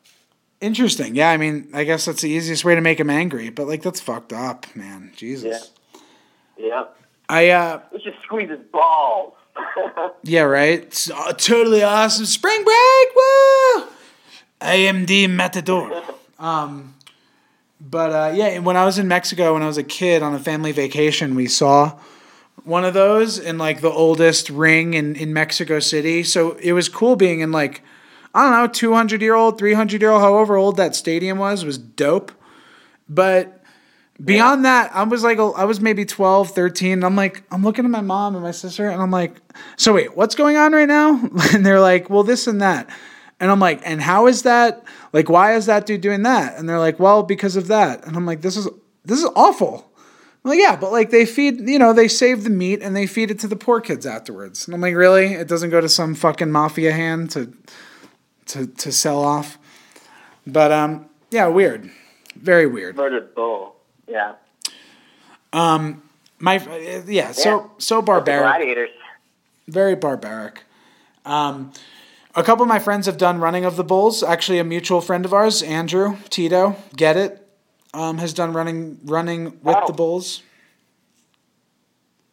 Interesting. 0.60 1.14
Yeah, 1.14 1.30
I 1.30 1.36
mean, 1.36 1.68
I 1.74 1.84
guess 1.84 2.04
that's 2.06 2.22
the 2.22 2.30
easiest 2.30 2.64
way 2.64 2.74
to 2.74 2.80
make 2.80 2.98
him 2.98 3.10
angry, 3.10 3.50
but 3.50 3.66
like 3.66 3.82
that's 3.82 4.00
fucked 4.00 4.32
up, 4.32 4.66
man. 4.74 5.12
Jesus. 5.16 5.70
Yeah. 6.56 6.66
Yep. 6.66 6.96
I 7.28 7.50
uh 7.50 7.80
Let's 7.92 8.04
just 8.04 8.22
squeeze 8.22 8.48
his 8.48 8.60
balls. 8.72 9.34
Yeah, 10.22 10.42
right. 10.42 10.80
It's, 10.80 11.10
uh, 11.10 11.32
totally 11.32 11.82
awesome. 11.82 12.26
Spring 12.26 12.64
break. 12.64 13.14
Woo! 13.14 13.86
I 14.60 14.74
am 14.88 15.06
the 15.06 15.26
matador. 15.26 16.02
Um 16.38 16.94
but 17.80 18.10
uh 18.12 18.32
yeah, 18.34 18.58
when 18.58 18.76
I 18.76 18.84
was 18.84 18.98
in 18.98 19.08
Mexico 19.08 19.54
when 19.54 19.62
I 19.62 19.66
was 19.66 19.78
a 19.78 19.84
kid 19.84 20.22
on 20.22 20.34
a 20.34 20.38
family 20.38 20.72
vacation, 20.72 21.34
we 21.34 21.46
saw 21.46 21.98
one 22.64 22.84
of 22.84 22.94
those 22.94 23.38
in 23.38 23.58
like 23.58 23.80
the 23.80 23.90
oldest 23.90 24.50
ring 24.50 24.94
in 24.94 25.14
in 25.16 25.32
Mexico 25.32 25.78
City. 25.78 26.22
So 26.22 26.52
it 26.52 26.72
was 26.72 26.88
cool 26.88 27.16
being 27.16 27.40
in 27.40 27.52
like 27.52 27.82
I 28.34 28.42
don't 28.42 28.52
know, 28.52 28.66
200 28.66 29.22
year 29.22 29.34
old, 29.34 29.56
300 29.56 30.02
year 30.02 30.10
old, 30.10 30.20
however 30.20 30.56
old 30.56 30.76
that 30.76 30.94
stadium 30.94 31.38
was, 31.38 31.64
was 31.64 31.78
dope. 31.78 32.32
But 33.08 33.55
beyond 34.24 34.64
that, 34.64 34.94
I 34.94 35.02
was 35.04 35.22
like, 35.22 35.38
I 35.38 35.64
was 35.64 35.80
maybe 35.80 36.04
12, 36.04 36.50
13. 36.50 36.92
And 36.92 37.04
I'm 37.04 37.16
like, 37.16 37.42
I'm 37.50 37.62
looking 37.62 37.84
at 37.84 37.90
my 37.90 38.00
mom 38.00 38.34
and 38.34 38.42
my 38.42 38.50
sister, 38.50 38.88
and 38.88 39.00
I'm 39.00 39.10
like, 39.10 39.36
so 39.76 39.94
wait, 39.94 40.16
what's 40.16 40.34
going 40.34 40.56
on 40.56 40.72
right 40.72 40.88
now? 40.88 41.28
And 41.54 41.64
they're 41.64 41.80
like, 41.80 42.10
well, 42.10 42.22
this 42.22 42.46
and 42.46 42.60
that. 42.62 42.88
And 43.38 43.50
I'm 43.50 43.60
like, 43.60 43.82
and 43.84 44.00
how 44.00 44.26
is 44.26 44.42
that? 44.42 44.82
Like, 45.12 45.28
why 45.28 45.54
is 45.54 45.66
that 45.66 45.86
dude 45.86 46.00
doing 46.00 46.22
that? 46.22 46.58
And 46.58 46.68
they're 46.68 46.78
like, 46.78 46.98
well, 46.98 47.22
because 47.22 47.56
of 47.56 47.66
that. 47.68 48.06
And 48.06 48.16
I'm 48.16 48.24
like, 48.24 48.40
this 48.40 48.56
is 48.56 48.68
this 49.04 49.18
is 49.22 49.28
awful. 49.36 49.90
I'm 50.44 50.50
like, 50.50 50.58
yeah, 50.58 50.76
but 50.76 50.92
like 50.92 51.10
they 51.10 51.26
feed, 51.26 51.68
you 51.68 51.78
know, 51.78 51.92
they 51.92 52.08
save 52.08 52.44
the 52.44 52.50
meat 52.50 52.80
and 52.82 52.94
they 52.94 53.06
feed 53.06 53.30
it 53.30 53.38
to 53.40 53.48
the 53.48 53.56
poor 53.56 53.80
kids 53.80 54.06
afterwards. 54.06 54.66
And 54.66 54.74
I'm 54.74 54.80
like, 54.80 54.94
really? 54.94 55.34
It 55.34 55.48
doesn't 55.48 55.70
go 55.70 55.80
to 55.80 55.88
some 55.88 56.14
fucking 56.14 56.50
mafia 56.50 56.92
hand 56.92 57.30
to 57.32 57.52
to 58.46 58.66
to 58.66 58.92
sell 58.92 59.22
off. 59.22 59.58
But 60.46 60.72
um, 60.72 61.06
yeah, 61.30 61.48
weird, 61.48 61.90
very 62.36 62.66
weird. 62.66 62.96
Murdered 62.96 63.34
bull. 63.34 63.75
Yeah. 64.08 64.34
Um, 65.52 66.02
My 66.38 66.58
uh, 66.58 67.02
yeah, 67.06 67.32
so 67.32 67.70
so 67.78 68.02
barbaric, 68.02 68.78
very 69.68 69.94
barbaric. 69.96 70.64
Um, 71.24 71.72
a 72.34 72.42
couple 72.42 72.62
of 72.62 72.68
my 72.68 72.78
friends 72.78 73.06
have 73.06 73.16
done 73.16 73.40
running 73.40 73.64
of 73.64 73.76
the 73.76 73.84
bulls. 73.84 74.22
Actually, 74.22 74.58
a 74.58 74.64
mutual 74.64 75.00
friend 75.00 75.24
of 75.24 75.32
ours, 75.32 75.62
Andrew 75.62 76.16
Tito, 76.28 76.76
get 76.94 77.16
it, 77.16 77.46
um, 77.94 78.18
has 78.18 78.34
done 78.34 78.52
running 78.52 78.98
running 79.04 79.44
with 79.62 79.76
Wow. 79.76 79.84
the 79.86 79.92
bulls. 79.94 80.42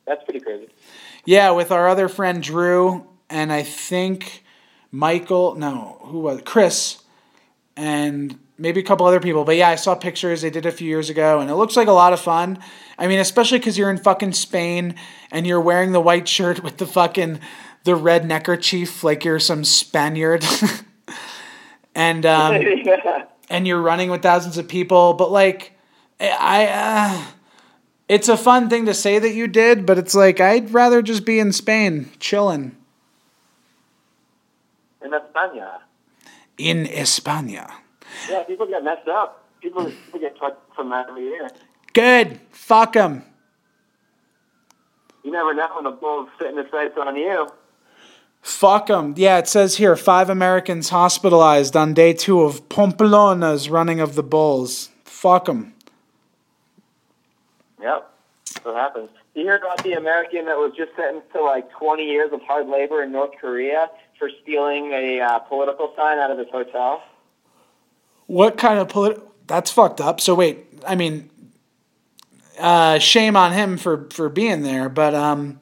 That's 0.05 0.23
pretty 0.25 0.41
crazy. 0.41 0.67
Yeah, 1.25 1.51
with 1.51 1.71
our 1.71 1.87
other 1.87 2.09
friend 2.09 2.43
Drew 2.43 3.07
and 3.29 3.53
I 3.53 3.63
think 3.63 4.43
Michael. 4.91 5.55
No, 5.55 5.99
who 6.01 6.19
was 6.19 6.39
it? 6.39 6.45
Chris 6.45 7.01
and 7.77 8.37
maybe 8.57 8.80
a 8.80 8.84
couple 8.84 9.05
other 9.05 9.19
people. 9.19 9.43
But 9.43 9.55
yeah, 9.57 9.69
I 9.69 9.75
saw 9.75 9.95
pictures 9.95 10.41
they 10.41 10.49
did 10.49 10.65
a 10.65 10.71
few 10.71 10.88
years 10.88 11.09
ago, 11.09 11.39
and 11.39 11.49
it 11.49 11.55
looks 11.55 11.75
like 11.75 11.88
a 11.88 11.93
lot 11.93 12.13
of 12.13 12.19
fun. 12.19 12.59
I 12.97 13.07
mean, 13.07 13.19
especially 13.19 13.59
because 13.59 13.77
you're 13.77 13.89
in 13.89 13.97
fucking 13.97 14.34
Spain 14.34 14.95
and 15.31 15.47
you're 15.47 15.61
wearing 15.61 15.91
the 15.91 16.01
white 16.01 16.27
shirt 16.27 16.63
with 16.63 16.77
the 16.77 16.85
fucking 16.85 17.39
the 17.84 17.95
red 17.95 18.25
neckerchief 18.25 19.03
like 19.03 19.25
you're 19.25 19.39
some 19.39 19.63
Spaniard, 19.63 20.45
and 21.95 22.25
um, 22.25 22.61
and 23.49 23.67
you're 23.67 23.81
running 23.81 24.09
with 24.09 24.21
thousands 24.21 24.57
of 24.57 24.67
people. 24.67 25.13
But 25.13 25.31
like, 25.31 25.73
I. 26.19 26.67
Uh, 26.67 27.25
it's 28.09 28.27
a 28.27 28.35
fun 28.38 28.69
thing 28.69 28.85
to 28.85 28.93
say 28.93 29.17
that 29.17 29.34
you 29.34 29.47
did, 29.47 29.85
but 29.85 29.97
it's 29.97 30.13
like 30.13 30.39
I'd 30.41 30.71
rather 30.73 31.01
just 31.01 31.25
be 31.25 31.39
in 31.39 31.53
Spain, 31.53 32.11
chilling 32.19 32.75
In 35.01 35.11
España. 35.11 35.80
in 36.57 36.85
España. 36.85 37.71
Yeah, 38.30 38.44
people 38.44 38.68
get 38.68 38.84
messed 38.84 39.07
up. 39.07 39.44
People, 39.61 39.85
people 39.85 40.19
get 40.19 40.38
fucked 40.38 40.76
from 40.76 40.90
that 40.90 41.10
every 41.10 41.23
year. 41.23 41.49
Good. 41.94 42.40
Fuck 42.52 42.94
them. 42.94 43.23
You 45.23 45.31
never 45.31 45.53
know 45.53 45.69
when 45.76 45.85
the 45.85 45.91
bull's 45.91 46.30
setting 46.38 46.57
his 46.57 46.69
sights 46.69 46.98
on 46.98 47.15
you. 47.15 47.48
Fuck 48.41 48.88
them. 48.88 49.14
Yeah, 49.15 49.38
it 49.38 49.48
says 49.48 49.77
here 49.77 49.95
five 49.95 50.30
Americans 50.30 50.90
hospitalized 50.90 51.77
on 51.77 51.94
day 51.94 52.11
two 52.11 52.41
of 52.41 52.68
Pamplona's 52.68 53.69
running 53.69 54.02
of 54.02 54.15
the 54.15 54.23
bulls. 54.23 54.90
Fuck 55.06 55.45
them. 55.45 55.73
Yep. 57.81 58.10
That's 58.53 58.65
what 58.65 58.76
happens. 58.76 59.10
You 59.34 59.44
hear 59.44 59.56
about 59.56 59.81
the 59.84 59.94
American 59.94 60.45
that 60.45 60.57
was 60.57 60.73
just 60.76 60.91
sentenced 60.95 61.31
to 61.31 61.41
like 61.41 61.72
20 61.72 62.03
years 62.03 62.34
of 62.34 62.41
hard 62.41 62.68
labor 62.68 63.02
in 63.02 63.14
North 63.14 63.31
Korea 63.40 63.90
for 64.19 64.30
stealing 64.41 64.91
a 64.91 65.22
uh, 65.22 65.40
political 65.40 65.94
sign 65.95 66.19
out 66.19 66.30
of 66.30 66.38
his 66.38 66.49
hotel? 66.52 67.02
What 68.27 68.57
kind 68.57 68.79
of 68.79 68.89
polit? 68.89 69.21
That's 69.47 69.71
fucked 69.71 70.01
up. 70.01 70.21
So 70.21 70.35
wait, 70.35 70.65
I 70.87 70.95
mean, 70.95 71.29
uh, 72.59 72.99
shame 72.99 73.35
on 73.35 73.51
him 73.51 73.77
for 73.77 74.07
for 74.11 74.29
being 74.29 74.61
there, 74.61 74.89
but 74.89 75.13
um, 75.13 75.59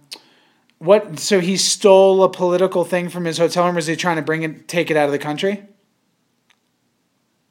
what? 0.77 1.19
So 1.19 1.39
he 1.39 1.57
stole 1.57 2.23
a 2.23 2.29
political 2.29 2.83
thing 2.83 3.09
from 3.09 3.25
his 3.25 3.37
hotel 3.37 3.65
room. 3.65 3.75
Was 3.75 3.87
he 3.87 3.95
trying 3.95 4.17
to 4.17 4.21
bring 4.21 4.43
it, 4.43 4.67
take 4.67 4.91
it 4.91 4.97
out 4.97 5.05
of 5.05 5.11
the 5.11 5.19
country? 5.19 5.63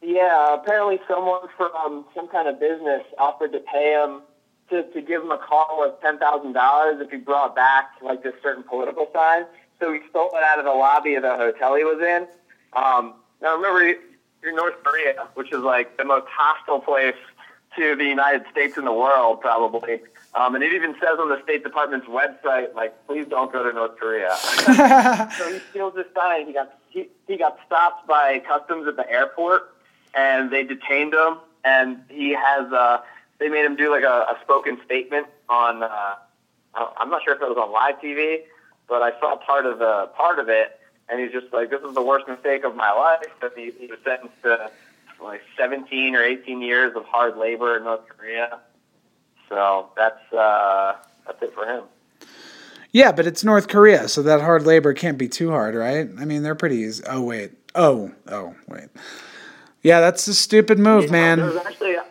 Yeah, 0.03 0.55
apparently 0.55 1.01
someone 1.07 1.43
from 1.57 2.05
some 2.15 2.29
kind 2.29 2.49
of 2.49 2.59
business 2.59 3.03
offered 3.19 3.53
to 3.53 3.61
pay 3.61 3.93
him 3.93 4.23
to, 4.71 4.83
to 4.93 5.01
give 5.01 5.23
him 5.23 5.31
a 5.31 5.39
call 5.39 5.85
of 5.87 6.01
ten 6.01 6.19
thousand 6.19 6.53
dollars 6.53 7.01
if 7.01 7.11
he 7.11 7.17
brought 7.17 7.55
back 7.55 7.93
like 8.03 8.23
this 8.23 8.35
certain 8.43 8.63
political 8.63 9.09
sign. 9.13 9.45
So 9.79 9.93
he 9.93 10.01
stole 10.11 10.31
it 10.35 10.43
out 10.43 10.59
of 10.59 10.65
the 10.65 10.73
lobby 10.73 11.15
of 11.15 11.23
the 11.23 11.37
hotel 11.37 11.75
he 11.75 11.85
was 11.85 12.01
in. 12.01 12.27
Um, 12.81 13.15
now 13.41 13.57
remember, 13.57 14.01
you're 14.43 14.55
North 14.55 14.83
Korea, 14.83 15.29
which 15.35 15.53
is 15.53 15.61
like 15.61 15.97
the 15.97 16.05
most 16.05 16.27
hostile 16.29 16.81
place 16.81 17.15
to 17.77 17.95
the 17.97 18.05
United 18.05 18.43
States 18.51 18.77
in 18.77 18.85
the 18.85 18.93
world, 18.93 19.41
probably. 19.41 20.01
Um, 20.35 20.55
and 20.55 20.65
it 20.65 20.73
even 20.73 20.95
says 20.95 21.19
on 21.19 21.29
the 21.29 21.41
State 21.43 21.65
Department's 21.65 22.07
website, 22.07 22.75
like, 22.75 22.95
please 23.07 23.27
don't 23.29 23.53
go 23.53 23.63
to 23.63 23.73
North 23.73 23.97
Korea. 23.99 24.37
so 25.37 25.53
he 25.53 25.59
steals 25.71 25.95
this 25.95 26.07
sign. 26.15 26.47
He 26.47 26.53
got 26.53 26.79
he, 26.89 27.09
he 27.27 27.37
got 27.37 27.59
stopped 27.67 28.07
by 28.07 28.41
customs 28.41 28.87
at 28.89 28.97
the 28.97 29.09
airport, 29.09 29.75
and 30.15 30.51
they 30.51 30.65
detained 30.65 31.15
him. 31.15 31.39
And 31.65 32.03
he 32.09 32.31
has 32.35 32.73
uh, 32.73 33.03
they 33.39 33.49
made 33.49 33.65
him 33.65 33.77
do 33.77 33.91
like 33.91 34.05
a, 34.05 34.35
a 34.35 34.39
spoken 34.43 34.81
statement 34.85 35.27
on. 35.49 35.83
Uh, 35.83 36.15
I'm 36.75 37.11
not 37.11 37.23
sure 37.25 37.35
if 37.35 37.43
it 37.43 37.49
was 37.49 37.59
on 37.59 37.73
live 37.73 38.01
TV, 38.01 38.43
but 38.89 39.03
I 39.03 39.19
saw 39.19 39.37
part 39.37 39.67
of 39.67 39.79
the 39.79 40.09
part 40.17 40.39
of 40.39 40.49
it, 40.49 40.80
and 41.11 41.21
he's 41.21 41.33
just 41.33 41.53
like, 41.53 41.71
"This 41.71 41.83
is 41.83 41.95
the 41.95 42.03
worst 42.03 42.29
mistake 42.29 42.65
of 42.65 42.77
my 42.77 42.93
life." 42.93 43.27
And 43.43 43.51
he, 43.57 43.73
he 43.79 43.87
was 43.87 43.99
sentenced 44.05 44.43
to 44.43 44.71
like 45.23 45.43
17 45.59 46.15
or 46.15 46.23
18 46.23 46.63
years 46.63 46.97
of 46.97 47.05
hard 47.05 47.37
labor 47.37 47.77
in 47.77 47.85
North 47.85 48.09
Korea. 48.09 48.61
So 49.49 49.91
that's 49.97 50.33
uh, 50.33 50.97
that's 51.27 51.43
it 51.43 51.53
for 51.55 51.67
him. 51.67 51.85
Yeah, 52.93 53.13
but 53.13 53.27
it's 53.27 53.45
North 53.45 53.69
Korea, 53.69 54.09
so 54.09 54.23
that 54.23 54.41
hard 54.41 54.67
labor 54.67 54.95
can't 54.95 55.19
be 55.19 55.29
too 55.29 55.51
hard, 55.51 55.75
right? 55.75 56.09
I 56.19 56.25
mean, 56.25 56.43
they're 56.43 56.55
pretty 56.57 56.77
easy. 56.77 57.05
Oh 57.07 57.23
wait. 57.23 57.53
Oh 57.75 58.13
oh 58.29 58.55
wait. 58.69 58.89
Yeah, 59.83 60.01
that's 60.01 60.27
a 60.29 60.35
stupid 60.35 60.79
move, 60.79 61.05
Yeah, 61.05 61.11
man. 61.11 61.41
Actually, 61.41 61.97
uh, 61.97 62.03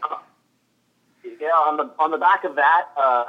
yeah, 1.39 1.47
on 1.49 1.77
the 1.77 1.91
on 1.99 2.11
the 2.11 2.17
back 2.17 2.43
of 2.43 2.55
that 2.55 2.85
uh, 2.97 3.25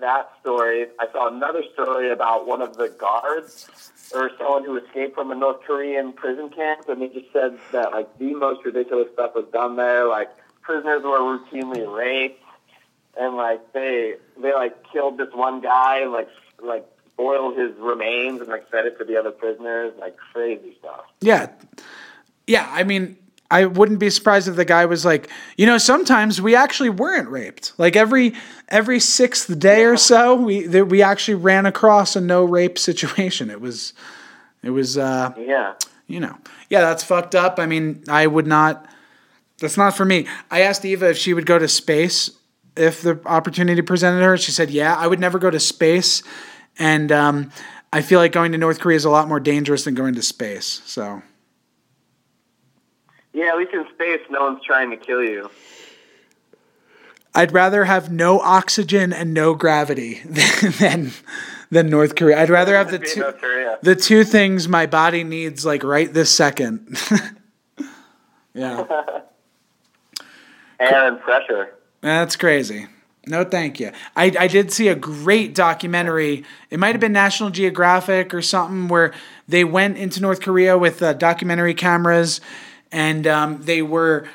that 0.00 0.30
story, 0.40 0.86
I 0.98 1.06
saw 1.12 1.28
another 1.28 1.62
story 1.72 2.10
about 2.10 2.46
one 2.46 2.62
of 2.62 2.76
the 2.76 2.88
guards 2.88 3.68
or 4.14 4.30
someone 4.38 4.64
who 4.64 4.76
escaped 4.76 5.14
from 5.14 5.30
a 5.30 5.34
North 5.34 5.62
Korean 5.66 6.12
prison 6.12 6.50
camp, 6.50 6.88
and 6.88 7.00
they 7.00 7.08
just 7.08 7.32
said 7.32 7.58
that 7.72 7.92
like 7.92 8.18
the 8.18 8.34
most 8.34 8.64
ridiculous 8.64 9.08
stuff 9.12 9.34
was 9.34 9.46
done 9.52 9.76
there. 9.76 10.06
Like 10.08 10.30
prisoners 10.62 11.02
were 11.02 11.18
routinely 11.18 11.90
raped, 11.92 12.42
and 13.16 13.36
like 13.36 13.72
they 13.72 14.14
they 14.40 14.54
like 14.54 14.76
killed 14.92 15.18
this 15.18 15.32
one 15.32 15.60
guy 15.60 16.00
and 16.00 16.12
like 16.12 16.28
like 16.62 16.86
boiled 17.16 17.56
his 17.56 17.72
remains 17.76 18.40
and 18.40 18.48
like 18.48 18.68
fed 18.70 18.86
it 18.86 18.98
to 18.98 19.04
the 19.04 19.16
other 19.16 19.30
prisoners, 19.30 19.92
like 19.98 20.16
crazy 20.16 20.76
stuff. 20.78 21.04
Yeah. 21.20 21.50
Yeah, 22.46 22.68
I 22.70 22.82
mean, 22.82 23.16
I 23.52 23.66
wouldn't 23.66 23.98
be 23.98 24.08
surprised 24.08 24.48
if 24.48 24.56
the 24.56 24.64
guy 24.64 24.86
was 24.86 25.04
like, 25.04 25.28
you 25.58 25.66
know, 25.66 25.76
sometimes 25.76 26.40
we 26.40 26.56
actually 26.56 26.88
weren't 26.88 27.28
raped. 27.28 27.74
Like 27.76 27.96
every 27.96 28.32
every 28.68 28.98
sixth 28.98 29.58
day 29.58 29.84
or 29.84 29.98
so, 29.98 30.34
we 30.34 30.66
that 30.68 30.86
we 30.86 31.02
actually 31.02 31.34
ran 31.34 31.66
across 31.66 32.16
a 32.16 32.20
no 32.20 32.44
rape 32.44 32.78
situation. 32.78 33.50
It 33.50 33.60
was 33.60 33.92
it 34.62 34.70
was 34.70 34.96
uh 34.96 35.34
Yeah. 35.36 35.74
you 36.06 36.18
know. 36.18 36.36
Yeah, 36.70 36.80
that's 36.80 37.04
fucked 37.04 37.34
up. 37.34 37.58
I 37.58 37.66
mean, 37.66 38.02
I 38.08 38.26
would 38.26 38.46
not 38.46 38.86
that's 39.58 39.76
not 39.76 39.94
for 39.94 40.06
me. 40.06 40.26
I 40.50 40.62
asked 40.62 40.84
Eva 40.86 41.10
if 41.10 41.18
she 41.18 41.34
would 41.34 41.46
go 41.46 41.58
to 41.58 41.68
space 41.68 42.30
if 42.74 43.02
the 43.02 43.20
opportunity 43.26 43.82
presented 43.82 44.22
her. 44.24 44.38
She 44.38 44.50
said, 44.50 44.70
"Yeah, 44.70 44.96
I 44.96 45.06
would 45.06 45.20
never 45.20 45.38
go 45.38 45.50
to 45.50 45.60
space, 45.60 46.22
and 46.78 47.12
um, 47.12 47.52
I 47.92 48.00
feel 48.00 48.18
like 48.18 48.32
going 48.32 48.52
to 48.52 48.58
North 48.58 48.80
Korea 48.80 48.96
is 48.96 49.04
a 49.04 49.10
lot 49.10 49.28
more 49.28 49.40
dangerous 49.40 49.84
than 49.84 49.94
going 49.94 50.14
to 50.14 50.22
space." 50.22 50.80
So 50.86 51.22
Yeah, 53.32 53.46
at 53.46 53.56
least 53.56 53.72
in 53.72 53.86
space, 53.94 54.20
no 54.30 54.42
one's 54.42 54.62
trying 54.62 54.90
to 54.90 54.96
kill 54.96 55.22
you. 55.22 55.50
I'd 57.34 57.52
rather 57.52 57.84
have 57.84 58.12
no 58.12 58.40
oxygen 58.40 59.12
and 59.12 59.32
no 59.32 59.54
gravity 59.54 60.20
than 60.78 61.12
than 61.70 61.88
North 61.88 62.14
Korea. 62.14 62.40
I'd 62.40 62.50
rather 62.50 62.76
have 62.76 62.90
the 62.90 62.98
two 62.98 63.24
the 63.82 63.96
two 63.96 64.24
things 64.24 64.68
my 64.68 64.86
body 64.86 65.24
needs 65.24 65.64
like 65.64 65.82
right 65.82 66.12
this 66.12 66.30
second. 66.30 66.98
yeah. 68.54 68.86
And 70.78 71.20
pressure. 71.20 71.74
That's 72.00 72.34
crazy. 72.34 72.88
No, 73.26 73.44
thank 73.44 73.78
you. 73.78 73.92
I, 74.16 74.32
I 74.36 74.48
did 74.48 74.72
see 74.72 74.88
a 74.88 74.96
great 74.96 75.54
documentary. 75.54 76.44
It 76.70 76.80
might 76.80 76.88
have 76.88 77.00
been 77.00 77.12
National 77.12 77.50
Geographic 77.50 78.34
or 78.34 78.42
something 78.42 78.88
where 78.88 79.12
they 79.46 79.62
went 79.62 79.96
into 79.96 80.20
North 80.20 80.40
Korea 80.40 80.76
with 80.76 81.00
uh, 81.00 81.12
documentary 81.12 81.74
cameras, 81.74 82.40
and 82.92 83.26
um, 83.26 83.62
they 83.62 83.82
were 83.82 84.28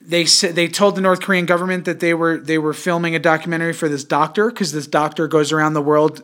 they 0.00 0.24
said 0.24 0.54
they 0.54 0.68
told 0.68 0.96
the 0.96 1.00
North 1.00 1.20
Korean 1.20 1.46
government 1.46 1.84
that 1.86 2.00
they 2.00 2.14
were 2.14 2.38
they 2.38 2.58
were 2.58 2.74
filming 2.74 3.14
a 3.14 3.18
documentary 3.18 3.72
for 3.72 3.88
this 3.88 4.04
doctor 4.04 4.50
because 4.50 4.72
this 4.72 4.86
doctor 4.86 5.26
goes 5.28 5.52
around 5.52 5.74
the 5.74 5.82
world 5.82 6.22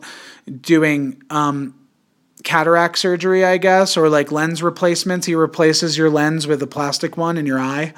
doing 0.61 1.21
um, 1.29 1.75
cataract 2.43 2.97
surgery, 2.97 3.43
I 3.43 3.57
guess, 3.57 3.97
or 3.97 4.09
like 4.09 4.31
lens 4.31 4.61
replacements. 4.61 5.25
He 5.25 5.35
replaces 5.35 5.97
your 5.97 6.09
lens 6.09 6.47
with 6.47 6.61
a 6.61 6.67
plastic 6.67 7.17
one 7.17 7.37
in 7.37 7.45
your 7.45 7.59
eye 7.59 7.93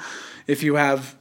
if 0.46 0.62
you 0.62 0.76
have 0.76 1.16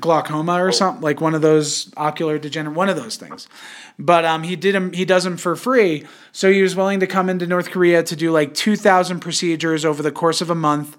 glaucoma 0.00 0.54
or 0.54 0.72
something 0.72 1.02
like 1.02 1.20
one 1.20 1.34
of 1.34 1.42
those 1.42 1.92
ocular 1.96 2.36
degenerate 2.36 2.76
one 2.76 2.88
of 2.88 2.96
those 2.96 3.16
things. 3.16 3.48
But 3.96 4.24
um, 4.24 4.42
he 4.42 4.56
did 4.56 4.74
him 4.74 4.92
he 4.92 5.04
does 5.04 5.24
them 5.24 5.36
for 5.36 5.54
free. 5.54 6.04
So 6.32 6.50
he 6.50 6.62
was 6.62 6.74
willing 6.74 7.00
to 7.00 7.06
come 7.06 7.28
into 7.28 7.46
north 7.46 7.70
korea 7.70 8.02
to 8.04 8.16
do 8.16 8.30
like 8.32 8.54
2000 8.54 9.20
procedures 9.20 9.84
over 9.84 10.02
the 10.02 10.12
course 10.12 10.40
of 10.40 10.50
a 10.50 10.54
month 10.54 10.96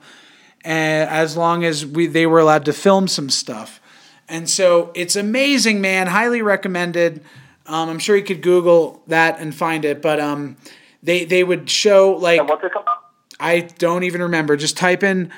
as 0.64 1.36
long 1.36 1.64
as 1.64 1.86
we 1.86 2.07
they 2.07 2.26
were 2.26 2.40
allowed 2.40 2.65
to 2.65 2.73
film 2.73 3.07
some 3.07 3.30
stuff 3.30 3.82
and 4.27 4.49
so 4.49 4.91
it's 4.95 5.15
amazing 5.15 5.82
man 5.82 6.07
highly 6.07 6.41
recommended 6.41 7.23
um, 7.68 7.90
i'm 7.90 7.99
sure 7.99 8.15
you 8.15 8.23
could 8.23 8.41
google 8.41 9.03
that 9.07 9.40
and 9.40 9.53
find 9.53 9.86
it 9.86 10.02
but 10.02 10.19
um, 10.19 10.57
they 11.06 11.23
they 11.23 11.44
would 11.44 11.69
show 11.69 12.14
like 12.14 12.40
And 12.40 12.49
what's 12.49 12.64
it 12.64 12.73
called? 12.73 12.88
I 13.40 13.61
don't 13.61 14.03
even 14.03 14.22
remember. 14.23 14.56
Just 14.57 14.76
type 14.76 15.03
in 15.03 15.32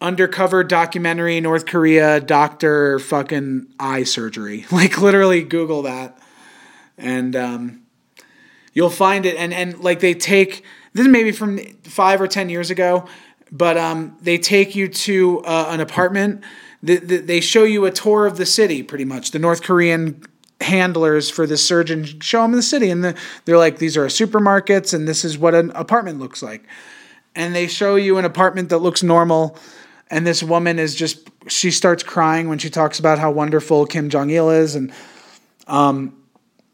undercover 0.00 0.64
documentary 0.64 1.40
North 1.40 1.66
Korea 1.66 2.18
doctor 2.20 2.98
fucking 2.98 3.68
eye 3.78 4.04
surgery. 4.04 4.64
Like 4.72 5.00
literally 5.00 5.42
Google 5.42 5.82
that, 5.82 6.18
and 6.96 7.36
um, 7.36 7.82
you'll 8.72 8.90
find 8.90 9.26
it. 9.26 9.36
And 9.36 9.52
and 9.52 9.78
like 9.80 10.00
they 10.00 10.14
take 10.14 10.64
this 10.94 11.04
is 11.06 11.12
maybe 11.12 11.30
from 11.30 11.58
five 11.82 12.20
or 12.20 12.26
ten 12.26 12.48
years 12.48 12.70
ago, 12.70 13.06
but 13.52 13.76
um, 13.76 14.16
they 14.20 14.38
take 14.38 14.74
you 14.74 14.88
to 14.88 15.40
uh, 15.44 15.68
an 15.70 15.80
apartment. 15.80 16.42
They, 16.82 16.96
they 16.96 17.18
they 17.18 17.40
show 17.40 17.62
you 17.62 17.84
a 17.84 17.92
tour 17.92 18.26
of 18.26 18.36
the 18.38 18.46
city, 18.46 18.82
pretty 18.82 19.04
much. 19.04 19.30
The 19.30 19.38
North 19.38 19.62
Korean 19.62 20.24
handlers 20.60 21.30
for 21.30 21.46
the 21.46 21.56
surgeon 21.56 22.04
show 22.20 22.42
them 22.42 22.52
the 22.52 22.62
city, 22.62 22.90
and 22.90 23.04
the, 23.04 23.16
they're 23.44 23.58
like, 23.58 23.78
these 23.78 23.96
are 23.96 24.06
supermarkets, 24.06 24.92
and 24.94 25.06
this 25.06 25.24
is 25.24 25.38
what 25.38 25.54
an 25.54 25.70
apartment 25.72 26.18
looks 26.18 26.42
like 26.42 26.66
and 27.34 27.54
they 27.54 27.66
show 27.66 27.96
you 27.96 28.18
an 28.18 28.24
apartment 28.24 28.68
that 28.70 28.78
looks 28.78 29.02
normal 29.02 29.56
and 30.10 30.26
this 30.26 30.42
woman 30.42 30.78
is 30.78 30.94
just 30.94 31.28
she 31.48 31.70
starts 31.70 32.02
crying 32.02 32.48
when 32.48 32.58
she 32.58 32.70
talks 32.70 32.98
about 32.98 33.18
how 33.18 33.30
wonderful 33.30 33.86
Kim 33.86 34.10
Jong 34.10 34.30
Il 34.30 34.50
is 34.50 34.74
and 34.74 34.92
um 35.66 36.16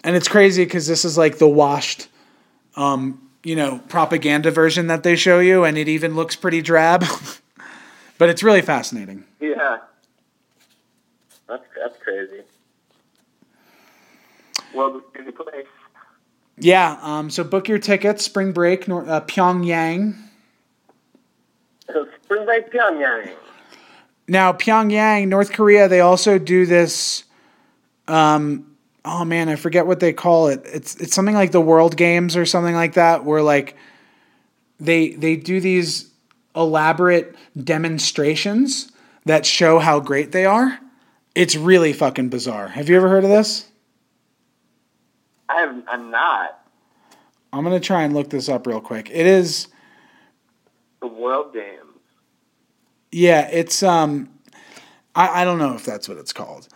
and 0.05 0.17
it's 0.17 0.29
crazy 0.29 0.65
because 0.65 0.87
this 0.87 1.05
is 1.05 1.17
like 1.17 1.39
the 1.39 1.49
washed 1.49 2.09
um 2.77 3.28
you 3.45 3.55
know 3.57 3.79
propaganda 3.89 4.51
version 4.51 4.87
that 4.89 5.03
they 5.03 5.17
show 5.17 5.39
you 5.41 5.65
and 5.65 5.79
it 5.79 5.89
even 5.89 6.15
looks 6.15 6.35
pretty 6.37 6.61
drab 6.63 7.05
but 8.19 8.29
it's 8.29 8.43
really 8.43 8.63
fascinating 8.63 9.25
Yeah. 9.41 9.79
That's 11.49 11.65
that's 11.77 11.97
crazy. 12.03 12.43
Well, 14.75 15.01
busy 15.15 15.31
place. 15.33 15.67
yeah 16.59 16.99
um 17.03 17.31
so 17.31 17.43
book 17.45 17.69
your 17.69 17.79
tickets 17.79 18.25
spring 18.25 18.53
break 18.53 18.87
Nor- 18.89 19.09
uh, 19.09 19.21
Pyongyang 19.23 20.15
So 21.91 22.07
Spring 22.25 22.45
Break 22.45 22.71
Pyongyang. 22.71 23.31
Now, 24.31 24.53
Pyongyang, 24.53 25.29
North 25.29 25.53
Korea, 25.53 25.89
they 25.89 26.01
also 26.01 26.37
do 26.39 26.67
this. 26.67 27.25
Um, 28.07 28.68
oh 29.09 29.25
man, 29.25 29.49
I 29.49 29.57
forget 29.57 29.87
what 29.87 30.01
they 30.01 30.13
call 30.13 30.49
it. 30.49 30.63
It's 30.65 30.95
it's 30.97 31.15
something 31.15 31.35
like 31.35 31.53
the 31.53 31.61
World 31.61 31.97
Games 31.97 32.37
or 32.37 32.45
something 32.45 32.75
like 32.75 32.95
that, 32.95 33.25
where 33.25 33.43
like 33.43 33.77
they 34.79 35.11
they 35.11 35.37
do 35.37 35.61
these 35.61 36.11
elaborate 36.55 37.35
demonstrations 37.63 38.93
that 39.25 39.47
show 39.47 39.79
how 39.79 40.01
great 40.01 40.33
they 40.33 40.45
are. 40.45 40.79
It's 41.35 41.57
really 41.57 41.93
fucking 41.93 42.29
bizarre. 42.29 42.69
Have 42.69 42.89
you 42.89 42.97
ever 42.97 43.09
heard 43.09 43.25
of 43.25 43.31
this? 43.31 43.69
I 45.49 45.61
have, 45.61 45.83
I'm 45.89 46.11
not. 46.11 46.61
I'm 47.53 47.65
gonna 47.65 47.81
try 47.81 48.03
and 48.03 48.15
look 48.15 48.31
this 48.31 48.49
up 48.49 48.67
real 48.67 48.81
quick. 48.81 49.09
It 49.11 49.27
is. 49.27 49.69
The 51.01 51.07
World 51.07 51.55
Games. 51.55 51.85
Yeah, 53.11 53.49
it's 53.49 53.83
um 53.83 54.29
I, 55.15 55.43
I 55.43 55.45
don't 55.45 55.59
know 55.59 55.75
if 55.75 55.85
that's 55.85 56.09
what 56.09 56.19
it's 56.19 56.33
called. 56.33 56.69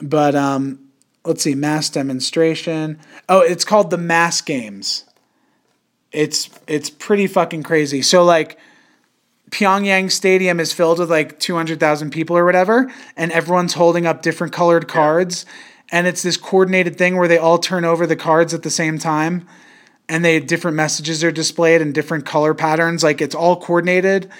But 0.00 0.34
um 0.34 0.87
let's 1.24 1.42
see, 1.42 1.54
mass 1.54 1.90
demonstration. 1.90 2.98
Oh, 3.28 3.40
it's 3.40 3.64
called 3.64 3.90
the 3.90 3.98
Mass 3.98 4.40
Games. 4.40 5.04
It's 6.12 6.48
it's 6.66 6.90
pretty 6.90 7.26
fucking 7.26 7.62
crazy. 7.62 8.02
So 8.02 8.24
like 8.24 8.58
Pyongyang 9.50 10.10
Stadium 10.10 10.60
is 10.60 10.72
filled 10.72 10.98
with 10.98 11.10
like 11.10 11.38
200,000 11.38 12.10
people 12.10 12.36
or 12.36 12.44
whatever, 12.44 12.92
and 13.16 13.32
everyone's 13.32 13.74
holding 13.74 14.06
up 14.06 14.22
different 14.22 14.52
colored 14.52 14.88
cards. 14.88 15.46
And 15.90 16.06
it's 16.06 16.22
this 16.22 16.36
coordinated 16.36 16.96
thing 16.96 17.16
where 17.16 17.28
they 17.28 17.38
all 17.38 17.58
turn 17.58 17.84
over 17.84 18.06
the 18.06 18.16
cards 18.16 18.52
at 18.52 18.62
the 18.62 18.70
same 18.70 18.98
time 18.98 19.46
and 20.08 20.24
they 20.24 20.40
different 20.40 20.76
messages 20.76 21.22
are 21.22 21.30
displayed 21.30 21.80
in 21.80 21.92
different 21.92 22.24
color 22.24 22.54
patterns. 22.54 23.04
Like 23.04 23.20
it's 23.20 23.34
all 23.34 23.60
coordinated. 23.60 24.30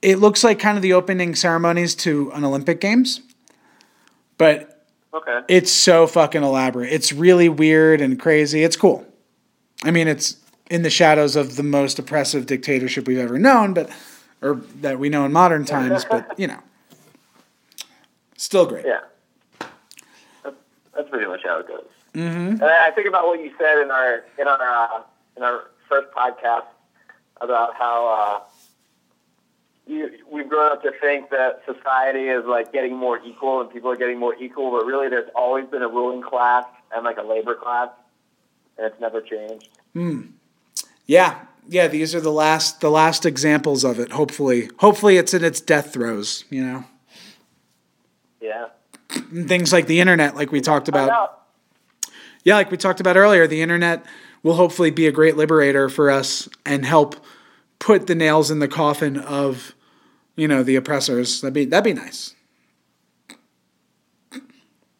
It 0.00 0.18
looks 0.18 0.42
like 0.42 0.58
kind 0.58 0.76
of 0.76 0.82
the 0.82 0.94
opening 0.94 1.34
ceremonies 1.34 1.94
to 1.96 2.32
an 2.32 2.44
Olympic 2.44 2.80
Games, 2.80 3.20
but 4.36 4.71
Okay. 5.14 5.40
it's 5.48 5.70
so 5.70 6.06
fucking 6.06 6.42
elaborate. 6.42 6.90
It's 6.90 7.12
really 7.12 7.48
weird 7.48 8.00
and 8.00 8.18
crazy. 8.18 8.62
It's 8.62 8.76
cool. 8.76 9.06
I 9.84 9.90
mean, 9.90 10.08
it's 10.08 10.36
in 10.70 10.82
the 10.82 10.90
shadows 10.90 11.36
of 11.36 11.56
the 11.56 11.62
most 11.62 11.98
oppressive 11.98 12.46
dictatorship 12.46 13.06
we've 13.06 13.18
ever 13.18 13.38
known, 13.38 13.74
but 13.74 13.90
or 14.40 14.54
that 14.80 14.98
we 14.98 15.08
know 15.08 15.24
in 15.26 15.32
modern 15.32 15.64
times. 15.64 16.04
But 16.04 16.32
you 16.38 16.46
know, 16.46 16.58
still 18.36 18.66
great. 18.66 18.86
Yeah. 18.86 19.00
That's, 20.42 20.56
that's 20.94 21.10
pretty 21.10 21.26
much 21.26 21.42
how 21.44 21.60
it 21.60 21.68
goes. 21.68 21.84
Mm-hmm. 22.14 22.62
And 22.62 22.64
I 22.64 22.90
think 22.90 23.06
about 23.06 23.26
what 23.26 23.40
you 23.40 23.52
said 23.58 23.82
in 23.82 23.90
our 23.90 24.24
in 24.38 24.48
our 24.48 24.60
uh, 24.60 25.02
in 25.36 25.42
our 25.42 25.70
first 25.88 26.10
podcast 26.14 26.64
about 27.40 27.74
how 27.74 28.06
uh, 28.08 28.51
you, 29.86 30.10
we've 30.30 30.48
grown 30.48 30.72
up 30.72 30.82
to 30.82 30.92
think 31.00 31.30
that 31.30 31.62
society 31.66 32.28
is 32.28 32.44
like 32.46 32.72
getting 32.72 32.96
more 32.96 33.18
equal 33.24 33.60
and 33.60 33.70
people 33.70 33.90
are 33.90 33.96
getting 33.96 34.18
more 34.18 34.34
equal, 34.36 34.70
but 34.70 34.84
really 34.86 35.08
there's 35.08 35.28
always 35.34 35.66
been 35.66 35.82
a 35.82 35.88
ruling 35.88 36.22
class 36.22 36.64
and 36.94 37.04
like 37.04 37.16
a 37.18 37.22
labor 37.22 37.54
class, 37.54 37.88
and 38.78 38.86
it's 38.86 39.00
never 39.00 39.20
changed. 39.20 39.68
Hmm. 39.92 40.20
Yeah, 41.06 41.40
yeah. 41.68 41.88
These 41.88 42.14
are 42.14 42.20
the 42.20 42.32
last 42.32 42.80
the 42.80 42.90
last 42.90 43.26
examples 43.26 43.82
of 43.84 43.98
it. 43.98 44.12
Hopefully, 44.12 44.70
hopefully 44.78 45.16
it's 45.16 45.34
in 45.34 45.42
its 45.44 45.60
death 45.60 45.92
throes. 45.92 46.44
You 46.48 46.64
know, 46.64 46.84
Yeah. 48.40 48.66
and 49.30 49.48
things 49.48 49.72
like 49.72 49.86
the 49.86 50.00
internet, 50.00 50.36
like 50.36 50.52
we 50.52 50.60
talked 50.60 50.88
about. 50.88 51.40
Yeah, 52.44 52.56
like 52.56 52.70
we 52.70 52.76
talked 52.76 53.00
about 53.00 53.16
earlier, 53.16 53.46
the 53.46 53.62
internet 53.62 54.04
will 54.42 54.54
hopefully 54.54 54.90
be 54.90 55.06
a 55.06 55.12
great 55.12 55.36
liberator 55.36 55.88
for 55.88 56.10
us 56.10 56.48
and 56.66 56.84
help 56.84 57.14
put 57.82 58.06
the 58.06 58.14
nails 58.14 58.48
in 58.48 58.60
the 58.60 58.68
coffin 58.68 59.18
of, 59.18 59.74
you 60.36 60.46
know, 60.46 60.62
the 60.62 60.76
oppressors. 60.76 61.40
That'd 61.40 61.52
be 61.52 61.64
that'd 61.64 61.82
be 61.82 61.92
nice. 62.00 62.34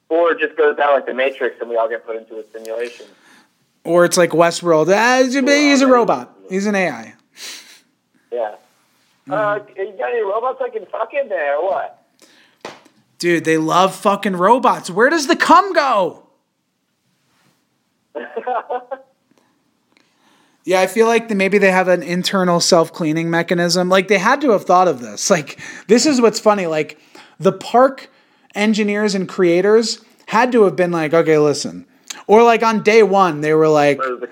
Or 0.08 0.32
it 0.32 0.40
just 0.40 0.56
goes 0.58 0.76
down 0.76 0.92
like 0.94 1.06
the 1.06 1.14
Matrix 1.14 1.56
and 1.60 1.70
we 1.70 1.76
all 1.76 1.88
get 1.88 2.04
put 2.04 2.16
into 2.16 2.38
a 2.38 2.44
simulation. 2.52 3.06
Or 3.84 4.04
it's 4.04 4.16
like 4.16 4.30
Westworld. 4.30 4.92
Ah, 4.94 5.22
he's 5.22 5.36
a- 5.36 5.40
he's 5.40 5.80
a 5.80 5.86
robot. 5.86 6.36
He's 6.50 6.66
an 6.66 6.74
AI. 6.74 7.14
Yeah. 8.32 8.56
Uh, 9.30 9.60
you 9.76 9.94
got 9.96 10.10
any 10.10 10.22
robots 10.22 10.60
I 10.60 10.68
can 10.68 10.84
fuck 10.86 11.14
in 11.14 11.28
there 11.28 11.56
or 11.58 11.70
what? 11.70 12.04
Dude, 13.18 13.44
they 13.44 13.56
love 13.58 13.94
fucking 13.94 14.34
robots. 14.34 14.90
Where 14.90 15.08
does 15.08 15.28
the 15.28 15.36
cum 15.36 15.72
go? 15.72 16.26
Yeah, 20.64 20.80
I 20.80 20.86
feel 20.86 21.06
like 21.06 21.28
the, 21.28 21.34
maybe 21.34 21.58
they 21.58 21.72
have 21.72 21.88
an 21.88 22.02
internal 22.02 22.60
self 22.60 22.92
cleaning 22.92 23.30
mechanism. 23.30 23.88
Like 23.88 24.08
they 24.08 24.18
had 24.18 24.40
to 24.42 24.50
have 24.50 24.64
thought 24.64 24.88
of 24.88 25.00
this. 25.00 25.30
Like 25.30 25.58
this 25.88 26.06
is 26.06 26.20
what's 26.20 26.38
funny. 26.40 26.66
Like 26.66 26.98
the 27.38 27.52
park 27.52 28.10
engineers 28.54 29.14
and 29.14 29.28
creators 29.28 30.04
had 30.26 30.52
to 30.52 30.62
have 30.64 30.76
been 30.76 30.92
like, 30.92 31.14
okay, 31.14 31.38
listen. 31.38 31.86
Or 32.26 32.42
like 32.42 32.62
on 32.62 32.82
day 32.82 33.02
one, 33.02 33.40
they 33.40 33.54
were 33.54 33.68
like, 33.68 33.98
Where 33.98 34.10
does 34.10 34.20
the 34.20 34.26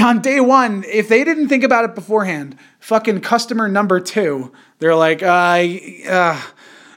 on 0.00 0.20
day 0.20 0.40
one, 0.40 0.84
if 0.88 1.08
they 1.08 1.24
didn't 1.24 1.48
think 1.48 1.62
about 1.62 1.84
it 1.84 1.94
beforehand, 1.94 2.56
fucking 2.80 3.20
customer 3.20 3.68
number 3.68 4.00
two, 4.00 4.52
they're 4.80 4.94
like, 4.94 5.22
uh, 5.22 5.64
uh 6.08 6.42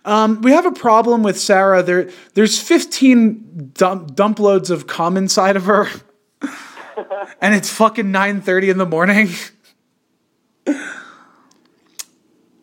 um, 0.04 0.42
we 0.42 0.52
have 0.52 0.66
a 0.66 0.72
problem 0.72 1.22
with 1.22 1.40
Sarah. 1.40 1.84
There, 1.84 2.10
there's 2.34 2.60
15 2.60 3.72
dump, 3.76 4.16
dump 4.16 4.40
loads 4.40 4.72
of 4.72 4.88
cum 4.88 5.16
inside 5.16 5.56
of 5.56 5.66
her, 5.66 5.88
and 7.42 7.56
it's 7.56 7.70
fucking 7.70 8.12
9:30 8.12 8.70
in 8.70 8.78
the 8.78 8.86
morning. 8.86 9.30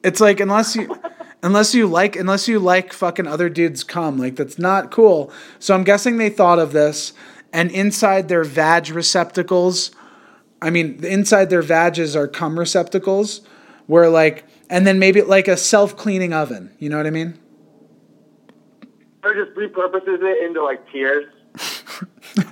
It's 0.02 0.20
like 0.20 0.40
unless 0.40 0.76
you 0.76 0.96
unless 1.42 1.74
you 1.74 1.86
like 1.86 2.16
unless 2.16 2.48
you 2.48 2.58
like 2.58 2.92
fucking 2.92 3.26
other 3.26 3.48
dudes 3.48 3.84
come, 3.84 4.16
like 4.16 4.36
that's 4.36 4.58
not 4.58 4.90
cool. 4.90 5.32
So 5.58 5.74
I'm 5.74 5.84
guessing 5.84 6.16
they 6.16 6.30
thought 6.30 6.58
of 6.58 6.72
this 6.72 7.12
and 7.52 7.70
inside 7.70 8.28
their 8.28 8.44
vag 8.44 8.90
receptacles, 8.90 9.90
I 10.60 10.70
mean, 10.70 11.04
inside 11.04 11.50
their 11.50 11.62
vages 11.62 12.14
are 12.14 12.28
cum 12.28 12.58
receptacles 12.58 13.40
where 13.86 14.08
like 14.08 14.44
and 14.70 14.86
then 14.86 14.98
maybe 14.98 15.22
like 15.22 15.48
a 15.48 15.56
self-cleaning 15.56 16.32
oven, 16.32 16.74
you 16.78 16.88
know 16.88 16.96
what 16.96 17.06
I 17.06 17.10
mean? 17.10 17.38
Or 19.24 19.34
just 19.34 19.56
repurposes 19.56 20.22
it 20.22 20.46
into 20.46 20.62
like 20.62 20.90
tears. 20.92 21.26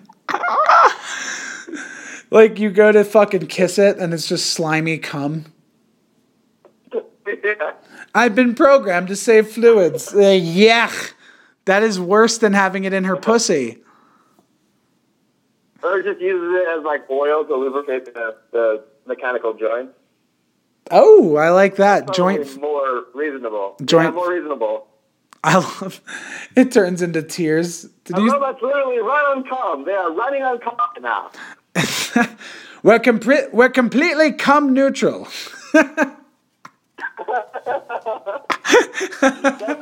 Like 2.31 2.59
you 2.59 2.71
go 2.71 2.91
to 2.91 3.05
fucking 3.05 3.47
kiss 3.47 3.79
it 3.79 3.99
and 3.99 4.13
it's 4.13 4.27
just 4.29 4.53
slimy 4.53 4.99
cum. 4.99 5.45
yeah. 6.93 7.73
I've 8.15 8.35
been 8.35 8.55
programmed 8.55 9.09
to 9.09 9.17
save 9.17 9.49
fluids. 9.49 10.13
Uh, 10.13 10.19
yuck. 10.19 11.13
That 11.67 11.83
is 11.83 12.01
worse 12.01 12.39
than 12.39 12.53
having 12.53 12.85
it 12.85 12.93
in 12.93 13.05
her 13.05 13.17
pussy. 13.17 13.79
Or 15.83 16.03
just 16.03 16.21
uses 16.21 16.51
it 16.63 16.79
as 16.79 16.85
like 16.85 17.09
oil 17.11 17.45
to 17.45 17.55
lubricate 17.55 18.07
the, 18.07 18.37
the 18.53 18.85
mechanical 19.07 19.55
joints. 19.55 19.93
Oh, 20.91 21.37
I 21.37 21.51
like 21.51 21.77
that. 21.77 22.13
Joint 22.15 22.61
more 22.61 23.05
reasonable. 23.15 23.77
Joint- 23.85 24.07
Yeah, 24.07 24.11
more 24.11 24.33
reasonable. 24.33 24.89
I 25.47 25.55
love 25.55 26.01
it 26.57 26.73
turns 26.73 27.03
into 27.03 27.23
tears. 27.23 27.83
Did 28.05 28.17
The 28.17 28.23
you 28.23 28.33
robots 28.33 28.61
literally 28.61 28.99
run 28.99 29.25
on 29.37 29.45
cum. 29.45 29.85
They 29.85 29.93
are 29.93 30.13
running 30.13 30.43
on 30.43 30.59
cum 30.59 30.77
now. 31.01 31.31
We're 32.83 32.99
complete 32.99 33.55
we're 33.55 33.69
completely 33.69 34.33
cum 34.33 34.73
neutral. 34.75 35.29
That's 35.73 35.95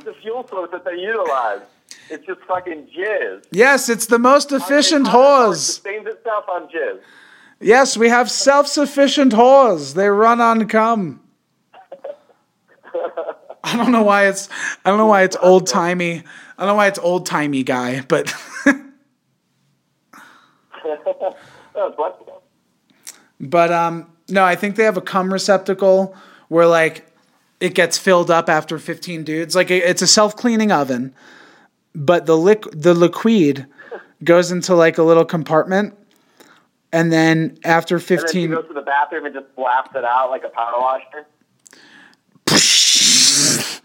the 0.05 0.15
fuel 0.21 0.47
source 0.49 0.71
that 0.73 0.85
they 0.85 0.97
utilize. 1.01 1.63
It's 2.11 2.27
just 2.27 2.41
fucking 2.43 2.89
jizz. 2.97 3.45
Yes, 3.51 3.89
it's 3.89 4.07
the 4.07 4.19
most 4.19 4.53
efficient 4.53 5.07
It 5.07 5.13
whores. 5.13 5.57
sustains 5.57 6.07
itself 6.07 6.45
on 6.49 6.69
jizz. 6.69 7.01
Yes, 7.61 7.97
we 7.97 8.11
have 8.11 8.31
self-sufficient 8.31 9.33
whores. 9.33 9.95
They 9.95 10.09
run 10.09 10.41
on 10.43 10.69
cum. 10.69 11.23
I 13.67 13.77
don't 13.77 13.93
know 13.93 14.03
why 14.03 14.27
it's 14.27 14.51
I 14.85 14.91
don't 14.91 14.99
know 14.99 15.07
why 15.07 15.23
it's 15.23 15.39
old 15.41 15.67
timey. 15.67 16.23
I 16.59 16.63
don't 16.63 16.69
know 16.69 16.75
why 16.75 16.89
it's 16.89 16.99
old 16.99 17.25
timey 17.25 17.63
guy, 17.63 18.03
but 18.03 18.31
but 23.41 23.73
um 23.73 24.11
no, 24.29 24.45
I 24.45 24.55
think 24.55 24.77
they 24.77 24.85
have 24.85 24.99
a 24.99 25.03
cum 25.03 25.33
receptacle 25.33 26.15
where 26.49 26.67
like 26.67 27.07
it 27.59 27.75
gets 27.75 27.97
filled 27.97 28.31
up 28.31 28.51
after 28.51 28.79
15 28.79 29.25
dudes. 29.25 29.55
Like 29.55 29.71
it's 29.71 30.03
a 30.03 30.07
self-cleaning 30.07 30.71
oven, 30.71 31.15
but 31.95 32.27
the 32.27 32.37
liq 32.37 32.69
the 32.71 32.93
liquid 32.93 33.67
goes 34.23 34.51
into 34.53 34.75
like 34.75 34.99
a 34.99 35.03
little 35.03 35.25
compartment 35.25 35.97
and 36.93 37.11
then 37.11 37.57
after 37.65 37.97
And 37.97 38.03
then 38.05 38.19
she 38.19 38.25
15 38.25 38.51
goes 38.51 38.69
to 38.69 38.75
the 38.75 38.83
bathroom 38.83 39.25
and 39.25 39.35
just 39.35 39.57
blasts 39.57 39.95
it 39.95 40.05
out 40.05 40.29
like 40.29 40.45
a 40.45 40.51
power 40.51 40.79
washer. 40.79 41.27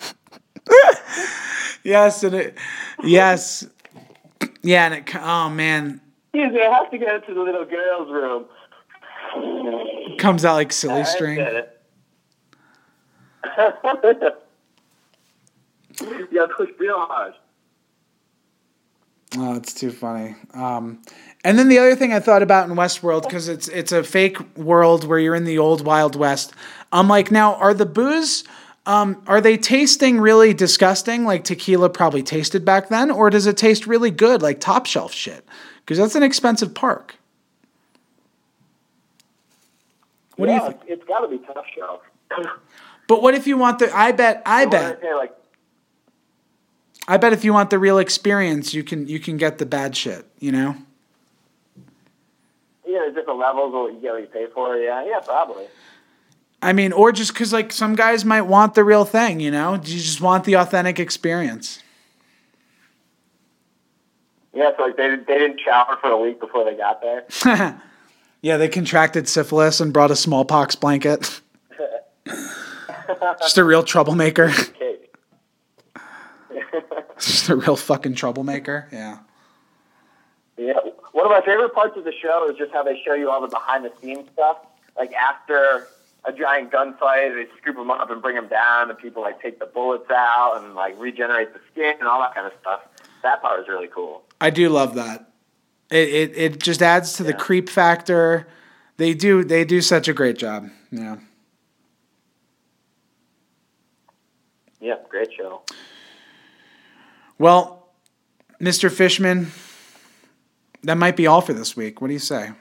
Yes, 1.84 2.24
and 2.24 2.36
it 2.36 2.58
yes. 3.04 3.66
Yeah, 4.62 4.86
and 4.86 4.94
it 4.96 5.16
oh 5.16 5.50
man, 5.50 6.02
Excuse 6.34 6.54
me, 6.54 6.62
I 6.62 6.74
have 6.74 6.92
to 6.92 6.98
get 6.98 7.16
into 7.16 7.34
the 7.34 7.42
little 7.42 7.66
girl's 7.66 8.12
room. 8.12 8.46
comes 10.20 10.46
out 10.46 10.54
like 10.54 10.72
silly 10.72 11.04
string. 11.06 11.38
get 11.38 11.56
it. 11.56 11.82
yeah, 16.32 16.46
push 16.56 16.70
real 16.78 17.00
hard. 17.00 17.34
Oh, 19.38 19.56
it's 19.56 19.74
too 19.74 19.92
funny. 19.92 20.36
Um, 20.54 21.02
and 21.44 21.58
then 21.58 21.70
the 21.70 21.80
other 21.80 21.96
thing 21.96 22.14
I 22.14 22.20
thought 22.20 22.44
about 22.44 22.70
in 22.70 22.76
Westworld 22.76 23.24
because 23.24 23.48
it's 23.48 23.68
it's 23.70 23.92
a 23.92 24.04
fake 24.04 24.38
world 24.58 25.06
where 25.06 25.18
you're 25.18 25.36
in 25.36 25.46
the 25.46 25.58
old 25.58 25.86
Wild 25.86 26.16
West. 26.16 26.54
I'm 26.92 27.08
like, 27.08 27.32
now 27.32 27.56
are 27.56 27.74
the 27.74 27.86
booze? 27.86 28.44
Um, 28.90 29.22
are 29.28 29.40
they 29.40 29.56
tasting 29.56 30.20
really 30.20 30.52
disgusting, 30.52 31.24
like 31.24 31.44
tequila 31.44 31.92
probably 31.92 32.24
tasted 32.24 32.66
back 32.66 32.90
then, 32.90 33.12
or 33.12 33.30
does 33.30 33.46
it 33.46 33.56
taste 33.56 33.86
really 33.86 34.10
good, 34.10 34.42
like 34.42 34.60
top 34.60 34.88
shelf 34.88 35.14
shit? 35.14 35.46
Because 35.82 36.00
that's 36.00 36.16
an 36.16 36.24
expensive 36.24 36.74
park. 36.74 37.18
What 40.38 40.48
do 40.48 40.54
you 40.54 40.58
yeah, 40.58 40.68
think? 40.70 40.80
It's 40.88 41.04
got 41.04 41.20
to 41.20 41.28
be 41.28 41.38
top 41.38 41.64
shelf. 41.76 42.02
But 43.08 43.24
what 43.24 43.34
if 43.34 43.48
you 43.48 43.58
want 43.58 43.80
the? 43.80 43.92
I 43.92 44.12
bet. 44.12 44.44
I 44.46 44.68
bet. 44.68 45.02
say, 45.02 45.14
like 45.16 45.34
I 47.08 47.18
bet 47.18 47.34
if 47.34 47.44
you 47.44 47.54
want 47.54 47.72
the 47.72 47.80
real 47.80 47.98
experience, 47.98 48.72
you 48.76 48.84
can 48.84 49.08
you 49.08 49.20
can 49.20 49.38
get 49.38 49.58
the 49.58 49.66
bad 49.66 49.98
shit. 49.98 50.28
You 50.38 50.52
know. 50.52 50.76
yeah, 52.86 53.00
there's 53.00 53.16
different 53.16 53.40
levels 53.40 53.74
of 53.74 53.82
what 53.82 53.94
you 53.96 54.00
get 54.00 54.12
what 54.12 54.22
you 54.22 54.28
pay 54.28 54.46
for. 54.54 54.78
Yeah, 54.78 55.04
yeah, 55.08 55.22
probably. 55.22 55.66
I 56.62 56.74
mean, 56.74 56.92
or 56.92 57.12
just 57.12 57.34
because 57.34 57.54
like 57.54 57.72
some 57.72 57.96
guys 57.96 58.26
might 58.26 58.42
want 58.42 58.74
the 58.76 58.84
real 58.84 59.06
thing, 59.06 59.40
you 59.40 59.52
know? 59.52 59.76
You 59.76 59.80
just 59.82 60.22
want 60.22 60.44
the 60.44 60.56
authentic 60.56 61.00
experience. 61.00 61.82
Yeah, 64.54 64.72
so 64.76 64.84
like 64.84 64.98
they 64.98 65.16
they 65.16 65.38
didn't 65.38 65.62
shower 65.62 65.98
for 66.02 66.10
a 66.10 66.18
week 66.18 66.40
before 66.40 66.66
they 66.66 66.76
got 66.76 67.02
there. 67.02 67.82
Yeah, 68.42 68.56
they 68.58 68.70
contracted 68.70 69.28
syphilis 69.28 69.82
and 69.82 69.92
brought 69.92 70.12
a 70.12 70.16
smallpox 70.16 70.74
blanket. 70.76 71.42
just 73.40 73.58
a 73.58 73.64
real 73.64 73.84
troublemaker. 73.84 74.52
Just 77.20 77.50
a 77.50 77.56
real 77.58 77.76
fucking 77.76 78.16
troublemaker. 78.16 78.88
Yeah. 78.94 79.18
Yeah. 80.56 80.80
One 81.12 81.26
of 81.26 81.32
my 81.32 81.42
favorite 81.42 81.74
parts 81.74 81.98
of 81.98 82.06
the 82.06 82.14
show 82.14 82.50
is 82.50 82.58
just 82.58 82.72
how 82.72 82.82
they 82.82 82.98
show 83.06 83.14
you 83.14 83.30
all 83.30 83.42
the 83.42 83.50
behind 83.50 83.84
the 83.84 83.92
scenes 84.02 84.30
stuff. 84.32 84.56
Like 84.98 85.12
after 85.12 85.88
a 86.26 86.34
giant 86.34 86.72
gunfight, 86.72 87.34
they 87.34 87.48
scoop 87.62 87.76
them 87.76 87.90
up 87.90 88.10
and 88.10 88.22
bring 88.22 88.36
them 88.36 88.48
down, 88.48 88.90
and 88.90 89.00
people 89.00 89.22
like 89.22 89.42
take 89.42 89.60
the 89.60 89.66
bullets 89.66 90.10
out 90.12 90.62
and 90.62 90.76
like 90.76 91.00
regenerate 91.00 91.54
the 91.54 91.60
skin 91.72 91.96
and 92.00 92.08
all 92.08 92.20
that 92.20 92.36
kind 92.36 92.48
of 92.48 92.54
stuff. 92.60 92.82
That 93.24 93.42
part 93.42 93.60
is 93.62 93.68
really 93.68 93.88
cool. 93.88 94.24
I 94.42 94.50
do 94.50 94.70
love 94.70 94.96
that. 94.96 95.32
It 95.90 96.10
it, 96.10 96.38
it 96.38 96.60
just 96.60 96.82
adds 96.82 97.14
to 97.14 97.24
the 97.24 97.34
creep 97.34 97.70
factor. 97.70 98.48
They 98.98 99.14
do 99.14 99.44
they 99.44 99.64
do 99.66 99.82
such 99.82 100.08
a 100.08 100.14
great 100.14 100.38
job. 100.38 100.70
Yeah. 100.92 101.18
Yeah, 104.82 104.96
great 105.10 105.30
show. 105.38 105.62
Well, 107.38 107.90
Mr. 108.62 108.92
Fishman, 108.92 109.52
that 110.84 110.98
might 110.98 111.16
be 111.16 111.28
all 111.28 111.42
for 111.42 111.54
this 111.54 111.76
week. 111.76 112.02
What 112.02 112.08
do 112.08 112.14
you 112.14 112.20
say? 112.20 112.52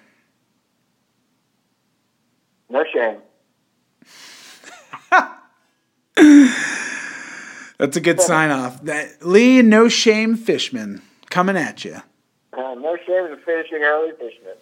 No 2.70 2.84
shame. 2.92 3.18
That's 7.78 7.96
a 7.96 8.00
good 8.00 8.20
sign 8.20 8.50
off. 8.50 8.82
That 8.82 9.24
Lee 9.24 9.62
No 9.62 9.88
Shame 9.88 10.36
Fishman 10.36 11.02
coming 11.30 11.56
at 11.56 11.84
you. 11.84 11.96
Uh, 12.52 12.74
no 12.74 12.96
shame 13.06 13.26
in 13.26 13.36
finishing 13.44 13.82
early, 13.82 14.10
Fishman. 14.18 14.54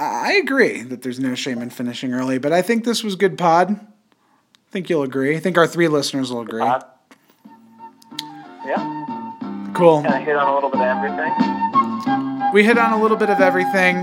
I 0.00 0.32
agree 0.32 0.82
that 0.82 1.02
there's 1.02 1.20
no 1.20 1.36
shame 1.36 1.62
in 1.62 1.70
finishing 1.70 2.12
early, 2.12 2.38
but 2.38 2.52
I 2.52 2.62
think 2.62 2.84
this 2.84 3.04
was 3.04 3.14
good 3.14 3.38
pod. 3.38 3.70
I 3.78 4.70
think 4.72 4.90
you'll 4.90 5.04
agree. 5.04 5.36
I 5.36 5.38
think 5.40 5.56
our 5.56 5.66
three 5.68 5.86
listeners 5.86 6.32
will 6.32 6.40
agree. 6.40 6.62
Uh, 6.62 6.80
yeah, 8.66 9.70
Cool. 9.74 10.02
kind 10.02 10.14
of 10.16 10.22
hit 10.24 10.34
on 10.36 10.48
a 10.48 10.54
little 10.54 10.70
bit 10.70 10.80
of 10.80 10.86
everything. 10.86 12.52
We 12.52 12.64
hit 12.64 12.78
on 12.78 12.92
a 12.92 13.00
little 13.00 13.16
bit 13.16 13.30
of 13.30 13.40
everything. 13.40 14.02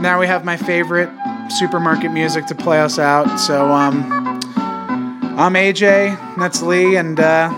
Now 0.00 0.20
we 0.20 0.26
have 0.28 0.44
my 0.44 0.56
favorite 0.56 1.10
supermarket 1.50 2.12
music 2.12 2.46
to 2.46 2.54
play 2.54 2.80
us 2.80 2.98
out. 2.98 3.38
So 3.38 3.70
um, 3.72 4.04
I'm 5.38 5.52
AJ, 5.52 6.36
that's 6.38 6.62
Lee, 6.62 6.96
and 6.96 7.20
uh, 7.20 7.50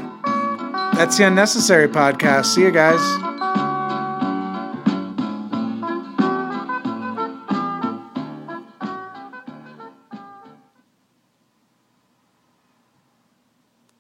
that's 0.95 1.17
the 1.17 1.29
Unnecessary 1.29 1.87
Podcast. 1.87 2.47
See 2.47 2.63
you 2.63 2.73
guys. 2.73 3.28